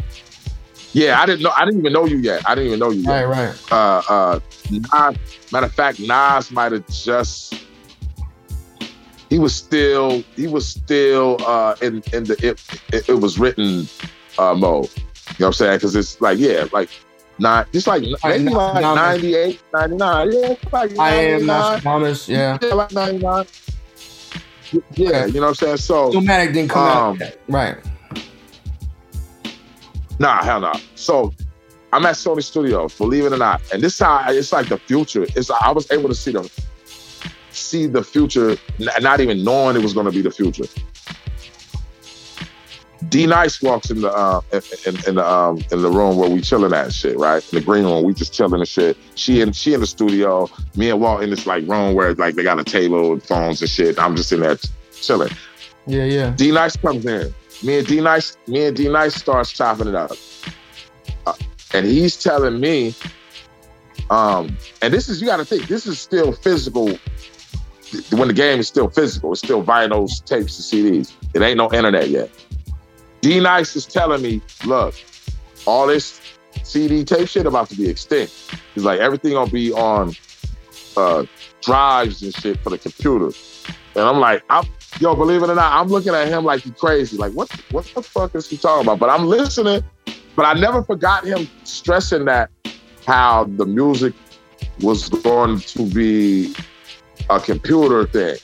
Yeah, 0.93 1.21
I 1.21 1.27
didn't 1.27 1.43
know 1.43 1.53
I 1.57 1.65
didn't 1.65 1.81
even 1.81 1.93
know 1.93 2.05
you 2.05 2.19
yet. 2.19 2.43
I 2.47 2.55
didn't 2.55 2.69
even 2.69 2.79
know 2.81 2.91
you 2.91 3.03
yet. 3.03 3.25
Right. 3.27 3.49
Right. 3.49 3.73
Uh 3.73 4.03
uh 4.09 4.41
Nas, 4.71 5.17
matter 5.53 5.67
of 5.67 5.73
fact, 5.73 6.01
Nas 6.01 6.51
might 6.51 6.73
have 6.73 6.87
just 6.89 7.55
he 9.31 9.39
was 9.39 9.55
still 9.55 10.23
he 10.37 10.47
was 10.47 10.69
still 10.69 11.39
uh 11.47 11.75
in 11.81 12.03
in 12.13 12.25
the 12.25 12.37
it 12.43 12.63
it, 12.93 13.09
it 13.09 13.21
was 13.21 13.39
written 13.39 13.89
uh 14.39 14.55
mode. 14.55 14.91
You 14.95 15.45
know 15.45 15.47
what 15.47 15.47
I'm 15.47 15.53
saying? 15.55 15.81
Cause 15.81 15.97
it's 15.97 16.21
like, 16.21 16.39
yeah, 16.39 16.67
like 16.73 16.91
not 17.39 17.73
just 17.73 17.87
like 17.87 18.03
maybe 18.25 18.51
like 18.51 18.83
98, 18.83 19.63
99. 19.73 20.33
Yeah, 20.33 20.55
like 20.71 20.99
I 20.99 21.15
am 21.15 21.47
99. 21.47 21.47
Nostradamus. 21.47 22.29
Yeah. 22.29 22.59
Yeah, 22.61 22.75
like 22.75 22.93
99. 22.93 23.47
Yeah, 24.95 25.27
you 25.27 25.35
know 25.35 25.41
what 25.41 25.49
I'm 25.49 25.55
saying? 25.55 25.77
So 25.79 26.13
Illmatic 26.13 26.53
didn't 26.53 26.69
come 26.69 26.83
um, 26.83 27.15
out 27.15 27.21
yet. 27.21 27.41
Right. 27.49 27.77
Nah, 30.23 30.41
hell 30.45 30.61
no. 30.61 30.73
So 30.95 31.35
I'm 31.93 32.07
at 32.07 32.15
Sony 32.15 32.45
Studios, 32.45 32.95
believe 32.95 33.25
it 33.25 33.33
or 33.33 33.39
not. 33.39 33.61
And 33.73 33.83
this 33.83 33.99
how 33.99 34.25
it's 34.29 34.53
like 34.53 34.69
the 34.69 34.79
future. 34.79 35.25
It's 35.25 35.51
I 35.51 35.73
was 35.73 35.91
able 35.91 36.09
to 36.09 36.15
see 36.15 36.31
them 36.31 36.49
see 37.51 37.87
the 37.87 38.05
future, 38.05 38.57
not 39.01 39.19
even 39.19 39.43
knowing 39.43 39.75
it 39.75 39.83
was 39.83 39.93
gonna 39.93 40.13
be 40.13 40.23
the 40.23 40.31
future. 40.31 40.65
D 43.09 43.27
Nice 43.27 43.61
walks 43.61 43.91
in 43.91 44.03
the 44.03 44.13
uh 44.13 44.41
in, 44.87 44.95
in, 45.09 45.15
the 45.17 45.29
um 45.29 45.61
in 45.73 45.83
the 45.83 45.91
room 45.91 46.17
where 46.17 46.31
we 46.31 46.41
chilling 46.41 46.73
at 46.73 46.85
and 46.85 46.95
shit, 46.95 47.19
right? 47.19 47.43
In 47.53 47.59
the 47.59 47.65
green 47.65 47.83
room, 47.83 48.05
we 48.05 48.15
just 48.15 48.33
chilling 48.33 48.61
and 48.61 48.69
shit. 48.69 48.97
She 49.17 49.41
in 49.41 49.51
she 49.51 49.75
in 49.75 49.81
the 49.81 49.89
studio, 49.89 50.49
me 50.77 50.91
and 50.91 51.01
Walt 51.01 51.25
in 51.25 51.31
this 51.31 51.49
like 51.49 51.67
room 51.67 51.97
where 51.97 52.15
like 52.15 52.37
they 52.37 52.45
got 52.45 52.61
a 52.61 52.65
table 52.65 53.11
with 53.11 53.27
phones 53.27 53.61
and 53.61 53.69
shit. 53.69 53.99
I'm 53.99 54.15
just 54.15 54.31
in 54.31 54.39
there 54.39 54.57
chilling. 55.01 55.31
Yeah. 55.89 56.05
Yeah. 56.05 56.31
D 56.37 56.53
Nice 56.53 56.77
comes 56.77 57.05
in. 57.07 57.35
Me 57.63 57.79
and 57.79 57.87
D 57.87 58.01
Nice, 58.01 58.37
me 58.47 58.67
and 58.67 58.77
D 58.77 58.89
Nice 58.89 59.15
starts 59.15 59.53
chopping 59.53 59.89
it 59.89 59.95
up. 59.95 60.13
Uh, 61.27 61.35
and 61.75 61.87
he's 61.87 62.21
telling 62.23 62.61
me, 62.61 62.95
um, 64.11 64.57
and 64.81 64.93
this 64.93 65.09
is 65.09 65.21
you 65.21 65.27
gotta 65.27 65.45
think, 65.45 65.69
this 65.69 65.87
is 65.87 65.99
still 65.99 66.33
physical. 66.33 66.99
When 68.11 68.29
the 68.29 68.35
game 68.35 68.59
is 68.59 68.69
still 68.69 68.89
physical, 68.89 69.33
it's 69.33 69.43
still 69.43 69.63
vinyls, 69.63 70.25
tapes, 70.25 70.73
and 70.73 70.85
CDs. 70.85 71.13
It 71.35 71.43
ain't 71.43 71.59
no 71.59 71.71
internet 71.73 72.09
yet. 72.09 72.31
D 73.21 73.39
Nice 73.39 73.77
is 73.77 73.87
telling 73.87 74.23
me, 74.23 74.41
look, 74.65 74.95
all 75.67 75.87
this 75.87 76.21
CD 76.65 77.05
tape 77.05 77.29
shit 77.29 77.47
about 77.47 77.69
to 77.71 77.77
be 77.77 77.89
extinct. 77.89 78.33
He's 78.75 78.85
like, 78.85 79.01
everything 79.01 79.33
gonna 79.33 79.51
be 79.51 79.73
on 79.73 80.15
uh, 80.97 81.25
drives 81.61 82.23
and 82.23 82.35
shit 82.35 82.59
for 82.61 82.71
the 82.71 82.79
computer. 82.79 83.37
And 83.95 84.05
I'm 84.05 84.19
like, 84.19 84.43
I'm 84.51 84.67
yo, 85.03 85.17
believe 85.17 85.43
it 85.43 85.51
or 85.51 85.55
not, 85.55 85.73
I'm 85.73 85.89
looking 85.89 86.15
at 86.15 86.29
him 86.29 86.45
like 86.45 86.63
he's 86.63 86.73
crazy. 86.73 87.17
Like, 87.17 87.33
what 87.33 87.51
what 87.73 87.85
the 87.87 88.03
fuck 88.03 88.35
is 88.35 88.49
he 88.49 88.57
talking 88.57 88.87
about? 88.87 89.01
But 89.01 89.11
I'm 89.11 89.27
listening, 89.27 89.83
but 90.37 90.45
I 90.45 90.55
never 90.55 90.83
forgot 90.83 91.25
him 91.27 91.49
stressing 91.65 92.25
that 92.27 92.51
how 93.07 93.45
the 93.45 93.67
music 93.67 94.15
was 94.81 95.09
going 95.09 95.59
to 95.59 95.91
be 95.91 96.55
a 97.29 97.41
computer 97.41 98.07
thing. 98.07 98.37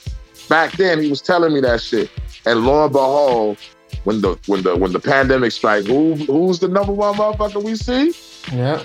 Back 0.49 0.73
then 0.73 1.01
he 1.01 1.09
was 1.09 1.21
telling 1.21 1.53
me 1.53 1.61
that 1.61 1.81
shit. 1.81 2.11
And 2.45 2.65
lo 2.65 2.83
and 2.83 2.91
behold, 2.91 3.57
when 4.03 4.21
the 4.21 4.37
when 4.47 4.63
the 4.63 4.75
when 4.75 4.91
the 4.91 4.99
pandemic 4.99 5.53
strike, 5.53 5.85
who 5.85 6.15
who's 6.15 6.59
the 6.59 6.67
number 6.67 6.91
one 6.91 7.15
motherfucker 7.15 7.63
we 7.63 7.75
see? 7.75 8.13
Yeah. 8.51 8.83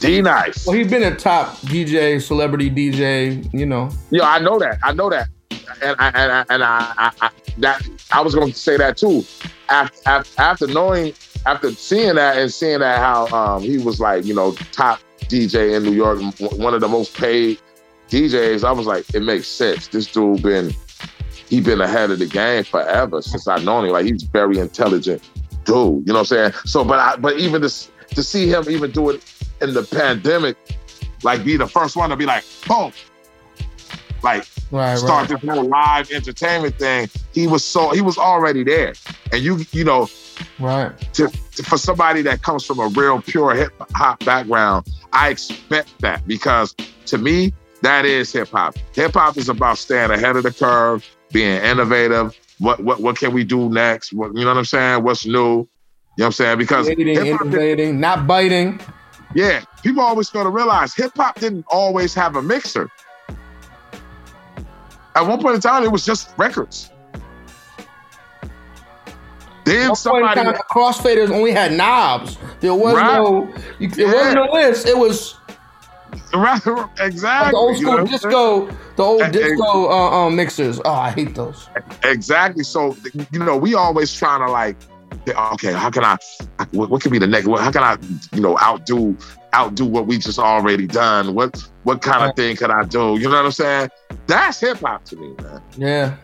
D 0.00 0.20
Nice. 0.20 0.66
Well, 0.66 0.76
he's 0.76 0.90
been 0.90 1.04
a 1.04 1.16
top 1.16 1.56
DJ, 1.62 2.20
celebrity 2.20 2.68
DJ. 2.68 3.52
You 3.54 3.64
know. 3.64 3.90
Yeah, 4.10 4.28
I 4.28 4.40
know 4.40 4.58
that. 4.58 4.78
I 4.82 4.92
know 4.92 5.08
that. 5.08 5.28
And 5.82 5.96
I 5.98 6.08
and 6.08 6.32
I, 6.32 6.44
and 6.50 6.64
I, 6.64 7.12
I, 7.20 7.30
that 7.58 7.82
I 8.12 8.20
was 8.20 8.34
going 8.34 8.52
to 8.52 8.58
say 8.58 8.76
that 8.76 8.96
too. 8.96 9.24
After, 9.68 10.08
after 10.08 10.40
after 10.40 10.66
knowing, 10.66 11.14
after 11.46 11.72
seeing 11.72 12.16
that 12.16 12.38
and 12.38 12.52
seeing 12.52 12.80
that 12.80 12.98
how 12.98 13.26
um, 13.28 13.62
he 13.62 13.78
was 13.78 14.00
like 14.00 14.24
you 14.24 14.34
know 14.34 14.52
top 14.72 15.00
DJ 15.20 15.76
in 15.76 15.82
New 15.82 15.92
York, 15.92 16.20
one 16.56 16.74
of 16.74 16.80
the 16.80 16.88
most 16.88 17.16
paid 17.16 17.58
DJs, 18.08 18.64
I 18.64 18.72
was 18.72 18.86
like, 18.86 19.12
it 19.14 19.22
makes 19.22 19.48
sense. 19.48 19.88
This 19.88 20.06
dude 20.06 20.42
been 20.42 20.72
he 21.48 21.60
been 21.60 21.80
ahead 21.80 22.10
of 22.10 22.18
the 22.18 22.26
game 22.26 22.64
forever 22.64 23.22
since 23.22 23.46
I 23.48 23.58
known 23.58 23.86
him. 23.86 23.92
Like 23.92 24.06
he's 24.06 24.22
very 24.24 24.58
intelligent 24.58 25.22
dude. 25.64 26.06
You 26.06 26.12
know 26.12 26.14
what 26.14 26.18
I'm 26.20 26.24
saying? 26.24 26.52
So, 26.64 26.84
but 26.84 26.98
I 26.98 27.16
but 27.16 27.38
even 27.38 27.62
this 27.62 27.90
to 28.10 28.22
see 28.22 28.48
him 28.48 28.64
even 28.68 28.90
do 28.90 29.10
it 29.10 29.24
in 29.60 29.74
the 29.74 29.82
pandemic, 29.82 30.56
like 31.22 31.44
be 31.44 31.56
the 31.56 31.66
first 31.66 31.96
one 31.96 32.10
to 32.10 32.16
be 32.16 32.26
like, 32.26 32.44
boom, 32.66 32.92
like 34.22 34.46
Right. 34.74 34.98
start 34.98 35.30
Right. 35.30 35.40
this 35.40 35.50
whole 35.50 35.64
live 35.68 36.10
entertainment 36.10 36.78
thing. 36.78 37.08
He 37.32 37.46
was 37.46 37.64
so 37.64 37.90
he 37.90 38.00
was 38.00 38.18
already 38.18 38.64
there, 38.64 38.94
and 39.32 39.40
you 39.42 39.64
you 39.72 39.84
know 39.84 40.08
Right. 40.58 40.90
To, 41.14 41.28
to- 41.28 41.62
for 41.62 41.78
somebody 41.78 42.20
that 42.22 42.42
comes 42.42 42.64
from 42.66 42.80
a 42.80 42.88
real 42.88 43.20
pure 43.22 43.54
hip 43.54 43.72
hop 43.94 44.24
background, 44.24 44.86
I 45.12 45.28
expect 45.28 46.00
that 46.00 46.26
because 46.26 46.74
to 47.06 47.18
me, 47.18 47.52
that 47.82 48.04
is 48.04 48.32
hip 48.32 48.48
hop. 48.48 48.74
Hip 48.94 49.12
hop 49.14 49.36
is 49.36 49.48
about 49.48 49.78
staying 49.78 50.10
ahead 50.10 50.34
of 50.34 50.42
the 50.42 50.50
curve, 50.52 51.06
being 51.32 51.62
innovative. 51.62 52.36
What 52.58 52.80
what 52.82 53.00
what 53.00 53.16
can 53.16 53.32
we 53.32 53.44
do 53.44 53.68
next? 53.68 54.12
What, 54.12 54.34
you 54.34 54.40
know 54.40 54.48
what 54.48 54.56
I'm 54.58 54.64
saying? 54.64 55.04
What's 55.04 55.24
new? 55.24 55.32
You 55.36 55.36
know 55.38 55.66
what 56.16 56.26
I'm 56.26 56.32
saying? 56.32 56.58
Because 56.58 56.86
Creating, 56.86 57.26
innovating, 57.26 58.00
not 58.00 58.26
biting. 58.26 58.80
yeah, 59.34 59.62
people 59.84 60.02
always 60.02 60.30
going 60.30 60.46
to 60.46 60.50
realize 60.50 60.94
hip 60.94 61.12
hop 61.16 61.38
didn't 61.38 61.64
always 61.70 62.12
have 62.14 62.34
a 62.36 62.42
mixer. 62.42 62.88
At 65.16 65.26
one 65.26 65.40
point 65.40 65.54
in 65.54 65.60
time, 65.60 65.84
it 65.84 65.92
was 65.92 66.04
just 66.04 66.34
records. 66.36 66.90
Then 69.64 69.88
One 69.88 69.96
somebody, 69.96 70.42
time, 70.42 70.54
crossfaders 70.70 71.30
only 71.30 71.52
had 71.52 71.72
knobs. 71.72 72.36
There 72.60 72.74
was 72.74 72.94
Right. 72.96 73.16
no, 73.16 73.48
you, 73.78 73.88
there 73.88 74.06
Yeah. 74.08 74.12
wasn't 74.14 74.34
no 74.34 74.52
list. 74.52 74.86
It 74.86 74.98
was 74.98 75.36
right, 76.34 76.60
exactly. 76.98 77.50
the 77.52 77.56
old 77.56 77.78
you 77.78 77.84
know 77.86 77.90
school 77.92 78.00
I'm 78.00 78.06
saying? 78.06 78.18
disco, 78.20 78.68
the 78.96 79.02
old 79.02 79.22
eh, 79.22 79.30
disco 79.30 79.88
uh, 79.90 80.26
um, 80.26 80.36
mixers. 80.36 80.80
Oh, 80.84 80.90
I 80.92 81.10
hate 81.12 81.34
those. 81.34 81.68
Exactly. 82.02 82.62
So 82.64 82.94
you 83.30 83.38
know, 83.38 83.56
we 83.56 83.74
always 83.74 84.12
trying 84.14 84.40
to 84.40 84.50
like, 84.52 84.76
okay, 85.28 85.72
how 85.72 85.90
can 85.90 86.04
I? 86.04 86.16
What, 86.72 86.90
what 86.90 87.02
can 87.02 87.10
be 87.10 87.18
the 87.18 87.26
next? 87.26 87.46
What, 87.46 87.60
how 87.60 87.70
can 87.70 87.82
I, 87.82 87.96
you 88.34 88.40
know, 88.40 88.58
outdo 88.58 89.16
outdo 89.54 89.84
what 89.84 90.06
we 90.06 90.18
just 90.18 90.38
already 90.38 90.86
done? 90.86 91.34
What 91.34 91.56
what 91.84 92.02
kind 92.02 92.28
of 92.28 92.36
thing 92.36 92.56
could 92.56 92.70
I 92.70 92.84
do? 92.84 93.16
You 93.16 93.28
know 93.28 93.36
what 93.36 93.46
I'm 93.46 93.52
saying? 93.52 93.90
That's 94.26 94.60
hip 94.60 94.78
hop 94.78 95.04
to 95.06 95.16
me, 95.16 95.34
man. 95.42 95.62
Yeah, 95.76 96.16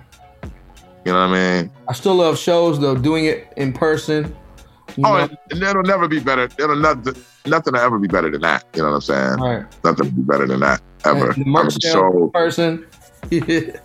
You 1.05 1.13
know 1.13 1.29
what 1.29 1.37
I 1.37 1.63
mean? 1.63 1.71
I 1.89 1.93
still 1.93 2.15
love 2.15 2.39
shows 2.39 2.81
though. 2.81 2.97
Doing 2.97 3.27
it 3.27 3.53
in 3.57 3.73
person. 3.73 4.35
Oh, 4.99 5.03
know? 5.03 5.29
and, 5.51 5.63
it'll 5.63 5.83
never 5.83 6.09
be 6.09 6.19
better. 6.19 6.49
It'll 6.59 6.75
nothing, 6.75 7.15
nothing 7.47 7.75
will 7.75 7.81
ever 7.81 7.99
be 7.99 8.09
better 8.09 8.29
than 8.29 8.41
that. 8.41 8.65
You 8.75 8.83
know 8.83 8.89
what 8.89 8.95
I'm 8.97 9.01
saying? 9.03 9.39
Right. 9.39 9.85
Nothing 9.85 10.07
will 10.07 10.17
be 10.17 10.23
better 10.23 10.47
than 10.47 10.61
that 10.61 10.83
ever. 11.05 11.31
And 11.31 11.45
the 11.45 11.49
merch 11.49 11.75
sales 11.81 12.15
in 12.15 12.31
person. 12.33 12.87
What 13.29 13.81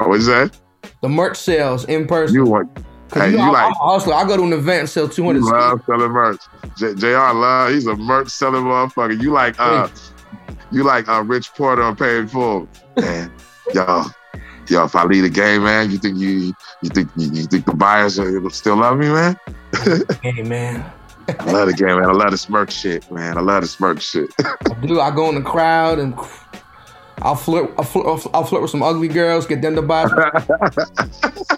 oh, 0.00 0.14
is 0.14 0.26
that? 0.26 0.56
the 1.00 1.08
merch 1.08 1.36
sales 1.36 1.84
in 1.84 2.06
person. 2.06 2.34
You 2.34 2.44
want? 2.44 2.70
'Cause 3.10 3.22
Hey, 3.22 3.30
you 3.30 3.38
you 3.38 3.38
know, 3.38 3.50
I- 3.50 3.52
like? 3.52 3.64
I'm 3.66 3.72
a 3.72 3.92
hustler. 3.92 4.14
I 4.14 4.24
go 4.26 4.36
to 4.36 4.42
an 4.42 4.52
event 4.52 4.80
and 4.80 4.88
sell 4.88 5.08
200 5.08 5.38
You 5.40 5.50
love 5.50 5.80
selling 5.86 6.10
merch. 6.12 6.40
J- 6.76 6.94
Jr. 6.94 7.08
love. 7.34 7.70
He's 7.70 7.86
a 7.86 7.96
merch 7.96 8.28
selling 8.28 8.64
motherfucker. 8.64 9.20
You 9.20 9.32
like? 9.32 9.54
uh 9.58 9.88
You 10.70 10.84
like 10.84 11.08
uh, 11.08 11.22
Rich 11.22 11.54
Porter 11.56 11.82
on 11.82 11.96
Paid 11.96 12.30
Full? 12.30 12.68
Man, 13.00 13.32
yo, 13.72 14.04
yo. 14.68 14.84
If 14.84 14.94
I 14.94 15.04
lead 15.04 15.24
a 15.24 15.30
game, 15.30 15.64
man, 15.64 15.90
you 15.90 15.96
think 15.98 16.18
you 16.18 16.52
you 16.82 16.90
think 16.90 17.10
you, 17.16 17.30
you 17.32 17.46
think 17.46 17.64
the 17.64 17.74
buyers 17.74 18.18
will 18.18 18.50
still 18.50 18.76
love 18.76 18.98
me, 18.98 19.08
man? 19.08 19.36
Hey 20.22 20.42
man, 20.42 20.84
I 21.40 21.50
love 21.52 21.68
the 21.68 21.74
game, 21.74 21.98
man. 21.98 22.04
I 22.08 22.12
love 22.12 22.30
this 22.32 22.48
merch 22.50 22.72
shit, 22.72 23.10
man. 23.10 23.38
I 23.38 23.40
love 23.40 23.62
this 23.62 23.78
merch 23.80 24.02
shit. 24.02 24.30
dude, 24.82 24.98
I 24.98 25.10
go 25.14 25.28
in 25.30 25.36
the 25.36 25.42
crowd 25.42 25.98
and 25.98 26.14
I'll 27.22 27.34
flirt, 27.36 27.70
I'll 27.78 27.84
flirt, 27.84 28.28
I'll 28.34 28.44
flirt 28.44 28.62
with 28.62 28.70
some 28.70 28.82
ugly 28.82 29.08
girls, 29.08 29.46
get 29.46 29.62
them 29.62 29.74
to 29.76 29.82
buy. 29.82 30.04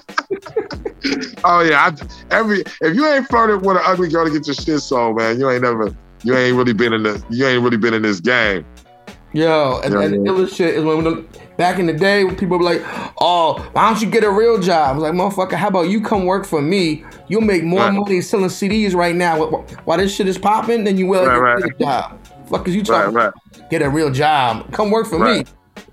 oh 1.45 1.61
yeah, 1.61 1.91
I, 1.91 2.35
every 2.35 2.61
if 2.81 2.95
you 2.95 3.07
ain't 3.07 3.29
flirted 3.29 3.65
with 3.65 3.77
an 3.77 3.83
ugly 3.85 4.09
girl 4.09 4.25
to 4.27 4.31
get 4.31 4.47
your 4.47 4.55
shit 4.55 4.81
sold, 4.81 5.17
man, 5.17 5.39
you 5.39 5.51
ain't 5.51 5.63
never, 5.63 5.95
you 6.23 6.37
ain't 6.37 6.57
really 6.57 6.73
been 6.73 6.93
in 6.93 7.03
the, 7.03 7.23
you 7.31 7.47
ain't 7.47 7.63
really 7.63 7.77
been 7.77 7.95
in 7.95 8.03
this 8.03 8.21
game. 8.21 8.65
Yo, 9.33 9.81
and, 9.85 9.95
Yeah, 9.95 10.01
and 10.03 10.27
the 10.27 10.49
shit 10.49 10.75
is 10.75 10.83
when, 10.85 11.05
when 11.05 11.29
back 11.57 11.79
in 11.79 11.87
the 11.87 11.93
day, 11.93 12.25
when 12.25 12.35
people 12.35 12.59
were 12.59 12.65
like, 12.65 12.83
"Oh, 13.21 13.65
why 13.73 13.89
don't 13.89 14.03
you 14.03 14.11
get 14.11 14.25
a 14.25 14.31
real 14.31 14.59
job?" 14.61 14.91
I 14.91 14.99
was 14.99 15.03
like, 15.05 15.13
"Motherfucker, 15.13 15.57
how 15.57 15.69
about 15.69 15.89
you 15.89 16.01
come 16.01 16.27
work 16.27 16.45
for 16.45 16.61
me? 16.61 17.05
You'll 17.29 17.43
make 17.43 17.63
more 17.63 17.81
Right. 17.81 17.93
money 17.95 18.21
selling 18.23 18.51
CDs 18.51 18.93
right 18.93 19.15
now. 19.15 19.37
Wh- 19.47 19.87
While 19.87 19.99
this 19.99 20.13
shit 20.13 20.27
is 20.27 20.37
popping, 20.37 20.83
then 20.83 20.97
you 20.99 21.07
will 21.07 21.27
Right, 21.27 21.35
get 21.35 21.41
right. 21.41 21.65
a 21.65 21.85
job. 21.85 22.19
Fuck 22.49 22.67
is 22.67 22.75
you 22.75 22.83
talking? 22.83 23.15
Right, 23.15 23.33
Get 23.71 23.83
a 23.83 23.89
real 23.89 24.11
job. 24.11 24.73
Come 24.73 24.91
work 24.91 25.07
for 25.07 25.21
Right. 25.21 25.47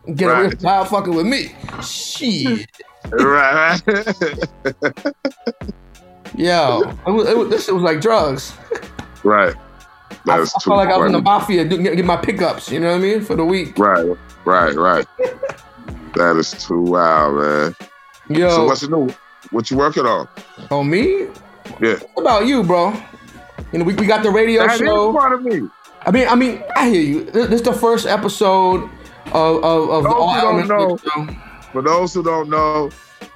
me. 0.08 0.16
Get 0.16 0.30
a 0.36 0.42
real 0.42 0.50
job 0.52 0.88
fucking 0.88 1.14
with 1.14 1.28
me. 1.28 1.52
Shit. 1.84 2.66
Right, 3.12 3.82
right. 3.88 5.06
Yo, 6.36 6.82
it 7.08 7.12
was, 7.12 7.28
it 7.28 7.38
was, 7.38 7.50
this 7.50 7.66
shit 7.66 7.74
was 7.74 7.84
like 7.84 8.02
drugs. 8.02 8.54
right. 9.24 9.56
I, 9.56 10.14
That 10.26 10.40
I 10.40 10.42
is 10.42 10.52
felt 10.64 10.78
like 10.78 10.90
I 10.90 10.98
was 10.98 11.08
in 11.08 11.12
the 11.14 11.22
mafia, 11.22 11.66
get, 11.66 11.82
get 11.82 12.06
my 12.06 12.18
pickups. 12.18 12.70
You 12.72 12.80
know 12.80 12.90
what 12.92 12.98
I 12.98 13.00
mean 13.00 13.22
for 13.22 13.36
the 13.36 13.46
week. 13.46 13.78
Right, 13.78 14.06
right, 14.46 14.76
right. 14.76 15.06
that 16.16 16.36
is 16.38 16.52
too 16.52 16.82
wild, 16.82 17.36
man. 17.40 17.76
Yo. 18.30 18.50
So 18.50 18.66
what's 18.66 18.88
new? 18.88 19.10
What 19.52 19.72
you 19.72 19.78
working 19.78 20.06
on? 20.06 20.28
On 20.70 20.90
me? 20.90 21.28
Yeah. 21.82 21.96
What 22.14 22.22
about 22.24 22.46
you, 22.48 22.64
bro? 22.64 22.94
You 23.72 23.80
know, 23.80 23.86
we, 23.86 23.96
we 23.96 24.06
got 24.06 24.22
the 24.24 24.30
radio 24.30 24.66
That 24.68 24.74
is 24.74 24.80
show. 24.80 25.14
part 25.14 25.34
of 25.34 25.44
me. 25.44 25.68
I 26.06 26.12
mean, 26.12 26.28
I 26.28 26.36
mean, 26.36 26.64
I 26.76 26.90
hear 26.90 27.02
you. 27.02 27.24
This, 27.26 27.48
this 27.48 27.62
is 27.62 27.66
the 27.66 27.74
first 27.74 28.06
episode 28.06 28.90
of 29.28 29.64
of, 29.64 29.90
of 29.90 30.04
the 30.04 30.10
All 30.10 30.34
Elements 30.36 30.68
Show. 30.70 31.28
For 31.72 31.82
those 31.82 32.14
who 32.14 32.24
don't 32.24 32.50
know, 32.50 32.90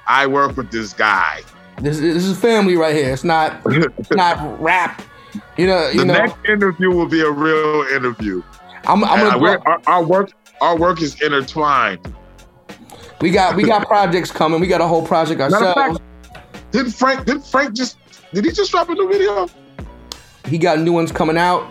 I 0.07 0.27
work 0.27 0.57
with 0.57 0.71
this 0.71 0.93
guy. 0.93 1.41
This, 1.81 1.99
this 1.99 2.25
is 2.25 2.37
family 2.37 2.75
right 2.75 2.95
here. 2.95 3.11
It's 3.11 3.23
not 3.23 3.61
it's 3.65 4.11
not 4.11 4.61
rap. 4.61 5.01
You 5.57 5.67
know, 5.67 5.89
you 5.89 5.99
the 5.99 6.05
know. 6.05 6.13
next 6.13 6.37
interview 6.47 6.91
will 6.91 7.07
be 7.07 7.21
a 7.21 7.31
real 7.31 7.85
interview. 7.93 8.43
I'm, 8.85 9.03
I'm 9.03 9.39
gonna 9.39 9.59
our, 9.65 9.81
our 9.87 10.03
work, 10.03 10.31
our 10.59 10.77
work 10.77 11.01
is 11.01 11.21
intertwined. 11.21 12.13
we 13.21 13.31
got 13.31 13.55
we 13.55 13.63
got 13.63 13.87
projects 13.87 14.31
coming. 14.31 14.59
We 14.59 14.67
got 14.67 14.81
a 14.81 14.87
whole 14.87 15.05
project 15.05 15.41
ourselves. 15.41 15.73
fact, 15.73 15.99
did 16.71 16.93
Frank? 16.93 17.25
Did 17.25 17.43
Frank 17.43 17.73
just? 17.73 17.97
Did 18.33 18.45
he 18.45 18.51
just 18.51 18.71
drop 18.71 18.89
a 18.89 18.93
new 18.93 19.09
video? 19.09 19.47
He 20.45 20.57
got 20.57 20.79
new 20.79 20.93
ones 20.93 21.11
coming 21.11 21.37
out. 21.37 21.63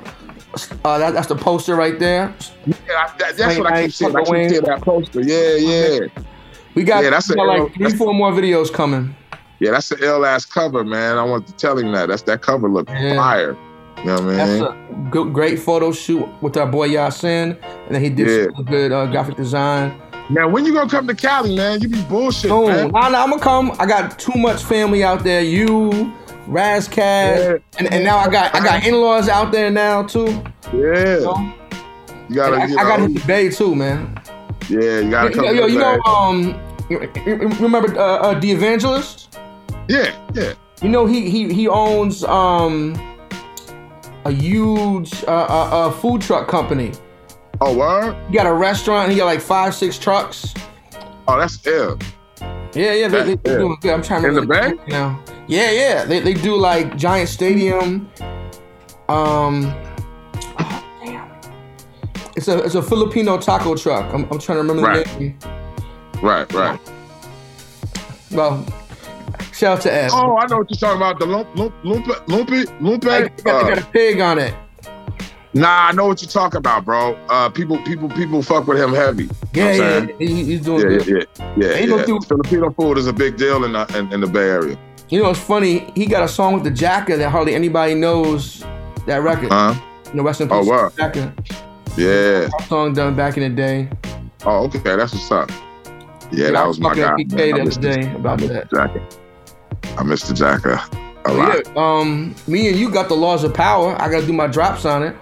Uh, 0.85 0.99
that, 0.99 1.15
that's 1.15 1.29
the 1.29 1.37
poster 1.37 1.77
right 1.77 1.99
there. 1.99 2.35
Yeah, 2.67 2.75
I- 2.89 3.17
that, 3.19 3.37
that's 3.37 3.59
what 3.59 3.73
I 3.73 3.85
keep 3.85 3.93
seeing. 3.93 4.17
I 4.17 4.25
keep 4.25 4.51
seeing 4.51 4.63
that 4.63 4.83
poster. 4.83 5.21
Yeah, 5.21 5.55
yeah, 5.55 6.07
We 6.81 6.85
got, 6.87 7.05
Yeah, 7.05 7.11
that's 7.11 7.29
we 7.29 7.35
a- 7.35 7.37
got 7.37 7.47
like 7.47 7.75
three, 7.75 7.91
four 7.95 8.15
more 8.15 8.33
videos 8.33 8.73
coming. 8.73 9.15
yeah. 9.59 9.73
That's 9.73 9.91
the 9.91 10.03
ill 10.03 10.25
ass 10.25 10.47
cover, 10.47 10.83
man. 10.83 11.19
I 11.19 11.23
want 11.25 11.47
to 11.49 11.53
tell 11.53 11.77
him 11.77 11.93
that. 11.93 12.09
That's 12.09 12.23
that 12.23 12.41
cover 12.41 12.71
look 12.71 12.89
fire. 12.89 13.55
You 13.99 14.05
know 14.07 14.15
what 14.15 14.23
I 14.23 14.33
That's 14.37 14.51
mean? 14.53 14.63
a 14.63 15.11
good, 15.11 15.35
great 15.35 15.59
photo 15.59 15.93
shoot 15.93 16.27
with 16.41 16.57
our 16.57 16.67
boy 16.67 16.89
Yasin, 16.89 17.59
and 17.87 17.95
then 17.95 18.03
he 18.03 18.09
did 18.09 18.29
Yeah. 18.29 18.57
some 18.57 18.65
good 18.65 18.93
uh, 18.93 19.05
graphic 19.13 19.37
design. 19.37 19.93
Man, 20.31 20.53
when 20.53 20.65
you 20.65 20.73
gonna 20.73 20.89
come 20.89 21.07
to 21.07 21.15
Cali, 21.15 21.55
man? 21.55 21.83
You 21.83 21.89
be 21.91 22.01
bullshit, 22.05 22.49
No, 22.49 22.67
man. 22.67 22.91
nah, 22.93 23.11
nah, 23.11 23.25
I'm 23.25 23.29
gonna 23.31 23.43
come. 23.43 23.77
I 23.79 23.85
got 23.85 24.19
too 24.19 24.39
much 24.39 24.63
family 24.65 25.05
out 25.05 25.23
there. 25.23 25.43
You, 25.43 26.11
Ras 26.47 26.89
Kass, 26.89 27.61
and, 27.79 27.93
and 27.93 28.03
now 28.05 28.17
I 28.17 28.31
got 28.31 28.55
I 28.55 28.61
got 28.65 28.87
in-laws 28.87 29.29
out 29.29 29.53
there 29.53 29.71
now 29.71 30.05
too. 30.05 30.29
Yeah. 30.73 31.19
You 32.31 32.37
gotta. 32.37 32.55
And 32.55 32.63
I, 32.63 32.67
you 32.69 32.79
I 32.79 32.83
gotta 32.85 33.03
know, 33.03 33.09
hit 33.09 33.21
the 33.21 33.27
bay 33.27 33.51
too, 33.51 33.75
man. 33.75 34.19
Yeah, 34.71 35.01
you 35.01 35.11
gotta 35.11 35.31
come. 35.35 35.45
yo, 35.45 35.53
to 35.53 35.61
the 35.63 35.71
you 35.73 35.79
know, 35.81 36.01
um, 36.03 36.55
you- 36.91 37.09
you 37.27 37.37
remember 37.61 37.99
uh, 37.99 38.03
uh, 38.19 38.41
the 38.41 38.51
Evangelist? 38.51 39.39
Yeah, 39.89 40.13
yeah. 40.35 40.53
You 40.83 40.89
know, 40.89 41.07
he 41.07 41.31
he 41.31 41.53
he 41.53 41.69
owns 41.69 42.25
um 42.25 42.95
a 44.25 44.31
huge 44.31 45.25
uh, 45.25 45.31
uh, 45.31 45.69
uh, 45.73 45.91
food 45.93 46.21
truck 46.23 46.49
company. 46.49 46.93
Oh, 47.61 47.75
what? 47.77 48.17
He 48.29 48.35
got 48.35 48.47
a 48.47 48.53
restaurant. 48.53 49.11
He 49.11 49.17
got 49.19 49.27
like 49.27 49.41
five, 49.41 49.75
six 49.75 49.99
trucks. 49.99 50.55
Oh, 51.29 51.39
that's 51.39 51.65
ill. 51.67 51.99
Yeah, 52.75 52.93
yeah, 52.95 53.09
they, 53.09 53.35
they, 53.35 53.37
doing 53.37 53.77
good. 53.81 53.93
I'm 53.93 54.03
trying 54.03 54.23
to 54.23 54.29
In 54.29 54.35
the 54.35 54.43
Bay? 54.47 54.73
now. 54.89 55.23
Yeah, 55.49 55.71
yeah, 55.73 56.05
they, 56.05 56.21
they 56.21 56.35
do 56.35 56.55
like 56.57 56.97
Giant 56.97 57.29
Stadium. 57.29 58.09
Um, 59.09 59.75
oh, 60.59 60.85
damn. 61.05 61.29
It's 62.37 62.47
a 62.49 62.63
it's 62.63 62.77
a 62.77 62.83
Filipino 62.83 63.37
taco 63.39 63.75
truck. 63.75 64.13
I'm, 64.15 64.25
I'm 64.31 64.39
trying 64.39 64.57
to 64.59 64.63
remember 64.63 64.83
Right. 64.83 65.07
the 65.07 65.19
name. 65.21 65.39
Right, 66.23 66.51
right. 66.53 66.79
Well, 68.31 68.65
shout 69.53 69.79
out 69.79 69.81
to 69.83 69.93
Ev. 69.93 70.11
Oh, 70.15 70.37
I 70.37 70.47
know 70.47 70.59
what 70.59 70.71
you're 70.71 70.79
talking 70.79 70.97
about. 70.99 71.19
The 71.19 71.27
lump, 71.27 71.49
lump, 71.57 71.75
lump, 71.85 72.29
lumpy, 72.29 72.65
lumpy. 72.81 73.07
Like, 73.09 73.37
they, 73.39 73.43
got, 73.43 73.63
they 73.65 73.75
got 73.75 73.79
a 73.79 73.87
pig 73.87 74.21
on 74.21 74.39
it. 74.39 74.55
Nah, 75.53 75.89
I 75.89 75.93
know 75.93 76.07
what 76.07 76.23
you're 76.23 76.31
talking 76.31 76.59
about, 76.59 76.85
bro. 76.85 77.15
Uh, 77.29 77.49
people, 77.49 77.77
people, 77.83 78.09
people 78.11 78.41
fuck 78.41 78.69
with 78.69 78.79
him 78.81 78.93
heavy. 78.95 79.25
You 79.25 79.29
know 79.29 79.71
Yeah, 79.71 79.99
yeah, 79.99 80.07
he, 80.19 80.45
he's 80.45 80.61
doing 80.61 80.81
yeah, 80.93 80.99
good. 80.99 81.29
yeah, 81.39 81.55
yeah, 81.57 81.75
He 81.77 81.81
yeah. 81.81 81.87
gonna 81.89 82.07
do- 82.07 82.21
Filipino 82.21 82.71
food 82.71 82.99
is 82.99 83.09
a 83.09 83.13
big 83.13 83.37
deal 83.37 83.65
in 83.65 83.73
the 83.73 83.85
in, 83.99 84.13
in 84.13 84.21
the 84.21 84.29
Bay 84.29 84.49
Area. 84.49 84.79
You 85.09 85.21
know, 85.25 85.31
it's 85.31 85.41
funny. 85.41 85.91
He 85.97 86.07
got 86.07 86.23
a 86.23 86.29
song 86.29 86.55
with 86.55 86.63
the 86.63 86.71
Jacka 86.71 87.17
that 87.17 87.31
hardly 87.31 87.57
anybody 87.57 87.95
knows 87.95 88.61
that 89.07 89.23
record. 89.23 89.49
Huh? 89.51 89.75
You 90.07 90.15
know, 90.15 90.23
rest 90.23 90.41
in 90.41 90.53
Oh, 90.53 90.63
wow. 90.63 90.93
Jacka. 90.97 91.35
Yeah. 91.97 92.49
Song 92.69 92.93
done 92.95 93.17
back 93.17 93.37
in 93.37 93.43
the 93.43 93.49
day. 93.49 93.89
Oh, 94.47 94.67
okay, 94.67 94.79
that's 94.79 95.13
what's 95.13 95.33
up. 95.33 95.51
Yeah, 96.33 96.45
Yeah, 96.45 96.49
I 96.49 96.53
that 96.53 96.67
was 96.69 96.79
was 96.79 96.81
my 96.81 96.95
guy. 96.95 97.13
PK 97.17 97.33
man. 97.33 97.55
I 97.55 97.59
the 97.59 97.65
missed 97.65 97.79
other 97.79 97.89
the- 97.89 98.03
day 98.03 98.15
about 98.15 98.39
that. 98.41 98.71
Jacka. 98.71 99.01
I 99.99 100.03
missed 100.05 100.29
the 100.29 100.35
Jacka 100.35 100.81
a 101.27 101.33
lot. 101.33 101.57
yeah, 101.67 101.73
um, 101.77 102.35
me 102.47 102.69
and 102.69 102.79
you 102.79 102.91
got 102.91 103.09
the 103.09 103.17
laws 103.17 103.45
of 103.45 103.53
power. 103.55 103.95
I 104.01 104.11
gotta 104.11 104.27
do 104.27 104.33
my 104.33 104.47
drops 104.47 104.85
on 104.85 105.03
it. 105.03 105.17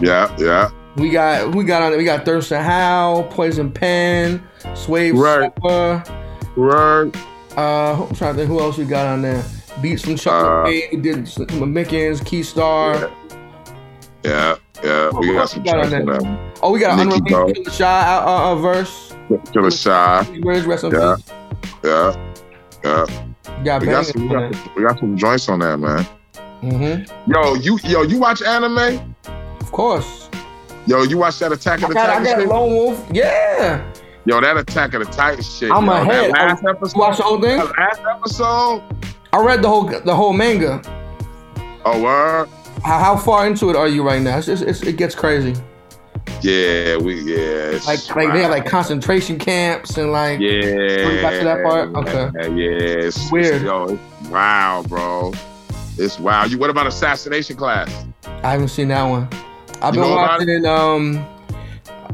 Yeah, 0.00 0.34
yeah. 0.38 0.70
We 0.96 1.10
got 1.10 1.54
we 1.54 1.64
got 1.64 1.82
on 1.82 1.92
it. 1.92 1.98
We 1.98 2.04
got 2.04 2.24
Thurston 2.24 2.62
Howl, 2.62 3.24
Poison 3.24 3.70
Pen, 3.70 4.42
Sway 4.74 5.12
Right. 5.12 5.52
Super. 5.56 6.02
Right. 6.56 7.14
Uh, 7.56 8.06
I'm 8.06 8.14
trying 8.14 8.32
to 8.34 8.38
think 8.38 8.48
who 8.48 8.60
else 8.60 8.78
we 8.78 8.84
got 8.86 9.06
on 9.06 9.22
there. 9.22 9.44
beats 9.82 10.02
from 10.02 10.16
Chuck 10.16 10.66
Uh, 10.66 10.70
did 11.00 11.28
some 11.28 11.46
Mickens, 11.46 12.20
Keystar. 12.22 13.10
Yeah, 14.24 14.30
yeah. 14.30 14.56
Yeah, 14.84 15.10
we 15.18 15.32
got 15.32 15.48
some 15.48 15.64
tracks 15.64 15.92
on 15.92 16.06
that? 16.06 16.52
Oh, 16.62 16.72
we 16.72 16.80
got 16.80 16.98
an 16.98 17.10
unreleased. 17.12 17.64
Killa 17.64 17.70
Sha 17.70 17.86
uh, 17.86 18.30
uh, 18.30 18.52
uh, 18.52 18.54
verse. 18.56 19.14
Killa 19.52 19.70
Sha. 19.70 20.24
Where's 20.42 20.64
rest 20.64 20.84
in 20.84 20.92
Yeah, 20.92 21.16
yeah, 21.82 22.14
yeah. 22.84 23.06
Got 23.64 23.80
we 23.82 23.86
got 23.88 24.06
some. 24.06 24.22
We 24.22 24.28
got, 24.28 24.76
we 24.76 24.82
got 24.82 24.98
some 24.98 25.16
joints 25.16 25.48
on 25.48 25.60
that, 25.60 25.78
man. 25.78 26.06
Mm-hmm. 26.62 27.32
Yo, 27.32 27.54
you 27.54 27.78
yo, 27.84 28.02
you 28.02 28.18
watch 28.18 28.42
anime? 28.42 29.14
Of 29.60 29.72
course. 29.72 30.28
Yo, 30.86 31.02
you 31.02 31.18
watch 31.18 31.38
that 31.40 31.52
Attack 31.52 31.82
of 31.82 31.88
the 31.88 31.94
got, 31.94 32.10
I 32.10 32.22
got 32.22 32.38
shit? 32.38 32.48
lone 32.48 32.70
wolf. 32.70 33.06
Yeah. 33.12 33.84
Yo, 34.24 34.40
that 34.40 34.56
Attack 34.56 34.94
of 34.94 35.04
the 35.04 35.12
Titans 35.12 35.52
shit. 35.58 35.70
I'm 35.70 35.86
yo, 35.86 35.92
ahead. 35.92 36.30
Last 36.32 36.64
I- 36.64 36.70
episode. 36.70 36.96
You 36.96 37.00
watch 37.00 37.16
the 37.16 37.22
whole 37.24 37.40
thing? 37.40 37.58
last 37.58 38.00
episode. 38.08 38.82
I 39.32 39.40
read 39.44 39.62
the 39.62 39.68
whole 39.68 39.84
the 39.84 40.14
whole 40.14 40.32
manga. 40.32 40.80
Oh, 41.84 42.02
word. 42.02 42.48
How, 42.84 42.98
how 42.98 43.16
far 43.16 43.46
into 43.46 43.70
it 43.70 43.76
are 43.76 43.88
you 43.88 44.02
right 44.02 44.22
now? 44.22 44.38
It's, 44.38 44.46
just, 44.46 44.62
it's, 44.62 44.82
it 44.82 44.96
gets 44.96 45.14
crazy. 45.14 45.54
Yeah, 46.42 46.96
we 46.96 47.20
yeah. 47.22 47.78
Like 47.86 48.14
like 48.14 48.32
they 48.32 48.42
have 48.42 48.50
like 48.50 48.66
concentration 48.66 49.38
camps 49.38 49.96
and 49.96 50.12
like 50.12 50.38
Yeah. 50.40 50.50
You 50.50 51.20
got 51.20 51.30
to 51.30 51.44
that 51.44 51.64
part? 51.64 51.94
Okay. 51.94 52.48
Yeah, 52.54 53.06
it's 53.06 53.30
Weird. 53.30 53.62
Yo, 53.62 53.84
it's 53.84 54.28
wow, 54.28 54.84
bro. 54.88 55.32
It's 55.98 56.18
wow. 56.18 56.44
You 56.44 56.58
what 56.58 56.70
about 56.70 56.86
Assassination 56.86 57.56
Class? 57.56 58.06
I 58.42 58.52
haven't 58.52 58.68
seen 58.68 58.88
that 58.88 59.04
one. 59.04 59.28
I've 59.82 59.94
You 59.94 60.02
been 60.02 60.14
watching 60.14 60.66
um 60.66 61.26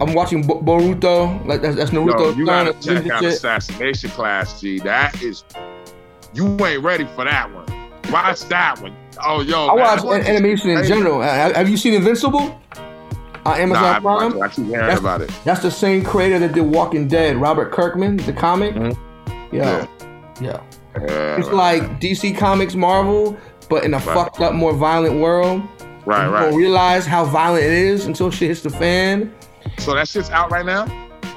I'm 0.00 0.14
watching 0.14 0.46
Bo- 0.46 0.62
Boruto. 0.62 1.44
Like 1.46 1.62
that's, 1.62 1.76
that's 1.76 1.92
Yo, 1.92 2.04
Naruto. 2.04 2.36
you 2.36 2.46
son, 2.46 2.66
gotta 2.66 2.80
check 2.80 3.10
out 3.10 3.22
shit. 3.22 3.32
Assassination 3.34 4.10
Class, 4.10 4.60
G. 4.60 4.78
That 4.80 5.20
is 5.22 5.44
you 6.32 6.44
ain't 6.64 6.82
ready 6.82 7.06
for 7.14 7.24
that 7.24 7.52
one. 7.52 7.66
Watch 8.10 8.42
that 8.48 8.80
one. 8.80 8.96
Oh, 9.24 9.40
yo. 9.40 9.66
I 9.68 9.74
watch 9.74 10.02
one 10.02 10.16
an- 10.16 10.22
is 10.22 10.28
animation 10.28 10.70
in 10.70 10.84
general. 10.84 11.20
Uh, 11.22 11.52
have 11.54 11.68
you 11.68 11.76
seen 11.76 11.94
Invincible? 11.94 12.58
On 13.44 13.60
Amazon 13.60 13.82
Nah, 13.82 14.00
Prime. 14.00 14.40
I 14.42 14.48
keep 14.48 14.66
hearing 14.66 14.80
That's- 14.80 14.98
about 15.00 15.20
it. 15.20 15.30
That's 15.44 15.62
the 15.62 15.70
same 15.70 16.04
creator 16.04 16.38
that 16.38 16.52
did 16.52 16.62
Walking 16.62 17.08
Dead, 17.08 17.36
Robert 17.36 17.72
Kirkman, 17.72 18.18
the 18.18 18.32
comic. 18.32 18.74
Mm-hmm. 18.74 19.56
Yeah. 19.56 19.86
Yeah. 20.40 20.60
Yeah, 21.00 21.36
It's 21.38 21.48
like 21.48 22.00
DC 22.00 22.36
Comics 22.36 22.74
Marvel, 22.74 23.36
but 23.70 23.82
in 23.84 23.94
a 23.94 23.96
Right. 23.96 24.04
fucked 24.14 24.40
up, 24.40 24.52
more 24.54 24.72
violent 24.74 25.20
world. 25.20 25.62
Right, 26.04 26.26
you 26.26 26.32
right. 26.32 26.50
don't 26.50 26.54
realize 26.58 27.06
how 27.06 27.24
violent 27.24 27.64
it 27.64 27.72
is 27.72 28.04
until 28.06 28.30
shit 28.30 28.48
hits 28.48 28.60
the 28.60 28.70
fan. 28.70 29.32
So 29.78 29.94
that 29.94 30.06
shit's 30.08 30.30
out 30.30 30.50
right 30.50 30.66
now? 30.66 30.86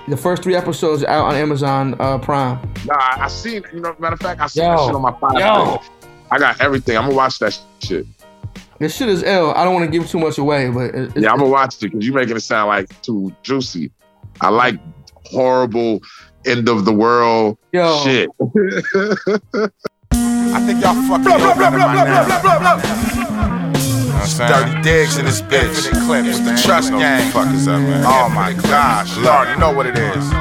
The 0.08 0.18
first 0.18 0.44
three 0.44 0.56
episodes 0.56 1.04
are 1.04 1.10
out 1.10 1.26
on 1.26 1.36
Amazon 1.36 1.96
uh, 2.00 2.18
Prime. 2.20 2.60
Nah, 2.86 2.96
I, 3.00 3.28
seen. 3.30 3.64
You 3.74 3.80
know, 3.80 3.96
matter 3.98 4.14
of 4.16 4.20
fact, 4.20 4.42
I 4.42 4.48
seen 4.48 4.64
Yo. 4.64 4.72
that 4.78 4.86
shit 4.86 4.96
on 4.96 5.02
my 5.02 5.14
fire. 5.20 5.40
Yo. 5.40 5.82
Stick. 6.26 6.32
I 6.32 6.40
got 6.40 6.62
everything. 6.62 6.98
I'm 6.98 7.04
gonna 7.06 7.16
watch 7.16 7.40
that 7.40 7.58
shit. 7.84 8.06
This 8.80 8.96
shit 8.96 9.08
is 9.10 9.24
ill. 9.24 9.52
I 9.56 9.64
don't 9.64 9.74
want 9.74 9.86
to 9.86 9.92
give 10.00 10.10
too 10.10 10.20
much 10.20 10.38
away, 10.38 10.70
but 10.70 10.94
it- 10.94 10.96
it's, 10.96 11.16
Yeah, 11.16 11.32
I'm 11.32 11.38
gonna 11.40 11.50
watch 11.50 11.76
it 11.76 11.92
because 11.92 12.06
you're 12.06 12.16
making 12.16 12.36
it 12.36 12.42
sound 12.42 12.68
like 12.68 13.02
too 13.02 13.34
juicy. 13.44 13.90
I 14.42 14.50
like 14.50 14.78
horrible 15.26 16.02
end 16.46 16.68
of 16.70 16.84
the 16.86 16.92
world 16.94 17.58
Yo. 17.72 18.00
shit. 18.04 18.30
I 20.12 20.60
think 20.66 20.82
y'all 20.84 20.94
fucking 21.08 21.24
know 21.24 21.56
better 21.56 21.78
by 21.78 22.04
now. 22.04 22.26
Dirty 24.48 24.82
Diggs 24.82 25.18
in 25.18 25.26
this 25.26 25.42
bitch. 25.42 25.88
It's 26.28 26.40
the 26.40 26.62
Trust 26.66 26.92
Gang. 26.92 27.32
Fuckers 27.32 27.68
up, 27.68 27.80
man. 27.82 28.04
Oh 28.06 28.30
my 28.30 28.54
gosh. 28.54 29.16
Lord, 29.18 29.48
you 29.50 29.58
know 29.58 29.72
what 29.72 29.86
it 29.86 29.98
is. 29.98 30.32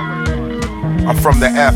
I'm 1.06 1.16
from 1.19 1.39
the 1.40 1.48
F 1.48 1.74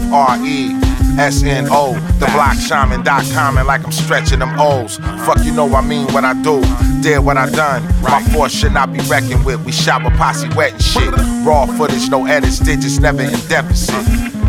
R 1.18 1.24
E 1.24 1.28
S 1.28 1.42
N 1.42 1.66
O, 1.70 1.94
the 2.18 2.26
blockshaman.com, 2.26 3.58
and 3.58 3.66
like 3.66 3.84
I'm 3.84 3.92
stretching 3.92 4.38
them 4.38 4.54
O's. 4.58 4.96
Fuck, 5.26 5.44
you 5.44 5.52
know 5.52 5.72
I 5.74 5.80
mean 5.80 6.06
what 6.12 6.24
I 6.24 6.34
do, 6.42 6.62
did 7.02 7.18
what 7.20 7.36
I 7.36 7.50
done. 7.50 7.82
My 8.02 8.22
force 8.32 8.52
should 8.52 8.72
not 8.72 8.92
be 8.92 9.00
reckoned 9.00 9.44
with. 9.44 9.64
We 9.64 9.72
shot 9.72 10.04
with 10.04 10.14
posse 10.14 10.48
wet 10.54 10.72
and 10.72 10.82
shit. 10.82 11.12
Raw 11.44 11.66
footage, 11.66 12.08
no 12.08 12.26
edits, 12.26 12.58
digits 12.58 12.98
never 12.98 13.22
in 13.22 13.38
deficit. 13.48 13.94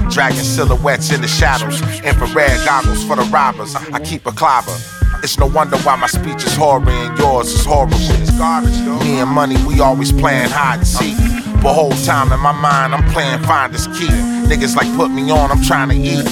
Dragon 0.09 0.43
silhouettes 0.43 1.11
in 1.11 1.21
the 1.21 1.27
shadows, 1.27 1.81
infrared 2.01 2.65
goggles 2.65 3.03
for 3.03 3.15
the 3.15 3.23
robbers. 3.23 3.75
I 3.75 3.99
keep 3.99 4.25
a 4.25 4.31
clobber. 4.31 4.75
It's 5.21 5.37
no 5.37 5.47
wonder 5.47 5.77
why 5.79 5.97
my 5.97 6.07
speech 6.07 6.45
is 6.45 6.55
horrid 6.55 6.87
and 6.87 7.17
yours 7.19 7.51
is 7.51 7.65
horrible. 7.65 7.97
Me 9.03 9.19
and 9.19 9.29
money, 9.29 9.57
we 9.65 9.81
always 9.81 10.11
playing 10.13 10.49
hide 10.49 10.79
and 10.79 10.87
seek. 10.87 11.17
But 11.61 11.73
whole 11.73 11.91
time 11.91 12.31
in 12.31 12.39
my 12.39 12.53
mind, 12.53 12.95
I'm 12.95 13.03
playing 13.11 13.39
find 13.43 13.73
this 13.73 13.87
key. 13.87 14.07
Niggas 14.47 14.77
like 14.77 14.87
put 14.95 15.11
me 15.11 15.29
on, 15.29 15.51
I'm 15.51 15.61
trying 15.61 15.89
to 15.89 15.95
eat. 15.95 16.25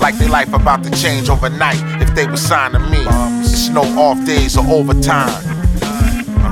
Like 0.00 0.16
they 0.18 0.28
life 0.28 0.52
about 0.52 0.84
to 0.84 0.90
change 0.90 1.28
overnight 1.28 1.80
if 2.02 2.14
they 2.14 2.26
was 2.26 2.40
signed 2.40 2.74
to 2.74 2.80
me. 2.80 3.04
It's 3.40 3.68
no 3.68 3.82
off 3.98 4.24
days 4.26 4.56
or 4.56 4.66
overtime. 4.66 5.60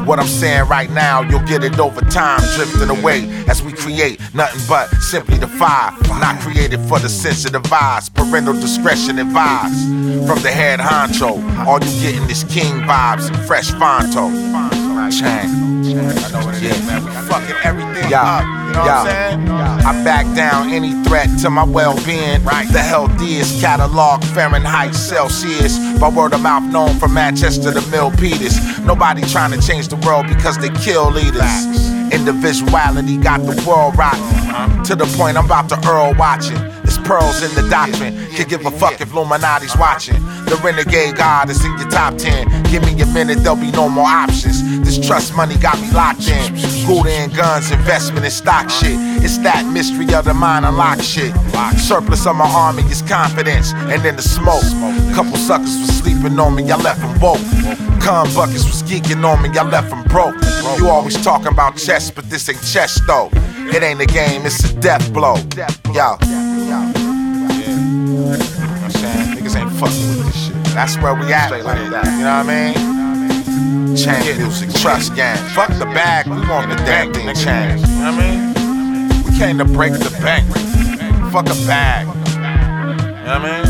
What 0.06 0.18
I'm 0.18 0.26
saying 0.26 0.68
right 0.68 0.90
now, 0.90 1.20
you'll 1.20 1.46
get 1.46 1.62
it 1.62 1.78
over 1.78 2.00
time, 2.00 2.40
drifting 2.56 2.88
away 2.88 3.28
as 3.46 3.62
we 3.62 3.72
create 3.72 4.18
nothing 4.32 4.62
but 4.66 4.88
simply 5.00 5.36
the 5.36 5.46
fire. 5.46 5.92
Not 6.18 6.40
created 6.40 6.80
for 6.88 6.98
the 6.98 7.10
sensitive 7.10 7.70
eyes, 7.70 8.08
parental 8.08 8.54
discretion 8.54 9.18
advised. 9.18 9.86
From 10.26 10.40
the 10.42 10.50
head 10.50 10.80
honcho, 10.80 11.66
all 11.66 11.78
you 11.84 12.00
getting 12.00 12.28
is 12.30 12.44
king 12.44 12.80
vibes 12.82 13.28
and 13.28 13.36
fresh 13.46 13.70
fonto. 13.72 14.97
Chang. 15.10 15.84
Yeah, 15.84 16.72
man, 16.86 17.04
we 17.04 17.10
fucking 17.28 17.56
everything 17.62 18.12
up. 18.12 18.42
You 18.42 18.74
know 18.74 18.80
what 18.80 18.90
I'm 18.90 19.06
saying? 19.06 19.48
I 19.48 20.04
back 20.04 20.26
down 20.36 20.70
any 20.70 20.92
threat 21.04 21.28
to 21.40 21.50
my 21.50 21.64
well-being. 21.64 22.42
Right. 22.44 22.68
The 22.70 22.80
healthiest 22.80 23.60
catalog, 23.60 24.22
Fahrenheit, 24.24 24.94
Celsius. 24.94 25.78
By 25.98 26.08
word 26.08 26.34
of 26.34 26.42
mouth, 26.42 26.64
known 26.64 26.98
from 26.98 27.14
Manchester 27.14 27.72
to 27.72 27.80
Milpitas. 27.80 28.84
Nobody 28.84 29.22
trying 29.22 29.52
to 29.58 29.66
change 29.66 29.88
the 29.88 29.96
world 29.96 30.26
because 30.28 30.58
they 30.58 30.70
kill 30.70 31.10
leaders. 31.10 31.97
Individuality 32.12 33.16
got 33.18 33.40
the 33.40 33.54
world 33.68 33.96
rocking. 33.96 34.84
To 34.84 34.96
the 34.96 35.06
point 35.16 35.36
I'm 35.36 35.44
about 35.44 35.68
to 35.70 35.88
Earl 35.88 36.14
watching. 36.18 36.58
There's 36.82 36.98
pearls 36.98 37.42
in 37.42 37.54
the 37.54 37.68
doctrine. 37.68 38.16
Can 38.34 38.48
give 38.48 38.64
a 38.64 38.70
fuck 38.70 39.00
if 39.00 39.12
Illuminati's 39.12 39.76
watching. 39.76 40.20
The 40.46 40.58
renegade 40.64 41.16
god 41.16 41.50
is 41.50 41.62
in 41.64 41.76
your 41.78 41.90
top 41.90 42.16
10. 42.16 42.62
Give 42.64 42.82
me 42.82 42.98
a 43.02 43.06
minute, 43.06 43.38
there'll 43.38 43.56
be 43.56 43.70
no 43.70 43.88
more 43.88 44.06
options. 44.06 44.62
This 44.84 44.98
trust 45.06 45.36
money 45.36 45.56
got 45.58 45.78
me 45.80 45.90
locked 45.90 46.26
in. 46.28 46.54
Gouda 46.86 47.10
and 47.10 47.34
guns, 47.36 47.70
investment 47.70 48.24
in 48.24 48.30
stock 48.30 48.70
shit. 48.70 48.96
It's 49.22 49.36
that 49.38 49.66
mystery 49.66 50.14
of 50.14 50.24
the 50.24 50.32
mind 50.32 50.64
unlock 50.64 51.02
shit. 51.02 51.34
Surplus 51.76 52.26
of 52.26 52.36
my 52.36 52.48
army 52.48 52.82
is 52.84 53.02
confidence. 53.02 53.72
And 53.74 54.02
then 54.02 54.16
the 54.16 54.22
smoke. 54.22 54.64
Couple 55.14 55.36
suckers 55.36 55.76
was 55.78 55.98
sleeping 55.98 56.38
on 56.38 56.54
me, 56.54 56.70
I 56.70 56.76
left 56.76 57.00
them 57.00 57.20
woke. 57.20 57.97
Cum 58.00 58.32
buckets 58.34 58.64
was 58.64 58.82
geeking 58.82 59.24
on 59.24 59.42
me, 59.42 59.48
I 59.58 59.62
left 59.62 59.90
them 59.90 60.04
broke. 60.04 60.36
You 60.78 60.88
always 60.88 61.16
talking 61.22 61.48
about 61.48 61.76
chess, 61.76 62.10
but 62.10 62.28
this 62.30 62.48
ain't 62.48 62.62
chess 62.62 63.00
though. 63.06 63.30
It 63.70 63.82
ain't 63.82 64.00
a 64.00 64.06
game, 64.06 64.46
it's 64.46 64.64
a 64.64 64.74
death 64.80 65.12
blow. 65.12 65.36
Yo. 65.92 66.16
Niggas 69.34 69.56
ain't 69.56 69.72
fucking 69.72 70.08
with 70.08 70.26
this 70.26 70.46
shit. 70.46 70.54
That's 70.74 70.96
where 70.98 71.14
we 71.14 71.32
at 71.32 71.50
like 71.50 71.90
that. 71.90 72.04
You 72.06 72.24
know 72.24 72.38
what 72.38 72.48
I 72.48 72.72
mean? 72.72 73.96
Change 73.96 74.38
music, 74.38 74.70
trust 74.80 75.14
gang. 75.16 75.36
Fuck 75.50 75.70
the 75.78 75.86
bag, 75.86 76.26
we 76.26 76.40
want 76.48 76.68
the 76.70 76.76
damn 76.84 77.12
thing 77.12 77.26
changed. 77.34 77.86
You 77.88 77.94
know 77.96 78.12
what 78.12 78.24
I 78.24 78.30
mean? 78.30 79.24
We 79.24 79.38
came 79.38 79.58
to 79.58 79.64
break 79.64 79.92
the 79.92 80.10
bank. 80.22 80.46
Fuck 81.32 81.46
a 81.46 81.54
bag. 81.66 82.06
You 82.06 82.12
know 82.14 83.40
what 83.40 83.50
I 83.50 83.62
mean? 83.64 83.67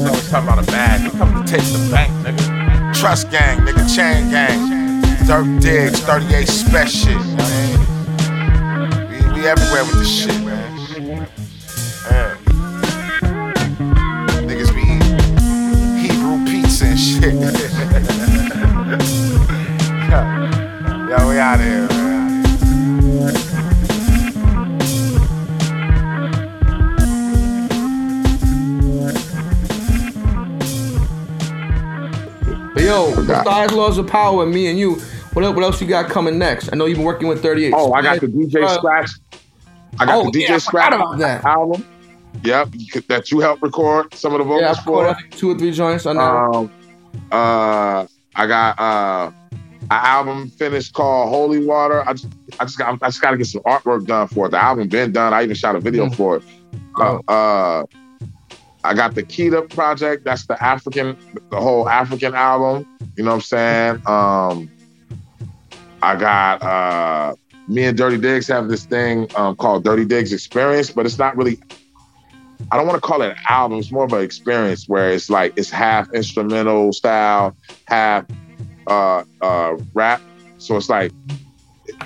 Niggas 0.00 0.08
always 0.08 0.30
talking 0.30 0.48
about 0.48 0.62
a 0.62 0.66
bag. 0.66 1.12
We 1.12 1.18
come 1.18 1.44
to 1.44 1.50
take 1.50 1.62
the 1.64 1.88
bank, 1.90 2.10
nigga. 2.24 2.94
Trust 2.94 3.30
gang, 3.30 3.58
nigga, 3.58 3.84
chain 3.94 4.30
gang. 4.30 5.02
Dirt 5.26 5.60
digs, 5.60 6.00
38 6.00 6.48
special? 6.48 7.18
We, 7.18 7.24
we 9.34 9.46
everywhere 9.46 9.84
with 9.84 9.98
this 9.98 10.08
shit, 10.08 10.40
man. 10.42 11.28
Yeah. 12.10 12.36
Niggas 14.48 14.72
be 14.74 14.80
eating 14.80 15.18
Hebrew 15.98 16.38
pizza 16.46 16.86
and 16.86 16.98
shit. 16.98 17.34
yo, 21.10 21.28
we 21.28 21.38
out 21.38 21.60
here, 21.60 21.86
man. 21.88 21.99
But 32.80 32.86
yo, 32.86 33.14
besides 33.26 33.74
Laws 33.74 33.98
of 33.98 34.06
Power 34.06 34.42
and 34.42 34.54
me 34.54 34.68
and 34.68 34.78
you, 34.78 34.94
what 35.34 35.44
else, 35.44 35.54
what 35.54 35.62
else 35.64 35.82
you 35.82 35.86
got 35.86 36.08
coming 36.08 36.38
next? 36.38 36.70
I 36.72 36.76
know 36.76 36.86
you've 36.86 36.96
been 36.96 37.04
working 37.04 37.28
with 37.28 37.42
38. 37.42 37.74
Oh, 37.76 37.92
I 37.92 38.00
got 38.00 38.20
the 38.22 38.26
DJ 38.26 38.64
Uh, 38.64 38.68
Scratch. 38.78 39.10
I 39.98 40.06
got 40.06 40.14
Oh, 40.14 40.30
the 40.30 40.30
DJ 40.30 40.48
yeah, 40.48 40.56
Scratch 40.58 40.94
about 40.94 41.18
that. 41.18 41.44
album. 41.44 41.84
Yep, 42.42 42.68
that 43.08 43.30
you 43.30 43.40
helped 43.40 43.60
record 43.62 44.14
some 44.14 44.32
of 44.32 44.38
the 44.38 44.44
vocals 44.44 44.62
Yeah, 44.62 44.72
for. 44.82 45.02
recorded 45.02 45.10
I 45.10 45.20
think, 45.20 45.36
two 45.36 45.50
or 45.50 45.58
three 45.58 45.72
joints 45.72 46.06
on 46.06 46.16
that. 46.16 46.22
Um, 46.22 46.70
uh, 47.30 48.06
I 48.34 48.46
got 48.46 48.80
uh, 48.80 49.30
an 49.52 49.86
album 49.90 50.48
finished 50.48 50.94
called 50.94 51.28
Holy 51.28 51.62
Water. 51.62 52.02
I 52.08 52.14
just, 52.14 52.28
I 52.58 52.64
just 52.64 52.78
got, 52.78 52.98
I 53.02 53.08
just 53.08 53.20
got 53.20 53.32
to 53.32 53.36
get 53.36 53.46
some 53.46 53.60
artwork 53.64 54.06
done 54.06 54.26
for 54.28 54.46
it. 54.46 54.52
The 54.52 54.58
album 54.58 54.88
been 54.88 55.12
done. 55.12 55.34
I 55.34 55.42
even 55.42 55.54
shot 55.54 55.76
a 55.76 55.80
video 55.80 56.06
Mm. 56.06 56.14
for 56.14 56.36
it. 56.36 56.42
Uh, 56.98 57.18
uh, 57.28 57.84
I 58.82 58.94
got 58.94 59.14
the 59.14 59.22
Kita 59.22 59.68
project. 59.68 60.24
That's 60.24 60.46
the 60.46 60.62
African, 60.62 61.16
the 61.50 61.60
whole 61.60 61.88
African 61.88 62.34
album. 62.34 62.86
You 63.16 63.24
know 63.24 63.30
what 63.30 63.36
I'm 63.36 63.40
saying? 63.42 64.02
Um, 64.06 64.70
I 66.02 66.16
got 66.16 66.62
uh, 66.62 67.34
me 67.68 67.84
and 67.84 67.96
Dirty 67.96 68.18
Diggs 68.18 68.48
have 68.48 68.68
this 68.68 68.84
thing 68.84 69.28
um, 69.36 69.54
called 69.56 69.84
Dirty 69.84 70.04
Diggs 70.04 70.32
Experience, 70.32 70.90
but 70.90 71.06
it's 71.06 71.18
not 71.18 71.36
really. 71.36 71.58
I 72.72 72.76
don't 72.76 72.86
want 72.86 73.02
to 73.02 73.06
call 73.06 73.22
it 73.22 73.30
an 73.30 73.36
album. 73.48 73.78
It's 73.78 73.90
more 73.90 74.04
of 74.04 74.12
an 74.12 74.22
experience 74.22 74.88
where 74.88 75.10
it's 75.10 75.28
like 75.28 75.52
it's 75.56 75.70
half 75.70 76.12
instrumental 76.14 76.92
style, 76.92 77.56
half 77.86 78.26
uh, 78.86 79.24
uh, 79.40 79.76
rap. 79.92 80.22
So 80.58 80.76
it's 80.76 80.88
like 80.88 81.12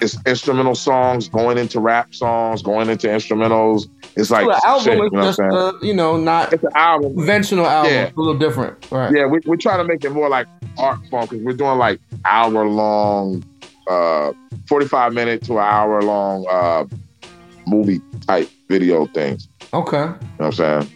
it's 0.01 0.17
instrumental 0.27 0.75
songs 0.75 1.29
going 1.29 1.59
into 1.59 1.81
rap 1.81 2.15
songs, 2.15 2.63
going 2.63 2.89
into 2.89 3.09
instrumentals. 3.09 3.89
It's 4.17 4.31
like 4.31 4.47
the 4.47 4.61
album 4.67 4.85
shit, 4.85 4.95
is 4.95 5.01
you 5.01 5.11
know 5.11 5.25
just, 5.25 5.39
saying? 5.39 5.53
uh, 5.53 5.73
you 5.83 5.95
know, 5.95 6.17
not 6.17 6.53
it's 6.53 6.63
an 6.63 6.71
album, 6.75 7.15
conventional 7.15 7.67
album. 7.67 7.93
Yeah. 7.93 8.05
It's 8.05 8.17
a 8.17 8.21
little 8.21 8.39
different, 8.39 8.91
right? 8.91 9.13
Yeah, 9.15 9.27
we 9.27 9.41
we 9.47 9.57
try 9.57 9.77
to 9.77 9.85
make 9.85 10.05
it 10.05 10.11
more 10.11 10.29
like 10.29 10.47
art 10.79 11.01
form 11.11 11.27
because 11.27 11.43
we're 11.43 11.53
doing 11.55 11.79
like 11.79 12.01
hour 12.25 12.67
long, 12.67 13.45
uh, 13.89 14.33
forty 14.69 14.87
five 14.87 15.13
minute 15.13 15.43
to 15.45 15.55
an 15.55 15.65
hour 15.65 16.03
long 16.03 16.47
uh, 16.49 16.85
movie 17.67 18.01
type 18.27 18.49
video 18.69 19.07
things. 19.07 19.49
Okay. 19.73 19.97
You 19.99 20.05
know 20.05 20.17
what 20.37 20.47
I'm 20.47 20.53
saying? 20.53 20.93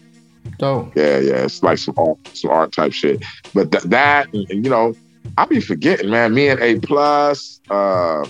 Dope. 0.59 0.97
Yeah, 0.97 1.19
yeah. 1.19 1.45
It's 1.45 1.63
like 1.63 1.79
some 1.79 1.95
art, 1.99 2.19
some 2.33 2.51
art 2.51 2.73
type 2.73 2.93
shit. 2.93 3.23
But 3.55 3.71
th- 3.73 3.85
that, 3.85 4.33
you 4.33 4.71
know, 4.71 4.95
I 5.37 5.45
be 5.47 5.61
forgetting, 5.61 6.11
man. 6.11 6.35
Me 6.35 6.49
and 6.49 6.61
A 6.61 6.79
plus, 6.81 7.61
uh, 7.71 8.25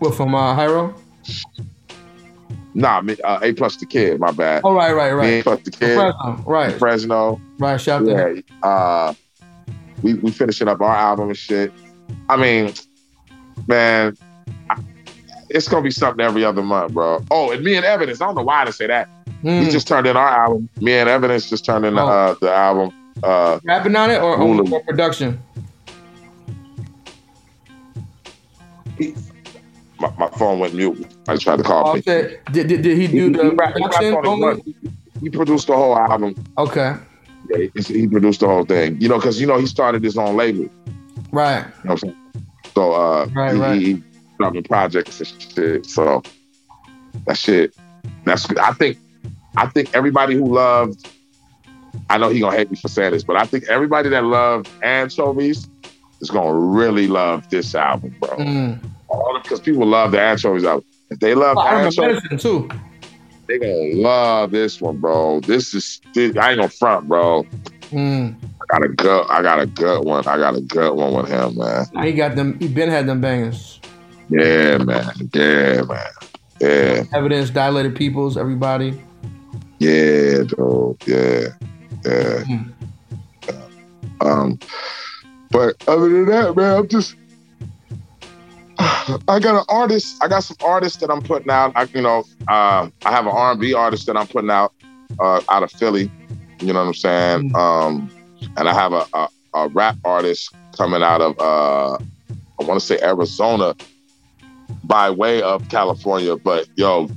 What 0.00 0.14
from 0.14 0.34
uh, 0.34 0.54
Hiero? 0.54 0.94
Nah, 2.74 3.00
me, 3.00 3.16
uh, 3.24 3.38
A 3.42 3.52
plus 3.52 3.76
the 3.76 3.86
kid. 3.86 4.18
My 4.20 4.30
bad. 4.32 4.62
Oh, 4.64 4.74
right, 4.74 4.92
right, 4.94 5.12
right. 5.12 5.26
Me 5.26 5.34
and 5.36 5.44
plus 5.44 5.60
the 5.62 5.70
kid. 5.70 5.96
Fresno, 5.96 6.42
right. 6.46 6.78
Fresno. 6.78 7.40
Right. 7.58 7.80
Shout 7.80 8.02
out 8.02 8.08
Yeah. 8.08 8.16
to 8.62 8.66
Uh, 8.66 9.14
we 10.02 10.14
we 10.14 10.30
finishing 10.30 10.68
up 10.68 10.80
our 10.80 10.94
album 10.94 11.28
and 11.28 11.36
shit. 11.36 11.72
I 12.28 12.36
mean, 12.36 12.72
man, 13.68 14.16
I- 14.70 14.76
it's 15.50 15.68
gonna 15.68 15.82
be 15.82 15.90
something 15.90 16.24
every 16.24 16.44
other 16.44 16.62
month, 16.62 16.92
bro. 16.92 17.22
Oh, 17.30 17.50
and 17.52 17.62
me 17.64 17.74
and 17.76 17.84
Evidence. 17.84 18.20
I 18.20 18.26
don't 18.26 18.34
know 18.36 18.42
why 18.42 18.64
to 18.64 18.72
say 18.72 18.86
that. 18.86 19.08
We 19.42 19.64
Hmm. 19.64 19.70
just 19.70 19.86
turned 19.88 20.06
in 20.06 20.16
our 20.16 20.28
album. 20.28 20.68
Me 20.80 20.92
and 20.94 21.08
Evidence 21.08 21.48
just 21.50 21.64
turned 21.64 21.84
in 21.84 21.94
the, 21.94 22.02
Oh. 22.02 22.06
uh, 22.06 22.34
the 22.40 22.52
album. 22.52 22.92
Uh, 23.22 23.58
rapping 23.64 23.94
on 23.96 24.10
it 24.10 24.20
or, 24.22 24.36
or 24.36 24.80
production. 24.84 25.38
My, 30.02 30.12
my 30.18 30.28
phone 30.38 30.58
went 30.58 30.74
mute. 30.74 31.06
I 31.28 31.36
tried 31.36 31.56
to 31.56 31.62
call 31.62 31.88
Oh, 31.88 31.94
me. 31.94 32.00
Did, 32.02 32.40
did, 32.52 32.66
did 32.68 32.84
he 32.84 33.06
do 33.06 33.26
He- 33.28 33.32
the 33.32 33.42
he 33.44 33.48
rap- 33.50 33.74
he 33.76 33.82
production? 33.82 34.14
on 34.14 34.58
it? 34.58 34.76
He 35.20 35.30
produced 35.30 35.68
the 35.68 35.76
whole 35.76 35.96
album. 35.96 36.34
Okay. 36.58 36.94
Yeah, 37.50 37.66
he, 37.86 38.06
produced 38.08 38.40
the 38.40 38.48
whole 38.48 38.64
thing. 38.64 39.00
You 39.00 39.08
know, 39.08 39.16
because 39.18 39.40
you 39.40 39.46
know 39.46 39.58
he 39.58 39.66
started 39.66 40.02
his 40.02 40.16
own 40.18 40.36
label. 40.36 40.62
You 40.62 40.70
Right. 41.32 41.64
know 41.84 41.92
what 41.94 42.04
I'm? 42.04 42.16
So 42.74 42.92
uh, 42.92 43.26
Right, 43.34 43.54
he, 43.54 43.60
right. 43.60 43.80
he, 43.80 44.02
dropping 44.38 44.62
projects 44.64 45.20
and 45.20 45.28
shit. 45.54 45.86
So 45.86 46.22
that 47.26 47.36
shit. 47.36 47.74
That's 48.24 48.46
good. 48.46 48.58
I 48.58 48.72
think. 48.72 48.98
I 49.56 49.66
think 49.66 49.94
everybody 49.94 50.34
who 50.34 50.46
loved. 50.54 51.06
I 52.08 52.16
know 52.18 52.30
he 52.30 52.40
gonna 52.40 52.56
hate 52.56 52.70
me 52.70 52.76
for 52.76 52.88
saying 52.88 53.12
this, 53.12 53.22
but 53.22 53.36
I 53.36 53.44
think 53.44 53.64
everybody 53.68 54.08
that 54.08 54.24
loved 54.24 54.68
anchovies 54.82 55.68
is 56.20 56.30
gonna 56.30 56.54
really 56.54 57.06
love 57.06 57.48
this 57.50 57.74
album, 57.74 58.14
bro. 58.18 58.30
Mm. 58.30 58.82
Because 59.42 59.60
people 59.60 59.86
love 59.86 60.12
the 60.12 60.20
anchovies 60.20 60.64
album. 60.64 60.84
If 61.10 61.20
they 61.20 61.34
love 61.34 61.56
Oh, 61.58 61.66
anchovies, 61.66 61.98
medicine 61.98 62.38
too. 62.38 62.68
they 63.48 63.58
gonna 63.58 64.00
love 64.02 64.50
this 64.50 64.80
one, 64.80 64.98
bro. 64.98 65.40
This 65.40 65.74
is 65.74 66.00
this, 66.14 66.36
I 66.36 66.50
ain't 66.50 66.58
gonna 66.58 66.68
front, 66.70 67.08
bro. 67.08 67.44
Mm. 67.90 68.34
I 68.60 68.64
got 68.78 68.84
a 68.84 68.88
gut. 68.88 69.26
I 69.30 69.42
got 69.42 69.60
a 69.60 69.66
gut 69.66 70.04
one. 70.04 70.26
I 70.26 70.38
got 70.38 70.56
a 70.56 70.60
gut 70.62 70.96
one 70.96 71.12
with 71.14 71.28
him, 71.28 71.58
man. 71.58 71.86
Now 71.92 72.02
he 72.04 72.12
got 72.12 72.36
them. 72.36 72.58
He 72.58 72.68
been 72.68 72.88
had 72.88 73.06
them 73.06 73.20
bangers. 73.20 73.80
Yeah, 74.30 74.78
man. 74.78 75.10
Yeah, 75.34 75.82
man. 75.82 76.06
Yeah, 76.60 77.04
Evidence, 77.12 77.50
dilated 77.50 77.96
peoples, 77.96 78.36
everybody. 78.38 78.98
yeah, 79.80 80.44
dude. 80.44 80.96
Yeah, 81.06 81.48
yeah. 82.04 82.44
Um, 84.20 84.58
but 85.50 85.76
other 85.88 86.08
than 86.08 86.26
that, 86.26 86.54
man, 86.56 86.78
I'm 86.78 86.88
just. 86.88 87.16
I 89.28 89.38
got 89.40 89.54
an 89.56 89.64
artist. 89.68 90.16
I 90.22 90.28
got 90.28 90.40
some 90.40 90.56
artists 90.64 90.98
that 91.00 91.10
I'm 91.10 91.22
putting 91.22 91.50
out. 91.50 91.72
I, 91.76 91.84
you 91.94 92.02
know, 92.02 92.24
uh, 92.48 92.88
I 93.04 93.10
have 93.10 93.26
an 93.26 93.32
R&B 93.32 93.74
artist 93.74 94.06
that 94.06 94.16
I'm 94.16 94.26
putting 94.26 94.50
out 94.50 94.72
uh, 95.20 95.40
out 95.48 95.62
of 95.62 95.70
Philly. 95.70 96.10
You 96.60 96.72
know 96.72 96.80
what 96.80 96.86
I'm 96.88 96.94
saying? 96.94 97.54
Um, 97.56 98.10
and 98.56 98.68
I 98.68 98.74
have 98.74 98.92
a, 98.92 99.06
a, 99.14 99.28
a 99.54 99.68
rap 99.68 99.96
artist 100.04 100.54
coming 100.76 101.02
out 101.02 101.20
of 101.20 101.38
uh, 101.38 101.94
I 102.60 102.64
want 102.64 102.80
to 102.80 102.86
say 102.86 102.98
Arizona 103.02 103.74
by 104.84 105.10
way 105.10 105.42
of 105.42 105.68
California. 105.68 106.36
But 106.36 106.66
yo, 106.76 107.08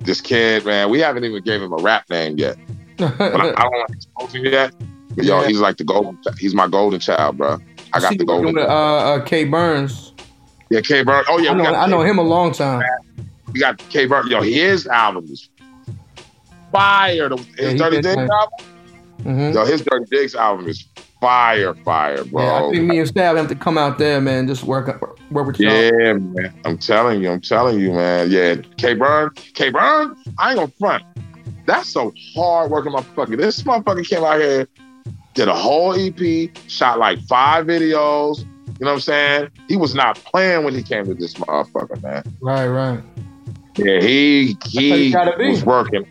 this 0.00 0.20
kid, 0.20 0.64
man, 0.64 0.90
we 0.90 0.98
haven't 1.00 1.24
even 1.24 1.42
gave 1.42 1.62
him 1.62 1.72
a 1.72 1.76
rap 1.76 2.08
name 2.10 2.38
yet. 2.38 2.56
But 2.98 3.20
I, 3.20 3.24
I 3.26 3.38
don't 3.38 3.56
want 3.72 3.88
to 3.88 3.94
expose 3.94 4.32
him 4.34 4.44
yet. 4.46 4.74
But 5.14 5.24
yo, 5.24 5.40
Yeah. 5.40 5.48
he's 5.48 5.60
like 5.60 5.76
the 5.76 5.84
golden. 5.84 6.18
He's 6.38 6.54
my 6.54 6.66
golden 6.68 6.98
child, 7.00 7.36
bro. 7.36 7.58
I 7.92 8.00
got 8.00 8.10
See 8.10 8.16
the 8.16 8.24
golden. 8.24 8.56
uh, 8.58 8.62
uh, 8.62 9.24
K 9.24 9.44
Burns. 9.44 10.11
Yeah, 10.72 10.80
K 10.80 11.02
Burn. 11.02 11.22
Oh 11.28 11.38
yeah, 11.38 11.50
I 11.50 11.54
know, 11.54 11.64
I 11.66 11.86
know 11.86 12.00
him 12.00 12.18
a 12.18 12.22
long 12.22 12.52
time. 12.52 12.82
We 13.52 13.60
got 13.60 13.76
K 13.90 14.06
Burn. 14.06 14.26
Yo, 14.28 14.40
his 14.40 14.86
album 14.86 15.26
is 15.30 15.50
fire. 16.72 17.28
Yeah, 17.30 17.36
His 17.58 17.72
he 17.72 17.78
Dirty 17.78 18.00
nice. 18.00 18.16
album. 18.16 18.66
Mhm. 19.18 19.54
Yo, 19.54 19.64
his 19.66 19.82
Dirty 19.82 20.06
Diggs 20.10 20.34
album 20.34 20.66
is 20.68 20.86
fire, 21.20 21.74
fire, 21.84 22.24
bro. 22.24 22.42
Yeah, 22.42 22.54
I 22.64 22.70
think 22.70 22.84
me 22.84 22.98
and 23.00 23.06
Stab 23.06 23.36
have 23.36 23.48
to 23.48 23.54
come 23.54 23.76
out 23.76 23.98
there, 23.98 24.18
man. 24.22 24.46
Just 24.48 24.64
work 24.64 24.86
work 25.30 25.46
with 25.46 25.60
y'all. 25.60 25.70
Yeah, 25.70 26.14
man. 26.14 26.54
I'm 26.64 26.78
telling 26.78 27.22
you, 27.22 27.30
I'm 27.30 27.42
telling 27.42 27.78
you, 27.78 27.92
man. 27.92 28.30
Yeah, 28.30 28.54
K 28.78 28.94
Burn, 28.94 29.30
K 29.34 29.68
Burn, 29.68 30.16
I 30.38 30.52
ain't 30.52 30.58
gonna 30.58 30.72
front. 30.78 31.04
That's 31.66 31.90
so 31.90 32.14
hard 32.34 32.70
working 32.70 32.92
motherfucker. 32.92 33.36
This 33.36 33.62
motherfucker 33.62 34.08
came 34.08 34.24
out 34.24 34.40
here, 34.40 34.66
did 35.34 35.48
a 35.48 35.54
whole 35.54 35.94
EP, 35.94 36.50
shot 36.66 36.98
like 36.98 37.20
five 37.24 37.66
videos. 37.66 38.46
You 38.82 38.86
know 38.86 38.94
what 38.94 38.96
I'm 38.96 39.00
saying? 39.02 39.48
He 39.68 39.76
was 39.76 39.94
not 39.94 40.16
playing 40.24 40.64
when 40.64 40.74
he 40.74 40.82
came 40.82 41.04
to 41.04 41.14
this 41.14 41.34
motherfucker, 41.34 42.02
man. 42.02 42.24
Right, 42.40 42.66
right. 42.66 43.00
Yeah, 43.76 44.00
he 44.00 44.56
he 44.66 45.04
you 45.06 45.12
gotta 45.12 45.36
be. 45.38 45.50
was 45.50 45.64
working 45.64 46.04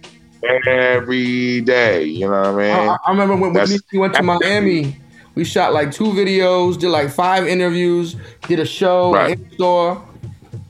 every 0.66 1.60
day. 1.60 2.06
You 2.06 2.28
know 2.30 2.32
what 2.32 2.46
I 2.48 2.52
mean? 2.56 2.72
I, 2.90 2.98
I 3.06 3.12
remember 3.12 3.34
when, 3.34 3.42
when 3.42 3.54
That's- 3.56 3.78
we 3.92 4.00
went 4.00 4.14
to 4.14 4.24
Miami, 4.24 4.96
we 5.36 5.44
shot 5.44 5.74
like 5.74 5.92
two 5.92 6.14
videos, 6.14 6.80
did 6.80 6.92
like 6.92 7.10
five 7.10 7.46
interviews, 7.46 8.16
did 8.48 8.62
a 8.62 8.66
show 8.66 9.12
Right. 9.16 9.32
in 9.38 9.50
the 9.50 9.56
store. 9.56 10.02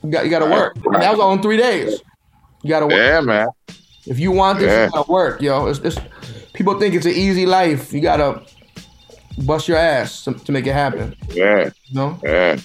You 0.02 0.10
got 0.10 0.24
you 0.24 0.30
got 0.32 0.40
to 0.40 0.46
Right, 0.46 0.54
work. 0.58 0.76
right. 0.84 1.00
That 1.02 1.12
was 1.12 1.20
all 1.20 1.32
in 1.34 1.40
three 1.40 1.56
days. 1.56 2.00
You 2.64 2.68
got 2.70 2.80
to 2.80 2.86
work. 2.86 2.96
Yeah, 2.96 3.20
man. 3.20 3.46
If 4.06 4.18
you 4.18 4.32
want 4.32 4.58
this, 4.58 4.66
Yeah. 4.72 4.86
you 4.86 4.90
gotta 4.90 5.12
work, 5.12 5.40
yo. 5.40 5.66
It's, 5.66 5.78
it's 5.78 5.98
people 6.52 6.80
think 6.80 6.96
it's 6.96 7.06
an 7.06 7.12
easy 7.12 7.46
life. 7.46 7.92
You 7.92 8.00
gotta 8.00 8.42
bust 9.38 9.68
your 9.68 9.78
ass 9.78 10.24
to, 10.24 10.34
to 10.34 10.52
make 10.52 10.66
it 10.66 10.72
happen. 10.72 11.14
Yeah. 11.30 11.70
No? 11.92 12.18
Yeah. 12.22 12.58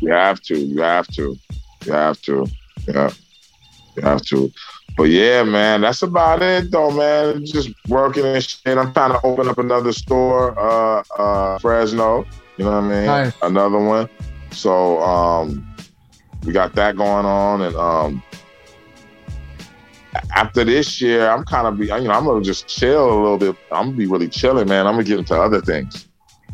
You 0.00 0.12
have 0.12 0.40
to. 0.42 0.58
You 0.58 0.82
have 0.82 1.06
to. 1.08 1.36
You 1.84 1.92
have 1.92 2.20
to. 2.22 2.46
Yeah. 2.88 3.10
You 3.96 4.02
have 4.02 4.22
to. 4.22 4.50
But 4.96 5.04
yeah, 5.04 5.42
man, 5.42 5.80
that's 5.80 6.02
about 6.02 6.42
it 6.42 6.70
though, 6.70 6.90
man. 6.90 7.46
Just 7.46 7.70
working 7.88 8.26
and 8.26 8.44
shit. 8.44 8.76
I'm 8.76 8.92
trying 8.92 9.12
to 9.12 9.20
open 9.24 9.48
up 9.48 9.58
another 9.58 9.92
store, 9.92 10.58
uh 10.58 11.02
uh 11.18 11.58
Fresno. 11.58 12.26
You 12.58 12.64
know 12.64 12.72
what 12.72 12.84
I 12.84 12.88
mean? 12.88 13.06
Nice. 13.06 13.32
Another 13.42 13.78
one. 13.78 14.08
So 14.50 15.00
um 15.02 15.66
we 16.44 16.52
got 16.52 16.74
that 16.74 16.96
going 16.96 17.24
on 17.24 17.62
and 17.62 17.74
um 17.76 18.22
after 20.34 20.64
this 20.64 21.00
year, 21.00 21.28
I'm 21.28 21.44
kind 21.44 21.66
of 21.66 21.78
be, 21.78 21.86
you 21.86 22.00
know, 22.00 22.10
I'm 22.10 22.24
gonna 22.24 22.42
just 22.42 22.66
chill 22.66 23.12
a 23.12 23.18
little 23.20 23.38
bit. 23.38 23.56
I'm 23.70 23.86
gonna 23.86 23.96
be 23.96 24.06
really 24.06 24.28
chilling, 24.28 24.68
man. 24.68 24.86
I'm 24.86 24.94
gonna 24.94 25.04
get 25.04 25.18
into 25.18 25.34
other 25.34 25.60
things. 25.60 26.08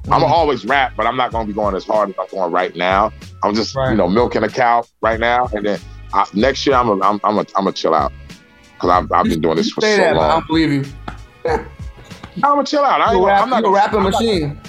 I'm 0.04 0.20
gonna 0.20 0.26
mm. 0.26 0.30
always 0.30 0.64
rap, 0.64 0.94
but 0.96 1.06
I'm 1.06 1.16
not 1.16 1.32
gonna 1.32 1.46
be 1.46 1.52
going 1.52 1.74
as 1.74 1.84
hard 1.84 2.10
as 2.10 2.16
I'm 2.18 2.26
going 2.28 2.52
right 2.52 2.74
now. 2.74 3.12
I'm 3.42 3.54
just, 3.54 3.74
you 3.74 3.94
know, 3.94 4.08
milking 4.08 4.42
a 4.42 4.48
cow 4.48 4.84
right 5.02 5.18
now, 5.20 5.48
and 5.52 5.66
then 5.66 5.80
I, 6.12 6.24
next 6.34 6.66
year 6.66 6.76
I'm 6.76 6.86
gonna, 6.86 7.04
I'm, 7.04 7.20
I'm 7.24 7.34
gonna, 7.34 7.48
I'm 7.56 7.64
gonna 7.64 7.72
chill 7.72 7.94
out 7.94 8.12
because 8.74 8.90
I've, 8.90 9.12
I've 9.12 9.26
been 9.26 9.40
doing 9.40 9.56
this 9.56 9.70
for 9.70 9.80
Say 9.80 9.96
so 9.96 10.02
that, 10.02 10.14
but 10.14 10.20
I 10.20 10.32
don't 10.34 10.46
believe 10.46 10.72
you. 10.72 10.84
I'm 11.44 12.42
gonna 12.42 12.64
chill 12.64 12.84
out. 12.84 13.00
I 13.00 13.12
ain't 13.12 13.22
a 13.22 13.26
rap- 13.26 13.42
I'm 13.42 13.50
not 13.50 13.60
a 13.60 13.62
gonna 13.62 13.74
rapping 13.74 13.98
I'm 13.98 14.10
not- 14.10 14.22
machine. 14.22 14.60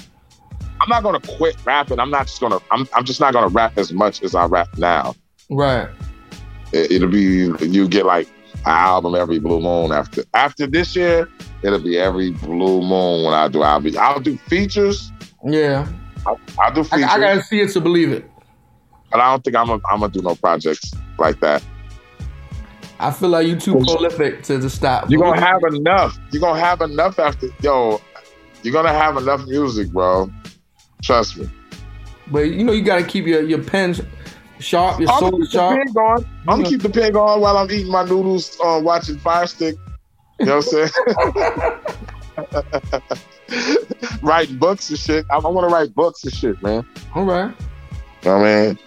I'm 0.82 0.88
not 0.88 1.02
gonna 1.02 1.20
quit 1.20 1.56
rapping. 1.64 2.00
I'm 2.00 2.10
not 2.10 2.26
just 2.26 2.40
gonna. 2.40 2.58
I'm, 2.70 2.88
I'm 2.94 3.04
just 3.04 3.20
not 3.20 3.34
gonna 3.34 3.48
rap 3.48 3.76
as 3.76 3.92
much 3.92 4.22
as 4.22 4.34
I 4.34 4.46
rap 4.46 4.78
now. 4.78 5.14
Right. 5.50 5.88
It, 6.72 6.90
it'll 6.90 7.08
be 7.08 7.52
you 7.60 7.86
get 7.86 8.06
like 8.06 8.28
album 8.66 9.14
every 9.14 9.38
blue 9.38 9.60
moon 9.60 9.92
after 9.92 10.24
after 10.34 10.66
this 10.66 10.94
year. 10.96 11.28
It'll 11.62 11.78
be 11.78 11.98
every 11.98 12.30
blue 12.30 12.80
moon 12.80 13.24
when 13.24 13.34
I 13.34 13.48
do. 13.48 13.62
I'll 13.62 13.80
be. 13.80 13.96
I'll 13.96 14.20
do 14.20 14.36
features. 14.36 15.12
Yeah. 15.44 15.86
I'll, 16.26 16.40
I'll 16.58 16.72
do 16.72 16.84
features. 16.84 17.08
I 17.10 17.18
gotta 17.18 17.42
see 17.42 17.60
it 17.60 17.70
to 17.72 17.80
believe 17.80 18.12
it. 18.12 18.30
but 19.10 19.20
I 19.20 19.30
don't 19.30 19.44
think 19.44 19.56
I'm 19.56 19.66
gonna 19.66 19.82
I'm 19.90 20.00
gonna 20.00 20.12
do 20.12 20.22
no 20.22 20.34
projects 20.34 20.92
like 21.18 21.40
that. 21.40 21.62
I 22.98 23.10
feel 23.10 23.30
like 23.30 23.46
you 23.46 23.58
too 23.58 23.72
prolific 23.74 24.42
to, 24.44 24.60
to 24.60 24.68
stop. 24.68 25.10
You're 25.10 25.22
gonna 25.22 25.40
have 25.40 25.62
enough. 25.72 26.18
You're 26.32 26.42
gonna 26.42 26.60
have 26.60 26.80
enough 26.82 27.18
after 27.18 27.48
yo. 27.62 28.00
You're 28.62 28.74
gonna 28.74 28.92
have 28.92 29.16
enough 29.16 29.46
music, 29.46 29.90
bro. 29.90 30.30
Trust 31.02 31.38
me. 31.38 31.48
But 32.26 32.40
you 32.40 32.62
know 32.62 32.72
you 32.72 32.82
gotta 32.82 33.04
keep 33.04 33.26
your 33.26 33.42
your 33.42 33.62
pens 33.62 34.00
sharp, 34.60 35.00
your 35.00 35.10
I'm 35.10 35.18
soul 35.18 35.30
gonna 35.32 35.44
keep 35.44 35.52
the 35.52 35.58
sharp. 35.58 35.84
pen 35.84 35.92
going. 35.92 36.26
I'm 36.48 36.58
gonna 36.58 36.68
keep 36.68 36.82
the 36.82 36.90
pen 36.90 37.12
going 37.12 37.40
while 37.40 37.56
I'm 37.56 37.70
eating 37.70 37.90
my 37.90 38.04
noodles, 38.04 38.58
uh, 38.64 38.80
watching 38.82 39.18
Fire 39.18 39.46
Stick. 39.46 39.76
You 40.38 40.46
know 40.46 40.58
what 40.58 40.74
I'm 40.74 40.88
saying? 43.50 44.20
writing 44.22 44.58
books 44.58 44.90
and 44.90 44.98
shit. 44.98 45.26
I, 45.30 45.36
I 45.36 45.48
want 45.48 45.68
to 45.68 45.74
write 45.74 45.94
books 45.94 46.24
and 46.24 46.32
shit, 46.32 46.62
man. 46.62 46.86
All 47.14 47.24
right. 47.24 47.54
You 48.22 48.30
know 48.30 48.38
what 48.38 48.46
I 48.46 48.66
mean? 48.66 48.78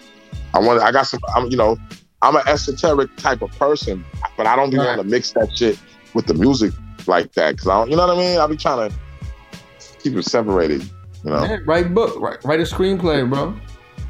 I 0.54 0.58
want. 0.58 0.82
I 0.82 0.92
got 0.92 1.06
some. 1.06 1.20
I'm. 1.34 1.48
You 1.50 1.56
know, 1.56 1.78
I'm 2.22 2.36
an 2.36 2.42
esoteric 2.46 3.14
type 3.16 3.42
of 3.42 3.50
person, 3.58 4.04
but 4.36 4.46
I 4.46 4.56
don't 4.56 4.70
be 4.70 4.78
want 4.78 5.00
to 5.00 5.04
mix 5.06 5.32
that 5.32 5.56
shit 5.56 5.78
with 6.14 6.26
the 6.26 6.34
music 6.34 6.72
like 7.06 7.32
that. 7.32 7.58
Cause 7.58 7.68
I 7.68 7.74
don't. 7.78 7.90
You 7.90 7.96
know 7.96 8.06
what 8.06 8.16
I 8.16 8.18
mean? 8.18 8.38
I 8.38 8.46
be 8.46 8.56
trying 8.56 8.90
to 8.90 8.96
keep 10.02 10.16
it 10.16 10.24
separated. 10.24 10.82
You 11.24 11.30
know? 11.30 11.44
Yeah, 11.44 11.58
write 11.64 11.94
book, 11.94 12.20
write, 12.20 12.44
write 12.44 12.60
a 12.60 12.64
screenplay, 12.64 13.28
bro. 13.28 13.58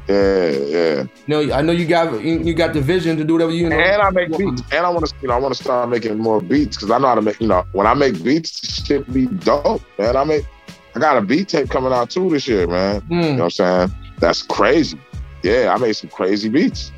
Yeah, 0.07 0.49
yeah. 0.49 1.05
Know, 1.25 1.51
I 1.51 1.61
know 1.61 1.71
you 1.71 1.87
got 1.87 2.21
you, 2.23 2.53
got 2.53 2.73
the 2.73 2.81
vision 2.81 3.17
to 3.17 3.23
do 3.23 3.33
whatever 3.33 3.51
you 3.51 3.67
know. 3.67 3.79
And 3.79 4.01
I 4.01 4.09
make 4.11 4.37
beats, 4.37 4.61
and 4.71 4.85
I 4.85 4.89
want 4.89 5.07
to, 5.07 5.15
you 5.21 5.27
know, 5.27 5.33
I 5.33 5.39
want 5.39 5.55
to 5.55 5.63
start 5.63 5.89
making 5.89 6.17
more 6.19 6.41
beats 6.41 6.77
because 6.77 6.91
I 6.91 6.99
know 6.99 7.07
how 7.07 7.15
to 7.15 7.21
make. 7.21 7.39
You 7.41 7.47
know, 7.47 7.65
when 7.71 7.87
I 7.87 7.95
make 7.95 8.23
beats, 8.23 8.85
shit 8.85 9.11
be 9.11 9.25
dope, 9.25 9.81
man. 9.97 10.15
I 10.15 10.23
make, 10.23 10.45
I 10.93 10.99
got 10.99 11.17
a 11.17 11.21
beat 11.21 11.49
tape 11.49 11.69
coming 11.69 11.91
out 11.91 12.11
too 12.11 12.29
this 12.29 12.47
year, 12.47 12.67
man. 12.67 13.01
Hmm. 13.01 13.13
You 13.13 13.21
know 13.21 13.31
what 13.31 13.43
I'm 13.43 13.49
saying? 13.49 13.95
That's 14.19 14.43
crazy. 14.43 14.99
Yeah, 15.41 15.73
I 15.75 15.79
made 15.79 15.93
some 15.93 16.11
crazy 16.11 16.49
beats. 16.49 16.91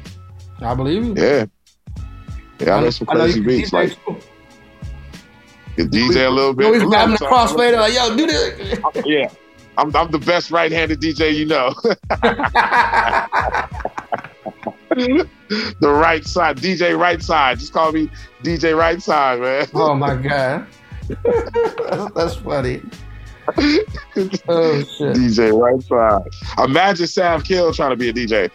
I 0.60 0.74
believe 0.76 1.06
you. 1.06 1.14
Yeah, 1.16 1.46
yeah, 2.60 2.76
I 2.76 2.82
made 2.82 2.94
some 2.94 3.08
crazy 3.08 3.40
beats. 3.40 3.72
Like, 3.72 3.94
too. 4.06 4.18
DJ 5.78 6.26
a 6.26 6.30
little 6.30 6.54
bit. 6.54 6.64
You 6.64 6.68
always 6.68 6.84
a 6.84 6.86
grabbing 6.88 7.16
the 7.16 7.26
crossfader 7.26 7.78
like, 7.78 7.94
yo, 7.94 8.18
do 8.18 8.28
this. 8.28 8.80
yeah. 9.06 9.30
I'm, 9.78 9.96
I'm 9.96 10.12
the 10.12 10.20
best 10.20 10.52
right-handed 10.52 11.00
DJ 11.00 11.36
you 11.36 11.46
know. 11.46 11.74
the 15.80 15.82
right 15.82 16.26
side, 16.26 16.58
DJ 16.58 16.98
right 16.98 17.22
side. 17.22 17.60
Just 17.60 17.74
call 17.74 17.92
me 17.92 18.10
DJ 18.44 18.78
right 18.78 19.02
side, 19.02 19.40
man. 19.40 19.68
Oh 19.74 19.94
my 19.94 20.16
god, 20.16 20.68
that's, 21.24 22.12
that's 22.16 22.36
funny. 22.36 22.82
Oh 24.50 24.82
shit. 24.82 25.16
DJ 25.16 25.58
right 25.58 25.82
side. 25.84 26.68
Imagine 26.68 27.08
Sav 27.08 27.44
Killz 27.44 27.76
trying 27.76 27.92
to 27.92 27.96
be 27.96 28.10
a 28.10 28.14
DJ. 28.14 28.50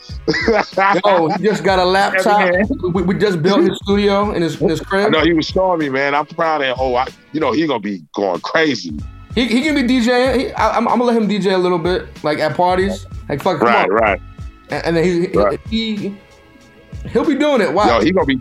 oh, 1.05 1.31
he 1.31 1.45
just 1.45 1.65
got 1.65 1.79
a 1.79 1.85
laptop. 1.85 2.53
We, 2.93 3.03
we 3.03 3.17
just 3.17 3.43
built 3.43 3.63
his 3.63 3.79
studio 3.85 4.33
in 4.33 4.43
his, 4.43 4.61
in 4.61 4.69
his 4.69 4.81
crib. 4.81 5.13
No, 5.13 5.21
he 5.21 5.33
was 5.33 5.47
showing 5.47 5.79
me, 5.79 5.89
man. 5.89 6.15
I'm 6.15 6.27
proud 6.27 6.63
of 6.63 6.67
him. 6.67 6.77
Oh, 6.79 6.97
I, 6.97 7.07
you 7.33 7.41
know 7.41 7.53
he 7.53 7.67
gonna 7.67 7.81
be 7.81 8.03
going 8.13 8.41
crazy. 8.41 8.99
He, 9.35 9.47
he 9.47 9.63
can 9.63 9.75
be 9.75 9.83
DJing. 9.83 10.39
He, 10.39 10.53
I, 10.53 10.77
I'm, 10.77 10.87
I'm 10.89 10.99
gonna 10.99 11.05
let 11.05 11.17
him 11.17 11.29
DJ 11.29 11.55
a 11.55 11.59
little 11.59 11.79
bit, 11.79 12.07
like 12.23 12.39
at 12.39 12.55
parties. 12.57 13.07
Like 13.29 13.43
fuck, 13.43 13.61
Right, 13.61 13.89
right. 13.91 14.21
And, 14.71 14.85
and 14.87 14.97
then 14.97 15.05
he, 15.05 15.27
Right. 15.29 15.61
he 15.69 16.17
he'll 17.11 17.25
be 17.27 17.35
doing 17.35 17.61
it. 17.61 17.73
Wow. 17.73 17.99
Yo, 17.99 18.05
he 18.05 18.13
gonna 18.13 18.27
be. 18.27 18.41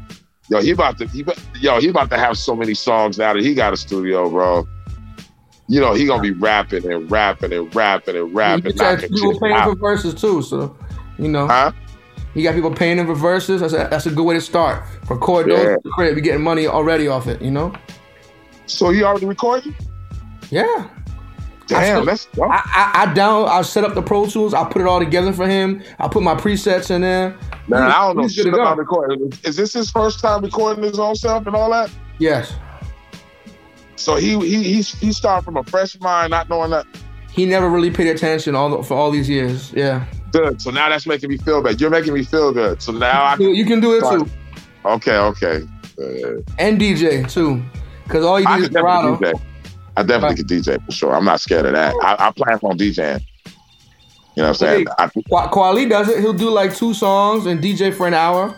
Yo, 0.49 0.61
he 0.61 0.71
about 0.71 0.97
to. 0.97 1.07
He, 1.07 1.23
yo, 1.59 1.79
he 1.79 1.87
about 1.87 2.09
to 2.09 2.17
have 2.17 2.37
so 2.37 2.55
many 2.55 2.73
songs 2.73 3.17
now 3.17 3.33
that 3.33 3.41
he 3.41 3.53
got 3.53 3.71
a 3.73 3.77
studio, 3.77 4.29
bro. 4.29 4.67
You 5.67 5.79
know 5.79 5.93
he 5.93 6.05
gonna 6.05 6.21
be 6.21 6.31
rapping 6.31 6.91
and 6.91 7.09
rapping 7.09 7.53
and 7.53 7.73
rapping 7.73 8.17
and 8.17 8.27
He 8.27 8.33
rapping, 8.33 8.75
got 8.75 8.95
knocking 8.99 9.15
people 9.15 9.39
paying 9.39 9.63
for 9.63 9.75
verses 9.75 10.13
too, 10.13 10.41
so 10.41 10.75
you 11.17 11.29
know. 11.29 11.47
Huh? 11.47 11.71
You 12.33 12.43
got 12.43 12.55
people 12.55 12.73
paying 12.73 12.97
him 12.97 13.05
for 13.07 13.15
verses. 13.15 13.61
That's 13.61 13.73
a, 13.73 13.87
that's 13.89 14.05
a 14.05 14.11
good 14.11 14.23
way 14.23 14.33
to 14.35 14.41
start. 14.41 14.83
Record 15.09 15.49
those 15.49 15.63
Yeah. 15.63 15.75
the 15.83 15.89
crib. 15.91 16.21
Getting 16.21 16.41
money 16.41 16.67
already 16.67 17.07
off 17.07 17.27
it, 17.27 17.41
you 17.41 17.51
know. 17.51 17.71
So 18.65 18.89
you 18.89 19.05
already 19.05 19.25
recording? 19.25 19.73
Yeah. 20.51 20.89
Damn, 21.67 22.01
I, 22.01 22.05
that's 22.05 22.27
I, 22.37 22.41
I, 22.43 22.91
I 23.09 23.13
down. 23.13 23.47
I 23.47 23.61
set 23.61 23.85
up 23.85 23.95
the 23.95 24.01
Pro 24.01 24.25
Tools. 24.25 24.53
I 24.53 24.65
put 24.65 24.81
it 24.81 24.87
all 24.87 24.99
together 24.99 25.31
for 25.31 25.47
him. 25.47 25.81
I 25.99 26.09
put 26.09 26.21
my 26.21 26.35
presets 26.35 26.91
in 26.91 27.01
there. 27.01 27.37
Man, 27.67 27.83
I 27.83 28.07
don't 28.07 28.17
know 28.17 28.27
shit 28.27 28.47
about 28.47 28.77
recording. 28.77 29.31
Is 29.43 29.55
this 29.55 29.71
his 29.73 29.89
first 29.89 30.19
time 30.19 30.43
recording 30.43 30.83
his 30.83 30.99
own 30.99 31.15
self 31.15 31.47
and 31.47 31.55
all 31.55 31.71
that? 31.71 31.89
Yes. 32.19 32.53
So 33.95 34.15
he 34.15 34.37
he 34.39 34.63
he 34.63 34.81
he 34.81 35.11
started 35.13 35.45
from 35.45 35.57
a 35.57 35.63
fresh 35.63 35.97
mind, 36.01 36.31
not 36.31 36.49
knowing 36.49 36.71
that. 36.71 36.85
He 37.31 37.45
never 37.45 37.69
really 37.69 37.91
paid 37.91 38.07
attention 38.07 38.55
all 38.55 38.69
the, 38.69 38.83
for 38.83 38.95
all 38.95 39.09
these 39.09 39.29
years. 39.29 39.71
Yeah. 39.71 40.05
Good. 40.33 40.61
So 40.61 40.71
now 40.71 40.89
that's 40.89 41.07
making 41.07 41.29
me 41.29 41.37
feel 41.37 41.63
bad. 41.63 41.79
You're 41.79 41.89
making 41.89 42.13
me 42.13 42.23
feel 42.23 42.51
good. 42.51 42.81
So 42.81 42.91
now 42.91 43.23
I 43.23 43.37
You 43.37 43.65
can 43.65 43.79
do 43.79 43.95
it 43.95 44.01
too. 44.01 44.29
Okay, 44.83 45.15
okay. 45.15 45.67
Uh, 45.97 46.41
And 46.57 46.81
DJ 46.81 47.29
too. 47.31 47.63
Cause 48.09 48.25
all 48.25 48.39
you 48.39 48.47
I 48.47 48.57
is 48.57 48.69
Corrado. 48.69 49.15
DJ. 49.15 49.39
I 50.01 50.03
definitely 50.07 50.37
could 50.37 50.47
DJ 50.47 50.85
for 50.85 50.91
sure. 50.91 51.15
I'm 51.15 51.25
not 51.25 51.39
scared 51.39 51.65
of 51.65 51.73
that. 51.73 51.93
I, 52.01 52.27
I 52.27 52.31
plan 52.31 52.59
on 52.63 52.77
DJing. 52.77 53.21
You 54.35 54.43
know 54.43 54.43
what 54.43 54.47
I'm 54.47 54.53
saying? 54.55 54.87
I, 54.97 55.07
Kwa- 55.07 55.49
Kweli 55.49 55.89
does 55.89 56.09
it. 56.09 56.19
He'll 56.19 56.33
do 56.33 56.49
like 56.49 56.75
two 56.75 56.93
songs 56.93 57.45
and 57.45 57.61
DJ 57.61 57.93
for 57.93 58.07
an 58.07 58.13
hour. 58.13 58.55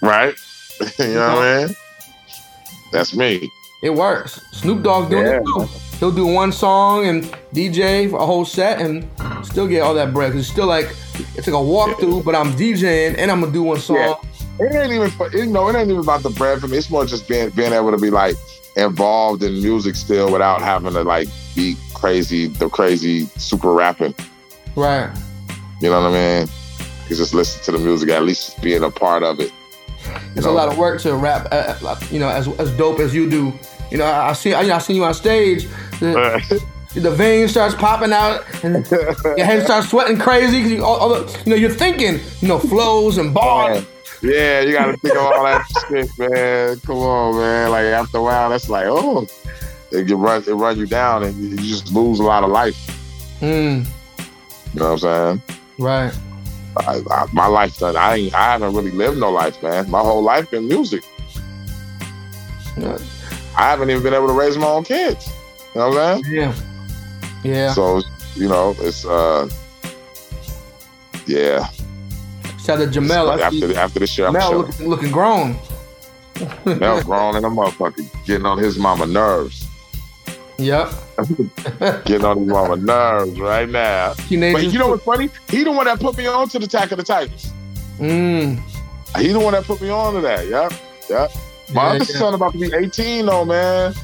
right? 0.00 0.34
you 0.98 1.14
know 1.14 1.34
what 1.36 1.44
I 1.44 1.66
mean? 1.66 1.76
That's 2.92 3.14
me. 3.14 3.50
It 3.82 3.90
works. 3.90 4.40
Snoop 4.52 4.82
Dogg 4.82 5.10
doing 5.10 5.26
it 5.26 5.42
too. 5.44 5.66
He'll 5.98 6.10
do 6.10 6.26
one 6.26 6.50
song 6.52 7.06
and 7.06 7.24
DJ 7.54 8.10
for 8.10 8.18
a 8.18 8.26
whole 8.26 8.44
set 8.44 8.80
and 8.80 9.08
still 9.44 9.68
get 9.68 9.82
all 9.82 9.94
that 9.94 10.12
bread. 10.12 10.34
it's 10.34 10.48
still 10.48 10.66
like 10.66 10.86
it's 11.36 11.46
like 11.46 11.54
a 11.54 11.64
walkthrough, 11.64 12.24
but 12.24 12.34
I'm 12.34 12.52
DJing 12.54 13.16
and 13.18 13.30
I'm 13.30 13.40
gonna 13.40 13.52
do 13.52 13.62
one 13.62 13.78
song. 13.78 13.96
Yeah. 13.96 14.14
It 14.60 14.74
ain't 14.74 14.92
even 14.92 15.12
you 15.32 15.46
know, 15.46 15.68
it 15.68 15.76
ain't 15.76 15.88
even 15.90 16.02
about 16.02 16.22
the 16.22 16.30
bread 16.30 16.60
for 16.60 16.68
me. 16.68 16.78
It's 16.78 16.90
more 16.90 17.06
just 17.06 17.28
being 17.28 17.50
being 17.50 17.72
able 17.72 17.90
to 17.90 17.98
be 17.98 18.10
like 18.10 18.36
involved 18.76 19.42
in 19.42 19.54
music 19.54 19.94
still 19.94 20.32
without 20.32 20.62
having 20.62 20.92
to 20.92 21.02
like 21.02 21.28
be 21.54 21.76
crazy, 21.94 22.46
the 22.46 22.68
crazy 22.68 23.26
super 23.36 23.72
rapping. 23.72 24.14
Right. 24.76 25.10
You 25.80 25.90
know 25.90 26.00
what 26.00 26.12
I 26.12 26.40
mean? 26.40 26.48
You 27.08 27.16
just 27.16 27.34
listen 27.34 27.62
to 27.64 27.72
the 27.72 27.84
music, 27.84 28.08
at 28.10 28.22
least 28.22 28.60
being 28.62 28.82
a 28.82 28.90
part 28.90 29.22
of 29.22 29.40
it. 29.40 29.52
It's 30.34 30.46
a 30.46 30.50
lot 30.50 30.68
of 30.68 30.78
work 30.78 31.00
to 31.02 31.14
rap. 31.14 31.48
Uh, 31.52 31.74
uh, 31.84 32.00
you 32.10 32.18
know, 32.18 32.28
as 32.28 32.48
as 32.58 32.70
dope 32.76 33.00
as 33.00 33.14
you 33.14 33.28
do. 33.28 33.52
You 33.90 33.98
know, 33.98 34.04
I, 34.04 34.30
I 34.30 34.32
see. 34.32 34.54
I, 34.54 34.62
you 34.62 34.68
know, 34.68 34.76
I 34.76 34.78
seen 34.78 34.96
you 34.96 35.04
on 35.04 35.14
stage. 35.14 35.68
The, 36.00 36.64
the 36.94 37.10
vein 37.10 37.48
starts 37.48 37.74
popping 37.74 38.12
out, 38.12 38.44
and 38.64 38.86
your 38.90 39.44
head 39.46 39.64
starts 39.64 39.90
sweating 39.90 40.18
crazy 40.18 40.58
because 40.58 40.72
you, 40.72 40.84
all, 40.84 40.96
all 40.96 41.08
the, 41.10 41.42
you 41.44 41.50
know 41.50 41.56
you're 41.56 41.70
thinking. 41.70 42.20
You 42.40 42.48
know, 42.48 42.58
flows 42.58 43.18
and 43.18 43.34
bars. 43.34 43.84
Yeah, 44.22 44.60
you 44.60 44.72
gotta 44.72 44.96
think 44.96 45.14
of 45.14 45.20
all 45.20 45.44
that 45.44 45.66
shit, 45.88 46.10
man. 46.16 46.78
Come 46.80 46.98
on, 46.98 47.36
man. 47.36 47.70
Like 47.70 47.86
after 47.86 48.18
a 48.18 48.22
while, 48.22 48.50
that's 48.50 48.68
like, 48.68 48.86
oh, 48.88 49.26
it 49.90 50.06
can 50.06 50.18
run, 50.18 50.44
it 50.46 50.52
runs 50.52 50.78
you 50.78 50.86
down, 50.86 51.24
and 51.24 51.36
you, 51.36 51.56
just 51.56 51.92
lose 51.92 52.20
a 52.20 52.22
lot 52.22 52.44
of 52.44 52.50
life. 52.50 52.76
Hmm. 53.40 53.82
You 54.72 54.80
know 54.80 54.92
what 54.92 55.04
I'm 55.04 55.38
saying? 55.38 55.42
Right. 55.78 56.18
I, 56.76 57.02
I, 57.10 57.26
my 57.32 57.46
life 57.46 57.78
done. 57.78 57.96
I 57.96 58.16
ain't. 58.16 58.34
I 58.34 58.52
haven't 58.52 58.74
really 58.74 58.92
lived 58.92 59.18
no 59.18 59.30
life, 59.30 59.60
man. 59.62 59.90
My 59.90 60.00
whole 60.00 60.22
life 60.22 60.50
been 60.50 60.68
music. 60.68 61.02
I 62.78 62.98
haven't 63.56 63.90
even 63.90 64.02
been 64.02 64.14
able 64.14 64.28
to 64.28 64.32
raise 64.32 64.56
my 64.56 64.66
own 64.66 64.84
kids. 64.84 65.30
You 65.74 65.80
know 65.80 65.88
what 65.90 65.98
I'm 65.98 66.22
saying? 66.22 66.34
Yeah. 66.34 66.54
Yeah. 67.42 67.72
So 67.72 68.02
you 68.34 68.48
know, 68.48 68.74
it's 68.78 69.04
uh, 69.04 69.48
yeah. 71.26 71.68
Shout 72.64 72.80
out 72.80 72.92
to 72.92 73.00
Jamel. 73.00 73.38
After 73.40 73.76
after 73.76 74.04
year, 74.04 74.28
I'm 74.28 74.34
Jamel 74.34 74.66
looking, 74.66 74.88
looking 74.88 75.10
grown. 75.10 75.56
Mel 76.64 77.02
grown 77.02 77.36
and 77.36 77.44
a 77.44 77.48
motherfucker 77.48 78.24
getting 78.24 78.46
on 78.46 78.58
his 78.58 78.78
mama 78.78 79.06
nerves. 79.06 79.66
Yep. 80.58 80.92
getting 82.04 82.24
on 82.24 82.38
his 82.38 82.46
mama 82.46 82.76
nerves 82.76 83.38
right 83.40 83.68
now. 83.68 84.12
Teenagers 84.14 84.64
But 84.64 84.72
you 84.72 84.78
know 84.78 84.88
what's 84.88 85.04
funny? 85.04 85.28
He 85.48 85.64
the 85.64 85.72
one 85.72 85.86
that 85.86 86.00
put 86.00 86.16
me 86.16 86.26
on 86.26 86.48
to 86.50 86.58
the 86.58 86.66
Attack 86.66 86.92
of 86.92 86.98
the 86.98 87.04
Titans. 87.04 87.52
Mm. 87.98 88.60
He 89.18 89.28
the 89.28 89.40
one 89.40 89.52
that 89.52 89.64
put 89.64 89.80
me 89.80 89.90
on 89.90 90.14
to 90.14 90.20
that. 90.20 90.46
Yep. 90.48 90.72
Yep. 91.10 91.32
My 91.74 91.82
Yeah, 91.82 91.88
other 91.90 91.98
yeah. 92.12 92.18
son 92.18 92.34
about 92.34 92.52
to 92.52 92.58
be 92.58 92.72
18 92.74 93.26
though, 93.26 93.44
man. 93.44 93.94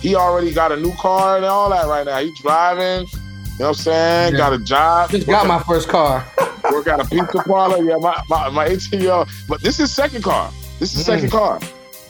He 0.00 0.14
already 0.14 0.52
got 0.52 0.72
a 0.72 0.76
new 0.76 0.92
car 0.92 1.36
and 1.36 1.44
all 1.44 1.70
that 1.70 1.86
right 1.86 2.06
now. 2.06 2.18
He 2.18 2.32
driving. 2.42 3.06
You 3.08 3.18
know 3.64 3.64
what 3.64 3.68
I'm 3.68 3.74
saying? 3.74 4.32
Yeah. 4.32 4.38
Got 4.38 4.52
a 4.52 4.58
job. 4.58 5.10
Just 5.10 5.26
got 5.26 5.46
my 5.46 5.62
first 5.62 5.88
car. 5.88 6.26
Work 6.72 6.86
at 6.88 7.00
a 7.00 7.04
pizza 7.04 7.42
parlor. 7.46 7.82
Yeah, 7.82 7.96
my, 7.96 8.20
my, 8.28 8.48
my 8.50 8.66
18 8.66 9.00
year 9.00 9.12
old. 9.12 9.28
But 9.48 9.62
this 9.62 9.80
is 9.80 9.92
second 9.94 10.22
car. 10.22 10.50
This 10.78 10.94
is 10.94 11.02
Mm. 11.02 11.04
second 11.06 11.30
car. 11.30 11.60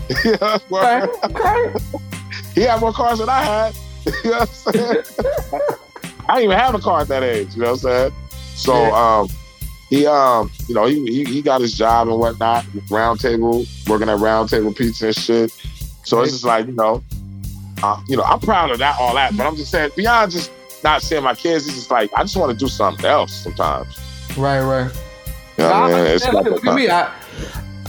yeah, 0.24 0.58
okay. 1.24 1.72
he 2.54 2.62
had 2.62 2.80
more 2.80 2.92
cars 2.92 3.18
than 3.18 3.28
I 3.28 3.42
had. 3.42 3.74
you 4.24 4.30
know 4.30 4.38
what 4.38 4.48
I'm 4.66 4.74
saying? 4.74 5.02
I 6.28 6.34
didn't 6.34 6.44
even 6.44 6.58
have 6.58 6.74
a 6.74 6.78
car 6.78 7.00
at 7.02 7.08
that 7.08 7.22
age. 7.22 7.54
You 7.54 7.62
know 7.62 7.72
what 7.72 7.84
I'm 7.84 8.10
saying? 8.10 8.12
So 8.54 8.72
um, 8.94 9.28
he 9.90 10.06
um, 10.06 10.50
you 10.66 10.74
know, 10.74 10.86
he, 10.86 11.04
he 11.06 11.24
he 11.24 11.42
got 11.42 11.60
his 11.60 11.74
job 11.76 12.08
and 12.08 12.18
whatnot. 12.18 12.64
Round 12.90 13.20
table, 13.20 13.64
working 13.86 14.08
at 14.08 14.18
Round 14.18 14.48
Table 14.48 14.72
Pizza 14.72 15.06
and 15.08 15.16
shit. 15.16 15.50
So 16.04 16.22
it's 16.22 16.32
just 16.32 16.44
like 16.44 16.66
you 16.66 16.72
know, 16.72 17.02
uh, 17.82 18.00
you 18.08 18.16
know, 18.16 18.22
I'm 18.24 18.40
proud 18.40 18.70
of 18.70 18.78
that, 18.78 18.96
all 18.98 19.14
that. 19.14 19.36
But 19.36 19.46
I'm 19.46 19.56
just 19.56 19.70
saying, 19.70 19.90
beyond 19.96 20.32
just 20.32 20.50
not 20.82 21.02
seeing 21.02 21.22
my 21.22 21.34
kids, 21.34 21.66
it's 21.66 21.76
just 21.76 21.90
like 21.90 22.10
I 22.14 22.22
just 22.22 22.36
want 22.36 22.50
to 22.52 22.56
do 22.58 22.68
something 22.68 23.04
else 23.04 23.32
sometimes. 23.32 23.94
Right, 24.36 24.60
right. 24.60 24.90
You 25.56 25.64
know 25.64 25.70
what 25.70 25.74
I 25.74 25.88
mean? 25.88 26.06
It's 26.06 26.24
Yeah, 26.24 26.30
like 26.32 26.44
look 26.44 26.66
at 26.66 26.74
me. 26.74 26.88
I, 26.88 27.12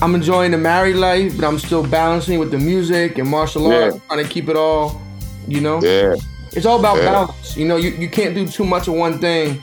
I'm 0.02 0.14
enjoying 0.14 0.50
the 0.50 0.58
married 0.58 0.96
life, 0.96 1.36
but 1.36 1.44
I'm 1.46 1.58
still 1.58 1.86
balancing 1.86 2.38
with 2.38 2.50
the 2.50 2.58
music 2.58 3.18
and 3.18 3.28
martial 3.28 3.70
arts, 3.70 3.98
trying 4.06 4.24
to 4.24 4.28
keep 4.28 4.48
it 4.48 4.56
all, 4.56 5.00
you 5.46 5.60
know. 5.60 5.80
Yeah. 5.82 6.14
It's 6.52 6.66
all 6.66 6.78
about 6.80 6.96
Yeah. 6.96 7.12
balance. 7.12 7.56
You 7.56 7.66
know, 7.66 7.76
you, 7.76 7.90
you 7.90 8.08
can't 8.08 8.34
do 8.34 8.46
too 8.48 8.64
much 8.64 8.88
of 8.88 8.94
one 8.94 9.18
thing. 9.18 9.62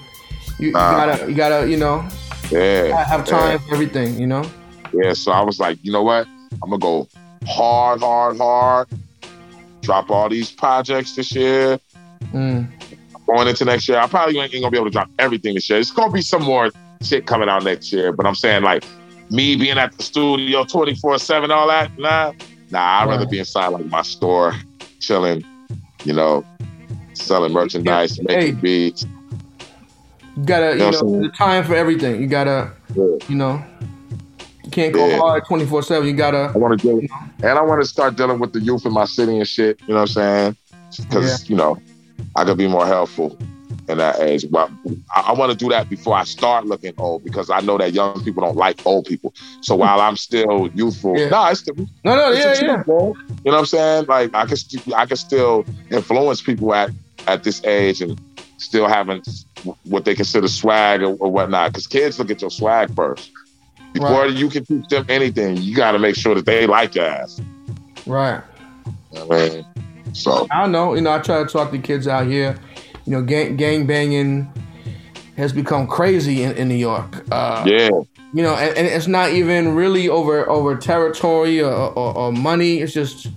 You, 0.59 0.67
you 0.67 0.73
gotta 0.73 1.29
you 1.29 1.35
gotta 1.35 1.69
you 1.69 1.77
know 1.77 2.07
Yeah. 2.49 3.03
have 3.03 3.25
time 3.25 3.51
yeah. 3.51 3.57
for 3.57 3.73
everything. 3.73 4.19
You 4.19 4.27
know. 4.27 4.49
Yeah, 4.93 5.13
so 5.13 5.31
I 5.31 5.41
was 5.43 5.59
like, 5.59 5.77
you 5.83 5.91
know 5.91 6.03
what? 6.03 6.27
I'm 6.63 6.69
gonna 6.69 6.77
go 6.79 7.07
hard, 7.45 7.99
hard, 7.99 8.37
hard. 8.37 8.87
Drop 9.81 10.09
all 10.09 10.29
these 10.29 10.51
projects 10.51 11.15
this 11.15 11.33
year. 11.33 11.79
Mm. 12.33 12.67
Going 13.27 13.47
into 13.47 13.65
next 13.65 13.87
year, 13.89 13.99
I 13.99 14.07
probably 14.07 14.39
ain't 14.39 14.51
gonna 14.53 14.71
be 14.71 14.77
able 14.77 14.85
to 14.87 14.91
drop 14.91 15.09
everything 15.19 15.53
this 15.55 15.69
year. 15.69 15.79
It's 15.79 15.91
gonna 15.91 16.11
be 16.11 16.21
some 16.21 16.43
more 16.43 16.71
shit 17.01 17.25
coming 17.27 17.49
out 17.49 17.63
next 17.63 17.91
year. 17.91 18.11
But 18.13 18.25
I'm 18.25 18.35
saying 18.35 18.63
like 18.63 18.83
me 19.29 19.55
being 19.57 19.77
at 19.77 19.91
the 19.97 20.03
studio 20.03 20.63
24 20.63 21.17
seven, 21.19 21.51
all 21.51 21.67
that. 21.67 21.97
Nah, 21.99 22.31
nah. 22.71 22.79
I'd 23.01 23.09
rather 23.09 23.25
be 23.25 23.39
inside 23.39 23.67
like 23.67 23.85
my 23.87 24.01
store, 24.01 24.53
chilling. 24.99 25.43
You 26.05 26.13
know, 26.13 26.45
selling 27.13 27.51
merchandise, 27.51 28.21
making 28.21 28.55
beats. 28.61 29.05
You 30.37 30.43
gotta 30.45 30.67
you 30.67 30.71
You 30.71 30.77
know 30.77 30.89
know, 30.91 30.97
what 30.99 31.01
I'm 31.03 31.09
saying? 31.09 31.21
the 31.23 31.29
time 31.29 31.63
for 31.65 31.75
everything. 31.75 32.21
You 32.21 32.27
gotta 32.27 32.71
you 32.95 33.35
know. 33.35 33.61
You 34.63 34.71
can't 34.71 34.93
go 34.93 35.05
Yeah. 35.07 35.17
hard 35.17 35.43
24 35.47 35.83
seven. 35.83 36.07
You 36.07 36.13
gotta. 36.13 36.51
I 36.53 36.57
want 36.57 36.79
to 36.79 36.87
do, 37.01 37.07
and 37.43 37.59
I 37.59 37.61
want 37.63 37.81
to 37.81 37.87
start 37.87 38.15
dealing 38.15 38.39
with 38.39 38.53
the 38.53 38.59
youth 38.59 38.85
in 38.85 38.93
my 38.93 39.05
city 39.05 39.37
and 39.37 39.47
shit. 39.47 39.79
You 39.87 39.93
know 39.95 40.01
what 40.01 40.17
I'm 40.17 40.53
saying? 40.53 40.57
Because 41.09 41.49
you 41.49 41.55
know, 41.55 41.77
I 42.37 42.45
could 42.45 42.57
be 42.57 42.67
more 42.67 42.85
helpful 42.85 43.37
in 43.89 43.97
that 43.97 44.19
age. 44.19 44.49
But 44.49 44.69
I, 45.15 45.21
I 45.21 45.31
want 45.33 45.51
to 45.51 45.57
do 45.57 45.69
that 45.69 45.89
before 45.89 46.15
I 46.15 46.23
start 46.23 46.65
looking 46.65 46.93
old 46.97 47.23
because 47.23 47.49
I 47.49 47.61
know 47.61 47.77
that 47.77 47.93
young 47.93 48.23
people 48.23 48.43
don't 48.43 48.55
like 48.55 48.85
old 48.85 49.05
people. 49.05 49.33
So 49.61 49.73
hmm. 49.75 49.81
while 49.81 49.99
I'm 49.99 50.15
still 50.17 50.69
youthful, 50.73 51.17
Yeah. 51.17 51.29
no, 51.29 51.47
it's 51.47 51.63
the, 51.63 51.73
No, 52.03 52.15
no, 52.15 52.31
it's 52.31 52.43
the 52.59 52.65
yeah, 52.65 52.83
truth, 52.83 52.87
yeah. 52.87 53.03
You 53.43 53.51
know 53.51 53.51
what 53.51 53.59
I'm 53.59 53.65
saying? 53.65 54.05
Like 54.05 54.35
I 54.35 54.45
can, 54.45 54.57
st- 54.57 54.93
I 54.93 55.05
can 55.05 55.17
still 55.17 55.65
influence 55.89 56.41
people 56.41 56.73
at 56.73 56.91
at 57.27 57.43
this 57.43 57.61
age 57.65 58.01
and 58.01 58.19
still 58.57 58.87
having 58.87 59.21
what 59.83 60.05
they 60.05 60.15
consider 60.15 60.47
swag 60.47 61.01
or, 61.01 61.15
or 61.17 61.29
whatnot. 61.29 61.71
Because 61.73 61.87
kids 61.87 62.19
look 62.19 62.31
at 62.31 62.41
your 62.41 62.51
swag 62.51 62.93
first. 62.95 63.31
Before 63.93 64.27
you 64.27 64.49
can 64.49 64.63
teach 64.63 64.87
them 64.89 65.05
anything, 65.09 65.57
you 65.57 65.75
got 65.75 65.93
to 65.93 65.99
make 65.99 66.15
sure 66.15 66.35
that 66.35 66.45
they 66.45 66.67
like 66.67 66.93
your 66.95 67.05
ass. 67.05 67.41
Right. 68.05 68.41
You 69.11 69.19
know 69.19 69.25
what 69.25 69.41
I 69.41 69.49
mean? 69.49 69.65
So 70.13 70.47
I 70.51 70.61
don't 70.61 70.71
know. 70.71 70.93
You 70.93 71.01
know, 71.01 71.11
I 71.13 71.19
try 71.19 71.43
to 71.43 71.49
talk 71.49 71.71
to 71.71 71.79
kids 71.79 72.07
out 72.07 72.27
here. 72.27 72.57
You 73.05 73.13
know, 73.13 73.21
gang, 73.21 73.55
gang 73.55 73.85
banging 73.85 74.51
has 75.37 75.53
become 75.53 75.87
crazy 75.87 76.43
in, 76.43 76.55
in 76.57 76.67
New 76.67 76.75
York. 76.75 77.23
Uh, 77.31 77.63
yeah, 77.65 77.89
You 78.33 78.43
know, 78.43 78.55
and, 78.55 78.75
and 78.75 78.87
it's 78.87 79.07
not 79.07 79.31
even 79.31 79.75
really 79.75 80.09
over 80.09 80.49
over 80.49 80.75
territory 80.75 81.61
or, 81.61 81.71
or, 81.71 82.17
or 82.17 82.31
money. 82.31 82.79
It's 82.79 82.93
just, 82.93 83.27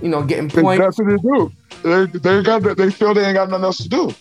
you 0.00 0.08
know, 0.08 0.22
getting 0.24 0.48
points. 0.48 0.82
that's 0.82 0.98
what 0.98 1.08
they 1.08 1.16
do. 1.16 1.52
They, 1.82 2.18
they 2.18 2.42
got 2.42 2.76
they 2.76 2.90
feel 2.90 3.12
they 3.14 3.24
ain't 3.24 3.34
got 3.34 3.50
nothing 3.50 3.64
else 3.64 3.78
to 3.78 3.88
do. 3.88 4.14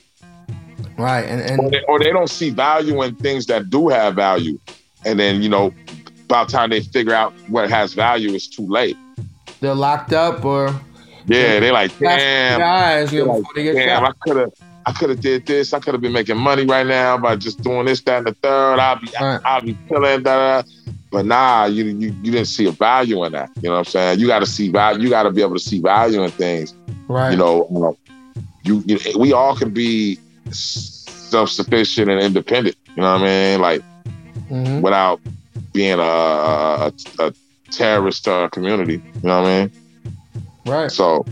Right, 0.98 1.22
and, 1.22 1.60
or, 1.60 1.70
they, 1.72 1.82
or 1.88 2.00
they 2.00 2.12
don't 2.12 2.30
see 2.30 2.50
value 2.52 3.02
in 3.02 3.16
things 3.16 3.48
that 3.48 3.70
do 3.70 3.88
have 3.88 4.16
value, 4.16 4.60
and 5.06 5.20
then 5.20 5.42
you 5.42 5.50
know, 5.50 5.74
by 6.28 6.44
the 6.44 6.52
time 6.52 6.70
they 6.70 6.82
figure 6.82 7.14
out 7.14 7.34
what 7.48 7.70
has 7.70 7.94
value, 7.94 8.34
it's 8.34 8.48
too 8.48 8.68
late. 8.68 8.98
they're 9.62 9.74
locked 9.74 10.14
up 10.14 10.46
or 10.46 10.80
Yeah, 11.28 11.60
they 11.60 11.72
like, 11.72 11.98
damn, 12.00 12.60
guys, 12.60 13.14
you 13.14 13.26
know, 13.26 13.34
like, 13.34 13.42
before 13.42 13.54
they 13.56 13.64
get 13.64 13.74
damn, 13.76 14.04
shot. 14.04 14.10
I 14.10 14.28
could 14.28 14.38
have, 14.38 14.52
I 14.86 14.92
could 14.94 15.10
have 15.12 15.22
did 15.22 15.46
this. 15.46 15.74
I 15.74 15.80
could 15.80 15.94
have 15.94 16.02
been 16.02 16.14
making 16.14 16.38
money 16.38 16.66
right 16.66 16.86
now 16.86 17.18
by 17.18 17.36
just 17.36 17.62
doing 17.62 17.86
this, 17.86 18.02
that, 18.02 18.20
and 18.20 18.28
the 18.28 18.34
third. 18.36 18.80
I'll 18.80 19.00
be, 19.00 19.08
I'll 19.46 19.62
be 19.62 19.78
killing 19.88 20.24
that. 20.24 20.66
But 21.12 21.26
nah, 21.26 21.66
you, 21.66 21.84
you 21.86 22.16
you 22.24 22.32
didn't 22.32 22.46
see 22.46 22.66
a 22.68 22.72
value 22.72 23.24
in 23.26 23.34
that. 23.34 23.50
You 23.58 23.64
know 23.64 23.72
what 23.72 23.78
I'm 23.80 23.86
saying? 23.86 24.20
You 24.20 24.28
got 24.28 24.40
to 24.40 24.46
see 24.46 24.70
value. 24.72 25.04
You 25.04 25.10
got 25.10 25.24
to 25.24 25.32
be 25.32 25.42
able 25.42 25.56
to 25.56 25.60
see 25.60 25.82
value 25.82 26.24
in 26.24 26.32
things. 26.32 26.74
Right. 27.08 27.32
You 27.32 27.38
know, 27.38 27.68
you 27.70 27.80
know, 27.80 27.98
you, 28.64 28.84
you 28.86 28.98
we 29.20 29.34
all 29.34 29.56
can 29.56 29.72
be 29.72 30.18
self 30.52 31.50
sufficient 31.50 32.10
and 32.10 32.22
independent. 32.22 32.76
You 32.96 33.02
know 33.04 33.14
what 33.14 33.22
I 33.22 33.26
mean? 33.26 33.62
Like 33.62 33.84
Mhm. 34.50 34.82
without 34.82 35.20
being 35.74 36.00
a, 36.00 36.02
a, 36.02 36.94
a 37.20 37.34
terrorist 37.72 38.26
to 38.26 38.32
our 38.34 38.50
community. 38.50 38.94
You 38.94 39.22
know 39.24 39.42
what 39.42 39.50
I 39.50 39.60
mean? 39.62 39.72
Right. 40.66 40.92
So 40.92 41.26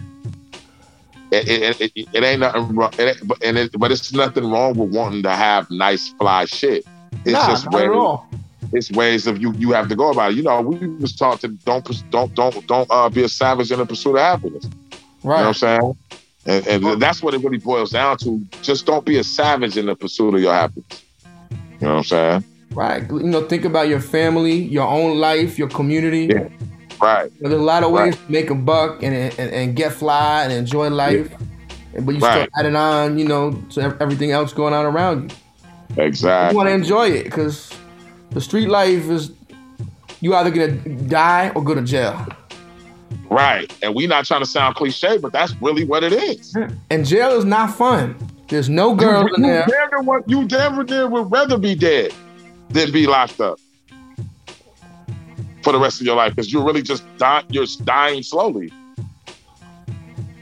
it, 1.31 1.47
it, 1.47 1.81
it, 1.95 2.07
it, 2.14 2.23
ain't 2.23 2.39
nothing 2.39 2.76
wrong. 2.76 2.91
It 2.97 3.18
but 3.23 3.43
and 3.43 3.57
it, 3.57 3.72
but 3.77 3.91
it's 3.91 4.11
nothing 4.14 4.49
wrong 4.49 4.76
with 4.76 4.93
wanting 4.93 5.23
to 5.23 5.31
have 5.31 5.69
nice 5.69 6.10
fly 6.10 6.45
shit. 6.45 6.85
It's 7.26 7.34
Nah, 7.34 7.47
just 7.47 7.65
not 7.65 7.73
ways, 7.76 7.84
at 7.84 7.91
all. 7.91 8.27
It's 8.73 8.91
ways 8.91 9.27
of 9.27 9.41
you 9.41 9.53
you 9.53 9.72
have 9.72 9.89
to 9.89 9.95
go 9.95 10.11
about 10.11 10.31
it. 10.31 10.38
You 10.38 10.43
know, 10.43 10.61
we 10.61 10.88
was 10.88 11.15
taught 11.15 11.41
to 11.41 11.49
don't 11.49 11.85
don't 12.10 12.34
don't 12.34 12.68
don't 12.68 12.88
uh, 12.89 13.10
be 13.10 13.23
a 13.23 13.30
savage 13.30 13.72
in 13.72 13.80
the 13.80 13.85
pursuit 13.85 14.15
of 14.15 14.22
happiness. 14.22 14.65
Right. 15.23 15.38
You 15.38 15.41
know 15.43 15.47
what 15.47 15.47
I'm 15.47 15.53
saying? 15.53 15.97
And, 16.45 16.68
and 16.68 17.01
that's 17.01 17.22
what 17.22 17.34
it 17.34 17.43
really 17.43 17.57
boils 17.57 17.91
down 17.91 18.18
to. 18.19 18.41
Just 18.61 18.85
don't 18.85 19.06
be 19.06 19.18
a 19.19 19.23
savage 19.23 19.77
in 19.77 19.85
the 19.85 19.95
pursuit 19.95 20.34
of 20.34 20.41
your 20.41 20.53
happiness. 20.53 21.03
You 21.51 21.57
know 21.81 21.89
what 21.89 21.97
I'm 21.97 22.03
saying? 22.03 22.43
Right. 22.72 23.10
You 23.10 23.23
know, 23.23 23.45
think 23.45 23.65
about 23.65 23.88
your 23.88 23.99
family, 23.99 24.53
your 24.53 24.88
own 24.88 25.19
life, 25.19 25.60
your 25.60 25.69
community. 25.69 26.27
Right. 27.02 27.32
There's 27.40 27.54
a 27.54 27.58
lot 27.58 27.84
of 27.84 27.92
ways 27.92 28.14
Right. 28.16 28.26
to 28.28 28.32
make 28.32 28.50
a 28.50 28.56
buck 28.56 29.04
and, 29.04 29.16
and, 29.16 29.52
and 29.52 29.76
get 29.76 29.94
fly 29.94 30.44
and 30.44 30.52
enjoy 30.54 30.90
life. 30.90 31.32
But 31.98 32.16
you 32.16 32.20
Right. 32.20 32.44
still 32.44 32.60
add 32.60 32.66
it 32.66 32.76
on, 32.76 33.18
you 33.18 33.26
know, 33.28 33.52
to 33.72 33.96
everything 34.00 34.32
else 34.32 34.54
going 34.54 34.74
on 34.74 34.86
around 34.86 35.32
you. 35.32 36.04
Exactly. 36.04 36.54
You 36.54 36.58
want 36.58 36.70
to 36.70 36.74
enjoy 36.74 37.10
it 37.10 37.24
because 37.24 37.72
the 38.32 38.42
street 38.42 38.68
life 38.70 39.10
is 39.10 39.32
you 40.22 40.36
either 40.36 40.52
gonna 40.52 40.72
die 41.08 41.52
or 41.56 41.64
go 41.64 41.74
to 41.74 41.82
jail. 41.82 42.26
Right. 43.30 43.72
And 43.82 43.96
we're 43.96 44.08
not 44.08 44.26
trying 44.26 44.42
to 44.42 44.46
sound 44.46 44.76
cliche, 44.76 45.18
but 45.18 45.32
that's 45.32 45.54
really 45.62 45.86
what 45.86 46.04
it 46.04 46.14
is. 46.14 46.56
And 46.90 47.06
jail 47.06 47.32
is 47.38 47.46
not 47.46 47.74
fun. 47.76 48.16
There's 48.50 48.70
no 48.70 48.96
girls 48.96 49.30
you, 49.30 49.36
in 49.38 49.44
you 49.44 49.50
there. 49.52 49.66
Damn 49.68 49.90
near 49.92 50.02
want- 50.02 50.30
you 50.30 50.46
damn 50.46 50.84
near 50.86 51.08
would 51.08 51.32
rather 51.32 51.58
be 51.58 51.76
dead 51.76 52.14
than 52.70 52.92
be 52.92 53.08
locked 53.08 53.40
up 53.40 53.60
for 55.64 55.73
the 55.73 55.80
rest 55.80 55.99
of 55.99 56.06
your 56.07 56.15
life 56.15 56.36
because 56.36 56.52
you're 56.52 56.64
really 56.64 56.81
just 56.81 57.03
dying. 57.18 57.45
You're 57.49 57.65
dying 57.84 58.23
slowly. 58.23 58.72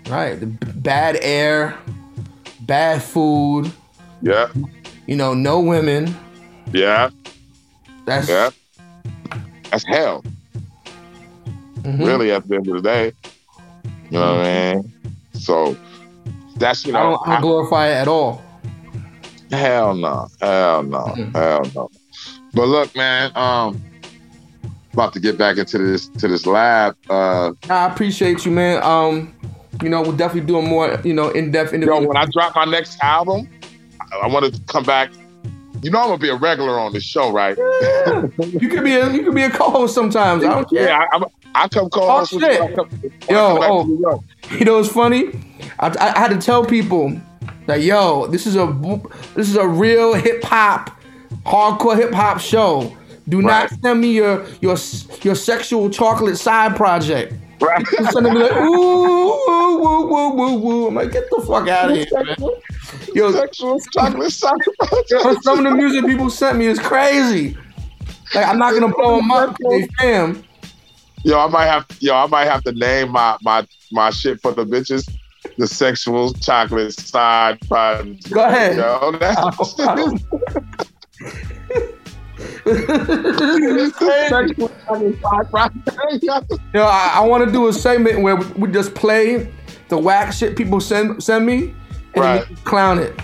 Right. 0.09 0.39
The 0.39 0.45
b- 0.47 0.71
bad 0.75 1.17
air, 1.21 1.77
bad 2.61 3.01
food. 3.03 3.71
Yeah. 4.21 4.47
You 5.05 5.15
know, 5.15 5.33
no 5.33 5.59
women. 5.59 6.15
Yeah. 6.71 7.09
That's 8.05 8.29
yeah. 8.29 8.49
That's 9.71 9.85
hell. 9.85 10.23
Mhm. 11.81 11.99
Really, 12.05 12.31
at 12.31 12.47
the 12.47 12.55
end 12.55 12.67
of 12.67 12.75
the 12.75 12.81
day, 12.81 13.11
you 14.09 14.19
know 14.19 14.37
what 14.37 14.45
I 14.45 14.73
mean. 14.75 14.93
So 15.33 15.77
that's 16.57 16.85
you 16.85 16.95
I 16.95 17.03
know. 17.03 17.09
don't, 17.11 17.27
I 17.27 17.31
don't 17.33 17.41
glorify 17.41 17.87
it 17.89 17.95
at 17.95 18.07
all. 18.07 18.41
Hell 19.51 19.93
no. 19.95 20.27
Hell 20.41 20.83
no. 20.83 20.97
Mm-hmm. 20.99 21.35
Hell 21.37 21.61
no. 21.75 21.89
But 22.53 22.67
look, 22.67 22.95
man, 22.95 23.31
um 23.35 23.81
about 24.97 25.13
to 25.13 25.19
get 25.19 25.37
back 25.37 25.57
into 25.57 25.77
this 25.77 26.07
to 26.09 26.27
this 26.27 26.47
lab. 26.47 26.97
Uh 27.07 27.53
I 27.69 27.85
appreciate 27.85 28.45
you, 28.45 28.51
man. 28.51 28.81
Um, 28.81 29.31
you 29.83 29.89
know, 29.89 30.01
we'll 30.01 30.13
definitely 30.13 30.47
doing 30.47 30.67
more, 30.67 30.99
you 31.03 31.13
know, 31.13 31.29
in-depth 31.29 31.71
interviews. 31.71 32.01
Yo, 32.01 32.07
when 32.07 32.17
I 32.17 32.25
drop 32.33 32.55
my 32.55 32.65
next 32.65 32.97
album, 33.03 33.47
I, 34.01 34.17
I 34.23 34.27
want 34.27 34.51
to 34.51 34.59
come 34.63 34.83
back. 34.83 35.11
You 35.83 35.91
know 35.91 35.99
I'm 35.99 36.07
gonna 36.07 36.17
be 36.17 36.29
a 36.29 36.35
regular 36.35 36.79
on 36.79 36.93
this 36.93 37.03
show, 37.03 37.31
right? 37.31 37.55
you 38.39 38.67
could 38.69 38.83
be 38.83 38.95
a 38.95 39.11
you 39.13 39.21
could 39.23 39.35
be 39.35 39.43
a 39.43 39.51
co-host 39.51 39.93
sometimes. 39.93 40.43
I 40.43 40.55
don't 40.55 40.67
care. 40.67 40.87
Yeah, 40.87 41.05
I, 41.13 41.17
I, 41.17 41.63
I 41.63 41.67
come 41.67 41.91
co-host 41.91 42.33
Oh, 42.33 42.39
you. 42.39 42.45
shit. 42.45 42.75
Come- 42.75 42.89
Yo, 43.29 43.59
oh, 43.61 44.23
you 44.57 44.65
know 44.65 44.79
it's 44.79 44.89
funny? 44.89 45.25
I, 45.77 45.89
I, 45.89 46.15
I 46.15 46.19
had 46.19 46.29
to 46.29 46.39
tell 46.39 46.65
people 46.65 47.15
that 47.67 47.81
yo, 47.83 48.25
this 48.25 48.47
is 48.47 48.55
a 48.55 48.65
this 49.35 49.47
is 49.47 49.57
a 49.57 49.67
real 49.67 50.15
hip 50.15 50.43
hop, 50.43 50.89
hardcore 51.45 51.95
hip 51.95 52.11
hop 52.15 52.39
show. 52.39 52.91
Do 53.29 53.41
not 53.41 53.69
send 53.83 54.01
me 54.01 54.13
your 54.13 54.45
your 54.61 54.77
your 55.21 55.35
sexual 55.35 55.89
chocolate 55.89 56.37
side 56.37 56.75
project. 56.75 57.33
Right. 57.59 57.85
Sending 58.11 58.33
me 58.33 58.39
like 58.39 58.53
ooh 58.53 59.47
woo 59.47 59.81
woo 59.81 60.07
woo 60.07 60.29
woo 60.35 60.59
woo. 60.59 60.87
I'm 60.87 60.95
like, 60.95 61.11
get 61.11 61.29
the 61.29 61.43
fuck 61.45 61.67
out 61.67 61.91
of 61.91 61.97
here, 61.97 62.05
man. 62.23 62.35
Yo, 63.13 63.31
sexual 63.31 63.79
chocolate 63.93 64.31
side 64.31 64.53
project. 64.79 65.43
Some 65.43 65.59
of 65.59 65.63
the 65.65 65.71
music 65.71 66.05
people 66.05 66.29
sent 66.29 66.57
me 66.57 66.67
is 66.67 66.79
crazy. 66.79 67.57
Like 68.33 68.47
I'm 68.47 68.59
not 68.59 68.73
gonna 68.73 68.93
blow 68.93 69.17
them 69.17 69.31
up. 69.31 69.49
'cause 69.49 69.57
They 69.71 69.87
fam. 69.99 70.43
Yo, 71.23 71.39
I 71.39 71.47
might 71.47 71.65
have 71.65 71.85
yo, 71.99 72.15
I 72.15 72.27
might 72.27 72.45
have 72.45 72.63
to 72.63 72.71
name 72.73 73.11
my 73.11 73.37
my 73.41 73.65
my 73.91 74.09
shit 74.11 74.39
for 74.41 74.53
the 74.53 74.65
bitches. 74.65 75.09
The 75.57 75.67
sexual 75.67 76.33
chocolate 76.33 76.93
side 76.93 77.59
project. 77.67 78.31
Go 78.31 78.45
ahead. 78.45 78.77
Yo, 78.77 79.11
that's 79.19 79.41
sexual 84.29 84.69
chocolate 84.85 85.21
side 85.21 85.49
project. 85.51 86.53
Yo, 86.73 86.83
I, 86.83 87.11
I 87.15 87.25
want 87.25 87.45
to 87.45 87.51
do 87.51 87.67
a 87.67 87.73
segment 87.73 88.21
where 88.21 88.35
we, 88.35 88.45
we 88.53 88.71
just 88.71 88.93
play 88.95 89.51
the 89.89 89.97
whack 89.97 90.33
shit 90.33 90.55
people 90.57 90.79
send 90.81 91.23
send 91.23 91.45
me 91.45 91.73
and 92.13 92.23
Right. 92.23 92.45
clown 92.65 92.99
it. 92.99 93.19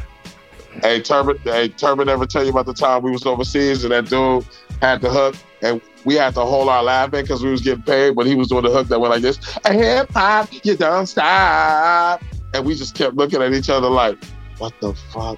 Hey, 0.81 1.01
Turban, 1.01 1.37
hey, 1.43 1.69
Turban 1.69 2.09
ever 2.09 2.25
tell 2.25 2.43
you 2.43 2.49
about 2.49 2.65
the 2.65 2.73
time 2.73 3.03
we 3.03 3.11
was 3.11 3.25
overseas 3.25 3.83
and 3.83 3.91
that 3.93 4.09
dude 4.09 4.45
had 4.81 5.01
the 5.01 5.09
hook 5.09 5.35
and 5.61 5.79
we 6.03 6.15
had 6.15 6.33
to 6.33 6.41
hold 6.41 6.67
our 6.67 6.83
laughing 6.83 7.21
because 7.21 7.43
we 7.43 7.49
was 7.51 7.61
getting 7.61 7.83
paid, 7.83 8.15
but 8.15 8.25
he 8.25 8.35
was 8.35 8.49
doing 8.49 8.63
the 8.63 8.69
hook 8.71 8.87
that 8.89 8.99
went 8.99 9.13
like 9.13 9.21
this, 9.21 9.39
a 9.65 9.71
hip 9.73 10.09
hop, 10.11 10.49
you 10.65 10.75
don't 10.75 11.05
stop. 11.07 12.21
And 12.53 12.65
we 12.65 12.75
just 12.75 12.95
kept 12.95 13.15
looking 13.15 13.41
at 13.41 13.53
each 13.53 13.69
other 13.69 13.89
like, 13.89 14.17
what 14.57 14.73
the 14.81 14.93
fuck? 14.93 15.37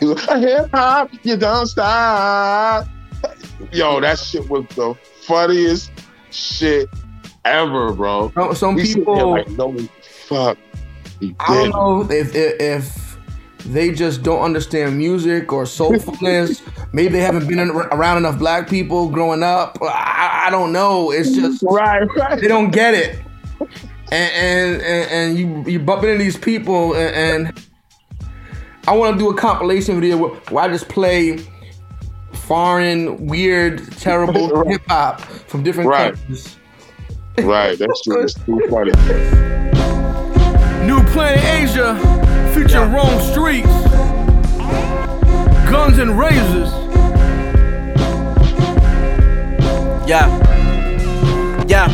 He 0.00 0.06
was 0.06 0.26
like, 0.26 0.36
a 0.36 0.38
hip 0.38 0.70
hop, 0.72 1.10
you 1.24 1.36
don't 1.36 1.66
stop. 1.66 2.86
Yo, 3.72 4.00
that 4.00 4.18
shit 4.18 4.48
was 4.48 4.64
the 4.74 4.94
funniest 5.22 5.90
shit 6.30 6.88
ever, 7.44 7.92
bro. 7.92 8.30
Some- 8.34 8.54
Some 8.54 8.74
We 8.74 8.94
people, 8.94 9.30
like, 9.30 9.48
no, 9.50 9.76
fuck. 10.26 10.58
I 11.40 11.54
don't 11.54 11.70
know 11.70 12.02
if, 12.14 12.34
if 12.34 12.60
if 12.60 13.18
they 13.64 13.90
just 13.90 14.22
don't 14.22 14.42
understand 14.42 14.98
music 14.98 15.52
or 15.52 15.64
soulfulness. 15.64 16.60
Maybe 16.92 17.14
they 17.14 17.20
haven't 17.20 17.48
been 17.48 17.58
around 17.58 18.18
enough 18.18 18.38
black 18.38 18.68
people 18.68 19.08
growing 19.08 19.42
up. 19.42 19.78
I, 19.82 20.44
I 20.46 20.50
don't 20.50 20.72
know. 20.72 21.10
It's 21.10 21.32
just 21.32 21.62
right, 21.68 22.06
right. 22.16 22.40
They 22.40 22.48
don't 22.48 22.70
get 22.70 22.92
it, 22.94 23.18
and 24.12 24.32
and 24.32 24.82
and, 24.82 25.10
and 25.10 25.38
you 25.38 25.64
you 25.72 25.78
bumping 25.80 26.10
into 26.10 26.22
these 26.22 26.36
people, 26.36 26.94
and, 26.94 27.46
and 27.48 27.60
I 28.86 28.94
want 28.94 29.14
to 29.14 29.18
do 29.18 29.30
a 29.30 29.34
compilation 29.34 29.98
video 30.00 30.18
where, 30.18 30.30
where 30.50 30.64
I 30.64 30.68
just 30.68 30.88
play 30.88 31.38
foreign, 32.46 33.26
weird, 33.26 33.90
terrible 33.98 34.64
hip 34.68 34.82
hop 34.88 35.20
from 35.20 35.62
different 35.62 35.88
Right. 35.90 36.14
countries. 36.14 36.56
Right, 37.38 37.78
that's 37.78 38.02
true. 38.04 38.22
is 38.24 38.34
too 38.34 38.60
funny. 38.70 38.92
New 40.86 41.02
Planet 41.12 41.44
Asia 41.44 41.96
featuring 42.54 42.92
Rome 42.92 43.18
Streetz, 43.32 43.66
Guns 45.70 45.98
and 45.98 46.18
Razors. 46.18 46.70
Yeah. 50.08 50.28
Yeah. 51.66 51.88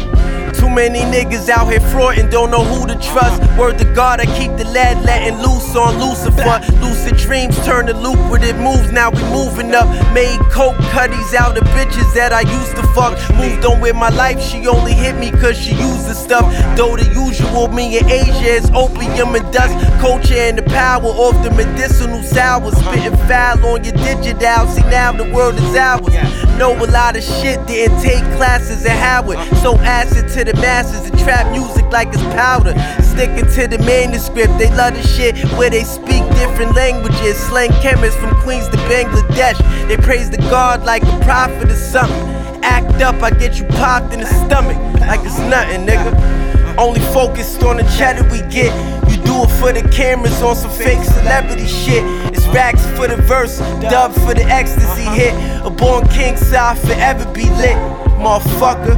Too 0.62 0.70
many 0.70 1.00
niggas 1.00 1.48
out 1.48 1.68
here 1.68 1.80
frauding, 1.80 2.30
don't 2.30 2.52
know 2.52 2.62
who 2.62 2.86
to 2.86 2.94
trust. 2.94 3.42
Word 3.58 3.78
to 3.78 3.94
God, 3.96 4.20
I 4.20 4.26
keep 4.26 4.56
the 4.56 4.64
lad 4.66 5.04
letting 5.04 5.38
loose 5.38 5.74
on 5.74 5.98
Lucifer. 5.98 6.60
Lucid 6.80 7.16
dreams 7.16 7.56
turn 7.66 7.86
to 7.86 7.94
lucrative 7.94 8.56
moves, 8.58 8.92
now 8.92 9.10
we 9.10 9.20
moving 9.24 9.74
up. 9.74 9.88
Made 10.14 10.38
coke 10.52 10.76
cutties 10.94 11.34
out 11.34 11.58
of 11.58 11.64
bitches 11.74 12.14
that 12.14 12.32
I 12.32 12.42
used 12.42 12.76
to 12.76 12.84
fuck. 12.94 13.18
Moved 13.34 13.64
on 13.66 13.80
with 13.80 13.96
my 13.96 14.10
life, 14.10 14.40
she 14.40 14.68
only 14.68 14.92
hit 14.92 15.16
me 15.16 15.32
cause 15.32 15.58
she 15.58 15.74
used 15.74 16.06
the 16.08 16.14
stuff. 16.14 16.46
Though 16.76 16.96
the 16.96 17.10
usual, 17.12 17.66
me 17.66 17.98
in 17.98 18.08
Asia 18.08 18.54
is 18.54 18.70
opium 18.70 19.34
and 19.34 19.52
dust. 19.52 19.74
Culture 20.00 20.38
and 20.38 20.56
the 20.56 20.62
power 20.62 21.10
of 21.10 21.42
the 21.42 21.50
medicinal 21.50 22.22
sour. 22.22 22.70
Spitting 22.70 23.16
foul 23.26 23.66
on 23.66 23.82
your 23.82 23.94
digital, 23.94 24.68
see 24.68 24.82
now 24.82 25.10
the 25.10 25.28
world 25.34 25.56
is 25.56 25.74
ours. 25.74 26.14
Know 26.56 26.72
a 26.72 26.86
lot 26.86 27.16
of 27.16 27.24
shit, 27.24 27.66
didn't 27.66 28.00
take 28.00 28.22
classes 28.36 28.86
at 28.86 28.96
Howard. 28.96 29.38
So 29.56 29.74
acid 29.78 30.28
to 30.34 30.44
the 30.44 30.51
masses 30.56 31.08
and 31.08 31.18
trap 31.18 31.50
music 31.52 31.84
like 31.92 32.08
it's 32.08 32.22
powder. 32.34 32.74
Sticking 33.02 33.46
to 33.54 33.66
the 33.66 33.78
manuscript, 33.84 34.56
they 34.58 34.68
love 34.74 34.94
the 34.94 35.02
shit 35.02 35.36
where 35.58 35.70
they 35.70 35.84
speak 35.84 36.24
different 36.34 36.74
languages. 36.74 37.36
Slang 37.36 37.70
chemists 37.82 38.18
from 38.20 38.34
Queens 38.42 38.68
to 38.68 38.76
Bangladesh. 38.88 39.58
They 39.88 39.96
praise 39.96 40.30
the 40.30 40.38
God 40.38 40.84
like 40.84 41.02
a 41.02 41.18
prophet 41.20 41.70
or 41.70 41.74
something. 41.74 42.28
Act 42.64 43.02
up, 43.02 43.22
I 43.22 43.30
get 43.30 43.58
you 43.58 43.64
popped 43.66 44.12
in 44.12 44.20
the 44.20 44.26
stomach 44.26 44.78
like 45.00 45.20
it's 45.24 45.38
nothing, 45.38 45.86
nigga. 45.86 46.78
Only 46.78 47.00
focused 47.12 47.62
on 47.62 47.76
the 47.76 47.82
cheddar 47.98 48.24
we 48.30 48.38
get. 48.50 48.72
You 49.10 49.16
do 49.22 49.42
it 49.42 49.50
for 49.60 49.72
the 49.72 49.86
cameras 49.90 50.40
on 50.42 50.56
some 50.56 50.70
fake 50.70 51.02
celebrity 51.04 51.66
shit. 51.66 52.02
It's 52.32 52.46
racks 52.48 52.84
for 52.96 53.08
the 53.08 53.16
verse, 53.16 53.58
dub 53.58 54.12
for 54.12 54.32
the 54.34 54.44
ecstasy 54.44 55.02
hit. 55.02 55.34
A 55.64 55.70
born 55.70 56.08
king, 56.08 56.34
I 56.34 56.74
forever 56.74 57.30
be 57.32 57.44
lit, 57.50 57.76
motherfucker. 58.16 58.96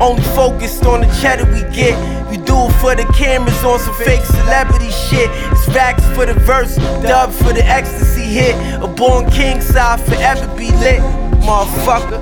Only 0.00 0.22
focused 0.34 0.86
on 0.86 1.02
the 1.02 1.06
cheddar 1.20 1.44
we 1.52 1.60
get. 1.74 1.94
You 2.32 2.38
do 2.38 2.56
it 2.56 2.72
for 2.80 2.94
the 2.94 3.04
cameras 3.12 3.62
on 3.64 3.78
some 3.78 3.94
fake 3.96 4.24
celebrity 4.24 4.90
shit. 4.90 5.28
It's 5.52 5.68
racks 5.68 6.04
for 6.16 6.24
the 6.24 6.34
verse, 6.34 6.76
dub 6.76 7.32
for 7.32 7.52
the 7.52 7.64
ecstasy 7.64 8.22
hit. 8.22 8.54
A 8.82 8.86
born 8.86 9.30
king, 9.30 9.60
so 9.60 9.78
I 9.78 9.96
forever 9.98 10.46
be 10.56 10.70
lit, 10.78 11.00
motherfucker. 11.42 12.20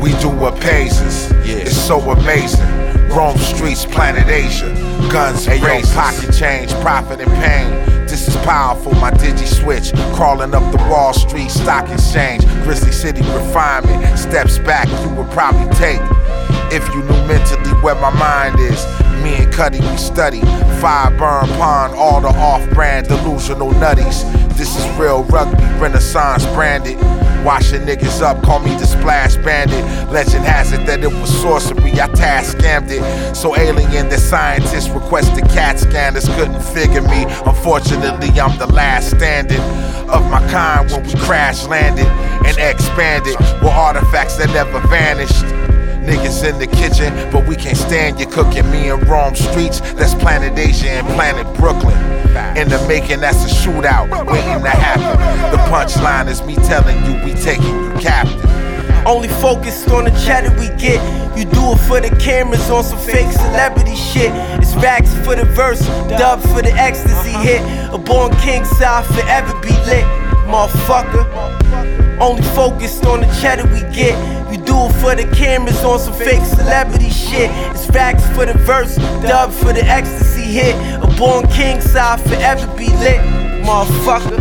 We 0.00 0.12
do 0.20 0.30
what 0.30 0.58
pays 0.60 1.00
us. 1.02 1.30
Yeah. 1.46 1.56
It's 1.58 1.76
so 1.76 2.00
amazing. 2.10 2.66
Rome 3.10 3.36
Streetz, 3.36 3.90
planet 3.92 4.26
Asia. 4.28 4.72
Guns, 5.12 5.44
hey, 5.44 5.58
yo, 5.58 5.82
pocket 5.92 6.32
change, 6.32 6.72
profit 6.80 7.20
and 7.20 7.30
pain. 7.32 7.92
This 8.06 8.26
is 8.26 8.36
powerful, 8.38 8.92
my 8.94 9.10
digi 9.10 9.46
switch. 9.46 9.92
Crawling 10.14 10.54
up 10.54 10.72
the 10.72 10.78
Wall 10.90 11.12
Street 11.12 11.50
stock 11.50 11.88
exchange. 11.90 12.44
Grizzly 12.64 12.92
City 12.92 13.20
refinement. 13.20 14.18
Steps 14.18 14.58
back 14.58 14.88
you 14.88 15.14
would 15.14 15.30
probably 15.30 15.68
take. 15.76 16.00
If 16.74 16.88
you 16.94 17.02
knew 17.02 17.26
mentally 17.26 17.70
where 17.82 17.94
my 17.96 18.08
mind 18.08 18.58
is. 18.58 18.82
Me 19.22 19.34
and 19.44 19.52
Cuddy, 19.52 19.78
we 19.78 19.96
study. 19.98 20.40
Fire 20.80 21.10
burn 21.10 21.46
pond, 21.58 21.94
all 21.94 22.22
the 22.22 22.28
off 22.28 22.66
brand 22.70 23.08
delusional 23.08 23.72
nutties. 23.72 24.24
This 24.56 24.74
is 24.74 24.98
real 24.98 25.22
rugby, 25.24 25.62
renaissance 25.78 26.46
branded. 26.46 26.96
Washing 27.44 27.82
niggas 27.82 28.22
up, 28.22 28.42
call 28.42 28.60
me 28.60 28.70
the 28.76 28.86
splash 28.86 29.36
bandit. 29.36 29.84
Legend 30.10 30.44
has 30.46 30.72
it 30.72 30.86
that 30.86 31.04
it 31.04 31.12
was 31.12 31.28
sorcery, 31.42 31.92
I 32.00 32.06
task 32.08 32.56
scammed 32.56 32.88
it. 32.90 33.36
So 33.36 33.54
alien 33.54 34.08
that 34.08 34.20
scientists 34.20 34.88
requested 34.88 35.44
CAT 35.50 35.78
scanners 35.78 36.26
couldn't 36.30 36.62
figure 36.62 37.02
me. 37.02 37.24
Unfortunately, 37.44 38.28
I'm 38.40 38.56
the 38.58 38.72
last 38.72 39.10
standing 39.10 39.60
of 40.08 40.22
my 40.30 40.40
kind 40.50 40.90
when 40.90 41.04
we 41.04 41.12
crash 41.14 41.66
landed 41.66 42.06
and 42.46 42.56
expanded. 42.58 43.38
Were 43.62 43.68
artifacts 43.68 44.36
that 44.36 44.48
never 44.54 44.80
vanished. 44.88 45.44
Niggas 46.02 46.42
in 46.48 46.58
the 46.58 46.66
kitchen, 46.66 47.12
but 47.30 47.46
we 47.46 47.54
can't 47.54 47.76
stand 47.76 48.18
you 48.18 48.26
cooking. 48.26 48.68
Me 48.70 48.90
and 48.90 49.06
Rome 49.06 49.34
Streetz, 49.34 49.80
that's 49.94 50.14
Planet 50.14 50.58
Asia 50.58 50.90
and 50.90 51.06
Planet 51.14 51.46
Brooklyn. 51.56 51.96
In 52.56 52.68
the 52.68 52.84
making, 52.88 53.20
that's 53.20 53.44
a 53.44 53.48
shootout 53.48 54.10
waiting 54.26 54.62
to 54.62 54.70
happen. 54.70 55.52
The 55.52 55.58
punchline 55.70 56.28
is 56.28 56.42
me 56.42 56.56
telling 56.56 56.96
you 57.04 57.24
we 57.24 57.34
taking 57.40 57.64
you 57.64 57.92
captive. 58.00 58.44
Only 59.06 59.28
focused 59.28 59.88
on 59.90 60.04
the 60.04 60.10
chatter 60.10 60.50
we 60.58 60.68
get. 60.80 61.00
You 61.36 61.44
do 61.44 61.72
it 61.72 61.78
for 61.78 62.00
the 62.00 62.14
cameras 62.20 62.68
on 62.70 62.84
some 62.84 62.98
fake 62.98 63.30
celebrity 63.32 63.94
shit. 63.94 64.32
It's 64.60 64.74
racks 64.76 65.14
for 65.24 65.36
the 65.36 65.44
verse, 65.44 65.86
dub 66.08 66.40
for 66.40 66.62
the 66.62 66.72
ecstasy 66.74 67.30
uh-huh. 67.30 67.42
hit. 67.42 67.94
A 67.94 67.98
born 67.98 68.34
king, 68.36 68.62
I 68.64 69.02
forever 69.02 69.54
be 69.60 69.70
lit, 69.86 70.04
motherfucker. 70.50 72.01
Only 72.20 72.42
focused 72.54 73.04
on 73.04 73.20
the 73.20 73.26
cheddar 73.40 73.64
we 73.64 73.80
get. 73.94 74.16
You 74.52 74.58
do 74.58 74.76
it 74.86 74.92
for 75.00 75.14
the 75.14 75.24
cameras 75.34 75.82
on 75.84 75.98
some 75.98 76.14
fake 76.14 76.44
celebrity 76.44 77.10
shit. 77.10 77.50
It's 77.74 77.88
racks 77.90 78.26
for 78.36 78.46
the 78.46 78.54
verse, 78.58 78.96
dub 78.96 79.52
for 79.52 79.72
the 79.72 79.84
ecstasy 79.84 80.42
hit. 80.42 80.74
A 81.02 81.06
born 81.18 81.46
king, 81.48 81.80
so 81.80 81.98
I 82.00 82.16
forever 82.18 82.66
be 82.76 82.88
lit, 82.88 83.20
motherfucker. 83.64 84.40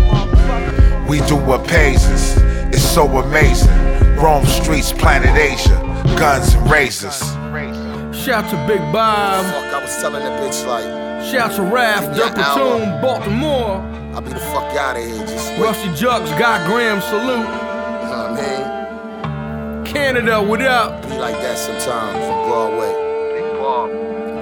We 1.07 1.19
do 1.21 1.35
what 1.35 1.67
pays 1.67 2.05
us. 2.07 2.37
It's 2.73 2.83
so 2.83 3.05
amazing. 3.17 3.69
Rome 4.15 4.45
Streetz, 4.45 4.97
planet 4.97 5.35
Asia. 5.35 5.77
Guns 6.17 6.53
and 6.53 6.69
razors. 6.69 7.19
Shout 8.15 8.49
to 8.51 8.67
Big 8.67 8.79
Bob. 8.93 9.45
Fuck, 9.45 9.73
I 9.73 9.81
was 9.81 9.97
telling 9.97 10.21
that 10.23 10.39
bitch 10.41 10.67
like. 10.67 10.83
Shout 11.31 11.53
to 11.53 11.61
Raph, 11.61 12.15
Yeah, 12.15 12.29
Dirt 12.29 12.35
Platoon, 12.35 13.01
Baltimore. 13.01 13.81
I'll 14.13 14.21
be 14.21 14.29
the 14.29 14.39
fuck 14.39 14.75
out 14.75 14.97
of 14.97 15.03
here. 15.03 15.40
Just 15.51 15.59
wait. 15.59 15.67
Rusty 15.67 15.93
Jugs, 15.95 16.29
Guy 16.31 16.65
Graham, 16.67 17.01
salute. 17.01 17.21
You 17.21 17.35
know 17.35 18.31
what 18.31 18.39
I 18.39 19.79
mean? 19.79 19.85
Canada, 19.85 20.41
what 20.41 20.61
up? 20.61 21.01
Be 21.03 21.17
like 21.17 21.35
that 21.35 21.57
sometimes 21.57 22.17
from 22.25 22.47
Broadway. 22.47 22.91
Big 23.33 23.59
Bob. 23.59 23.89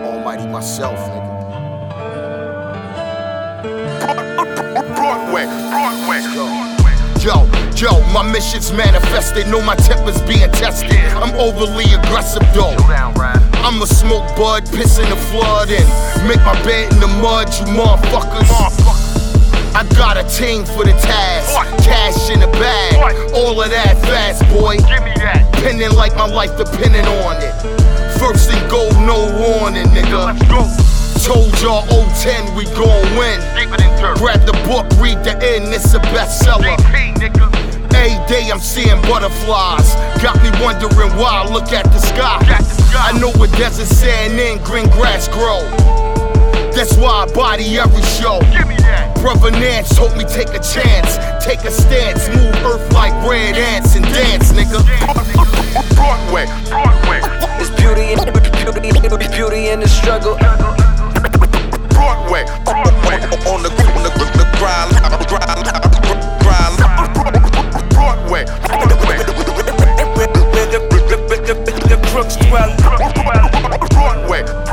Almighty 0.06 0.48
myself, 0.48 0.98
nigga. 1.00 1.30
Broadway, 4.96 5.46
Broadway. 5.46 6.20
Yo, 7.20 7.50
yo, 7.76 8.02
my 8.14 8.24
mission's 8.32 8.72
manifested. 8.72 9.48
Know 9.48 9.62
my 9.62 9.76
temper's 9.76 10.22
being 10.22 10.50
tested. 10.52 10.92
I'm 10.92 11.36
overly 11.36 11.86
aggressive 11.86 12.44
though. 12.54 12.76
I'ma 13.62 13.86
smoke 13.86 14.36
bud, 14.38 14.66
piss 14.72 15.00
in 15.00 15.10
the 15.10 15.18
flood, 15.18 15.70
and 15.70 16.28
make 16.28 16.40
my 16.46 16.54
bed 16.64 16.94
in 16.94 17.00
the 17.02 17.08
mud, 17.08 17.50
you 17.60 17.66
motherfuckers. 17.76 18.99
I 19.76 19.84
got 19.96 20.18
a 20.18 20.24
team 20.24 20.66
for 20.66 20.84
the 20.84 20.94
task. 21.00 21.54
Cash 21.84 22.30
in 22.30 22.40
the 22.40 22.48
bag. 22.60 22.96
All 23.34 23.62
of 23.62 23.70
that 23.70 23.96
fast, 24.06 24.44
boy. 24.50 24.78
Give 24.78 25.04
me 25.04 25.14
that. 25.22 25.46
Pinning 25.62 25.92
like 25.96 26.16
my 26.16 26.26
life 26.28 26.58
depending 26.58 27.06
on 27.26 27.38
it. 27.38 27.54
First 28.20 28.52
and 28.52 28.70
gold, 28.70 28.94
no 29.06 29.18
warning, 29.40 29.88
nigga. 29.96 30.36
Told 31.24 31.54
y'all 31.62 31.86
010, 32.16 32.56
we 32.56 32.66
gon' 32.76 33.04
win. 33.18 33.40
Grab 34.18 34.42
the 34.46 34.56
book, 34.66 34.88
read 35.00 35.24
the 35.24 35.36
end, 35.44 35.74
it's 35.74 35.94
a 35.94 36.00
bestseller. 36.12 36.76
Every 38.00 38.28
day 38.28 38.50
I'm 38.52 38.60
seeing 38.60 39.02
butterflies. 39.04 39.94
Got 40.24 40.42
me 40.42 40.50
wondering 40.64 41.12
why. 41.20 41.46
Look 41.52 41.72
at 41.74 41.86
the 41.86 42.00
sky. 42.00 42.40
I 42.96 43.18
know 43.20 43.32
where 43.40 43.50
desert 43.52 43.88
sand 43.88 44.40
and 44.40 44.64
green 44.64 44.90
grass 44.92 45.28
grow. 45.28 45.62
That's 46.72 46.96
why 46.98 47.26
I 47.28 47.34
body 47.34 47.78
every 47.78 48.04
show. 48.04 48.40
Brother 49.22 49.52
Nance 49.52 49.96
told 49.96 50.16
me 50.16 50.24
take 50.24 50.50
a 50.50 50.60
chance, 50.64 51.18
take 51.44 51.66
a 51.66 51.72
stance, 51.72 52.30
move 52.30 52.56
earth 52.64 52.94
like 52.94 53.12
red 53.28 53.56
ants 53.56 53.96
and 53.96 54.06
dance, 54.06 54.54
nigga. 54.54 54.80
Broadway, 55.96 56.46
Broadway. 56.70 57.20
It's 57.60 57.70
beauty 57.76 58.14
in 58.14 58.20
beauty, 59.20 59.28
beauty 59.36 59.70
in 59.70 59.82
the 59.82 59.88
struggle. 59.88 60.36
Broadway, 61.90 62.46
Broadway. 62.64 63.20
On 63.50 63.62
the 63.62 63.70
on 63.92 64.04
the, 64.04 64.12
the 64.40 64.46
grind, 64.58 64.96
grind, 65.28 65.68
grind. 66.40 66.78
Broadway, 67.92 68.46
The 71.90 71.98
crooks 72.12 72.36
dwell. 72.38 72.72
Broadway, 72.78 74.44
Broadway. 74.44 74.69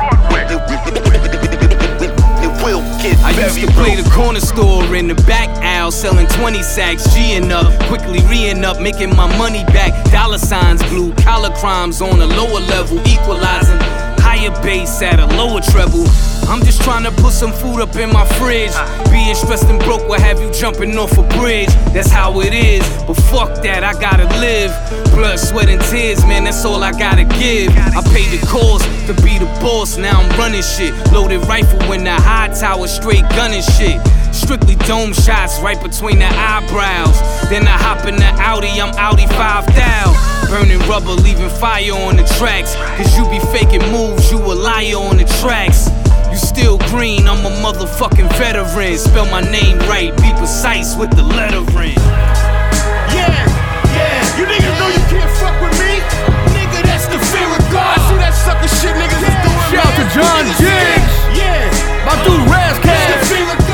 Used 3.36 3.60
to 3.60 3.66
play 3.72 3.94
the 3.94 4.08
corner 4.10 4.40
store 4.40 4.96
in 4.96 5.08
the 5.08 5.14
back 5.26 5.48
aisle, 5.62 5.90
selling 5.90 6.26
20 6.26 6.62
sacks, 6.62 7.06
G'ing 7.08 7.50
up, 7.50 7.68
quickly 7.88 8.20
reing 8.28 8.64
up, 8.64 8.80
making 8.80 9.14
my 9.14 9.26
money 9.36 9.64
back. 9.66 9.92
Dollar 10.10 10.38
signs, 10.38 10.82
blue 10.84 11.12
collar 11.16 11.54
crimes 11.56 12.00
on 12.00 12.20
a 12.20 12.26
lower 12.26 12.60
level, 12.60 12.98
equalizing 13.06 13.78
higher 14.20 14.50
bass 14.62 15.02
at 15.02 15.20
a 15.20 15.26
lower 15.36 15.60
treble. 15.60 16.06
I'm 16.48 16.62
just 16.62 16.82
trying 16.82 17.04
to 17.04 17.10
put 17.10 17.32
some 17.32 17.52
food 17.52 17.80
up 17.80 17.94
in 17.96 18.10
my 18.12 18.24
fridge. 18.38 18.72
Being 19.10 19.34
stressed 19.34 19.66
and 19.66 19.80
broke 19.80 20.08
will 20.08 20.20
have 20.20 20.40
you 20.40 20.50
jumping 20.52 20.96
off 20.96 21.18
a 21.18 21.22
bridge. 21.38 21.68
That's 21.92 22.10
how 22.10 22.40
it 22.40 22.54
is, 22.54 22.86
but 23.04 23.14
fuck 23.14 23.62
that, 23.62 23.84
I 23.84 23.92
gotta 24.00 24.26
live. 24.40 24.72
Blood, 25.16 25.38
sweat, 25.38 25.70
and 25.70 25.80
tears, 25.88 26.26
man, 26.26 26.44
that's 26.44 26.62
all 26.66 26.84
I 26.84 26.92
gotta 26.92 27.24
give. 27.24 27.72
I 27.96 28.04
paid 28.12 28.28
the 28.28 28.46
cost 28.46 28.84
to 29.06 29.14
be 29.24 29.38
the 29.38 29.46
boss, 29.64 29.96
now 29.96 30.20
I'm 30.20 30.28
running 30.38 30.60
shit. 30.60 30.92
Loaded 31.10 31.40
rifle 31.48 31.80
in 31.92 32.04
the 32.04 32.12
high 32.12 32.48
tower, 32.48 32.86
straight 32.86 33.24
gunning 33.30 33.62
shit. 33.62 33.96
Strictly 34.30 34.76
dome 34.84 35.14
shots 35.14 35.58
right 35.60 35.82
between 35.82 36.18
the 36.18 36.28
eyebrows. 36.28 37.16
Then 37.48 37.66
I 37.66 37.78
hop 37.80 38.06
in 38.06 38.16
the 38.16 38.28
Audi, 38.44 38.68
I'm 38.78 38.92
Audi 38.98 39.26
5000. 39.40 40.50
Burning 40.50 40.86
rubber, 40.86 41.16
leaving 41.22 41.48
fire 41.48 41.94
on 41.94 42.16
the 42.16 42.24
tracks. 42.36 42.76
Cause 43.00 43.16
you 43.16 43.24
be 43.32 43.40
faking 43.56 43.88
moves, 43.90 44.30
you 44.30 44.36
a 44.36 44.52
liar 44.52 45.00
on 45.00 45.16
the 45.16 45.24
tracks. 45.40 45.88
You 46.30 46.36
still 46.36 46.76
green, 46.92 47.26
I'm 47.26 47.40
a 47.46 47.50
motherfucking 47.64 48.28
veteran. 48.36 48.98
Spell 48.98 49.24
my 49.32 49.40
name 49.40 49.78
right, 49.88 50.14
be 50.18 50.30
precise 50.36 50.94
with 50.94 51.16
the 51.16 51.22
lettering. 51.22 51.96
Sucker 58.46 58.68
shit 58.78 58.94
niggas 58.94 59.26
is 59.26 59.36
doing. 59.42 59.62
Shout 59.74 59.86
out 59.86 59.94
to? 59.98 60.04
John 60.14 60.46
Diggs. 60.62 61.14
Yeah. 61.34 62.06
My 62.06 62.14
dude 62.22 62.48
Ras 62.48 62.78
Kass. 62.78 63.65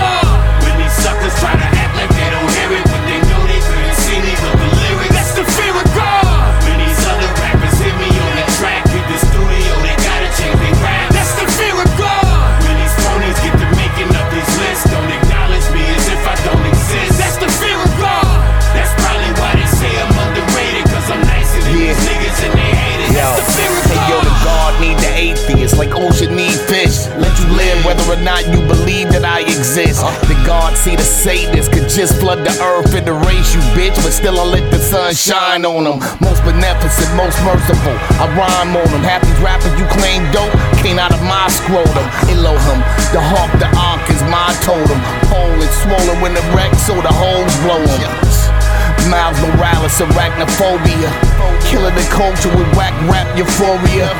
Exist. 29.72 30.04
The 30.28 30.36
God 30.44 30.76
see 30.76 30.96
the 30.96 31.02
Satanists 31.02 31.68
could 31.72 31.88
just 31.88 32.20
flood 32.20 32.44
the 32.44 32.52
earth 32.60 32.94
and 32.94 33.08
erase 33.08 33.54
you, 33.54 33.60
bitch, 33.72 33.96
but 34.04 34.12
still 34.12 34.38
I 34.38 34.44
let 34.44 34.70
the 34.70 34.78
sun 34.78 35.14
shine 35.14 35.64
on 35.64 35.84
them. 35.84 35.98
Most 36.20 36.44
beneficent, 36.44 37.08
most 37.16 37.40
merciful. 37.44 37.96
I 38.20 38.28
rhyme 38.36 38.76
on 38.76 38.88
them. 38.92 39.02
These 39.22 39.40
rappers 39.40 39.72
you 39.80 39.86
claim 39.88 40.28
dope 40.32 40.52
came 40.84 40.98
out 40.98 41.12
of 41.12 41.22
my 41.22 41.48
scrotum. 41.48 42.04
Elohim, 42.28 42.80
the 43.16 43.22
hawk, 43.22 43.52
the 43.56 43.68
ark 43.76 44.04
is 44.12 44.20
my 44.28 44.52
totem. 44.60 45.00
Hole 45.32 45.56
is 45.56 45.72
swollen 45.80 46.20
when 46.20 46.34
the 46.34 46.44
wreck, 46.52 46.74
so 46.74 46.94
the 47.00 47.12
holes 47.12 47.52
blow 47.64 47.80
'em. 47.80 48.31
Miles 49.08 49.38
Morales, 49.42 49.94
arachnophobia. 49.98 51.10
Killing 51.66 51.94
the 51.94 52.06
culture 52.12 52.50
with 52.54 52.68
whack 52.76 52.92
rap 53.08 53.26
euphoria. 53.36 54.10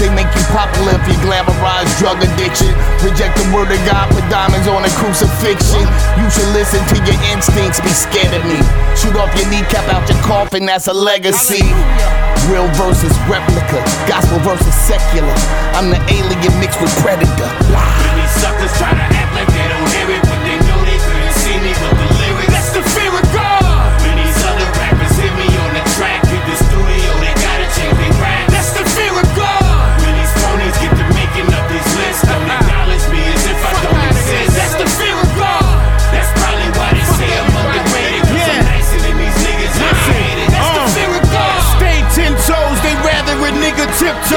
They 0.00 0.08
make 0.16 0.30
you 0.32 0.44
popular 0.48 0.96
if 0.96 1.04
you 1.04 1.18
glamorize 1.20 1.90
drug 2.00 2.16
addiction. 2.24 2.72
Reject 3.04 3.36
the 3.36 3.44
word 3.52 3.68
of 3.68 3.80
God, 3.84 4.08
put 4.08 4.24
diamonds 4.32 4.64
on 4.68 4.80
a 4.80 4.92
crucifixion. 4.96 5.84
You 6.16 6.26
should 6.32 6.48
listen 6.56 6.80
to 6.88 6.96
your 7.04 7.20
instincts, 7.28 7.84
be 7.84 7.92
scared 7.92 8.32
of 8.32 8.44
me. 8.48 8.56
Shoot 8.96 9.16
off 9.20 9.28
your 9.36 9.48
kneecap 9.52 9.84
out 9.92 10.08
your 10.08 10.20
coffin, 10.24 10.64
that's 10.64 10.88
a 10.88 10.94
legacy. 10.94 11.60
Real 12.48 12.68
versus 12.80 13.12
replica, 13.28 13.84
gospel 14.08 14.40
versus 14.40 14.72
secular. 14.72 15.36
I'm 15.76 15.92
the 15.92 16.00
alien 16.08 16.54
mixed 16.56 16.80
with 16.80 16.92
predator. 17.04 17.50
Suckers 18.40 18.72
try 18.80 18.96
to 18.96 19.09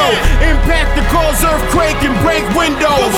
tiptoe. 0.04 0.44
Impact 0.44 0.96
the 0.96 1.06
cause 1.10 1.44
earthquake 1.44 2.00
and 2.04 2.16
break 2.22 2.44
windows. 2.56 3.14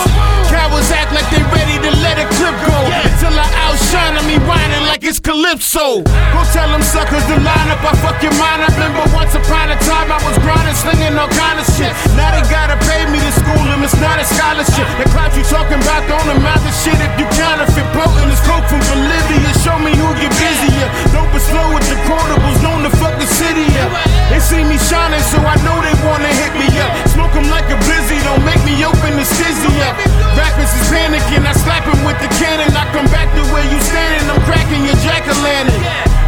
Cowards 0.50 0.92
act 0.92 1.14
like 1.14 1.28
they 1.34 1.42
ready 1.54 1.78
to 1.82 1.92
let 2.02 2.18
a 2.18 2.28
clip 2.38 2.56
go. 2.66 2.80
Till 3.20 3.34
I 3.34 3.48
outshine 3.66 4.16
them, 4.16 4.26
me 4.28 4.38
whining 4.46 4.86
like 4.86 4.95
it's 5.06 5.22
Calypso. 5.22 6.02
Go 6.02 6.42
tell 6.50 6.70
them 6.74 6.82
suckers 6.82 7.22
to 7.30 7.38
line 7.38 7.70
up, 7.70 7.82
I 7.86 7.94
fuck 8.02 8.18
your 8.26 8.34
mind 8.42 8.66
up. 8.66 8.74
Remember 8.74 9.06
once 9.14 9.38
upon 9.38 9.70
a 9.70 9.78
time 9.86 10.10
I 10.10 10.18
was 10.26 10.38
grinding, 10.42 10.74
slinging 10.74 11.14
all 11.14 11.30
kind 11.30 11.62
of 11.62 11.66
shit. 11.78 11.94
Now 12.18 12.34
they 12.34 12.42
gotta 12.50 12.78
pay 12.90 13.06
me 13.14 13.22
to 13.22 13.32
school 13.38 13.62
them, 13.70 13.86
it's 13.86 13.98
not 14.02 14.18
a 14.18 14.26
scholarship. 14.26 14.88
The 14.98 15.06
clout 15.14 15.32
you 15.38 15.46
talking 15.46 15.78
about 15.78 16.02
don't 16.10 16.26
amount 16.34 16.66
to 16.66 16.74
shit 16.74 16.98
if 16.98 17.14
you 17.22 17.30
counterfeit. 17.38 17.86
Potent 17.94 18.34
is 18.34 18.42
coke 18.50 18.66
from 18.66 18.82
Bolivia, 18.90 19.52
show 19.62 19.78
me 19.78 19.94
who 19.94 20.10
get 20.18 20.34
busier. 20.42 20.90
Dope 21.14 21.34
is 21.38 21.46
slow 21.54 21.70
with 21.78 21.86
the 21.86 21.98
quotables, 22.10 22.58
known 22.66 22.82
to 22.84 22.92
fuck 22.98 23.14
the 23.22 23.30
city 23.30 23.70
up. 23.86 23.94
They 24.34 24.42
see 24.42 24.66
me 24.66 24.78
shining, 24.90 25.22
so 25.30 25.38
I 25.46 25.56
know 25.62 25.78
they 25.86 25.94
wanna 26.02 26.34
hit 26.42 26.54
me 26.58 26.68
up. 26.82 26.92
Smoke 27.14 27.36
'em 27.38 27.46
like 27.54 27.70
a 27.70 27.78
blizzy, 27.86 28.18
don't 28.26 28.42
make 28.42 28.62
me 28.66 28.82
open 28.82 29.14
the 29.22 29.26
stizzy 29.26 29.70
up. 29.86 29.94
Rappers 30.34 30.74
is 30.74 30.86
panicking, 30.90 31.46
I 31.46 31.54
slap 31.54 31.86
'em 31.86 32.02
with 32.04 32.18
the 32.20 32.32
cannon. 32.42 32.74
I 32.74 32.90
come 32.90 33.06
back 33.14 33.30
to 33.38 33.42
where 33.54 33.64
you 33.70 33.80
standing, 33.86 34.26
I'm 34.34 34.42
cracking 34.50 34.84
your 34.86 34.95
jack 35.04 35.28
o' 35.28 35.36
lantern. 35.44 35.82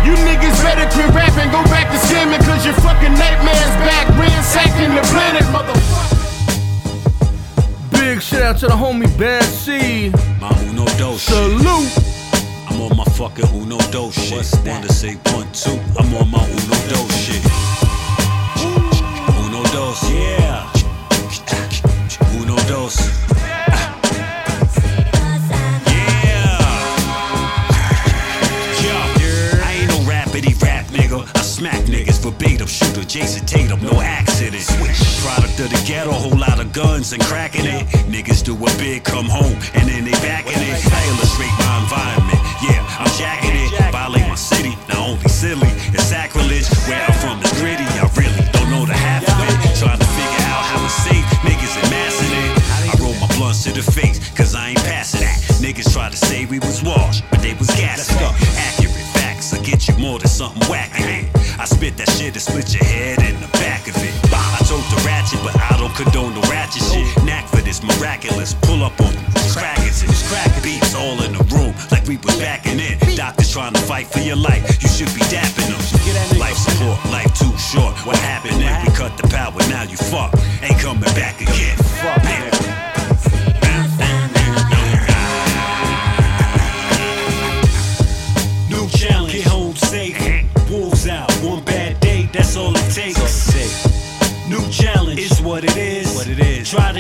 You 0.05 0.13
niggas 0.23 0.55
better 0.63 0.87
quit 0.93 1.13
rapping, 1.13 1.51
go 1.51 1.63
back 1.67 1.91
to 1.91 1.97
scamming, 2.07 2.39
cause 2.45 2.65
your 2.65 2.75
fucking 2.75 3.13
nightmare's 3.13 3.75
back, 3.83 4.07
ransacking 4.17 4.95
the 4.95 5.01
planet, 5.11 5.43
motherfucker. 5.51 6.15
Big 7.91 8.21
shout 8.21 8.41
out 8.41 8.57
to 8.59 8.67
the 8.67 8.73
homie 8.73 9.11
Bad 9.19 9.43
Seed. 9.43 10.13
My 10.39 10.49
Uno 10.69 10.85
Dos. 10.97 11.21
Salute. 11.23 11.91
I'm 12.69 12.81
on 12.81 12.95
my 12.95 13.03
fucking 13.03 13.49
Uno 13.53 13.77
Dos 13.91 14.13
shit. 14.15 14.37
What's 14.37 14.55
Wanna 14.65 14.89
say 14.89 15.15
one, 15.33 15.51
two. 15.51 15.77
I'm 15.99 16.13
on 16.15 16.29
my 16.31 16.43
Uno 16.45 16.77
Dos 16.87 17.11
shit. 17.17 17.43
Uno 19.43 19.63
Dos. 19.75 20.09
Yeah. 20.09 20.71
Uno 22.39 22.55
Dos. 22.67 23.26
Shooter 33.07 33.25
Jayson 33.25 33.45
Tatum, 33.47 33.81
no 33.83 34.01
accident. 34.01 34.63
Switch. 34.63 34.99
Product 35.23 35.59
of 35.59 35.69
the 35.71 35.81
ghetto, 35.87 36.11
whole 36.11 36.37
lot 36.37 36.59
of 36.59 36.73
guns 36.73 37.13
and 37.13 37.23
cracking 37.23 37.65
it. 37.65 37.87
Niggas 38.11 38.43
do 38.43 38.53
a 38.55 38.69
big, 38.77 39.03
come 39.03 39.27
home, 39.27 39.55
and 39.75 39.87
then 39.87 40.03
they 40.03 40.11
back 40.23 40.43
it. 40.47 40.57
I 40.57 41.01
illustrate 41.07 41.53
my 41.55 41.79
environment. 41.83 42.39
Yeah, 42.63 42.83
I'm 42.99 43.07
jacking 43.15 43.55
it. 43.55 43.91
Violate 43.91 44.27
my 44.27 44.35
city, 44.35 44.75
not 44.89 44.97
only 45.07 45.29
silly, 45.29 45.71
it's 45.95 46.03
sacrilege. 46.03 46.67
Where 46.87 46.99
I'm 46.99 47.15
from 47.19 47.39
is 47.43 47.51
gritty, 47.59 47.87
I 47.95 48.11
really 48.17 48.43
don't 48.51 48.69
know 48.69 48.85
the 48.85 48.93
half 48.93 49.23
of 49.23 49.39
it. 49.39 49.79
Trying 49.79 49.99
to 49.99 50.09
figure 50.17 50.43
out 50.51 50.63
how 50.67 50.83
it's 50.83 50.99
safe, 51.07 51.25
niggas 51.47 51.73
are 51.79 51.89
massing 51.89 52.33
it. 52.33 52.51
I 52.75 52.91
roll 52.99 53.15
my 53.23 53.27
blunts 53.37 53.63
to 53.63 53.71
the 53.71 53.83
face, 53.83 54.19
cause 54.35 54.55
I 54.55 54.69
ain't 54.69 54.83
passing 54.83 55.21
that. 55.21 55.37
Niggas 55.63 55.93
try 55.93 56.09
to 56.09 56.17
say 56.17 56.45
we 56.45 56.59
was 56.59 56.83
washed, 56.83 57.23
but 57.29 57.41
they 57.41 57.53
was 57.55 57.67
gassing. 57.67 58.17
Accurate 58.19 58.91
facts 59.15 59.53
will 59.53 59.63
get 59.63 59.87
you 59.87 59.95
more 59.97 60.19
than 60.19 60.27
something 60.27 60.67
it. 60.69 61.36
I 61.59 61.65
spit 61.65 61.97
that 61.97 62.09
shit 62.09 62.33
and 62.33 62.41
split 62.41 62.73
your 62.73 62.85
head 62.85 63.17
in 63.25 63.39
the 63.41 63.47
back 63.57 63.87
of 63.87 63.97
it. 63.97 64.13
I 64.29 64.61
told 64.69 64.85
the 64.93 65.01
ratchet, 65.05 65.41
but 65.43 65.57
I 65.57 65.77
don't 65.77 65.93
condone 65.95 66.33
the 66.33 66.45
ratchet 66.47 66.83
shit. 66.83 67.07
Knack 67.23 67.47
for 67.47 67.61
this 67.61 67.81
miraculous, 67.81 68.53
pull 68.53 68.83
up 68.83 68.99
on 69.01 69.13
you. 69.13 69.25
Crack 69.53 69.79
it, 69.81 69.93
crack 70.29 70.51
beats 70.61 70.93
all 70.93 71.17
in 71.23 71.33
the 71.33 71.43
room 71.49 71.73
like 71.91 72.05
we 72.05 72.17
was 72.17 72.37
backing 72.37 72.79
in. 72.79 72.97
it. 73.01 73.17
Doctors 73.17 73.51
trying 73.51 73.73
to 73.73 73.81
fight 73.81 74.07
for 74.07 74.19
your 74.19 74.35
life, 74.35 74.61
you 74.81 74.89
should 74.89 75.09
be 75.17 75.21
dapping 75.33 75.69
them. 75.69 76.39
Life 76.39 76.57
support, 76.57 76.97
life 77.09 77.33
too 77.33 77.53
short. 77.57 77.93
What 78.05 78.17
happened 78.17 78.61
then? 78.61 78.85
We 78.85 78.91
cut 78.93 79.17
the 79.17 79.27
power, 79.27 79.57
now 79.69 79.83
you 79.83 79.97
fuck. 79.97 80.33
Ain't 80.61 80.79
coming 80.79 81.09
back 81.15 81.41
again. 81.41 81.76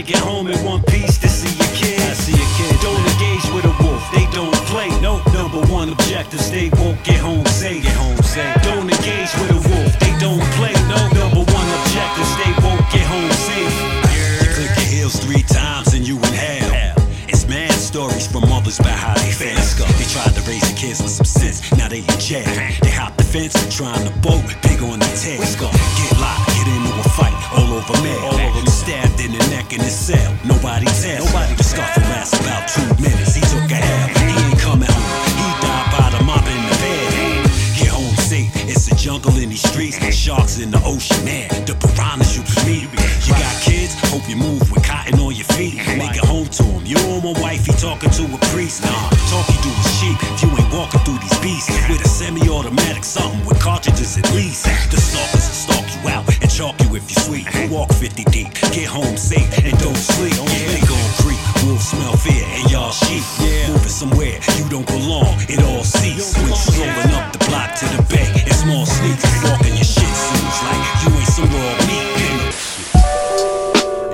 Get 0.07 0.23
home 0.23 0.47
in 0.47 0.57
one 0.63 0.81
piece 0.83 1.17
to 1.19 1.27
see 1.27 1.51
your 1.59 1.71
kid. 1.75 1.99
I 1.99 2.13
see 2.15 2.31
your 2.31 2.51
kid. 2.55 2.79
Don't 2.79 3.03
engage 3.11 3.45
with 3.51 3.65
a 3.67 3.75
wolf. 3.83 4.01
They 4.15 4.25
don't 4.31 4.55
play. 4.71 4.87
No 5.01 5.21
number 5.35 5.61
one 5.67 5.89
objectives. 5.89 6.49
They 6.49 6.69
won't 6.79 7.03
get 7.03 7.19
home 7.19 7.45
safe. 7.45 7.83
Get 7.83 7.95
home 7.95 8.17
safe. 8.23 8.55
Don't 8.63 8.89
engage 8.89 9.31
with 9.35 9.51
a 9.51 9.61
wolf. 9.67 9.91
They 9.99 10.13
don't 10.17 10.41
play. 10.55 10.73
No 10.87 11.01
number 11.11 11.43
one 11.51 11.67
objectives. 11.83 12.31
They 12.39 12.51
won't 12.63 12.87
get 12.89 13.05
home 13.05 13.31
safe. 13.47 13.75
You 14.39 14.47
click 14.55 14.71
your 14.79 14.89
heels 14.95 15.15
three 15.19 15.43
times 15.43 15.93
and 15.93 16.07
you 16.07 16.15
in 16.17 16.33
hell. 16.33 16.95
It's 17.27 17.45
mad 17.45 17.73
stories 17.73 18.25
from 18.25 18.47
mothers 18.49 18.79
about 18.79 18.97
how 18.97 19.15
they 19.15 19.31
failed. 19.31 19.59
They 19.99 20.07
tried 20.07 20.33
to 20.35 20.41
raise 20.47 20.63
the 20.63 20.75
kids 20.79 21.03
with 21.03 21.11
some 21.11 21.25
sense. 21.27 21.59
Now 21.77 21.89
they 21.89 21.99
in 21.99 22.19
jail. 22.19 22.47
They 22.81 22.91
hop 22.91 23.17
the 23.17 23.23
fence 23.23 23.55
and 23.61 23.71
trying 23.71 24.07
to 24.07 24.13
boat. 24.19 24.66
Walk 57.69 57.91
50 57.93 58.23
deep, 58.25 58.53
get 58.71 58.87
home 58.87 59.17
safe 59.17 59.47
and 59.63 59.77
don't 59.79 59.95
sleep. 59.95 60.33
Yeah, 60.33 60.67
they 60.73 60.81
gon' 60.87 61.11
creep. 61.23 61.39
Wolves 61.65 61.89
smell 61.89 62.15
fear 62.17 62.43
and 62.43 62.71
y'all 62.71 62.91
sheep. 62.91 63.23
Moving 63.67 63.89
somewhere 63.89 64.39
you 64.57 64.69
don't 64.69 64.87
belong. 64.87 65.35
It 65.47 65.63
all 65.63 65.83
cease 65.83 66.35
when 66.37 66.47
you 66.47 66.55
strolling 66.55 67.11
up 67.15 67.31
the 67.33 67.39
block 67.47 67.75
to 67.79 67.85
the 67.95 68.03
bay 68.09 68.27
in 68.45 68.53
small 68.53 68.85
sneakers, 68.85 69.43
walking 69.43 69.75
your 69.75 69.87
shit 69.87 70.11
suits 70.15 70.59
like 70.63 70.83
you 71.03 71.09
ain't 71.15 71.27
some 71.27 71.49
raw 71.51 71.77
meat. 71.87 72.07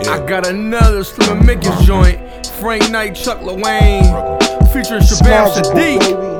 I 0.07 0.23
got 0.27 0.47
another 0.47 1.03
Slim 1.03 1.37
and 1.37 1.45
Mickey's 1.45 1.85
joint. 1.85 2.19
Frank 2.59 2.89
Knight, 2.91 3.15
Chuck 3.15 3.39
LaWayne, 3.39 4.03
featuring 4.71 5.01
Shabaam 5.01 5.51
Sahdeeq. 5.51 6.32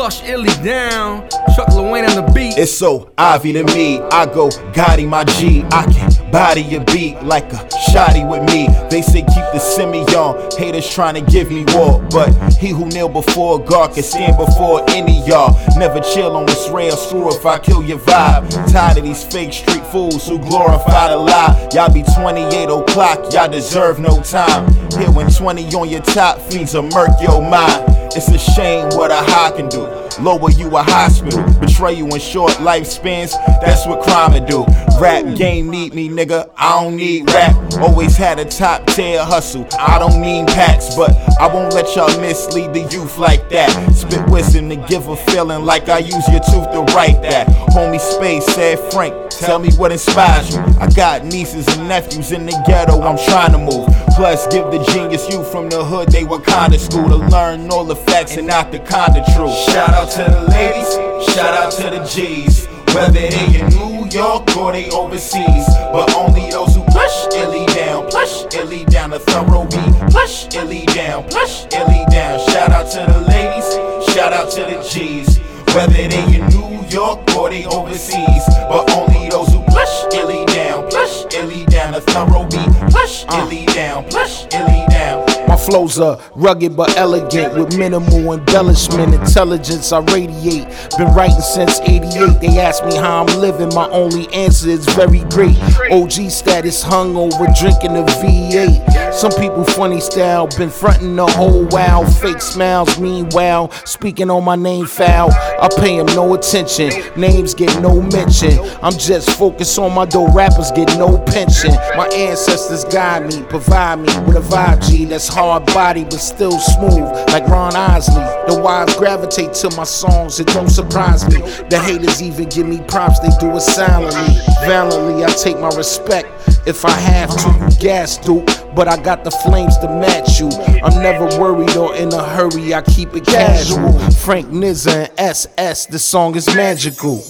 Plush 0.00 0.22
Illy 0.26 0.48
down, 0.64 1.28
Chuck 1.54 1.68
LaWayne 1.68 2.08
on 2.08 2.24
the 2.24 2.32
beat. 2.32 2.56
It's 2.56 2.72
so 2.72 3.12
Ivy 3.18 3.52
to 3.52 3.64
me. 3.64 3.98
I 3.98 4.24
go 4.24 4.48
Gotti 4.72 5.06
my 5.06 5.24
G. 5.24 5.62
I 5.72 5.84
can 5.92 6.09
body 6.30 6.74
a 6.74 6.80
beat 6.84 7.22
like 7.22 7.52
a 7.52 7.68
shotty 7.90 8.28
with 8.28 8.42
me. 8.52 8.68
They 8.88 9.02
say 9.02 9.20
keep 9.22 9.46
the 9.52 9.58
semi 9.58 10.00
on. 10.16 10.50
Haters 10.56 10.88
trying 10.88 11.14
to 11.14 11.30
give 11.30 11.50
me 11.50 11.64
war. 11.74 12.00
But 12.10 12.30
he 12.54 12.68
who 12.68 12.86
kneel 12.86 13.08
before 13.08 13.58
God 13.58 13.94
can 13.94 14.02
stand 14.02 14.36
before 14.36 14.84
any 14.90 15.26
y'all. 15.26 15.56
Never 15.76 16.00
chill 16.00 16.36
on 16.36 16.46
this 16.46 16.68
rail. 16.70 16.96
Screw 16.96 17.28
if 17.30 17.44
I 17.44 17.58
kill 17.58 17.82
your 17.82 17.98
vibe. 17.98 18.72
Tired 18.72 18.98
of 18.98 19.04
these 19.04 19.24
fake 19.24 19.52
street 19.52 19.84
fools 19.86 20.26
who 20.28 20.38
glorify 20.38 21.08
the 21.08 21.16
lie. 21.16 21.68
Y'all 21.72 21.92
be 21.92 22.02
28 22.02 22.68
o'clock. 22.68 23.32
Y'all 23.32 23.48
deserve 23.48 23.98
no 23.98 24.20
time. 24.22 24.72
Here 24.92 25.10
when 25.10 25.30
20 25.30 25.74
on 25.74 25.88
your 25.88 26.02
top 26.02 26.38
fiends 26.40 26.74
will 26.74 26.82
murk 26.82 27.10
your 27.20 27.40
mind. 27.42 27.84
It's 28.12 28.28
a 28.28 28.38
shame 28.38 28.88
what 28.90 29.10
a 29.10 29.16
high 29.16 29.52
can 29.52 29.68
do. 29.68 29.86
Lower 30.22 30.50
you 30.50 30.68
a 30.76 30.82
hospital, 30.82 31.42
betray 31.60 31.94
you 31.94 32.06
in 32.06 32.20
short 32.20 32.52
lifespans. 32.52 33.32
That's 33.62 33.86
what 33.86 34.02
crime 34.02 34.34
would 34.34 34.46
do. 34.46 34.66
Rap 35.00 35.34
game 35.34 35.70
need 35.70 35.94
me, 35.94 36.10
nigga. 36.10 36.50
I 36.58 36.82
don't 36.82 36.96
need 36.96 37.30
rap. 37.30 37.56
Always 37.80 38.16
had 38.18 38.38
a 38.38 38.44
top 38.44 38.86
tier 38.88 39.24
hustle. 39.24 39.66
I 39.78 39.98
don't 39.98 40.20
mean 40.20 40.44
packs, 40.46 40.94
but 40.94 41.10
I 41.40 41.46
won't 41.46 41.72
let 41.72 41.96
y'all 41.96 42.20
mislead 42.20 42.74
the 42.74 42.80
youth 42.92 43.16
like 43.16 43.48
that. 43.48 43.70
Spit 43.94 44.28
wisdom 44.28 44.68
to 44.68 44.76
give 44.88 45.08
a 45.08 45.16
feeling 45.16 45.64
like 45.64 45.88
I 45.88 45.98
use 45.98 46.28
your 46.28 46.40
tooth 46.40 46.70
to 46.72 46.84
write 46.94 47.22
that. 47.22 47.46
Homie 47.70 47.98
Space 47.98 48.44
said, 48.44 48.78
Frank, 48.92 49.14
tell 49.40 49.58
me 49.58 49.70
what 49.72 49.92
inspires 49.92 50.54
you. 50.54 50.60
I 50.78 50.88
got 50.88 51.24
nieces 51.24 51.66
and 51.76 51.88
nephews 51.88 52.32
in 52.32 52.46
the 52.46 52.52
ghetto. 52.66 53.00
I'm 53.02 53.16
trying 53.16 53.52
to 53.52 53.58
move. 53.58 53.88
Plus, 54.16 54.46
give 54.48 54.70
the 54.70 54.84
genius 54.92 55.28
youth 55.30 55.50
from 55.50 55.68
the 55.68 55.84
hood 55.84 56.08
they 56.10 56.24
were 56.24 56.40
kinda 56.40 56.78
school 56.78 57.08
to 57.08 57.16
learn 57.16 57.70
all 57.70 57.84
the 57.84 57.96
facts 57.96 58.36
and 58.36 58.46
not 58.46 58.70
the 58.70 58.78
kinda 58.78 59.24
truth. 59.34 59.54
Shout 59.70 59.90
out 59.90 60.10
to 60.12 60.24
the 60.24 60.42
ladies, 60.52 61.34
shout 61.34 61.54
out 61.54 61.72
to 61.72 61.90
the 61.90 62.04
G's. 62.04 62.66
Whether 62.94 63.12
they 63.12 63.60
in 63.60 63.68
New 63.68 64.06
York 64.10 64.56
or 64.56 64.72
they 64.72 64.90
overseas, 64.90 65.66
but 65.92 66.12
only 66.16 66.50
those 66.50 66.74
who 66.74 66.82
push 66.86 67.34
illy 67.36 67.64
down, 67.66 68.10
push 68.10 68.44
illy 68.52 68.84
down 68.84 69.10
the 69.10 69.20
thorough 69.20 69.64
beat, 69.64 70.12
push 70.12 70.52
illy 70.54 70.84
down, 70.86 71.22
push 71.30 71.66
illy 71.72 72.04
down. 72.10 72.40
Shout 72.50 72.72
out 72.72 72.90
to 72.90 73.06
the 73.10 73.20
ladies, 73.28 74.12
shout 74.12 74.32
out 74.32 74.50
to 74.50 74.62
the 74.62 74.82
G's. 74.90 75.39
Whether 75.74 76.08
they 76.08 76.36
in 76.36 76.46
New 76.48 76.84
York 76.88 77.20
or 77.36 77.48
they 77.48 77.64
overseas, 77.64 78.44
but 78.68 78.90
only 78.90 79.28
those 79.28 79.48
who 79.52 79.62
push 79.68 80.04
illy 80.12 80.44
down, 80.46 80.90
push 80.90 81.24
illy 81.32 81.64
down 81.66 81.92
the 81.92 82.00
thorough 82.00 82.44
beat, 82.48 82.92
push 82.92 83.24
uh. 83.28 83.46
illy 83.46 83.66
down, 83.66 84.02
push 84.10 84.46
illy 84.52 84.84
down. 84.88 85.29
Flows 85.66 86.00
are 86.00 86.18
rugged 86.34 86.76
but 86.76 86.96
elegant 86.96 87.54
with 87.54 87.76
minimal 87.76 88.32
embellishment. 88.32 89.14
Intelligence 89.14 89.92
I 89.92 90.00
radiate. 90.00 90.66
Been 90.96 91.12
writing 91.14 91.40
since 91.40 91.80
88. 91.80 92.40
They 92.40 92.58
ask 92.58 92.84
me 92.86 92.96
how 92.96 93.24
I'm 93.24 93.40
living. 93.40 93.68
My 93.74 93.88
only 93.90 94.32
answer 94.32 94.70
is 94.70 94.86
very 94.86 95.20
great. 95.30 95.56
OG 95.90 96.30
status 96.30 96.82
hung 96.82 97.14
over 97.14 97.46
drinking 97.58 97.96
a 97.96 98.04
V8. 98.04 99.12
Some 99.12 99.32
people 99.32 99.64
funny 99.64 100.00
style. 100.00 100.46
Been 100.56 100.70
fronting 100.70 101.16
the 101.16 101.26
whole 101.26 101.66
wow. 101.66 102.04
Fake 102.04 102.40
smiles. 102.40 102.98
Meanwhile, 102.98 103.70
speaking 103.84 104.30
on 104.30 104.44
my 104.44 104.56
name 104.56 104.86
foul. 104.86 105.30
I 105.30 105.68
pay 105.76 105.98
him 105.98 106.06
no 106.06 106.32
attention. 106.34 106.90
Names 107.16 107.54
get 107.54 107.80
no 107.82 108.00
mention. 108.00 108.58
I'm 108.82 108.96
just 108.96 109.30
focused 109.38 109.78
on 109.78 109.94
my 109.94 110.06
dope 110.06 110.34
rappers 110.34 110.70
get 110.70 110.88
no 110.98 111.18
pension. 111.18 111.74
My 111.96 112.08
ancestors 112.14 112.84
guide 112.86 113.26
me, 113.26 113.42
provide 113.42 113.96
me 113.96 114.08
with 114.26 114.36
a 114.36 114.40
vibe 114.40 114.88
G 114.88 115.04
that's 115.04 115.28
hard 115.28 115.49
body 115.58 116.04
but 116.04 116.20
still 116.20 116.58
smooth, 116.58 117.10
like 117.32 117.46
Ron 117.48 117.74
Isley. 117.74 118.22
The 118.46 118.60
wives 118.62 118.94
gravitate 118.96 119.54
to 119.54 119.70
my 119.76 119.84
songs, 119.84 120.38
it 120.38 120.46
don't 120.46 120.68
surprise 120.68 121.28
me. 121.28 121.40
The 121.68 121.80
haters 121.84 122.22
even 122.22 122.48
give 122.48 122.66
me 122.66 122.80
props, 122.86 123.18
they 123.18 123.30
do 123.40 123.50
it 123.56 123.60
silently. 123.60 124.36
Valiantly, 124.66 125.24
I 125.24 125.28
take 125.28 125.58
my 125.58 125.70
respect. 125.70 126.28
If 126.66 126.84
I 126.84 126.90
have 126.90 127.30
to, 127.30 127.76
gas 127.80 128.18
dude, 128.18 128.46
but 128.76 128.86
I 128.86 129.02
got 129.02 129.24
the 129.24 129.30
flames 129.30 129.78
to 129.78 129.88
match 129.88 130.38
you. 130.38 130.50
I'm 130.82 131.02
never 131.02 131.24
worried 131.40 131.76
or 131.76 131.96
in 131.96 132.12
a 132.12 132.22
hurry, 132.22 132.74
I 132.74 132.82
keep 132.82 133.14
it 133.14 133.26
casual. 133.26 133.98
Frank 134.10 134.48
Nizza 134.48 135.08
and 135.08 135.10
SS, 135.18 135.86
the 135.86 135.98
song 135.98 136.36
is 136.36 136.46
magical. 136.54 137.22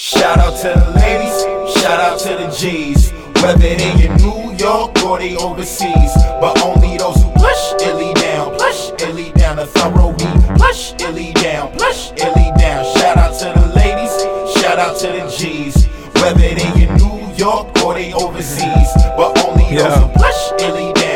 Shout 0.00 0.38
out 0.38 0.56
to 0.58 0.68
the 0.68 0.90
ladies, 1.00 1.42
shout 1.82 1.98
out 1.98 2.20
to 2.20 2.28
the 2.28 2.46
G's. 2.56 3.10
Whether 3.42 3.74
they 3.74 4.06
in 4.06 4.14
New 4.18 4.54
York 4.54 4.96
or 5.02 5.18
they 5.18 5.34
overseas, 5.34 6.14
but 6.40 6.62
only 6.62 6.98
those 6.98 7.20
who 7.20 7.32
push 7.32 7.74
illy 7.82 8.14
down, 8.14 8.56
push 8.56 8.92
illy 9.02 9.32
down 9.32 9.56
the 9.56 9.66
thorough 9.66 10.12
beat, 10.12 10.56
push 10.56 10.92
illy 11.00 11.32
down, 11.32 11.72
push 11.72 12.12
illy 12.12 12.52
down. 12.56 12.84
Shout 12.94 13.16
out 13.16 13.34
to 13.40 13.46
the 13.58 13.74
ladies, 13.74 14.14
shout 14.62 14.78
out 14.78 14.96
to 15.00 15.08
the 15.08 15.26
G's. 15.36 15.86
Whether 16.22 16.54
they 16.54 16.84
in 16.84 16.94
New 16.94 17.34
York 17.34 17.66
or 17.82 17.94
they 17.94 18.12
overseas, 18.12 18.90
but 19.16 19.36
only 19.46 19.74
those 19.74 19.98
who 19.98 20.08
push 20.14 20.62
illy 20.62 20.92
down, 20.92 21.07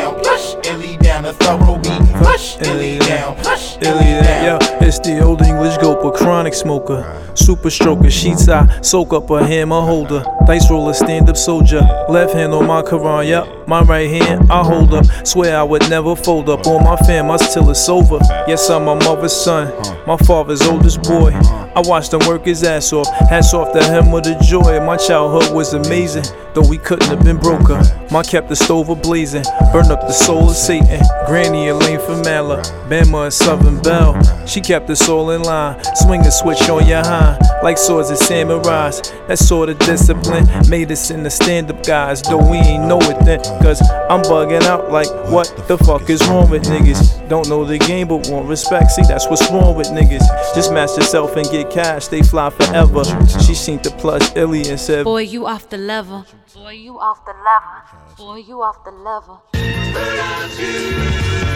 down 1.23 1.33
the 1.33 1.33
thorough 1.43 1.77
beat, 1.77 2.23
push 2.23 2.57
illy 2.61 2.99
down, 2.99 3.35
push 3.37 3.77
illy 3.81 4.21
down. 4.21 4.43
Yeah, 4.43 4.57
it's 4.81 4.99
the 4.99 5.21
old 5.23 5.41
English 5.41 5.77
but 5.77 6.13
chronic 6.15 6.53
smoker. 6.53 7.21
Super 7.35 7.69
stroker, 7.69 8.11
sheets 8.11 8.47
I 8.47 8.81
soak 8.81 9.13
up 9.13 9.29
a 9.29 9.45
hammer 9.45 9.81
holder. 9.81 10.23
Dice 10.45 10.69
roller, 10.69 10.93
stand 10.93 11.29
up 11.29 11.37
soldier. 11.37 11.81
Left 12.09 12.33
hand 12.33 12.53
on 12.53 12.67
my 12.67 12.81
Quran, 12.81 13.27
yup. 13.27 13.67
My 13.67 13.81
right 13.81 14.09
hand 14.09 14.51
I 14.51 14.63
hold 14.63 14.93
up. 14.93 15.05
Swear 15.25 15.57
I 15.57 15.63
would 15.63 15.89
never 15.89 16.15
fold 16.15 16.49
up 16.49 16.67
on 16.67 16.83
my 16.83 16.97
fam, 16.97 17.29
us 17.29 17.53
till 17.53 17.69
it's 17.69 17.87
over. 17.89 18.19
Yes, 18.47 18.69
I'm 18.69 18.85
my 18.85 18.95
mother's 18.95 19.33
son, 19.33 19.71
my 20.05 20.17
father's 20.17 20.61
oldest 20.63 21.01
boy. 21.03 21.31
I 21.75 21.81
watched 21.81 22.13
him 22.13 22.21
work 22.27 22.45
his 22.45 22.63
ass 22.63 22.93
off. 22.93 23.09
Hats 23.29 23.53
off 23.53 23.73
to 23.73 23.83
him 23.83 24.11
with 24.11 24.25
the 24.25 24.35
joy. 24.43 24.79
My 24.85 24.97
childhood 24.97 25.55
was 25.55 25.73
amazing, 25.73 26.25
though 26.53 26.67
we 26.67 26.77
couldn't 26.77 27.09
have 27.09 27.23
been 27.23 27.37
broker. 27.37 27.81
My 28.11 28.21
kept 28.21 28.49
the 28.49 28.55
stove 28.55 28.89
a 28.89 28.95
blazing, 28.95 29.43
burned 29.71 29.91
up 29.91 30.01
the 30.01 30.11
soul 30.11 30.49
of 30.49 30.55
Satan. 30.55 31.01
Granny 31.25 31.69
Elaine 31.69 31.99
from 31.99 32.21
Mala, 32.21 32.61
Bama 32.87 33.23
and 33.23 33.33
Southern 33.33 33.81
Belle. 33.81 34.13
She 34.45 34.61
kept 34.61 34.87
the 34.87 34.95
soul 34.95 35.31
in 35.31 35.41
line, 35.41 35.81
swing 35.95 36.21
a 36.21 36.31
switch 36.31 36.69
on 36.69 36.85
your 36.85 37.03
hind, 37.03 37.41
like 37.63 37.77
swords 37.77 38.11
of 38.11 38.17
samurais. 38.19 39.27
That 39.27 39.39
sort 39.39 39.69
of 39.69 39.79
discipline 39.79 40.47
made 40.69 40.91
us 40.91 41.09
in 41.09 41.23
the 41.23 41.29
stand 41.31 41.71
up 41.71 41.83
guys, 41.83 42.21
though 42.21 42.37
we 42.37 42.57
ain't 42.57 42.85
know 42.85 42.99
it 43.01 43.25
then. 43.25 43.39
Cause 43.63 43.81
I'm 44.09 44.21
bugging 44.21 44.63
out 44.63 44.91
like, 44.91 45.07
what 45.31 45.51
the 45.67 45.77
fuck 45.79 46.09
is 46.09 46.21
wrong 46.27 46.51
with 46.51 46.63
niggas? 46.63 47.27
Don't 47.29 47.49
know 47.49 47.65
the 47.65 47.79
game 47.79 48.09
but 48.09 48.27
want 48.29 48.47
respect, 48.47 48.91
see 48.91 49.01
that's 49.07 49.27
what's 49.27 49.49
wrong 49.49 49.75
with 49.75 49.87
niggas. 49.87 50.23
Just 50.53 50.71
match 50.71 50.95
yourself 50.97 51.35
and 51.35 51.49
get 51.49 51.62
cash, 51.65 52.07
they 52.07 52.21
fly 52.21 52.49
forever. 52.49 53.03
She 53.45 53.53
seen 53.55 53.81
the 53.81 53.91
plush 53.91 54.35
illy 54.35 54.67
and 54.69 54.79
said, 54.79 55.03
Boy, 55.05 55.21
you 55.21 55.45
off 55.45 55.69
the 55.69 55.77
level. 55.77 56.25
Boy, 56.53 56.71
you 56.71 56.99
off 56.99 57.25
the 57.25 57.33
level. 57.33 58.15
Boy, 58.17 58.37
you 58.37 58.61
off 58.61 58.83
the 58.83 58.91
level. 58.91 59.41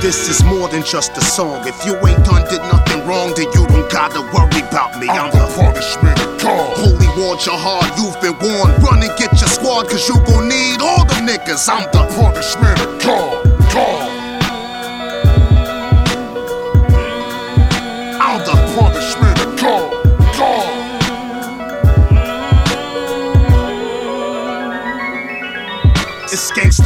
This 0.02 0.30
is 0.30 0.44
more 0.44 0.68
than 0.68 0.84
just 0.84 1.18
a 1.18 1.22
song. 1.22 1.68
If 1.68 1.86
you 1.86 1.96
ain't 2.06 2.24
done 2.24 2.48
did 2.50 2.62
nothing 2.72 3.08
wrong, 3.08 3.34
then 3.36 3.48
you 3.54 3.66
don't 3.68 3.92
gotta 3.92 4.22
worry 4.34 4.62
about 4.62 5.00
me. 5.00 5.10
I'm, 5.10 5.32
the 5.32 5.46
punishment 5.56 6.20
of 6.20 6.42
God. 6.42 6.78
Holy 6.78 7.08
war 7.20 7.36
jihad, 7.38 7.98
you've 7.98 8.20
been 8.22 8.38
warned. 8.40 8.78
Run 8.84 9.02
and 9.02 9.18
get 9.18 9.32
your 9.42 9.50
squad, 9.50 9.90
cause 9.90 10.08
you 10.08 10.16
gon' 10.26 10.48
need 10.48 10.82
all 10.82 11.04
the 11.06 11.22
niggas. 11.26 11.68
I'm 11.68 11.84
the 11.92 12.06
punishment 12.16 12.80
of 12.80 13.02
God. 13.04 13.44
God. 13.74 14.17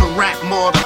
Gangsta 0.02 0.18
rap 0.18 0.38
murder. 0.44 0.80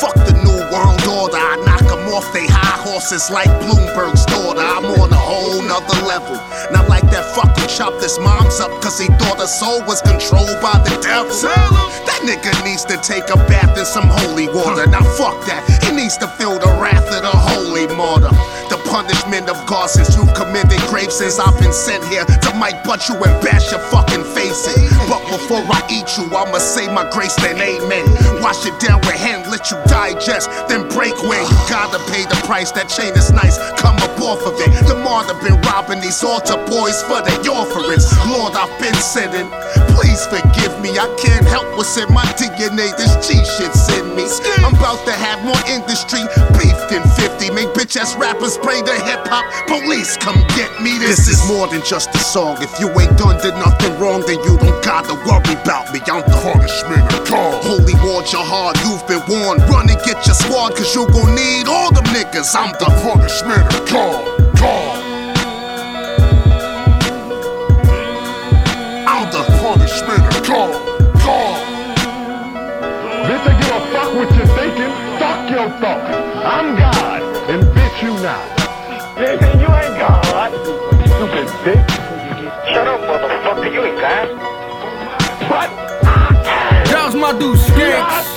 Fuck 0.00 0.14
the 0.26 0.32
new 0.44 0.58
world 0.72 1.02
order. 1.06 1.36
I 1.36 1.56
knock 1.64 1.82
'em 1.82 2.12
off 2.14 2.32
they 2.32 2.46
high 2.46 2.78
horses 2.82 3.30
like 3.30 3.48
Bloomberg's 3.60 4.24
daughter. 4.26 4.60
I'm 4.60 4.84
on 4.84 5.12
a 5.12 5.16
whole 5.16 5.62
nother 5.62 6.00
level. 6.06 6.36
Not 6.70 6.88
like 6.88 7.10
that 7.10 7.24
fuck 7.34 7.56
who 7.56 7.66
chopped 7.66 8.02
his 8.02 8.18
mom's 8.18 8.60
up 8.60 8.70
cause 8.82 8.98
he 8.98 9.06
thought 9.18 9.38
her 9.38 9.46
soul 9.46 9.82
was 9.84 10.00
controlled 10.02 10.60
by 10.62 10.78
the 10.84 10.96
devil. 11.02 11.30
That 12.06 12.20
nigga 12.22 12.52
needs 12.64 12.84
to 12.86 12.96
take 12.98 13.28
a 13.30 13.36
bath 13.48 13.76
in 13.76 13.84
some 13.84 14.08
holy 14.08 14.48
water. 14.48 14.86
Now 14.86 15.02
fuck 15.18 15.44
that. 15.46 15.64
He 15.84 15.92
needs 15.92 16.16
to 16.18 16.28
feel 16.38 16.58
the 16.58 16.72
wrath 16.80 17.08
of 17.10 17.22
the 17.22 17.36
holy 17.50 17.86
martyr. 17.96 18.30
Punishment 18.90 19.48
of 19.48 19.54
God 19.66 19.88
since 19.88 20.16
you've 20.16 20.34
committed 20.34 20.80
grave 20.90 21.12
sins. 21.12 21.38
I've 21.38 21.58
been 21.60 21.72
sent 21.72 22.02
here 22.10 22.24
to 22.24 22.50
might 22.58 22.82
butt 22.84 23.08
you 23.08 23.14
and 23.14 23.34
bash 23.40 23.70
your 23.70 23.80
fucking 23.86 24.24
face 24.34 24.66
in. 24.76 24.90
But 25.06 25.22
before 25.30 25.62
I 25.62 25.80
eat 25.86 26.10
you, 26.18 26.26
I'ma 26.34 26.58
say 26.58 26.90
my 26.92 27.08
grace, 27.10 27.34
then 27.36 27.56
amen. 27.56 28.04
Wash 28.42 28.66
it 28.66 28.74
down 28.82 29.00
with 29.06 29.14
hand, 29.14 29.46
let 29.50 29.70
you 29.70 29.78
digest, 29.86 30.50
then 30.68 30.88
break 30.90 31.14
when 31.22 31.38
you 31.38 31.58
gotta 31.70 32.02
pay 32.10 32.26
the 32.26 32.34
price. 32.44 32.72
That 32.72 32.90
chain 32.90 33.14
is 33.14 33.30
nice, 33.30 33.56
come 33.78 33.96
up 34.02 34.18
off 34.20 34.42
of 34.42 34.58
it. 34.58 34.70
The 34.90 34.98
martyr 34.98 35.38
been 35.38 35.60
robbing 35.70 36.00
these 36.00 36.22
altar 36.22 36.58
boys 36.66 37.00
for 37.06 37.22
their 37.22 37.38
offerings. 37.46 38.10
Lord, 38.26 38.58
I've 38.58 38.74
been 38.82 38.94
sinning. 38.98 39.48
Please 39.94 40.26
forgive 40.26 40.74
me, 40.82 40.98
I 40.98 41.06
can't 41.14 41.46
help 41.46 41.66
what's 41.78 41.96
in 41.96 42.10
my 42.12 42.26
DNA. 42.34 42.90
This 42.98 43.14
G 43.22 43.38
shit's 43.38 43.86
in 43.94 44.16
me. 44.18 44.26
I'm 44.66 44.74
about 44.74 45.04
to 45.06 45.12
have 45.12 45.42
more 45.46 45.62
industry 45.70 46.20
beef 46.58 46.76
than 46.90 47.06
50. 47.16 47.50
Make 47.54 47.70
bitch 47.72 47.96
ass 47.96 48.16
rappers 48.16 48.58
the 48.82 48.96
hip 49.04 49.26
hop. 49.28 49.44
Police, 49.66 50.16
come 50.16 50.38
get 50.56 50.70
me. 50.82 50.98
This, 50.98 51.28
is 51.28 51.40
more 51.48 51.66
than 51.68 51.82
just 51.84 52.14
a 52.14 52.18
song. 52.18 52.56
If 52.60 52.72
you 52.80 52.88
ain't 52.98 53.16
done 53.16 53.40
did 53.40 53.54
nothing 53.54 53.98
wrong, 54.00 54.22
then 54.26 54.38
you 54.44 54.56
don't 54.58 54.82
gotta 54.84 55.14
worry 55.26 55.54
about 55.60 55.92
me. 55.92 56.00
I'm 56.06 56.22
the 56.26 56.36
punishment 56.42 57.04
of 57.12 57.28
God. 57.28 57.64
Holy 57.64 57.94
war 58.04 58.22
jihad, 58.22 58.76
you've 58.84 59.04
been 59.06 59.22
warned. 59.28 59.62
Run 59.68 59.88
and 59.88 60.00
get 60.04 60.24
your 60.26 60.34
squad, 60.34 60.76
cause 60.76 60.94
you 60.94 61.06
gon' 61.08 61.34
need 61.34 61.68
all 61.68 61.92
them 61.92 62.04
niggas. 62.12 62.54
I'm 62.54 62.72
the 62.78 62.88
of 62.88 63.90
God. 63.90 64.22
God. 64.58 64.96
I'm 69.06 69.30
the. 69.32 69.50
Bitch, 73.30 73.46
I 73.46 73.52
give 73.60 73.70
a 73.70 73.80
fuck 73.92 74.14
what 74.16 74.34
you're 74.34 74.46
thinking. 74.56 74.90
Fuck 75.20 75.50
your 75.50 75.68
thought. 75.78 76.02
I'm 76.44 76.76
God, 76.76 77.22
and 77.48 77.62
bitch, 77.62 78.02
you 78.02 78.12
not. 78.24 78.59
Nigga, 79.20 79.52
you 79.60 79.68
ain't 79.68 79.98
God. 80.00 80.50
Stupid 81.04 81.48
bitch. 81.60 81.90
Shut 82.72 82.88
up, 82.88 83.00
motherfucker. 83.02 83.70
You 83.70 83.84
ain't 83.84 84.00
God. 84.00 84.28
What? 85.50 85.68
That 86.88 87.02
was 87.04 87.14
my 87.14 87.32
dude 87.38 87.58
Skanks, 87.58 88.34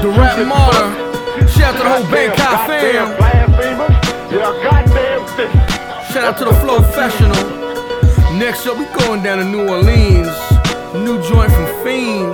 the 0.00 0.08
rap 0.16 0.38
martyr. 0.48 0.88
Shout 1.46 1.74
out 1.74 1.76
to 1.76 1.82
the 1.82 1.90
whole 1.90 2.10
Bangkok 2.10 2.66
fam. 2.66 3.08
You're 4.32 4.40
a 4.40 4.62
goddamn 4.64 5.20
bitch. 5.36 5.52
Shout 6.10 6.24
out 6.24 6.38
to 6.38 6.44
the 6.46 6.54
Flow 6.54 6.78
Professional. 6.78 7.36
Next 8.38 8.66
up, 8.66 8.78
we 8.78 8.86
going 9.04 9.22
down 9.22 9.36
to 9.38 9.44
New 9.44 9.68
Orleans. 9.68 10.32
New 10.94 11.20
joint 11.28 11.52
from 11.52 11.66
Fiend. 11.84 12.32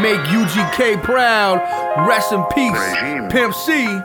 Make 0.00 0.20
UGK 0.30 1.02
proud. 1.02 1.58
Rest 2.06 2.30
in 2.30 2.44
peace, 2.54 3.32
Pimp 3.32 3.52
C. 3.52 4.00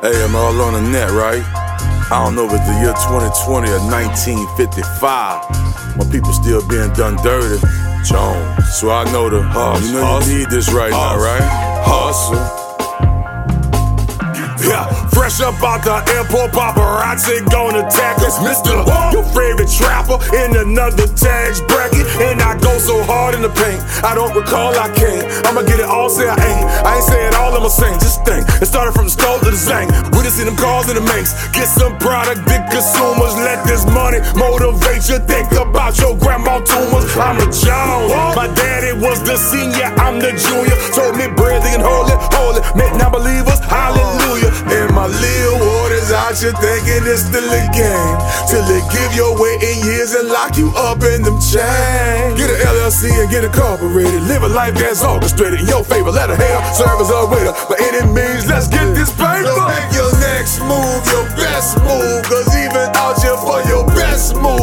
Hey, 0.00 0.22
I'm 0.22 0.36
all 0.36 0.60
on 0.60 0.74
the 0.74 0.80
net, 0.80 1.10
right? 1.10 1.42
I 2.10 2.22
don't 2.22 2.36
know 2.36 2.46
if 2.46 2.52
it's 2.52 2.66
the 2.66 2.74
year 2.78 2.94
2020 3.10 3.68
or 3.68 3.80
1955. 3.82 5.98
My 5.98 6.04
people 6.06 6.32
still 6.32 6.62
being 6.68 6.92
done 6.92 7.16
dirty. 7.24 7.58
Jones. 8.06 8.78
So 8.78 8.90
I 8.90 9.10
know 9.10 9.28
the 9.28 9.42
hustle. 9.42 9.84
You 9.84 9.92
know 9.94 10.20
you 10.20 10.38
need 10.38 10.50
this 10.50 10.72
right 10.72 10.92
now, 10.92 11.18
right? 11.18 11.42
Hustle. 11.82 12.67
Yeah, 14.60 14.90
fresh 15.14 15.40
up 15.40 15.62
out 15.62 15.84
the 15.84 16.02
airport, 16.18 16.50
paparazzi 16.50 17.46
gonna 17.50 17.86
attack 17.86 18.18
us. 18.26 18.38
Mr. 18.42 18.82
Your 19.12 19.22
favorite 19.30 19.70
trapper 19.70 20.18
in 20.34 20.56
another 20.56 21.06
tax 21.06 21.60
bracket. 21.62 22.06
And 22.18 22.42
I 22.42 22.58
go 22.58 22.78
so 22.78 23.02
hard 23.04 23.34
in 23.34 23.42
the 23.42 23.50
paint, 23.50 23.78
I 24.02 24.14
don't 24.14 24.34
recall 24.34 24.74
I 24.74 24.90
can't. 24.94 25.22
I'ma 25.46 25.62
get 25.62 25.78
it 25.78 25.86
all, 25.86 26.10
say 26.10 26.28
I 26.28 26.34
ain't. 26.34 26.66
I 26.82 26.96
ain't 26.96 27.04
say 27.04 27.26
it 27.26 27.34
all, 27.34 27.54
I'ma 27.54 27.68
sing. 27.68 27.94
Just 28.00 28.24
think, 28.24 28.46
it 28.60 28.66
started 28.66 28.92
from 28.92 29.06
the 29.06 29.14
skull 29.14 29.38
to 29.38 29.50
the 29.50 29.58
zang. 29.58 29.86
We 30.16 30.26
just 30.26 30.36
see 30.36 30.44
them 30.44 30.56
cars 30.56 30.88
in 30.90 30.96
the 30.96 31.06
manx. 31.06 31.34
Get 31.54 31.68
some 31.68 31.96
product, 31.98 32.42
big 32.46 32.62
consumers. 32.70 33.34
Let 33.38 33.62
this 33.66 33.86
money 33.86 34.18
motivate 34.34 35.06
you. 35.06 35.22
Think 35.22 35.52
about 35.52 35.98
your 36.02 36.18
grandma 36.18 36.58
tumors. 36.66 37.06
I'm 37.16 37.38
a 37.38 37.46
Jones. 37.46 38.10
My 38.34 38.50
daddy 38.58 38.92
was 38.98 39.22
the 39.22 39.36
senior, 39.36 39.86
I'm 40.02 40.18
the 40.18 40.34
junior. 40.34 40.76
Told 40.94 41.14
me 41.14 41.30
breathing 41.38 41.78
and 41.78 41.82
hold 41.82 42.10
it. 42.56 42.64
Make 42.76 42.94
non 42.96 43.12
believers, 43.12 43.60
hallelujah. 43.60 44.52
And 44.72 44.94
my 44.94 45.06
little 45.06 45.58
waters 45.60 46.12
out 46.12 46.38
here 46.38 46.54
thinking 46.56 47.04
it's 47.04 47.26
still 47.28 47.44
a 47.44 47.62
game. 47.74 48.16
Till 48.48 48.64
they 48.64 48.80
give 48.88 49.10
you 49.12 49.26
away 49.34 49.58
in 49.60 49.84
years 49.84 50.14
and 50.14 50.28
lock 50.28 50.56
you 50.56 50.72
up 50.76 51.02
in 51.02 51.22
them 51.22 51.36
chains. 51.42 52.38
Get 52.38 52.48
an 52.48 52.58
LLC 52.64 53.12
and 53.20 53.28
get 53.30 53.44
incorporated. 53.44 54.22
Live 54.24 54.42
a 54.42 54.48
life 54.48 54.74
that's 54.74 55.04
orchestrated 55.04 55.60
in 55.60 55.66
your 55.66 55.84
favor. 55.84 56.10
Let 56.10 56.30
a 56.30 56.36
hell 56.36 56.62
serve 56.72 57.00
as 57.00 57.10
a 57.10 57.26
waiter. 57.28 57.52
By 57.68 57.76
any 57.92 58.06
means, 58.08 58.48
let's 58.48 58.68
get 58.68 58.94
this 58.94 59.10
paper. 59.12 59.44
So 59.44 59.68
make 59.68 59.90
your 59.92 60.12
next 60.20 60.60
move 60.64 61.02
your 61.12 61.26
best 61.36 61.78
move. 61.82 62.22
Cause 62.24 62.48
even 62.56 62.86
out 62.96 63.20
here 63.20 63.36
for 63.36 63.60
your 63.68 63.86
best 63.94 64.34
move, 64.36 64.57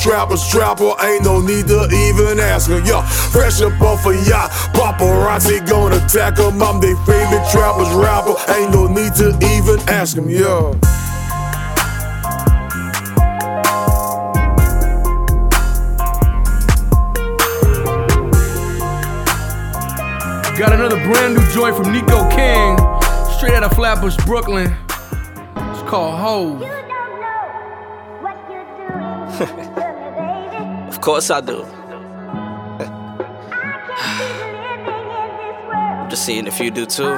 trapper's 0.00 0.46
trapper, 0.48 0.92
ain't 1.02 1.24
no 1.24 1.40
need 1.40 1.66
to 1.68 1.88
even 1.92 2.38
ask 2.38 2.70
her. 2.70 2.80
Yeah, 2.80 3.02
fresh 3.06 3.60
up 3.60 3.80
off 3.80 4.06
a 4.06 4.14
yacht, 4.28 4.50
paparazzi 4.72 5.66
gonna 5.68 5.96
attack 5.96 6.38
him. 6.38 6.62
I'm 6.62 6.80
their 6.80 6.96
favorite 7.04 7.46
trapper's 7.50 7.92
rapper, 7.94 8.34
ain't 8.52 8.72
no 8.72 8.86
need 8.86 9.14
to 9.16 9.36
even 9.56 9.80
ask 9.88 10.14
them. 10.14 10.28
Yeah. 10.28 10.74
Got 20.58 20.72
another 20.72 20.96
brand 21.04 21.34
new 21.34 21.52
joint 21.52 21.76
from 21.76 21.92
Nico 21.92 22.28
King, 22.30 22.76
straight 23.36 23.54
out 23.54 23.62
of 23.62 23.72
Flatbush, 23.74 24.16
Brooklyn. 24.26 24.74
It's 25.56 25.82
called 25.88 26.18
Hove. 26.18 26.77
Course 31.08 31.30
I 31.30 31.40
do. 31.40 31.64
I'm 36.04 36.10
just 36.12 36.26
seeing 36.26 36.46
if 36.46 36.60
you 36.60 36.70
do 36.70 36.84
too. 36.84 37.16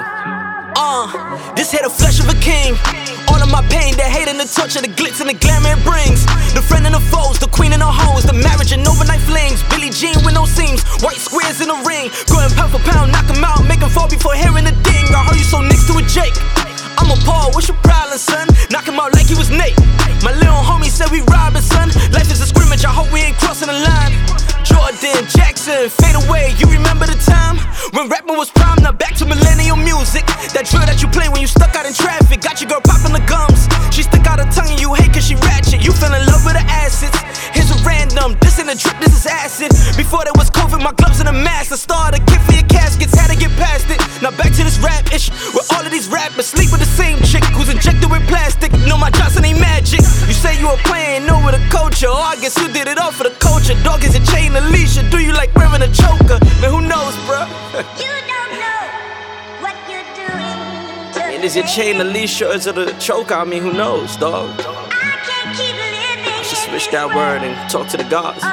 Uh, 0.79 1.11
this 1.59 1.73
hit 1.73 1.83
the 1.83 1.91
flesh 1.91 2.23
of 2.23 2.31
a 2.31 2.39
king. 2.39 2.79
All 3.27 3.43
of 3.43 3.51
my 3.51 3.67
pain, 3.67 3.99
the 3.99 4.07
hate 4.07 4.31
and 4.31 4.39
the 4.39 4.47
touch 4.47 4.79
and 4.79 4.87
the 4.87 4.95
glitz 4.95 5.19
and 5.19 5.27
the 5.29 5.35
glamour 5.35 5.75
it 5.75 5.83
brings. 5.83 6.23
The 6.55 6.63
friend 6.63 6.87
and 6.87 6.95
the 6.95 7.03
foes, 7.11 7.43
the 7.43 7.51
queen 7.51 7.73
and 7.75 7.83
the 7.83 7.91
hoes, 7.91 8.23
the 8.23 8.33
marriage 8.33 8.71
and 8.71 8.87
overnight 8.87 9.27
flings. 9.27 9.67
Billie 9.67 9.91
Jean 9.91 10.15
with 10.23 10.39
no 10.39 10.47
seams, 10.47 10.87
white 11.03 11.19
squares 11.19 11.59
in 11.59 11.67
the 11.67 11.83
ring. 11.83 12.15
Growing 12.31 12.55
pound 12.55 12.71
for 12.71 12.83
pound, 12.87 13.11
knock 13.11 13.27
him 13.27 13.43
out, 13.43 13.67
make 13.67 13.83
him 13.83 13.91
fall 13.91 14.07
before 14.07 14.39
hearing 14.39 14.71
the 14.71 14.77
ding. 14.87 15.07
I 15.11 15.27
heard 15.27 15.35
you 15.35 15.51
so 15.51 15.67
next 15.67 15.91
to 15.91 15.99
a 15.99 16.03
Jake. 16.07 16.39
I'm 16.95 17.11
a 17.11 17.19
Paul, 17.27 17.51
what's 17.59 17.67
your 17.67 17.77
problem, 17.83 18.23
son? 18.23 18.47
Knock 18.71 18.87
him 18.87 19.03
out 19.03 19.19
like 19.19 19.27
he 19.27 19.35
was 19.35 19.51
Nate. 19.51 19.75
My 20.23 20.33
little 20.37 20.61
homie 20.61 20.93
said 20.93 21.11
we 21.11 21.21
robbing, 21.33 21.63
son. 21.63 21.89
Life 22.13 22.31
is 22.31 22.41
a 22.41 22.47
scrimmage, 22.47 22.85
I 22.85 22.93
hope 22.93 23.11
we 23.13 23.21
ain't 23.21 23.37
crossing 23.39 23.69
the 23.69 23.79
line. 23.81 24.13
Jordan, 24.65 25.25
Jackson, 25.33 25.89
fade 25.89 26.15
away. 26.15 26.53
You 26.61 26.69
remember 26.69 27.07
the 27.09 27.17
time 27.25 27.57
when 27.97 28.09
rapping 28.09 28.37
was 28.37 28.51
prime? 28.51 28.79
Now 28.85 28.93
back 28.93 29.17
to 29.17 29.25
millennial 29.25 29.77
music. 29.77 30.27
That 30.53 30.69
drill 30.69 30.85
that 30.85 31.01
you 31.01 31.09
play 31.09 31.29
when 31.33 31.41
you 31.41 31.49
stuck 31.49 31.75
out 31.75 31.87
in 31.87 31.95
traffic. 31.97 32.45
Got 32.45 32.61
your 32.61 32.69
girl 32.69 32.85
popping 32.85 33.17
the 33.17 33.25
gums. 33.25 33.65
She 33.89 34.05
stick 34.05 34.27
out 34.29 34.39
her 34.39 34.49
tongue 34.53 34.69
and 34.69 34.81
you 34.81 34.93
hate 34.95 35.13
cause 35.17 35.25
she 35.25 35.35
ratchet. 35.41 35.81
You 35.81 35.93
fell 35.93 36.13
in 36.13 36.23
love 36.29 36.45
with 36.45 36.55
the 36.55 36.65
acids. 36.69 37.17
Here's 37.57 37.73
a 37.73 37.79
random. 37.83 38.37
This 38.45 38.61
ain't 38.61 38.69
a 38.69 38.77
drip, 38.77 39.01
this 39.01 39.17
is 39.17 39.27
acid. 39.27 39.73
Before 39.97 40.23
there 40.23 40.37
was 40.37 40.51
COVID, 40.53 40.85
my 40.85 40.93
gloves 40.93 41.21
and 41.21 41.29
a 41.29 41.35
mask. 41.35 41.73
I 41.73 41.81
started 41.81 42.21
a 42.21 42.25
kit 43.01 43.11
for 43.11 43.17
your 43.17 43.17
caskets, 43.17 43.17
had 43.17 43.31
to 43.33 43.37
get 43.37 43.51
past 43.57 43.89
it. 43.89 43.99
Now 44.23 44.31
back 44.31 44.53
to 44.57 44.65
this 44.65 44.79
rap 44.79 45.13
ish. 45.13 45.31
Where 45.55 45.65
all 45.73 45.85
of 45.85 45.91
these 45.91 46.09
rappers 46.09 46.47
sleep 46.47 46.71
with 46.71 46.81
the 46.81 46.87
same 46.87 47.19
chick 47.23 47.45
who's 47.57 47.69
injected 47.69 48.11
with 48.11 48.27
plastic. 48.29 48.73
No, 48.87 48.97
my 48.99 49.11
Johnson 49.11 49.45
ain't 49.45 49.61
magic. 49.61 50.01
You 50.29 50.35
say 50.35 50.59
you 50.59 50.69
a 50.69 50.73
were 50.73 50.83
playing 50.85 51.29
over 51.31 51.51
the 51.51 51.63
culture. 51.71 52.09
Oh, 52.09 52.21
I 52.21 52.37
guess 52.37 52.57
you 52.59 52.69
did 52.73 52.89
it 52.89 52.99
all 52.99 53.13
for 53.13 53.25
the 53.25 53.35
culture. 53.41 53.75
Dog 53.83 54.05
is 54.05 54.15
a 54.15 54.25
chain 54.33 54.55
Alicia. 54.57 55.09
Do 55.11 55.19
you 55.19 55.33
like 55.33 55.55
wearing 55.55 55.83
a 55.83 55.93
choker? 55.93 56.39
Man, 56.61 56.71
who 56.71 56.81
knows, 56.83 57.15
bruh? 57.25 57.49
I 61.13 61.33
mean, 61.33 61.45
is 61.45 61.57
your 61.57 61.67
chain 61.67 62.01
Alicia 62.01 62.51
or 62.51 62.55
is 62.55 62.67
it 62.67 62.77
a 62.77 62.93
choker? 62.99 63.35
I 63.35 63.45
mean, 63.45 63.63
who 63.63 63.73
knows, 63.73 64.17
dog? 64.17 64.51
I 64.59 65.17
can't 65.25 65.57
keep 65.57 65.75
living. 65.75 66.35
I 66.39 66.43
should 66.43 66.59
switch 66.59 66.91
that 66.91 67.09
word 67.09 67.43
and 67.43 67.55
talk 67.71 67.89
to 67.89 67.97
the 67.97 68.05
gods. 68.05 68.41
Uh, 68.43 68.49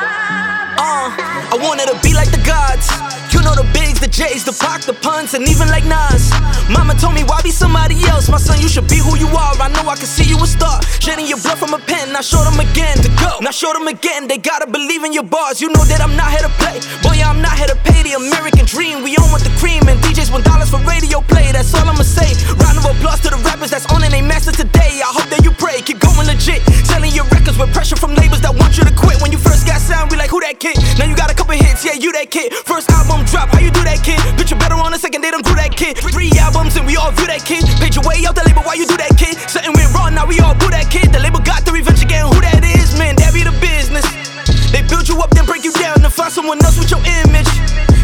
I 1.50 1.58
wanted 1.60 1.88
to 1.92 2.00
be 2.02 2.14
like 2.14 2.32
the 2.32 2.44
gods. 2.46 3.17
You 3.34 3.44
know 3.44 3.56
the 3.56 3.68
bigs, 3.76 4.00
the 4.00 4.08
J's, 4.08 4.44
the 4.44 4.56
Pac, 4.56 4.84
the 4.84 4.94
puns, 4.94 5.34
and 5.34 5.48
even 5.48 5.68
like 5.68 5.84
Nas. 5.84 6.32
Mama 6.72 6.96
told 6.96 7.14
me, 7.14 7.24
why 7.24 7.42
be 7.42 7.52
somebody 7.52 8.00
else? 8.08 8.30
My 8.30 8.38
son, 8.38 8.60
you 8.60 8.68
should 8.68 8.88
be 8.88 8.98
who 8.98 9.18
you 9.18 9.28
are. 9.36 9.54
I 9.60 9.68
know 9.70 9.84
I 9.88 9.96
can 9.96 10.08
see 10.08 10.24
you 10.24 10.40
a 10.40 10.48
star. 10.48 10.82
Shedding 11.04 11.28
your 11.28 11.40
blood 11.40 11.58
from 11.60 11.74
a 11.74 11.80
pen. 11.80 12.16
I 12.16 12.22
showed 12.22 12.48
them 12.48 12.60
again 12.60 12.98
to 13.04 13.10
go. 13.20 13.40
Now 13.42 13.52
show 13.52 13.74
them 13.74 13.88
again. 13.88 14.28
They 14.28 14.38
gotta 14.38 14.68
believe 14.68 15.04
in 15.04 15.14
your 15.14 15.28
bars. 15.28 15.60
You 15.62 15.70
know 15.70 15.84
that 15.92 16.00
I'm 16.00 16.16
not 16.16 16.32
here 16.32 16.44
to 16.44 16.54
play. 16.60 16.80
Boy, 17.04 17.20
I'm 17.20 17.42
not 17.42 17.58
here 17.60 17.68
to 17.68 17.80
pay 17.84 18.04
the 18.04 18.16
American 18.16 18.66
dream. 18.66 19.04
We 19.04 19.16
on 19.20 19.32
with 19.32 19.44
the 19.44 19.54
cream 19.60 19.84
and 19.88 20.00
DJs 20.00 20.32
one 20.32 20.44
dollars 20.44 20.70
for 20.72 20.80
radio 20.88 21.22
play. 21.22 21.52
That's 21.52 21.74
all 21.76 21.88
I'ma 21.88 22.04
say. 22.04 22.36
Round 22.64 22.80
of 22.80 22.86
applause 22.88 23.20
to 23.28 23.30
the 23.32 23.40
rappers 23.44 23.72
that's 23.72 23.88
on 23.92 24.04
and 24.04 24.14
they 24.14 24.22
master 24.22 24.52
today. 24.52 25.04
I 25.04 25.12
hope 25.12 25.28
that 25.32 25.44
you 25.44 25.52
pray. 25.52 25.84
Keep 25.84 26.00
going 26.00 26.28
legit. 26.28 26.64
Selling 26.88 27.12
your 27.12 27.26
records 27.32 27.58
with 27.58 27.72
pressure 27.74 27.96
from 27.96 28.16
labels 28.16 28.42
that 28.42 28.56
want 28.56 28.78
you 28.78 28.84
to 28.84 28.94
quit. 28.96 29.20
When 29.22 29.32
you 29.32 29.40
first 29.40 29.68
got 29.68 29.80
sound, 29.80 30.12
we 30.12 30.18
like, 30.18 30.32
who 30.32 30.40
that 30.42 30.60
kid? 30.60 30.80
Now 31.00 31.06
you 31.06 31.16
got 31.16 31.32
a 31.32 31.36
couple 31.36 31.56
hits, 31.56 31.84
yeah, 31.84 31.96
you 31.96 32.12
that 32.14 32.32
kid. 32.32 32.54
First 32.68 32.92
album 32.92 33.17
drop, 33.26 33.50
how 33.50 33.60
you 33.60 33.72
do 33.72 33.84
that 33.84 34.04
kid? 34.04 34.20
Bitch, 34.38 34.52
you 34.52 34.58
better 34.58 34.76
on 34.76 34.92
the 34.92 35.00
second, 35.00 35.24
they 35.24 35.32
don't 35.32 35.46
do 35.46 35.56
that 35.56 35.74
kid. 35.74 35.98
Three 35.98 36.32
albums 36.38 36.76
and 36.78 36.86
we 36.86 36.98
all 36.98 37.12
view 37.12 37.28
that 37.28 37.42
kid. 37.46 37.66
Paid 37.82 37.96
your 37.96 38.06
way 38.06 38.22
out 38.28 38.36
the 38.36 38.44
label, 38.46 38.62
why 38.62 38.76
you 38.76 38.86
do 38.86 38.98
that 38.98 39.16
kid? 39.18 39.38
Something 39.50 39.74
went 39.74 39.90
wrong, 39.96 40.14
now 40.14 40.26
we 40.28 40.40
all 40.40 40.54
do 40.54 40.70
that 40.70 40.92
kid. 40.92 41.14
The 41.14 41.20
label 41.20 41.40
got 41.40 41.66
the 41.66 41.72
revenge 41.72 42.04
again, 42.04 42.28
who 42.28 42.38
that 42.42 42.62
is, 42.62 42.98
man, 43.00 43.16
that 43.18 43.34
be 43.34 43.42
the 43.42 43.56
business. 43.64 44.06
They 44.72 44.84
build 44.84 45.08
you 45.08 45.18
up, 45.24 45.32
then 45.32 45.46
break 45.46 45.64
you 45.64 45.72
down, 45.74 46.04
to 46.04 46.10
find 46.10 46.32
someone 46.32 46.60
else 46.64 46.78
with 46.78 46.92
your 46.92 47.02
image. 47.24 47.48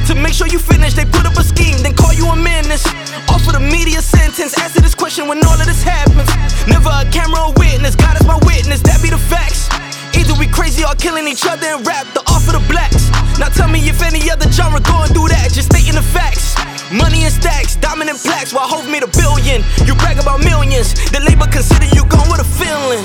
To 0.07 0.15
make 0.15 0.33
sure 0.33 0.47
you 0.47 0.59
finish, 0.59 0.93
they 0.93 1.05
put 1.05 1.25
up 1.25 1.37
a 1.39 1.43
scheme, 1.43 1.79
then 1.79 1.95
call 1.95 2.11
you 2.13 2.27
a 2.27 2.35
menace. 2.35 2.83
Offer 3.31 3.55
the 3.55 3.63
media 3.63 4.01
sentence, 4.01 4.57
answer 4.59 4.81
this 4.81 4.95
question 4.95 5.27
when 5.27 5.43
all 5.45 5.55
of 5.55 5.65
this 5.65 5.83
happens. 5.83 6.27
Never 6.67 6.91
a 6.91 7.07
camera 7.11 7.47
or 7.47 7.53
witness, 7.55 7.95
God 7.95 8.19
is 8.19 8.27
my 8.27 8.39
witness, 8.43 8.81
that 8.83 8.99
be 9.01 9.09
the 9.09 9.17
facts. 9.17 9.71
Either 10.15 10.35
we 10.35 10.47
crazy 10.47 10.83
or 10.83 10.95
killing 10.95 11.27
each 11.27 11.47
other 11.47 11.67
and 11.67 11.87
rap, 11.87 12.05
the 12.13 12.21
off 12.31 12.47
of 12.47 12.59
the 12.59 12.63
blacks. 12.67 13.11
Now 13.39 13.49
tell 13.49 13.67
me 13.67 13.79
if 13.89 14.01
any 14.01 14.29
other 14.29 14.51
genre 14.51 14.79
going 14.81 15.09
through 15.13 15.29
that, 15.29 15.51
just 15.51 15.69
stating 15.73 15.95
the 15.95 16.05
facts. 16.05 16.55
Money 16.91 17.23
and 17.23 17.33
stacks, 17.33 17.75
dominant 17.75 18.19
plaques, 18.19 18.53
while 18.53 18.67
Hov 18.67 18.85
made 18.89 19.03
a 19.03 19.07
billion. 19.07 19.63
You 19.87 19.95
brag 19.95 20.19
about 20.19 20.43
millions, 20.43 20.93
the 21.09 21.19
label 21.19 21.47
consider 21.47 21.85
you 21.95 22.05
gone 22.05 22.29
with 22.29 22.41
a 22.41 22.49
feeling. 22.57 23.01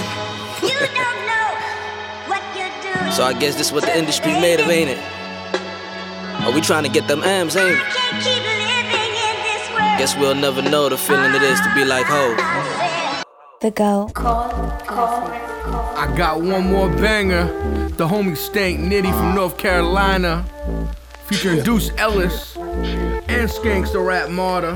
You 0.60 0.76
don't 0.92 1.20
know 1.24 1.48
what 2.28 2.42
you're 2.52 2.68
doing. 2.84 3.12
So 3.12 3.24
I 3.24 3.32
guess 3.32 3.56
this 3.56 3.72
what 3.72 3.84
the 3.84 3.96
industry 3.96 4.32
made 4.32 4.60
of, 4.60 4.68
ain't 4.68 4.90
it? 4.90 5.00
Are 6.44 6.52
we 6.52 6.60
trying 6.60 6.84
to 6.84 6.90
get 6.90 7.08
them 7.08 7.22
M's, 7.22 7.56
ain't 7.56 7.76
it? 7.76 7.84
Guess 9.98 10.16
we'll 10.16 10.34
never 10.34 10.62
know 10.62 10.88
the 10.88 10.96
feeling 10.96 11.34
it 11.34 11.42
is 11.42 11.60
to 11.60 11.74
be 11.74 11.84
like 11.84 12.06
ho. 12.06 12.97
The 13.60 13.72
go. 13.72 14.08
I 14.16 16.14
got 16.16 16.40
one 16.40 16.70
more 16.70 16.88
banger. 16.88 17.46
The 17.96 18.06
homie 18.06 18.36
Stank 18.36 18.78
Nitty 18.78 19.10
from 19.12 19.34
North 19.34 19.58
Carolina. 19.58 20.44
Featuring 21.26 21.64
Deuce 21.64 21.90
Ellis 21.98 22.56
and 23.38 23.48
Skanks 23.48 23.92
the 23.92 24.00
Rap 24.00 24.30
Martyr. 24.30 24.74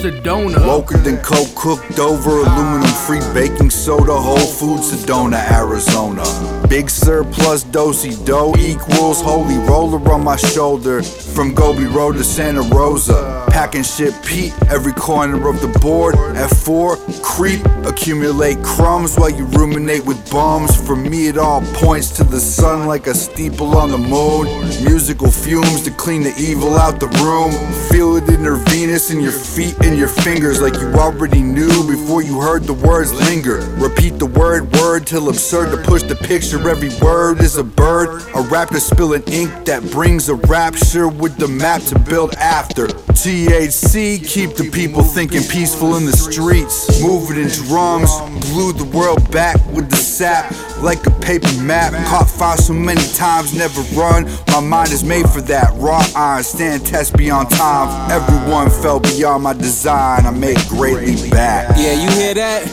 Sedona. 0.00 0.56
Woker 0.56 1.02
than 1.02 1.16
coke 1.18 1.54
cooked 1.54 1.98
over, 1.98 2.40
aluminum 2.40 2.90
free 3.06 3.20
baking 3.32 3.70
soda, 3.70 4.12
Whole 4.14 4.38
Foods, 4.38 4.92
Sedona, 4.92 5.38
Arizona. 5.50 6.22
Big 6.68 6.90
Sur 6.90 7.24
plus 7.24 7.64
dosey 7.64 8.12
dough 8.24 8.54
equals 8.58 9.20
holy 9.20 9.56
roller 9.68 10.00
on 10.10 10.24
my 10.24 10.36
shoulder. 10.36 11.02
From 11.02 11.54
Gobi 11.54 11.84
Road 11.84 12.14
to 12.14 12.24
Santa 12.24 12.62
Rosa. 12.62 13.46
Packing 13.48 13.82
shit 13.82 14.14
Pete, 14.24 14.54
every 14.70 14.92
corner 14.94 15.48
of 15.48 15.60
the 15.60 15.68
board. 15.78 16.14
At 16.36 16.48
four, 16.48 16.96
creep, 17.22 17.64
accumulate 17.84 18.62
crumbs 18.62 19.16
while 19.16 19.30
you 19.30 19.44
ruminate 19.44 20.04
with 20.06 20.18
bums. 20.30 20.74
For 20.74 20.96
me, 20.96 21.28
it 21.28 21.36
all 21.36 21.60
points 21.74 22.10
to 22.16 22.24
the 22.24 22.40
sun 22.40 22.86
like 22.86 23.06
a 23.06 23.14
steeple 23.14 23.76
on 23.76 23.90
the 23.90 23.98
moon. 23.98 24.46
Musical 24.84 25.30
fumes 25.30 25.82
to 25.82 25.90
clean 25.90 26.22
the 26.22 26.34
evil 26.38 26.74
out 26.76 26.98
the 26.98 27.08
room. 27.22 27.52
Feel 27.90 28.16
it 28.16 28.28
intravenous 28.28 29.10
in 29.10 29.20
your 29.20 29.32
feet 29.32 29.78
in 29.84 29.96
your 29.96 30.08
fingers 30.08 30.60
like 30.60 30.74
you 30.74 30.92
already 30.94 31.42
knew 31.42 31.86
before 31.86 32.22
you 32.22 32.40
heard 32.40 32.64
the 32.64 32.72
words 32.74 33.12
linger. 33.12 33.58
Repeat 33.76 34.18
the 34.18 34.26
word 34.26 34.72
word 34.76 35.06
till 35.06 35.28
absurd 35.28 35.70
to 35.70 35.82
push 35.82 36.02
the 36.02 36.14
picture. 36.14 36.68
Every 36.68 36.90
word 37.00 37.40
is 37.40 37.56
a 37.56 37.64
bird. 37.64 38.22
A 38.34 38.42
raptor 38.42 38.80
spilling 38.80 39.22
ink 39.24 39.64
that 39.66 39.82
brings 39.90 40.28
a 40.28 40.34
rapture 40.34 41.08
with 41.08 41.36
the 41.36 41.48
map 41.48 41.82
to 41.82 41.98
build 41.98 42.34
after. 42.34 42.86
THC 42.86 44.26
keep 44.26 44.56
the 44.56 44.70
people 44.70 45.02
thinking 45.02 45.42
peaceful 45.42 45.96
in 45.96 46.06
the 46.06 46.16
streets. 46.16 47.00
Move 47.02 47.30
it 47.30 47.38
in 47.38 47.48
drums, 47.66 48.10
glue 48.46 48.72
the 48.72 48.90
world 48.96 49.30
back 49.30 49.56
with 49.72 49.88
the 49.90 49.96
sap 49.96 50.52
like 50.82 51.06
a 51.06 51.10
paper 51.20 51.50
map. 51.62 51.92
Caught 52.06 52.28
fire 52.28 52.56
so 52.56 52.72
many 52.72 53.02
times, 53.14 53.54
never 53.54 53.80
run. 53.94 54.24
My 54.48 54.60
mind 54.60 54.92
is 54.92 55.04
made 55.04 55.28
for 55.30 55.40
that. 55.42 55.72
Raw 55.76 56.02
iron, 56.14 56.42
stand 56.42 56.84
test 56.84 57.16
beyond 57.16 57.50
time. 57.50 58.10
Everyone 58.10 58.68
fell 58.70 59.00
beyond 59.00 59.44
my 59.44 59.52
design. 59.52 60.26
I 60.26 60.30
made 60.30 60.58
greatly 60.68 61.30
back. 61.30 61.76
Yeah, 61.78 61.94
you 61.94 62.10
hear 62.10 62.34
that? 62.34 62.66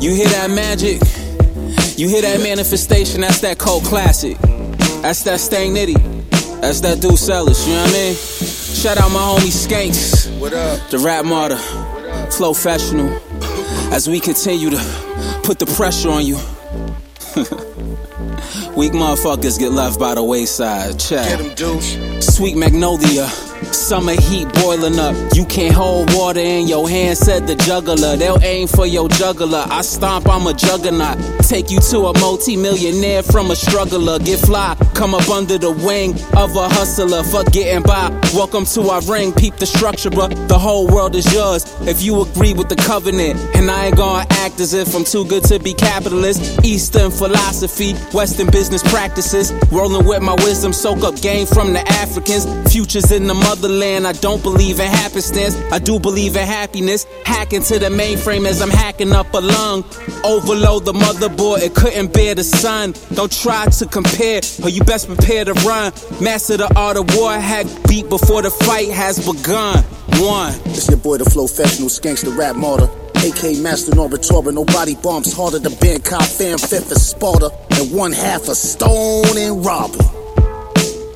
You 0.00 0.12
hear 0.14 0.28
that 0.28 0.50
magic? 0.50 1.00
You 1.98 2.08
hear 2.08 2.22
that 2.22 2.40
manifestation? 2.42 3.22
That's 3.22 3.40
that 3.40 3.58
cold 3.58 3.84
classic. 3.84 4.38
That's 5.02 5.22
that 5.24 5.40
Stang 5.40 5.74
Nitty. 5.74 5.96
That's 6.60 6.80
that 6.80 7.00
Deuce 7.00 7.28
Ellis, 7.28 7.66
you 7.66 7.74
know 7.74 7.82
what 7.82 7.90
I 7.90 7.92
mean? 7.92 8.14
Shout 8.14 8.98
out 8.98 9.10
my 9.10 9.20
homie 9.20 9.50
Skanks. 9.50 10.38
What 10.38 10.52
up? 10.52 10.90
The 10.90 10.98
rap 10.98 11.24
martyr. 11.24 11.56
Flow 12.30 12.52
professional. 12.52 13.08
As 13.92 14.08
we 14.08 14.20
continue 14.20 14.70
to 14.70 15.40
put 15.42 15.58
the 15.58 15.66
pressure 15.66 16.10
on 16.10 16.24
you. 16.26 16.38
Weak 18.76 18.92
motherfuckers 18.92 19.58
get 19.58 19.70
left 19.72 19.98
by 19.98 20.14
the 20.14 20.22
wayside. 20.22 20.98
Check. 20.98 21.28
Get 21.28 21.40
'em, 21.40 21.54
Deuce. 21.54 21.96
Sweet 22.20 22.56
magnolia. 22.56 23.28
Summer 23.88 24.20
heat 24.20 24.46
boiling 24.52 24.98
up. 24.98 25.16
You 25.32 25.46
can't 25.46 25.74
hold 25.74 26.12
water 26.12 26.40
in 26.40 26.68
your 26.68 26.90
hand, 26.90 27.16
said 27.16 27.46
the 27.46 27.54
juggler. 27.54 28.16
They'll 28.16 28.38
aim 28.42 28.68
for 28.68 28.84
your 28.84 29.08
juggler. 29.08 29.64
I 29.66 29.80
stomp, 29.80 30.28
I'm 30.28 30.46
a 30.46 30.52
juggernaut. 30.52 31.16
Take 31.40 31.70
you 31.70 31.80
to 31.80 31.98
a 32.08 32.20
multi-millionaire 32.20 33.22
from 33.22 33.50
a 33.50 33.56
struggler. 33.56 34.18
Get 34.18 34.40
fly, 34.40 34.76
come 34.94 35.14
up 35.14 35.26
under 35.30 35.56
the 35.56 35.70
wing 35.70 36.12
of 36.36 36.54
a 36.54 36.68
hustler. 36.68 37.22
Fuck 37.22 37.50
getting 37.52 37.82
by. 37.82 38.10
Welcome 38.34 38.66
to 38.66 38.90
our 38.90 39.00
ring. 39.10 39.32
Peep 39.32 39.56
the 39.56 39.64
structure, 39.64 40.10
bruh. 40.10 40.28
The 40.48 40.58
whole 40.58 40.86
world 40.86 41.14
is 41.14 41.32
yours. 41.32 41.64
If 41.88 42.02
you 42.02 42.20
agree 42.20 42.52
with 42.52 42.68
the 42.68 42.76
covenant, 42.76 43.40
and 43.56 43.70
I 43.70 43.86
ain't 43.86 43.96
gonna 43.96 44.26
act 44.28 44.60
as 44.60 44.74
if 44.74 44.94
I'm 44.94 45.04
too 45.04 45.24
good 45.24 45.44
to 45.44 45.58
be 45.58 45.72
capitalist. 45.72 46.62
Eastern 46.62 47.10
philosophy, 47.10 47.94
Western 48.12 48.50
business 48.50 48.82
practices. 48.82 49.50
Rolling 49.72 50.06
with 50.06 50.20
my 50.20 50.34
wisdom, 50.44 50.74
soak 50.74 51.04
up 51.04 51.18
game 51.22 51.46
from 51.46 51.72
the 51.72 51.80
Africans. 51.88 52.44
Futures 52.70 53.10
in 53.12 53.26
the 53.26 53.32
motherland. 53.32 53.77
I 53.82 54.12
don't 54.12 54.42
believe 54.42 54.80
in 54.80 54.86
happenstance. 54.86 55.56
I 55.70 55.78
do 55.78 56.00
believe 56.00 56.36
in 56.36 56.46
happiness. 56.46 57.06
Hacking 57.24 57.62
to 57.62 57.78
the 57.78 57.86
mainframe 57.86 58.44
as 58.44 58.60
I'm 58.60 58.70
hacking 58.70 59.12
up 59.12 59.32
a 59.34 59.38
lung. 59.38 59.84
Overload 60.24 60.84
the 60.84 60.92
motherboard, 60.92 61.62
it 61.62 61.74
couldn't 61.74 62.12
bear 62.12 62.34
the 62.34 62.42
sun. 62.42 62.94
Don't 63.14 63.30
try 63.30 63.66
to 63.66 63.86
compare, 63.86 64.40
or 64.62 64.68
you 64.68 64.82
best 64.82 65.06
prepare 65.06 65.44
to 65.44 65.52
run. 65.66 65.92
Master 66.20 66.56
the 66.56 66.72
art 66.76 66.96
of 66.96 67.14
war, 67.16 67.32
hack 67.32 67.66
beat 67.88 68.08
before 68.08 68.42
the 68.42 68.50
fight 68.50 68.90
has 68.90 69.24
begun. 69.24 69.84
One. 70.20 70.54
It's 70.66 70.88
your 70.88 70.98
boy, 70.98 71.18
the 71.18 71.30
flow 71.30 71.46
skanks, 71.46 72.24
the 72.24 72.32
rap 72.32 72.56
martyr. 72.56 72.90
AK 73.14 73.58
Master 73.58 73.94
Norbert 73.94 74.24
nobody 74.52 74.94
bombs 74.96 75.32
harder 75.32 75.58
than 75.58 75.74
Bangkok 75.74 76.22
fan 76.22 76.58
fifth 76.58 76.92
of 76.92 76.98
Sparta, 76.98 77.50
and 77.70 77.92
one 77.92 78.12
half 78.12 78.48
a 78.48 78.54
stone 78.54 79.36
and 79.36 79.64
robber. 79.64 80.04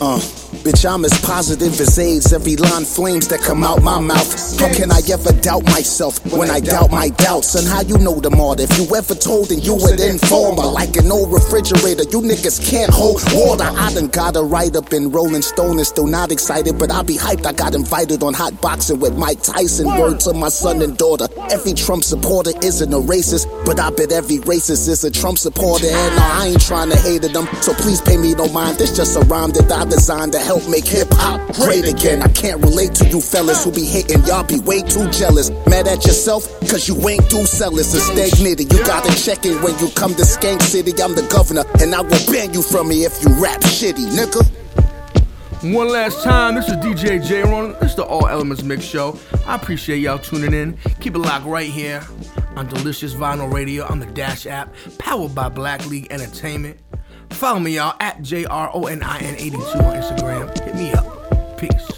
Uh. 0.01 0.42
Bitch, 0.63 0.89
I'm 0.89 1.05
as 1.05 1.19
positive 1.23 1.75
as 1.81 1.99
AIDS. 1.99 2.33
Every 2.33 2.55
line 2.55 2.85
flames 2.85 3.27
that 3.29 3.41
come 3.41 3.65
out 3.65 3.83
my 3.83 3.99
mouth. 3.99 4.61
How 4.61 4.73
can 4.73 4.93
I 4.93 5.01
ever 5.11 5.33
doubt 5.43 5.65
myself 5.65 6.25
when 6.33 6.53
I 6.53 6.61
doubt 6.61 6.93
my 6.93 7.09
doubts? 7.09 7.57
And 7.57 7.67
how 7.67 7.81
you 7.83 7.99
know 7.99 8.21
them 8.21 8.39
all? 8.39 8.55
If 8.55 8.71
you 8.79 8.87
ever 8.95 9.17
told 9.17 9.51
and 9.51 9.59
you 9.67 9.75
would 9.75 9.99
inform, 9.99 10.55
but 10.55 10.71
like 10.71 10.95
an 10.95 11.11
old 11.11 11.33
refrigerator, 11.33 12.05
you 12.05 12.23
niggas 12.23 12.63
can't 12.71 12.93
hold 12.95 13.21
water. 13.35 13.65
I 13.65 13.93
done 13.93 14.07
got 14.07 14.37
a 14.37 14.43
write 14.43 14.77
up 14.77 14.93
in 14.93 15.11
Rolling 15.11 15.43
Stone 15.43 15.79
and 15.79 15.87
still 15.87 16.07
not 16.07 16.31
excited, 16.31 16.79
but 16.79 16.93
I 16.93 17.03
be 17.03 17.17
hyped. 17.17 17.45
I 17.45 17.53
got 17.53 17.75
invited 17.75 18.23
on 18.23 18.33
hot 18.33 18.61
boxing 18.61 19.01
with 19.01 19.19
Mike 19.19 19.43
Tyson. 19.43 19.89
Word 19.99 20.21
to 20.21 20.33
my 20.33 20.49
son 20.49 20.81
and 20.81 20.97
daughter. 20.97 21.27
Every 21.51 21.75
Trump 21.75 22.05
supporter 22.05 22.53
isn't 22.63 22.93
a 22.93 23.01
racist, 23.01 23.51
but 23.67 23.81
I 23.81 23.91
bet 23.91 24.13
every 24.13 24.39
racist 24.47 24.87
is 24.89 25.03
a 25.03 25.11
Trump 25.11 25.39
supporter. 25.39 25.89
And 25.91 26.15
no, 26.15 26.23
I 26.23 26.47
ain't 26.53 26.63
trying 26.63 26.91
to 26.91 26.97
hate 26.99 27.23
them, 27.23 27.49
so 27.63 27.75
please 27.75 28.01
pay 28.01 28.17
me 28.17 28.35
no 28.35 28.47
mind. 28.51 28.79
This 28.79 28.95
just 28.97 29.17
a 29.17 29.21
rhyme 29.27 29.51
that 29.51 29.71
I 29.73 29.85
designed 29.87 30.31
to 30.33 30.39
help 30.39 30.52
help 30.53 30.69
make 30.69 30.85
hip 30.85 31.09
hop 31.13 31.41
great 31.55 31.89
again. 31.89 32.21
I 32.21 32.29
can't 32.29 32.61
relate 32.61 32.95
to 32.97 33.09
you 33.09 33.23
fellas 33.23 33.65
who 33.65 33.73
be 33.73 33.87
hating, 33.87 34.23
y'all 34.25 34.45
be 34.45 34.61
way 34.61 34.83
too 34.83 35.09
jealous. 35.11 35.49
Mad 35.67 35.89
at 35.89 36.05
yourself, 36.05 36.45
cause 36.69 36.87
you 36.89 37.09
ain't 37.09 37.25
through 37.25 37.47
sellers 37.47 37.95
and 37.95 38.03
stagnated. 38.03 38.71
You 38.71 38.85
gotta 38.85 39.09
check 39.17 39.47
it 39.47 39.57
when 39.63 39.79
you 39.79 39.89
come 39.95 40.15
to 40.15 40.23
Skank 40.23 40.61
City. 40.61 40.93
I'm 41.03 41.15
the 41.15 41.27
governor, 41.33 41.65
and 41.81 41.95
I 41.95 42.03
will 42.03 42.21
ban 42.31 42.53
you 42.53 42.61
from 42.61 42.89
me 42.89 43.05
if 43.05 43.23
you 43.23 43.31
rap 43.43 43.63
shitty, 43.63 44.05
nigga. 44.13 44.45
One 45.73 45.89
last 45.89 46.23
time, 46.23 46.57
this 46.57 46.69
is 46.69 46.77
DJ 46.77 47.25
J 47.27 47.45
Ron. 47.45 47.73
This 47.81 47.93
is 47.93 47.97
the 47.97 48.05
All 48.05 48.29
Elements 48.29 48.63
Mix 48.63 48.85
Show. 48.85 49.19
I 49.47 49.55
appreciate 49.55 50.01
y'all 50.01 50.19
tuning 50.19 50.53
in. 50.53 50.77
Keep 51.01 51.15
it 51.15 51.21
locked 51.21 51.47
right 51.47 51.71
here 51.71 52.03
on 52.57 52.67
Delicious 52.67 53.15
Vinyl 53.15 53.51
Radio 53.51 53.87
on 53.87 54.01
the 54.01 54.07
Dash 54.07 54.47
app, 54.47 54.75
powered 54.99 55.35
by 55.35 55.49
Black 55.49 55.87
League 55.87 56.09
Entertainment. 56.11 56.79
Follow 57.33 57.59
me, 57.59 57.77
y'all, 57.77 57.95
at 58.01 58.23
J 58.23 58.45
R 58.45 58.71
O 58.73 58.87
N 58.87 59.03
I 59.03 59.19
N 59.19 59.35
82 59.37 59.57
on 59.59 59.97
Instagram. 59.97 60.63
Hit 60.63 60.75
me 60.75 60.93
up. 60.93 61.59
Peace. 61.59 61.92